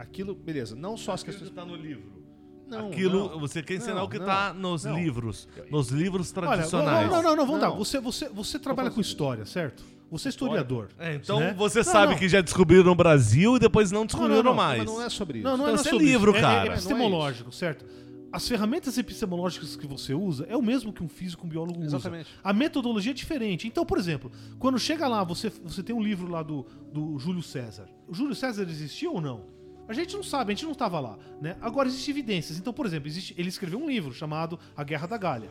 aquilo, 0.00 0.34
beleza, 0.34 0.74
não 0.74 0.96
só 0.96 1.12
as 1.12 1.22
questões... 1.22 1.48
que 1.50 1.54
tá 1.54 1.64
no 1.64 1.76
livro. 1.76 2.20
Não, 2.66 2.86
Aquilo, 2.86 3.30
não. 3.30 3.40
você 3.40 3.62
quer 3.64 3.74
ensinar 3.74 3.96
Não, 3.96 4.04
o 4.04 4.08
que 4.08 4.18
não, 4.20 4.26
tá 4.26 4.54
nos 4.54 4.84
não. 4.84 4.96
livros. 4.96 5.48
Nos 5.72 5.88
livros 5.88 6.32
Olha, 6.36 6.46
tradicionais. 6.46 7.10
não, 7.10 7.20
não, 7.20 7.34
não, 7.34 7.44
vamos 7.44 7.60
Não. 7.60 7.70
dar. 7.70 7.76
Você, 7.76 7.98
você, 7.98 8.28
você 8.28 8.60
trabalha 8.60 8.92
com 8.92 9.00
história, 9.00 9.44
certo? 9.44 9.82
Você 10.08 10.28
é 10.28 10.30
historiador. 10.30 10.88
É, 10.96 11.14
então 11.16 11.40
né? 11.40 11.52
você 11.52 11.80
Não, 11.80 11.84
sabe 11.84 12.12
não. 12.12 12.18
que 12.18 12.28
já 12.28 12.40
descobriram 12.40 12.84
no 12.84 12.94
Brasil 12.94 13.56
e 13.56 13.58
depois 13.58 13.90
não 13.90 14.06
descobriram 14.06 14.42
não, 14.44 14.54
mais. 14.54 14.78
Mas 14.84 14.86
não 14.88 15.02
é 15.02 15.08
sobre 15.08 15.38
isso. 15.38 15.48
Não, 15.48 15.56
não 15.56 15.64
Então 15.64 15.72
é 15.72 15.74
isso 15.80 15.88
é 15.88 15.90
sobre 15.90 16.04
livro, 16.04 16.30
isso. 16.30 16.38
É- 16.38 16.42
cara. 16.42 16.54
É, 16.60 16.64
Não 16.64 16.70
é 16.70 16.74
epistemológico, 16.74 17.52
certo? 17.52 17.84
As 18.32 18.46
ferramentas 18.46 18.96
epistemológicas 18.96 19.74
que 19.74 19.88
você 19.88 20.14
usa 20.14 20.46
é 20.48 20.56
o 20.56 20.62
mesmo 20.62 20.92
que 20.92 21.02
um 21.02 21.08
físico, 21.08 21.44
um 21.44 21.48
biólogo 21.48 21.82
Exatamente. 21.82 22.30
usa. 22.30 22.40
A 22.44 22.52
metodologia 22.52 23.10
é 23.10 23.14
diferente. 23.14 23.66
Então, 23.66 23.84
por 23.84 23.98
exemplo, 23.98 24.30
quando 24.60 24.78
chega 24.78 25.08
lá, 25.08 25.24
você, 25.24 25.50
você 25.64 25.82
tem 25.82 25.94
um 25.94 26.00
livro 26.02 26.30
lá 26.30 26.44
do, 26.44 26.64
do 26.92 27.18
Júlio 27.18 27.42
César. 27.42 27.88
O 28.06 28.14
Júlio 28.14 28.36
César 28.36 28.62
existiu 28.62 29.14
ou 29.14 29.20
não? 29.20 29.58
A 29.90 29.92
gente 29.92 30.14
não 30.14 30.22
sabe, 30.22 30.52
a 30.52 30.54
gente 30.54 30.64
não 30.64 30.72
estava 30.72 31.00
lá. 31.00 31.18
Né? 31.42 31.56
Agora, 31.60 31.88
existem 31.88 32.12
evidências. 32.12 32.58
Então, 32.58 32.72
por 32.72 32.86
exemplo, 32.86 33.08
existe, 33.08 33.34
ele 33.36 33.48
escreveu 33.48 33.78
um 33.80 33.88
livro 33.88 34.12
chamado 34.14 34.58
A 34.76 34.84
Guerra 34.84 35.06
da 35.08 35.18
Gália. 35.18 35.50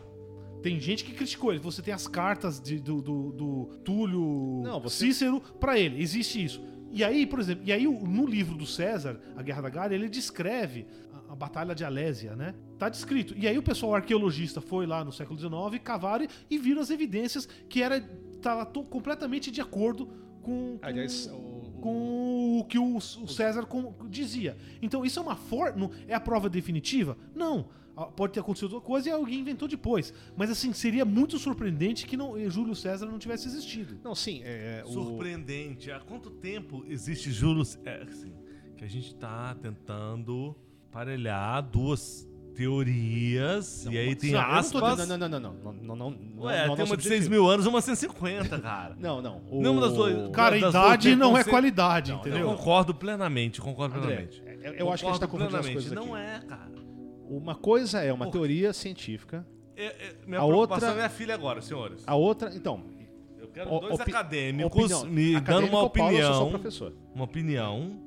Tem 0.63 0.79
gente 0.79 1.03
que 1.03 1.11
criticou 1.13 1.51
ele. 1.51 1.59
Você 1.59 1.81
tem 1.81 1.93
as 1.93 2.07
cartas 2.07 2.59
de- 2.61 2.79
do, 2.79 3.01
do- 3.01 3.31
do 3.33 3.65
Túlio 3.83 4.61
Não, 4.63 4.79
você- 4.79 5.05
Cícero 5.07 5.41
para 5.59 5.77
ele. 5.77 6.01
Existe 6.01 6.43
isso. 6.43 6.63
E 6.91 7.03
aí, 7.03 7.25
por 7.25 7.39
exemplo, 7.39 7.63
e 7.65 7.71
aí 7.71 7.85
no 7.85 8.25
livro 8.25 8.55
do 8.55 8.65
César, 8.65 9.19
A 9.35 9.43
Guerra 9.43 9.61
da 9.63 9.69
Gália, 9.69 9.95
ele 9.95 10.09
descreve 10.09 10.87
a, 11.27 11.33
a 11.33 11.35
Batalha 11.35 11.75
de 11.75 11.83
Alésia, 11.83 12.35
né? 12.35 12.55
Tá 12.77 12.89
descrito. 12.89 13.33
E 13.37 13.47
aí 13.47 13.57
o 13.57 13.61
pessoal 13.63 13.93
arqueologista 13.95 14.59
foi 14.61 14.85
lá 14.85 15.03
no 15.03 15.11
século 15.11 15.37
XIX, 15.37 15.81
cavaram 15.83 16.25
e 16.49 16.57
viram 16.57 16.81
as 16.81 16.89
evidências 16.89 17.45
que 17.69 17.83
era 17.83 18.01
tava 18.41 18.65
completamente 18.65 19.51
de 19.51 19.59
acordo 19.61 20.07
com, 20.41 20.77
com, 20.77 20.79
Aliás, 20.81 21.27
o- 21.27 21.48
com 21.79 22.59
o 22.59 22.63
que 22.65 22.77
o, 22.77 22.97
o 22.97 23.27
César 23.27 23.65
com- 23.65 23.93
dizia. 24.09 24.55
Então, 24.81 25.03
isso 25.05 25.19
é 25.19 25.21
uma 25.21 25.35
for 25.35 25.75
não- 25.75 25.89
é 26.07 26.13
a 26.13 26.19
prova 26.19 26.49
definitiva? 26.49 27.17
Não. 27.33 27.69
Ah, 27.97 28.05
Pode 28.05 28.31
ter 28.33 28.39
acontecido 28.39 28.71
outra 28.73 28.85
coisa 28.87 29.09
e 29.09 29.11
alguém 29.11 29.39
inventou 29.39 29.67
depois. 29.67 30.13
Mas 30.37 30.49
assim, 30.49 30.71
seria 30.71 31.03
muito 31.03 31.37
surpreendente 31.39 32.05
que 32.05 32.15
não, 32.15 32.37
eh, 32.37 32.49
Júlio 32.49 32.75
César 32.75 33.05
não 33.07 33.17
tivesse 33.19 33.47
existido. 33.47 33.97
Não, 34.03 34.13
sim, 34.15 34.41
é, 34.43 34.83
o- 34.85 34.91
Surpreendente. 34.91 35.91
Há 35.91 35.99
quanto 35.99 36.29
tempo 36.29 36.85
existe 36.87 37.31
juros. 37.31 37.77
É, 37.83 38.03
assim, 38.03 38.31
que 38.77 38.85
a 38.85 38.87
gente 38.87 39.13
tá 39.15 39.53
tentando 39.55 40.55
parelhar 40.91 41.61
duas 41.63 42.28
teorias 42.59 43.85
e 43.85 43.97
aí 43.97 44.15
tem 44.15 44.35
aspas. 44.35 45.07
Não, 45.07 45.17
não, 45.17 45.29
não, 45.29 45.39
não, 45.39 45.39
não, 45.39 45.73
não, 45.73 45.95
não, 45.95 45.95
não, 45.95 46.43
Ué, 46.43 46.67
não 46.67 46.73
é 46.73 46.75
tem 46.75 46.85
uma 46.85 46.97
de 46.97 47.03
6 47.03 47.15
objetivo. 47.25 47.29
mil 47.29 47.47
anos 47.49 47.65
e 47.65 47.69
uma 47.69 47.79
de 47.79 47.85
150, 47.85 48.59
cara. 48.59 48.95
Não, 48.99 49.21
não. 49.21 49.41
Nenhuma 49.51 49.81
das 49.81 49.93
duas- 49.93 50.29
Cara, 50.31 50.57
idade 50.57 51.15
não 51.15 51.37
é 51.37 51.43
qualidade, 51.43 52.11
Não, 52.11 52.19
Eu 52.19 52.27
entendeu? 52.27 52.47
concordo 52.55 52.93
plenamente, 52.93 53.61
concordo 53.61 53.97
André, 53.97 54.27
plenamente. 54.27 54.43
eu, 54.63 54.73
eu 54.73 54.91
acho 54.93 55.03
que 55.03 55.09
a 55.09 55.11
gente 55.13 55.21
tá 55.21 55.27
confundindo 55.27 55.57
as 55.57 55.67
coisas 55.69 55.91
aqui. 55.91 56.05
Não 56.07 56.15
é, 56.17 56.39
cara. 56.47 56.69
Uma 57.29 57.55
coisa 57.55 57.99
é 58.01 58.11
uma 58.11 58.25
Por- 58.25 58.31
teoria 58.31 58.73
científica, 58.73 59.45
É- 59.75 59.85
é- 59.85 60.15
minha 60.27 60.39
A 60.39 60.45
outra- 60.45 60.87
é 60.87 60.93
minha 60.93 61.09
filha 61.09 61.33
agora, 61.33 61.61
senhores. 61.61 62.03
a 62.05 62.15
outra, 62.15 62.53
então, 62.55 62.83
Eu 63.41 63.47
quero 63.53 63.73
O- 63.73 63.79
dois 63.79 63.99
opi- 63.99 64.11
acadêmicos 64.11 64.91
opinião. 64.91 65.05
me 65.07 65.39
dando 65.39 65.65
uma 65.67 65.81
opinião, 65.81 66.49
uma 67.15 67.23
opinião 67.23 67.99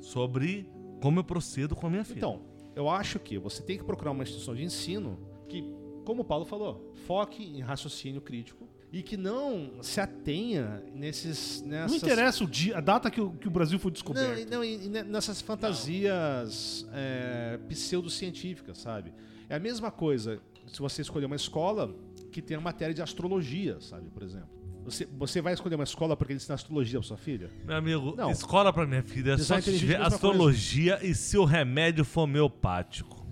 sobre 0.00 0.68
como 1.00 1.20
eu 1.20 1.24
procedo 1.24 1.76
com 1.76 1.86
a 1.86 1.90
minha 1.90 2.04
filha. 2.04 2.18
Então, 2.18 2.40
eu 2.78 2.88
acho 2.88 3.18
que 3.18 3.38
você 3.38 3.62
tem 3.62 3.76
que 3.76 3.84
procurar 3.84 4.12
uma 4.12 4.22
instituição 4.22 4.54
de 4.54 4.62
ensino 4.64 5.18
que, 5.48 5.62
como 6.04 6.22
o 6.22 6.24
Paulo 6.24 6.44
falou, 6.44 6.92
foque 7.06 7.42
em 7.44 7.60
raciocínio 7.60 8.20
crítico 8.20 8.68
e 8.92 9.02
que 9.02 9.16
não 9.16 9.82
se 9.82 10.00
atenha 10.00 10.82
nesses 10.94 11.60
nessas 11.62 11.90
Não 11.90 11.96
interessa 12.08 12.44
o 12.44 12.46
dia, 12.46 12.78
a 12.78 12.80
data 12.80 13.10
que 13.10 13.20
o, 13.20 13.32
que 13.32 13.46
o 13.48 13.50
Brasil 13.50 13.78
foi 13.78 13.90
Não, 13.90 13.92
descoberto. 13.94 14.48
não, 14.50 14.60
ne- 14.62 15.02
nessas 15.02 15.40
fantasias 15.42 16.86
é, 16.92 17.58
pseudocientíficas, 17.68 18.78
sabe? 18.78 19.12
É 19.48 19.56
a 19.56 19.60
mesma 19.60 19.90
coisa 19.90 20.40
se 20.66 20.78
você 20.80 21.02
escolher 21.02 21.26
uma 21.26 21.36
escola 21.36 21.94
que 22.30 22.40
tem 22.42 22.56
uma 22.56 22.64
matéria 22.64 22.94
de 22.94 23.02
astrologia, 23.02 23.80
sabe, 23.80 24.08
por 24.10 24.22
exemplo. 24.22 24.48
Você, 24.84 25.06
você 25.18 25.42
vai 25.42 25.52
escolher 25.52 25.74
uma 25.74 25.84
escola 25.84 26.16
porque 26.16 26.32
ele 26.32 26.38
ensina 26.38 26.54
astrologia 26.54 26.98
pra 26.98 27.06
sua 27.06 27.16
filha? 27.18 27.50
Meu 27.64 27.76
amigo, 27.76 28.14
Não. 28.16 28.30
escola 28.30 28.72
pra 28.72 28.86
minha 28.86 29.02
filha 29.02 29.32
é 29.32 29.38
só 29.38 29.54
se 29.56 29.60
inteligente 29.60 29.80
tiver 29.80 29.92
é 29.94 29.96
a 29.96 30.00
mesma 30.00 30.14
astrologia 30.14 30.98
e 31.02 31.14
se 31.14 31.36
o 31.36 31.44
remédio 31.44 32.04
for 32.04 32.22
homeopático. 32.22 33.26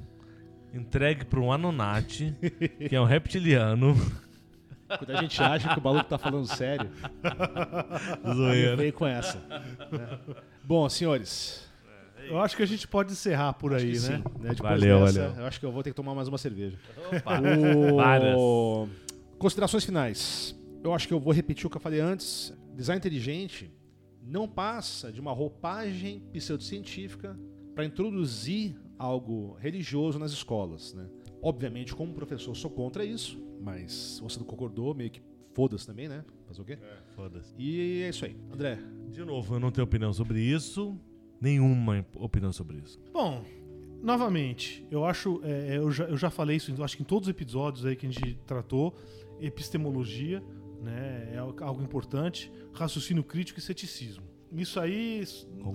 Entregue 0.74 1.24
pra 1.24 1.40
um 1.40 1.51
Anunnaki, 1.51 2.34
que 2.88 2.94
é 2.94 3.01
um 3.01 3.05
reptiliano. 3.07 3.94
Quando 4.99 5.11
a 5.16 5.22
gente 5.22 5.42
acha 5.42 5.72
que 5.72 5.80
o 5.80 5.82
maluco 5.82 6.05
tá 6.05 6.18
falando 6.18 6.47
sério, 6.47 6.90
ele 8.24 8.34
Zoeira. 8.34 8.76
veio 8.76 8.92
com 8.92 9.07
essa. 9.07 9.38
né? 9.90 10.18
Bom, 10.62 10.86
senhores. 10.88 11.66
Eu 12.28 12.38
acho 12.40 12.57
que 12.57 12.62
a 12.62 12.66
gente 12.66 12.86
pode 12.86 13.12
encerrar 13.12 13.53
por 13.55 13.72
acho 13.74 13.84
aí, 13.84 13.92
que 13.92 13.99
né? 14.01 14.05
sim, 14.05 14.12
né? 14.40 14.51
Depois 14.51 14.59
Valeu, 14.59 15.01
dessa, 15.07 15.20
valeu. 15.28 15.40
eu 15.40 15.47
acho 15.47 15.59
que 15.61 15.66
eu 15.66 15.72
vou 15.72 15.82
ter 15.82 15.90
que 15.90 15.97
tomar 15.97 16.14
mais 16.14 16.28
uma 16.28 16.38
cerveja. 16.38 16.76
Opa. 17.16 17.40
O- 17.40 17.97
Várias. 17.97 18.36
Considerações 19.38 19.84
finais. 19.84 20.55
Eu 20.87 20.95
acho 20.95 21.09
que 21.09 21.12
eu 21.12 21.18
vou 21.18 21.32
repetir 21.32 21.66
o 21.66 21.70
que 21.70 21.76
eu 21.76 21.80
falei 21.80 21.99
antes. 21.99 22.55
Design 22.72 22.97
inteligente 22.99 23.68
não 24.22 24.47
passa 24.47 25.11
de 25.11 25.20
uma 25.20 25.32
roupagem 25.32 26.20
pseudocientífica 26.32 27.37
para 27.74 27.84
introduzir 27.84 28.76
algo 28.97 29.57
religioso 29.59 30.16
nas 30.16 30.30
escolas. 30.30 30.95
Né? 30.95 31.09
Obviamente, 31.43 31.93
como 31.93 32.14
professor, 32.14 32.55
sou 32.55 32.70
contra 32.70 33.05
isso, 33.05 33.37
mas 33.61 34.20
você 34.22 34.39
não 34.39 34.47
concordou, 34.47 34.95
meio 34.95 35.11
que 35.11 35.20
foda-se 35.55 35.84
também, 35.84 36.07
né? 36.07 36.24
Fazer 36.47 36.62
o 36.62 36.64
quê? 36.64 36.78
Foda-se. 37.16 37.53
E 37.59 38.03
é 38.03 38.09
isso 38.11 38.24
aí. 38.24 38.37
André, 38.53 38.78
De 39.11 39.24
novo, 39.24 39.57
eu 39.57 39.59
não 39.59 39.72
tenho 39.72 39.84
opinião 39.84 40.12
sobre 40.12 40.41
isso. 40.41 40.97
nenhuma 41.41 42.07
opinião 42.14 42.53
sobre 42.53 42.76
isso. 42.76 43.01
Bom, 43.12 43.45
novamente, 44.01 44.87
eu 44.89 45.05
acho, 45.05 45.41
é, 45.43 45.78
eu, 45.78 45.91
já, 45.91 46.05
eu 46.05 46.16
já 46.16 46.30
falei 46.30 46.59
isso, 46.59 46.72
acho 46.80 46.97
que 46.97 47.03
em 47.03 47.07
todos 47.07 47.26
os 47.26 47.30
episódios 47.30 47.84
aí 47.84 47.97
que 47.97 48.07
a 48.07 48.11
gente 48.11 48.39
tratou, 48.47 48.95
epistemologia, 49.41 50.43
né, 50.87 51.30
é 51.34 51.39
algo 51.39 51.82
importante, 51.82 52.51
raciocínio 52.72 53.22
crítico 53.24 53.59
e 53.59 53.62
ceticismo. 53.62 54.24
Isso 54.53 54.78
aí 54.78 55.22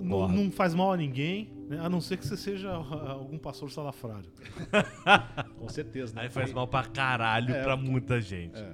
não 0.02 0.50
faz 0.50 0.74
mal 0.74 0.94
a 0.94 0.98
ninguém, 0.98 1.54
né, 1.68 1.78
a 1.80 1.90
não 1.90 2.00
ser 2.00 2.18
que 2.18 2.26
você 2.26 2.38
seja 2.38 2.72
algum 2.72 3.38
pastor 3.38 3.70
salafrário. 3.70 4.32
Com 5.60 5.68
certeza. 5.70 6.16
né? 6.16 6.22
Aí 6.24 6.30
faz 6.30 6.52
mal 6.54 6.68
pra 6.68 6.84
caralho 6.86 7.54
É, 7.54 7.64
pra 7.64 7.76
muita 7.76 8.20
gente. 8.22 8.58
É. 8.58 8.74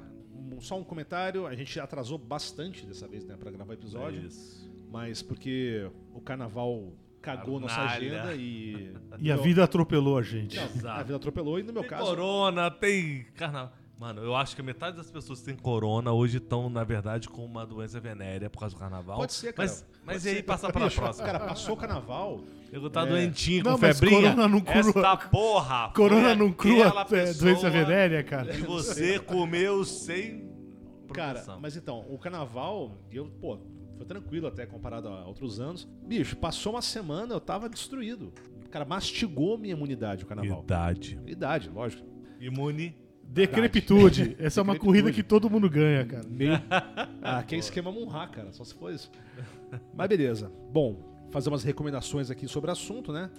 Só 0.60 0.78
um 0.80 0.84
comentário, 0.84 1.46
a 1.46 1.56
gente 1.56 1.80
atrasou 1.80 2.18
bastante 2.18 2.86
dessa 2.86 3.08
vez, 3.08 3.26
né, 3.26 3.36
pra 3.38 3.52
gravar 3.52 3.72
o 3.72 3.74
episódio, 3.74 4.22
É 4.22 4.26
isso. 4.26 4.72
mas 4.92 5.22
porque 5.22 5.90
o 6.14 6.22
carnaval 6.22 6.94
cagou 7.22 7.60
nossa 7.60 7.76
Carnalha. 7.76 8.22
agenda 8.24 8.36
e... 8.36 8.94
E 9.20 9.32
a 9.32 9.36
vida 9.36 9.64
atropelou 9.64 10.18
a 10.18 10.22
gente. 10.24 10.56
Não, 10.56 10.64
Exato. 10.64 11.00
a 11.00 11.04
vida 11.04 11.16
atropelou 11.16 11.60
e 11.60 11.64
no 11.64 11.74
meu 11.74 11.82
Tem 11.82 11.90
caso... 11.90 12.06
corona, 12.06 12.70
tem 12.72 13.24
carnaval. 13.36 13.74
Mano, 14.00 14.22
eu 14.22 14.36
acho 14.36 14.56
que 14.56 14.62
metade 14.62 14.96
das 14.96 15.10
pessoas 15.10 15.40
que 15.40 15.46
tem 15.46 15.56
corona 15.56 16.12
hoje 16.14 16.38
estão, 16.38 16.70
na 16.70 16.84
verdade, 16.84 17.28
com 17.28 17.44
uma 17.44 17.66
doença 17.66 18.00
venérea 18.00 18.48
por 18.48 18.60
causa 18.60 18.76
do 18.76 18.80
carnaval. 18.80 19.18
Pode 19.18 19.34
ser, 19.34 19.54
cara. 19.54 19.68
Mas, 19.68 19.86
mas 20.06 20.26
e 20.26 20.30
aí 20.30 20.36
ser. 20.36 20.44
passa 20.44 20.72
pra 20.72 20.86
Bicho, 20.86 21.02
próxima. 21.02 21.26
Cara, 21.26 21.40
passou 21.40 21.74
o 21.74 21.78
carnaval, 21.78 22.42
Eu 22.72 22.90
tá 22.92 23.04
É. 23.04 23.06
doentinho, 23.08 23.64
Não, 23.64 23.72
com 23.72 23.78
febrinha. 23.80 24.22
corona 24.36 24.48
não 24.48 24.62
Esta 24.68 25.18
porra. 25.18 25.92
Corona 25.96 26.36
não 26.36 26.52
crua 26.52 27.06
é, 27.12 27.34
doença 27.34 27.70
venérea, 27.70 28.22
cara. 28.24 28.52
Que 28.54 28.62
você 28.62 29.18
comeu 29.20 29.84
sem 29.86 30.48
Cara, 31.14 31.32
proteção. 31.40 31.60
mas 31.60 31.76
então, 31.78 32.06
o 32.10 32.20
carnaval, 32.20 32.92
eu, 33.10 33.26
pô, 33.42 33.58
foi 33.96 34.06
tranquilo 34.06 34.46
até 34.48 34.66
comparado 34.66 35.08
a 35.08 35.26
outros 35.26 35.60
anos. 35.60 35.88
Bicho, 36.06 36.36
passou 36.36 36.74
uma 36.74 36.82
semana, 36.84 37.34
eu 37.34 37.40
tava 37.40 37.68
destruído. 37.70 38.32
Cara, 38.70 38.84
mastigou 38.86 39.58
minha 39.58 39.74
imunidade 39.74 40.24
o 40.24 40.28
carnaval. 40.28 40.62
Idade. 40.62 41.20
Idade, 41.26 41.70
lógico. 41.70 42.06
Imune. 42.40 42.96
Decrepitude. 43.28 44.36
Essa 44.40 44.62
é 44.62 44.64
uma 44.64 44.76
corrida 44.78 45.12
que 45.12 45.22
todo 45.24 45.50
mundo 45.50 45.70
ganha, 45.70 46.06
cara. 46.06 46.26
Meio... 46.30 46.54
ah, 47.22 47.44
que 47.44 47.56
é 47.56 47.58
esquema 47.58 47.92
Munra, 47.92 48.28
cara, 48.28 48.52
só 48.52 48.64
se 48.64 48.74
for 48.74 48.92
isso. 48.94 49.12
Mas 49.94 50.08
beleza. 50.08 50.52
Bom, 50.72 51.28
fazer 51.32 51.50
umas 51.50 51.64
recomendações 51.64 52.32
aqui 52.32 52.48
sobre 52.48 52.70
o 52.70 52.74
assunto, 52.74 53.12
né? 53.12 53.30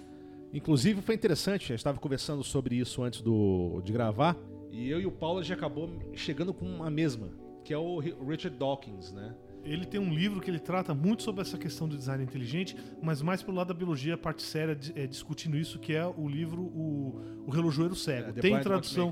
Inclusive 0.53 1.01
foi 1.01 1.13
interessante, 1.15 1.63
a 1.65 1.67
gente 1.67 1.77
estava 1.77 1.99
conversando 1.99 2.43
sobre 2.43 2.75
isso 2.75 3.03
antes 3.03 3.21
do, 3.21 3.81
de 3.83 3.91
gravar, 3.93 4.35
e 4.71 4.89
eu 4.89 4.99
e 4.99 5.05
o 5.05 5.11
Paulo 5.11 5.43
já 5.43 5.53
acabou 5.53 5.91
chegando 6.15 6.53
com 6.53 6.83
a 6.83 6.89
mesma, 6.89 7.29
que 7.63 7.71
é 7.73 7.77
o 7.77 7.99
Ri- 7.99 8.15
Richard 8.27 8.57
Dawkins, 8.57 9.11
né? 9.11 9.35
Ele 9.63 9.85
tem 9.85 9.99
um 9.99 10.11
livro 10.11 10.39
que 10.39 10.49
ele 10.49 10.57
trata 10.57 10.93
muito 10.93 11.21
sobre 11.21 11.41
essa 11.41 11.57
questão 11.57 11.87
do 11.87 11.97
design 11.97 12.23
inteligente, 12.23 12.75
mas 13.01 13.21
mais 13.21 13.43
pelo 13.43 13.57
lado 13.57 13.67
da 13.67 13.73
biologia, 13.73 14.13
a 14.15 14.17
parte 14.17 14.41
séria, 14.41 14.75
é, 14.95 15.05
discutindo 15.05 15.57
isso, 15.57 15.77
que 15.77 15.93
é 15.93 16.05
o 16.07 16.27
livro 16.27 16.61
O, 16.61 17.43
o 17.45 17.51
Relojoeiro 17.51 17.93
Cego. 17.93 18.29
É, 18.29 18.33
tem 18.41 18.53
tradução. 18.61 19.11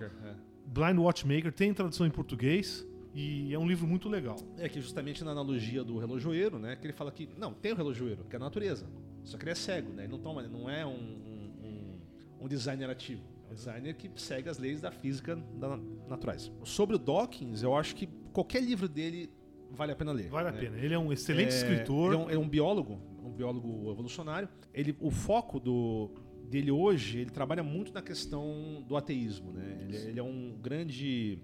Blind 0.78 1.00
Watchmaker, 1.00 1.52
tem 1.52 1.74
tradução 1.74 2.06
em 2.06 2.12
português 2.12 2.88
e 3.14 3.52
é 3.52 3.58
um 3.58 3.68
livro 3.68 3.88
muito 3.88 4.08
legal. 4.08 4.36
É 4.60 4.70
que 4.70 4.80
justamente 4.80 5.24
na 5.24 5.32
analogia 5.32 5.84
do 5.84 5.98
relojoeiro, 5.98 6.60
né? 6.60 6.76
Que 6.76 6.86
ele 6.86 6.94
fala 6.94 7.12
que, 7.12 7.28
não, 7.36 7.52
tem 7.52 7.72
o 7.74 7.76
relojoeiro, 7.76 8.24
que 8.26 8.36
é 8.36 8.38
a 8.38 8.40
natureza. 8.40 8.88
Só 9.24 9.38
que 9.38 9.44
ele 9.44 9.52
é 9.52 9.56
cego, 9.56 9.92
né? 9.92 10.04
Ele 10.04 10.12
não, 10.12 10.20
toma, 10.20 10.42
ele 10.42 10.54
não 10.54 10.70
é 10.70 10.86
um, 10.86 10.92
um, 10.92 11.52
um- 11.64 12.00
um 12.46 12.48
designer 12.48 12.88
ativo. 12.92 13.24
É 13.50 13.54
um 13.54 13.56
designer 13.56 13.96
que 13.96 14.10
segue 14.22 14.50
as 14.50 14.60
leis 14.60 14.80
da 14.80 14.92
física 14.92 15.36
da, 15.56 15.78
naturais. 16.08 16.52
Sobre 16.64 16.96
o 16.96 17.00
Dawkins, 17.00 17.64
eu 17.64 17.76
acho 17.76 17.96
que 17.96 18.08
qualquer 18.32 18.62
livro 18.62 18.88
dele 18.88 19.32
vale 19.72 19.92
a 19.94 19.96
pena 19.96 20.12
ler. 20.12 20.30
Vale 20.30 20.50
a 20.50 20.52
né? 20.52 20.60
pena. 20.60 20.78
Ele 20.78 20.94
é 20.94 21.00
um 21.00 21.12
excelente 21.12 21.54
É, 21.54 21.58
escritor. 21.58 22.14
Ele 22.14 22.22
é 22.22 22.26
um, 22.26 22.30
é 22.30 22.38
um 22.38 22.48
biólogo, 22.48 23.02
um 23.24 23.32
biólogo 23.32 23.90
evolucionário. 23.92 24.48
Ele, 24.74 24.96
o 25.02 25.10
foco 25.10 25.60
do, 25.60 26.12
dele 26.50 26.72
hoje, 26.72 27.20
ele 27.20 27.30
trabalha 27.30 27.64
muito 27.64 27.94
na 27.94 28.02
questão 28.02 28.84
do 28.88 28.96
ateísmo, 28.96 29.52
né? 29.52 29.80
Ele, 29.82 29.98
ele 29.98 30.20
é 30.20 30.24
um 30.24 30.58
grande, 30.62 31.40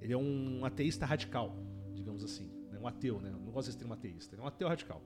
ele 0.00 0.12
é 0.12 0.16
um 0.16 0.64
ateísta 0.64 1.06
radical, 1.06 1.56
digamos 1.94 2.22
assim, 2.22 2.50
né? 2.70 2.78
um 2.78 2.86
ateu, 2.86 3.20
né? 3.20 3.30
Não 3.30 3.50
gosto 3.52 3.68
desse 3.68 3.78
termo 3.78 3.94
ateísta, 3.94 4.34
ele 4.34 4.42
é 4.42 4.44
um 4.44 4.48
ateu 4.48 4.68
radical. 4.68 5.02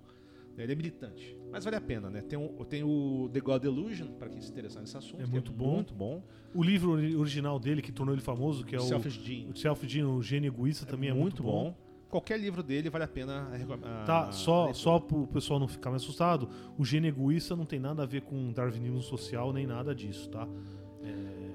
Ele 0.58 0.70
é 0.70 0.74
militante, 0.76 1.34
mas 1.50 1.64
vale 1.64 1.76
a 1.76 1.80
pena, 1.80 2.10
né? 2.10 2.20
Tem, 2.20 2.38
um, 2.38 2.48
tem 2.66 2.82
o 2.84 3.30
The 3.32 3.40
God 3.40 3.62
Delusion 3.62 4.08
para 4.18 4.28
quem 4.28 4.38
se 4.42 4.50
interessar 4.50 4.82
nesse 4.82 4.94
assunto. 4.94 5.22
É 5.22 5.24
que 5.24 5.30
muito 5.30 5.50
bom. 5.50 5.76
muito 5.76 5.94
bom. 5.94 6.22
O 6.54 6.62
livro 6.62 6.90
ori- 6.92 7.16
original 7.16 7.58
dele, 7.58 7.80
que 7.80 7.90
tornou 7.90 8.14
ele 8.14 8.20
famoso, 8.20 8.62
que 8.62 8.76
é 8.76 8.78
o 8.78 8.82
Selfish 8.82 9.14
Gene. 9.14 9.50
o 9.50 9.56
Self 9.56 9.88
Gene, 9.88 10.04
o 10.06 10.20
Gênio 10.20 10.48
Egoísta, 10.48 10.84
também 10.84 11.08
é 11.08 11.14
muito 11.14 11.42
bom. 11.42 11.74
Qualquer 12.12 12.38
livro 12.38 12.62
dele 12.62 12.90
vale 12.90 13.04
a 13.04 13.08
pena. 13.08 13.48
a 13.50 13.56
recom- 13.56 13.78
a- 13.82 14.04
Tá, 14.04 14.28
a 14.28 14.32
só, 14.32 14.64
leitura. 14.66 14.74
só 14.84 15.00
pro 15.00 15.26
pessoal 15.28 15.58
não 15.58 15.66
ficar 15.66 15.88
mais 15.90 16.02
assustado, 16.02 16.46
o 16.76 16.84
gênio 16.84 17.08
egoísta 17.08 17.56
não 17.56 17.64
tem 17.64 17.80
nada 17.80 18.02
a 18.02 18.06
ver 18.06 18.20
com 18.20 18.52
darwinismo 18.52 19.00
social 19.00 19.50
nem 19.50 19.66
nada 19.66 19.94
disso, 19.94 20.28
tá? 20.28 20.46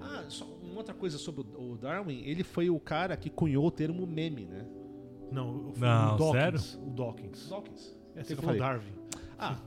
Ah, 0.02 0.26
só 0.30 0.46
uma 0.64 0.78
outra 0.78 0.94
coisa 0.96 1.18
sobre 1.20 1.42
o 1.56 1.76
Darwin, 1.78 2.22
ele 2.26 2.44
foi 2.44 2.70
o 2.72 2.80
cara 2.80 3.16
que 3.16 3.30
cunhou 3.30 3.68
o 3.68 3.72
termo 3.72 4.06
meme, 4.08 4.46
né? 4.46 4.66
Não, 5.32 5.50
o- 5.50 5.74
Não, 5.78 6.16
o 6.16 6.18
Dawkins. 6.18 6.32
sério? 6.64 6.88
O 6.88 6.92
Dawkins. 6.92 7.50
Dawkins. 7.50 7.96
É, 8.16 8.24
você 8.24 8.34
que 8.34 8.40
eu 8.40 8.44
falou 8.44 8.58
falei? 8.58 8.60
Darwin. 8.60 8.94
Ah, 9.38 9.58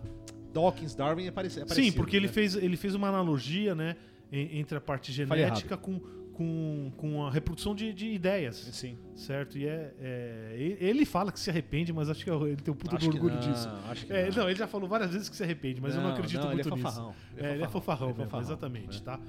Dawkins, 0.53 0.95
Darwin 0.97 1.27
é 1.27 1.31
parecido. 1.31 1.73
Sim, 1.73 1.93
porque 1.93 2.17
ele 2.17 2.27
né? 2.27 2.33
fez, 2.33 2.57
ele 2.57 2.77
fez 2.77 2.95
uma 2.97 3.09
analogia, 3.09 3.75
né, 3.75 3.97
en- 4.33 4.59
entre 4.59 4.77
a 4.77 4.81
parte 4.81 5.13
genética 5.13 5.77
com, 5.77 6.01
com, 6.41 6.91
com 6.97 7.27
a 7.27 7.31
reprodução 7.31 7.75
de, 7.75 7.93
de 7.93 8.07
ideias, 8.07 8.57
Sim. 8.57 8.97
certo? 9.15 9.59
E 9.59 9.67
é, 9.67 9.93
é- 10.01 10.57
ele- 10.81 11.05
fala 11.05 11.31
que 11.31 11.39
se 11.39 11.51
arrepende, 11.51 11.93
mas 11.93 12.09
acho 12.09 12.25
que 12.25 12.31
ele 12.31 12.57
tem 12.57 12.73
um 12.73 12.77
puta 12.77 12.97
de 12.97 13.03
Acho 13.05 13.11
que 13.11 13.17
orgulho 13.19 13.35
não, 13.35 13.41
disso. 13.53 13.69
Acho 13.91 14.07
que 14.07 14.13
É, 14.15 14.31
não. 14.31 14.37
não, 14.39 14.49
ele 14.49 14.59
já 14.59 14.67
falou 14.67 14.89
várias 14.89 15.11
vezes 15.11 15.29
que 15.29 15.37
se 15.37 15.43
arrepende, 15.43 15.83
mas 15.83 15.95
eu 15.95 16.01
não 16.01 16.13
acredito 16.13 16.41
não, 16.41 16.47
muito 16.55 16.67
ele 16.67 16.71
é 16.71 16.75
nisso. 16.77 16.87
fofarrão. 16.87 17.15
É, 17.37 17.53
ele 17.53 17.63
é 17.63 17.69
fofarrão 17.69 18.11
ele 18.11 18.23
é 18.23 18.25
fofarrão, 18.25 18.43
exatamente, 18.43 18.99
né? 18.99 19.05
tá? 19.05 19.21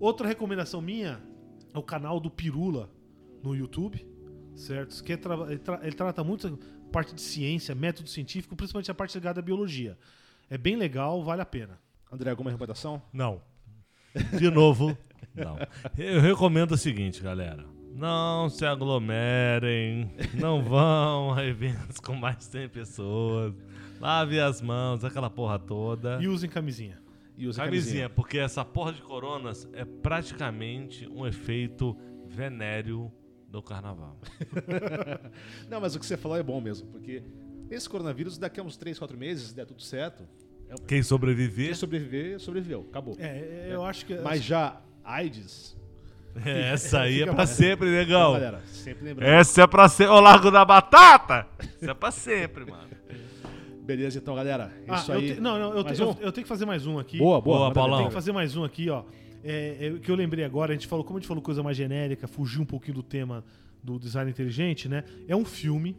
Outra 0.00 0.26
recomendação 0.26 0.80
minha 0.82 1.20
é 1.72 1.78
o 1.78 1.82
canal 1.84 2.18
do 2.18 2.28
Pirula 2.28 2.90
no 3.44 3.54
YouTube, 3.54 4.04
certo? 4.56 5.04
Que 5.04 5.12
é 5.12 5.16
tra- 5.16 5.46
ele, 5.48 5.58
tra- 5.58 5.80
ele 5.84 5.92
trata 5.94 6.24
muito 6.24 6.48
a 6.88 6.90
parte 6.90 7.14
de 7.14 7.20
ciência, 7.20 7.76
método 7.76 8.08
científico, 8.08 8.56
principalmente 8.56 8.90
a 8.90 8.94
parte 8.94 9.14
ligada 9.16 9.38
à 9.38 9.42
biologia. 9.42 9.96
É 10.50 10.58
bem 10.58 10.74
legal, 10.74 11.22
vale 11.22 11.42
a 11.42 11.46
pena. 11.46 11.78
André, 12.10 12.30
alguma 12.30 12.50
recomendação? 12.50 13.00
Não. 13.12 13.40
De 14.36 14.50
novo, 14.50 14.98
não. 15.34 15.58
Eu 15.96 16.20
recomendo 16.20 16.72
o 16.72 16.76
seguinte, 16.76 17.22
galera. 17.22 17.64
Não 17.94 18.48
se 18.48 18.64
aglomerem, 18.64 20.10
não 20.34 20.62
vão 20.62 21.34
a 21.34 21.44
eventos 21.44 21.98
com 21.98 22.14
mais 22.14 22.38
de 22.38 22.44
100 22.44 22.68
pessoas. 22.68 23.54
Lave 24.00 24.40
as 24.40 24.62
mãos, 24.62 25.04
aquela 25.04 25.28
porra 25.28 25.58
toda. 25.58 26.18
E 26.22 26.28
usem 26.28 26.48
camisinha. 26.48 26.98
E 27.36 27.46
usa 27.46 27.64
Camisinha, 27.64 28.08
porque 28.10 28.36
essa 28.38 28.62
porra 28.64 28.92
de 28.92 29.00
coronas 29.00 29.66
é 29.72 29.82
praticamente 29.84 31.08
um 31.08 31.26
efeito 31.26 31.96
venéreo 32.26 33.10
do 33.48 33.62
carnaval. 33.62 34.18
Não, 35.68 35.80
mas 35.80 35.94
o 35.94 35.98
que 35.98 36.04
você 36.04 36.18
falou 36.18 36.36
é 36.36 36.42
bom 36.42 36.60
mesmo, 36.60 36.88
porque 36.88 37.22
esse 37.70 37.88
coronavírus, 37.88 38.36
daqui 38.36 38.60
a 38.60 38.62
uns 38.62 38.76
3, 38.76 38.98
4 38.98 39.16
meses, 39.16 39.48
se 39.48 39.54
der 39.56 39.64
tudo 39.64 39.80
certo, 39.80 40.22
é- 40.68 40.74
Quem 40.74 40.86
quem 40.86 41.02
sobreviver, 41.02 41.74
sobreviver, 41.74 42.38
sobreviveu. 42.38 42.86
Acabou. 42.90 43.16
É, 43.18 43.68
eu 43.70 43.84
acho 43.84 44.04
que. 44.06 44.14
Mas 44.16 44.42
já 44.44 44.80
AIDS. 45.14 45.76
essa 46.44 47.00
aí 47.00 47.22
é 47.22 47.26
pra 47.26 47.34
mais- 47.34 47.50
sempre, 47.50 47.88
Então, 47.88 47.98
negão. 47.98 48.32
galera, 48.34 48.62
sempre 48.66 49.04
lembrando. 49.04 49.28
Essa 49.28 49.62
é 49.62 49.66
pra 49.66 49.88
ser 49.88 50.08
o 50.08 50.20
Largo 50.20 50.50
da 50.50 50.64
Batata. 50.64 51.46
Isso 51.80 51.90
é 51.90 51.94
pra 51.94 52.10
sempre, 52.10 52.64
mano. 52.64 52.88
Beleza, 53.82 54.18
então, 54.18 54.34
galera. 54.36 54.72
Ah, 54.86 54.94
Isso 54.96 55.10
eu 55.12 55.18
aí. 55.18 55.34
te- 55.34 55.40
não, 55.40 55.58
não, 55.58 55.74
eu, 55.76 55.82
te- 55.82 56.00
eu- 56.00 56.10
um? 56.10 56.16
eu 56.20 56.30
tenho 56.30 56.44
que 56.44 56.48
fazer 56.48 56.64
mais 56.64 56.86
um 56.86 56.98
aqui. 56.98 57.18
Boa, 57.18 57.40
boa. 57.40 57.58
Boa, 57.58 57.72
Paulão. 57.72 57.96
ver. 57.98 58.02
Tem 58.04 58.08
que 58.10 58.14
fazer 58.14 58.30
mais 58.32 58.56
um 58.56 58.62
aqui, 58.62 58.88
ó. 58.88 59.02
É, 59.42 59.86
é, 59.86 59.90
o 59.90 59.98
que 59.98 60.08
eu 60.10 60.14
lembrei 60.14 60.44
agora, 60.44 60.70
a 60.72 60.74
gente 60.74 60.86
falou, 60.86 61.04
como 61.04 61.18
a 61.18 61.20
gente 61.20 61.26
falou 61.26 61.42
coisa 61.42 61.62
mais 61.62 61.76
genérica, 61.76 62.28
fugiu 62.28 62.62
um 62.62 62.66
pouquinho 62.66 62.94
do 62.96 63.02
tema 63.02 63.44
do 63.82 63.98
design 63.98 64.30
inteligente, 64.30 64.88
né? 64.88 65.02
É 65.26 65.34
um 65.34 65.44
filme 65.44 65.96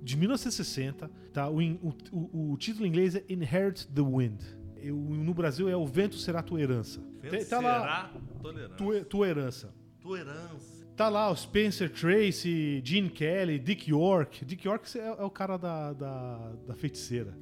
de 0.00 0.16
1960, 0.16 1.10
tá? 1.32 1.48
O, 1.50 1.60
in- 1.60 1.78
o- 1.82 1.92
o- 2.12 2.52
o 2.52 2.56
título 2.56 2.86
em 2.86 2.88
inglês 2.88 3.14
é 3.16 3.22
Inherit 3.28 3.86
the 3.88 4.00
Wind. 4.00 4.40
E 4.84 4.90
o- 4.92 4.96
no 4.96 5.32
Brasil 5.34 5.68
é 5.68 5.76
O 5.76 5.86
Vento 5.86 6.16
Será 6.16 6.42
Tua 6.42 6.60
Herança. 6.60 7.00
Tem- 7.22 7.44
tá 7.44 7.58
lá, 7.60 7.80
Será 7.80 8.10
tolerância. 8.42 8.76
tua, 8.76 9.04
tua 9.04 9.28
Herança. 9.28 9.74
Tua 10.00 10.18
herança. 10.18 10.84
Tá 10.94 11.08
lá 11.08 11.30
o 11.30 11.34
Spencer 11.36 11.90
Tracy, 11.90 12.80
Gene 12.84 13.08
Kelly, 13.08 13.58
Dick 13.58 13.90
York. 13.90 14.44
Dick 14.44 14.64
York 14.66 14.98
é, 14.98 15.06
é 15.06 15.24
o 15.24 15.30
cara 15.30 15.56
da, 15.56 15.92
da, 15.94 16.52
da 16.68 16.74
feiticeira. 16.74 17.34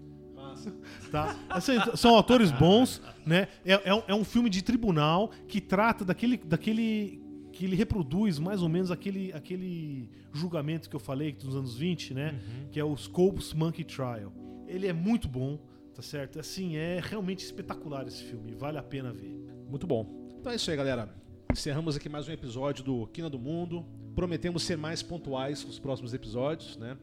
Tá? 1.10 1.36
Assim, 1.48 1.72
são 1.96 2.16
atores 2.16 2.50
bons, 2.52 3.00
né? 3.26 3.48
É, 3.64 3.90
é 3.90 3.94
um, 3.94 4.02
é 4.08 4.14
um 4.14 4.24
filme 4.24 4.48
de 4.50 4.62
tribunal 4.62 5.30
que 5.48 5.60
trata 5.60 6.04
daquele, 6.04 6.36
daquele. 6.36 7.20
que 7.52 7.64
ele 7.64 7.74
reproduz 7.76 8.38
mais 8.38 8.62
ou 8.62 8.68
menos 8.68 8.90
aquele, 8.90 9.32
aquele 9.32 10.08
julgamento 10.32 10.88
que 10.88 10.96
eu 10.96 11.00
falei 11.00 11.32
dos 11.32 11.54
anos 11.56 11.76
20, 11.76 12.14
né? 12.14 12.38
Que 12.70 12.78
é 12.80 12.84
o 12.84 12.96
Scopes 12.96 13.52
Monkey 13.52 13.84
Trial. 13.84 14.32
Ele 14.66 14.86
é 14.86 14.92
muito 14.92 15.28
bom, 15.28 15.58
tá 15.94 16.02
certo? 16.02 16.38
Assim, 16.38 16.76
é 16.76 17.00
realmente 17.02 17.44
espetacular 17.44 18.06
esse 18.06 18.22
filme, 18.22 18.54
vale 18.54 18.78
a 18.78 18.82
pena 18.82 19.12
ver. 19.12 19.34
Muito 19.68 19.86
bom. 19.86 20.06
Então 20.40 20.52
é 20.52 20.56
isso 20.56 20.70
aí, 20.70 20.76
galera. 20.76 21.08
Encerramos 21.50 21.96
aqui 21.96 22.08
mais 22.08 22.28
um 22.28 22.32
episódio 22.32 22.82
do 22.82 23.06
Quina 23.08 23.28
do 23.28 23.38
Mundo. 23.38 23.84
Prometemos 24.14 24.62
ser 24.62 24.76
mais 24.76 25.02
pontuais 25.02 25.64
nos 25.64 25.78
próximos 25.78 26.14
episódios, 26.14 26.76
né? 26.76 26.96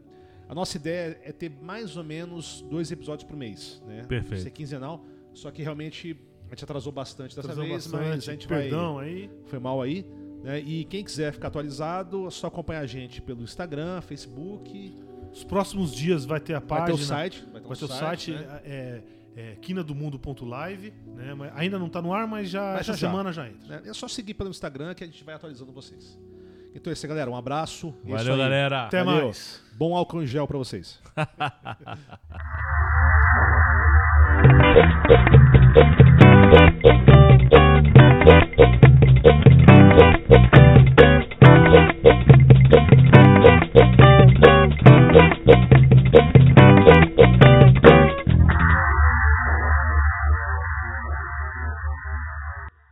A 0.47 0.55
nossa 0.55 0.77
ideia 0.77 1.19
é 1.23 1.31
ter 1.31 1.49
mais 1.61 1.95
ou 1.95 2.03
menos 2.03 2.61
dois 2.69 2.91
episódios 2.91 3.27
por 3.27 3.37
mês, 3.37 3.81
né? 3.85 4.03
Perfeito. 4.07 4.41
Ser 4.43 4.49
quinzenal, 4.51 5.05
só 5.33 5.51
que 5.51 5.61
realmente 5.61 6.19
a 6.47 6.49
gente 6.49 6.63
atrasou 6.63 6.91
bastante 6.91 7.35
dessa 7.35 7.47
Atrasou 7.51 7.63
vez, 7.63 7.85
bastante, 7.85 8.09
mas 8.15 8.27
a 8.27 8.31
gente 8.31 8.47
vai 8.47 8.61
Perdão 8.63 8.97
aí. 8.97 9.29
foi 9.45 9.59
mal 9.59 9.79
aí. 9.81 10.03
Né? 10.43 10.59
E 10.61 10.85
quem 10.85 11.03
quiser 11.03 11.31
ficar 11.33 11.49
atualizado, 11.49 12.25
é 12.25 12.31
só 12.31 12.47
acompanhar 12.47 12.79
a 12.79 12.87
gente 12.87 13.21
pelo 13.21 13.43
Instagram, 13.43 14.01
Facebook, 14.01 14.95
Os 15.31 15.43
próximos 15.43 15.93
dias 15.93 16.25
vai 16.25 16.39
ter 16.39 16.55
a 16.55 16.59
vai 16.59 16.67
página. 16.67 16.97
ter 16.97 17.03
o 17.03 17.05
site 17.05 17.47
com 17.69 17.75
seu 17.75 17.87
site 17.87 18.33
site, 18.33 18.41
né? 18.45 18.61
é, 18.65 19.01
é, 19.35 19.55
quinadomundo.live, 19.61 20.93
né? 21.15 21.51
Ainda 21.55 21.77
não 21.77 21.87
está 21.87 22.01
no 22.01 22.11
ar, 22.11 22.27
mas 22.27 22.49
já 22.49 22.73
mas 22.73 22.81
essa 22.81 22.93
já, 22.93 23.07
semana 23.07 23.31
já 23.31 23.47
entra. 23.47 23.83
É, 23.85 23.89
é 23.89 23.93
só 23.93 24.07
seguir 24.07 24.33
pelo 24.33 24.49
Instagram 24.49 24.95
que 24.95 25.03
a 25.03 25.07
gente 25.07 25.23
vai 25.23 25.35
atualizando 25.35 25.71
vocês. 25.71 26.17
Então 26.73 26.89
é 26.89 26.93
isso, 26.93 27.07
galera. 27.07 27.29
Um 27.29 27.35
abraço. 27.35 27.93
É 28.05 28.11
Valeu, 28.11 28.37
galera. 28.37 28.85
Até 28.85 29.03
Valeu. 29.03 29.25
mais. 29.25 29.61
Bom 29.73 29.95
álcool 29.95 30.23
em 30.23 30.27
gel 30.27 30.47
para 30.47 30.57
vocês. 30.57 30.99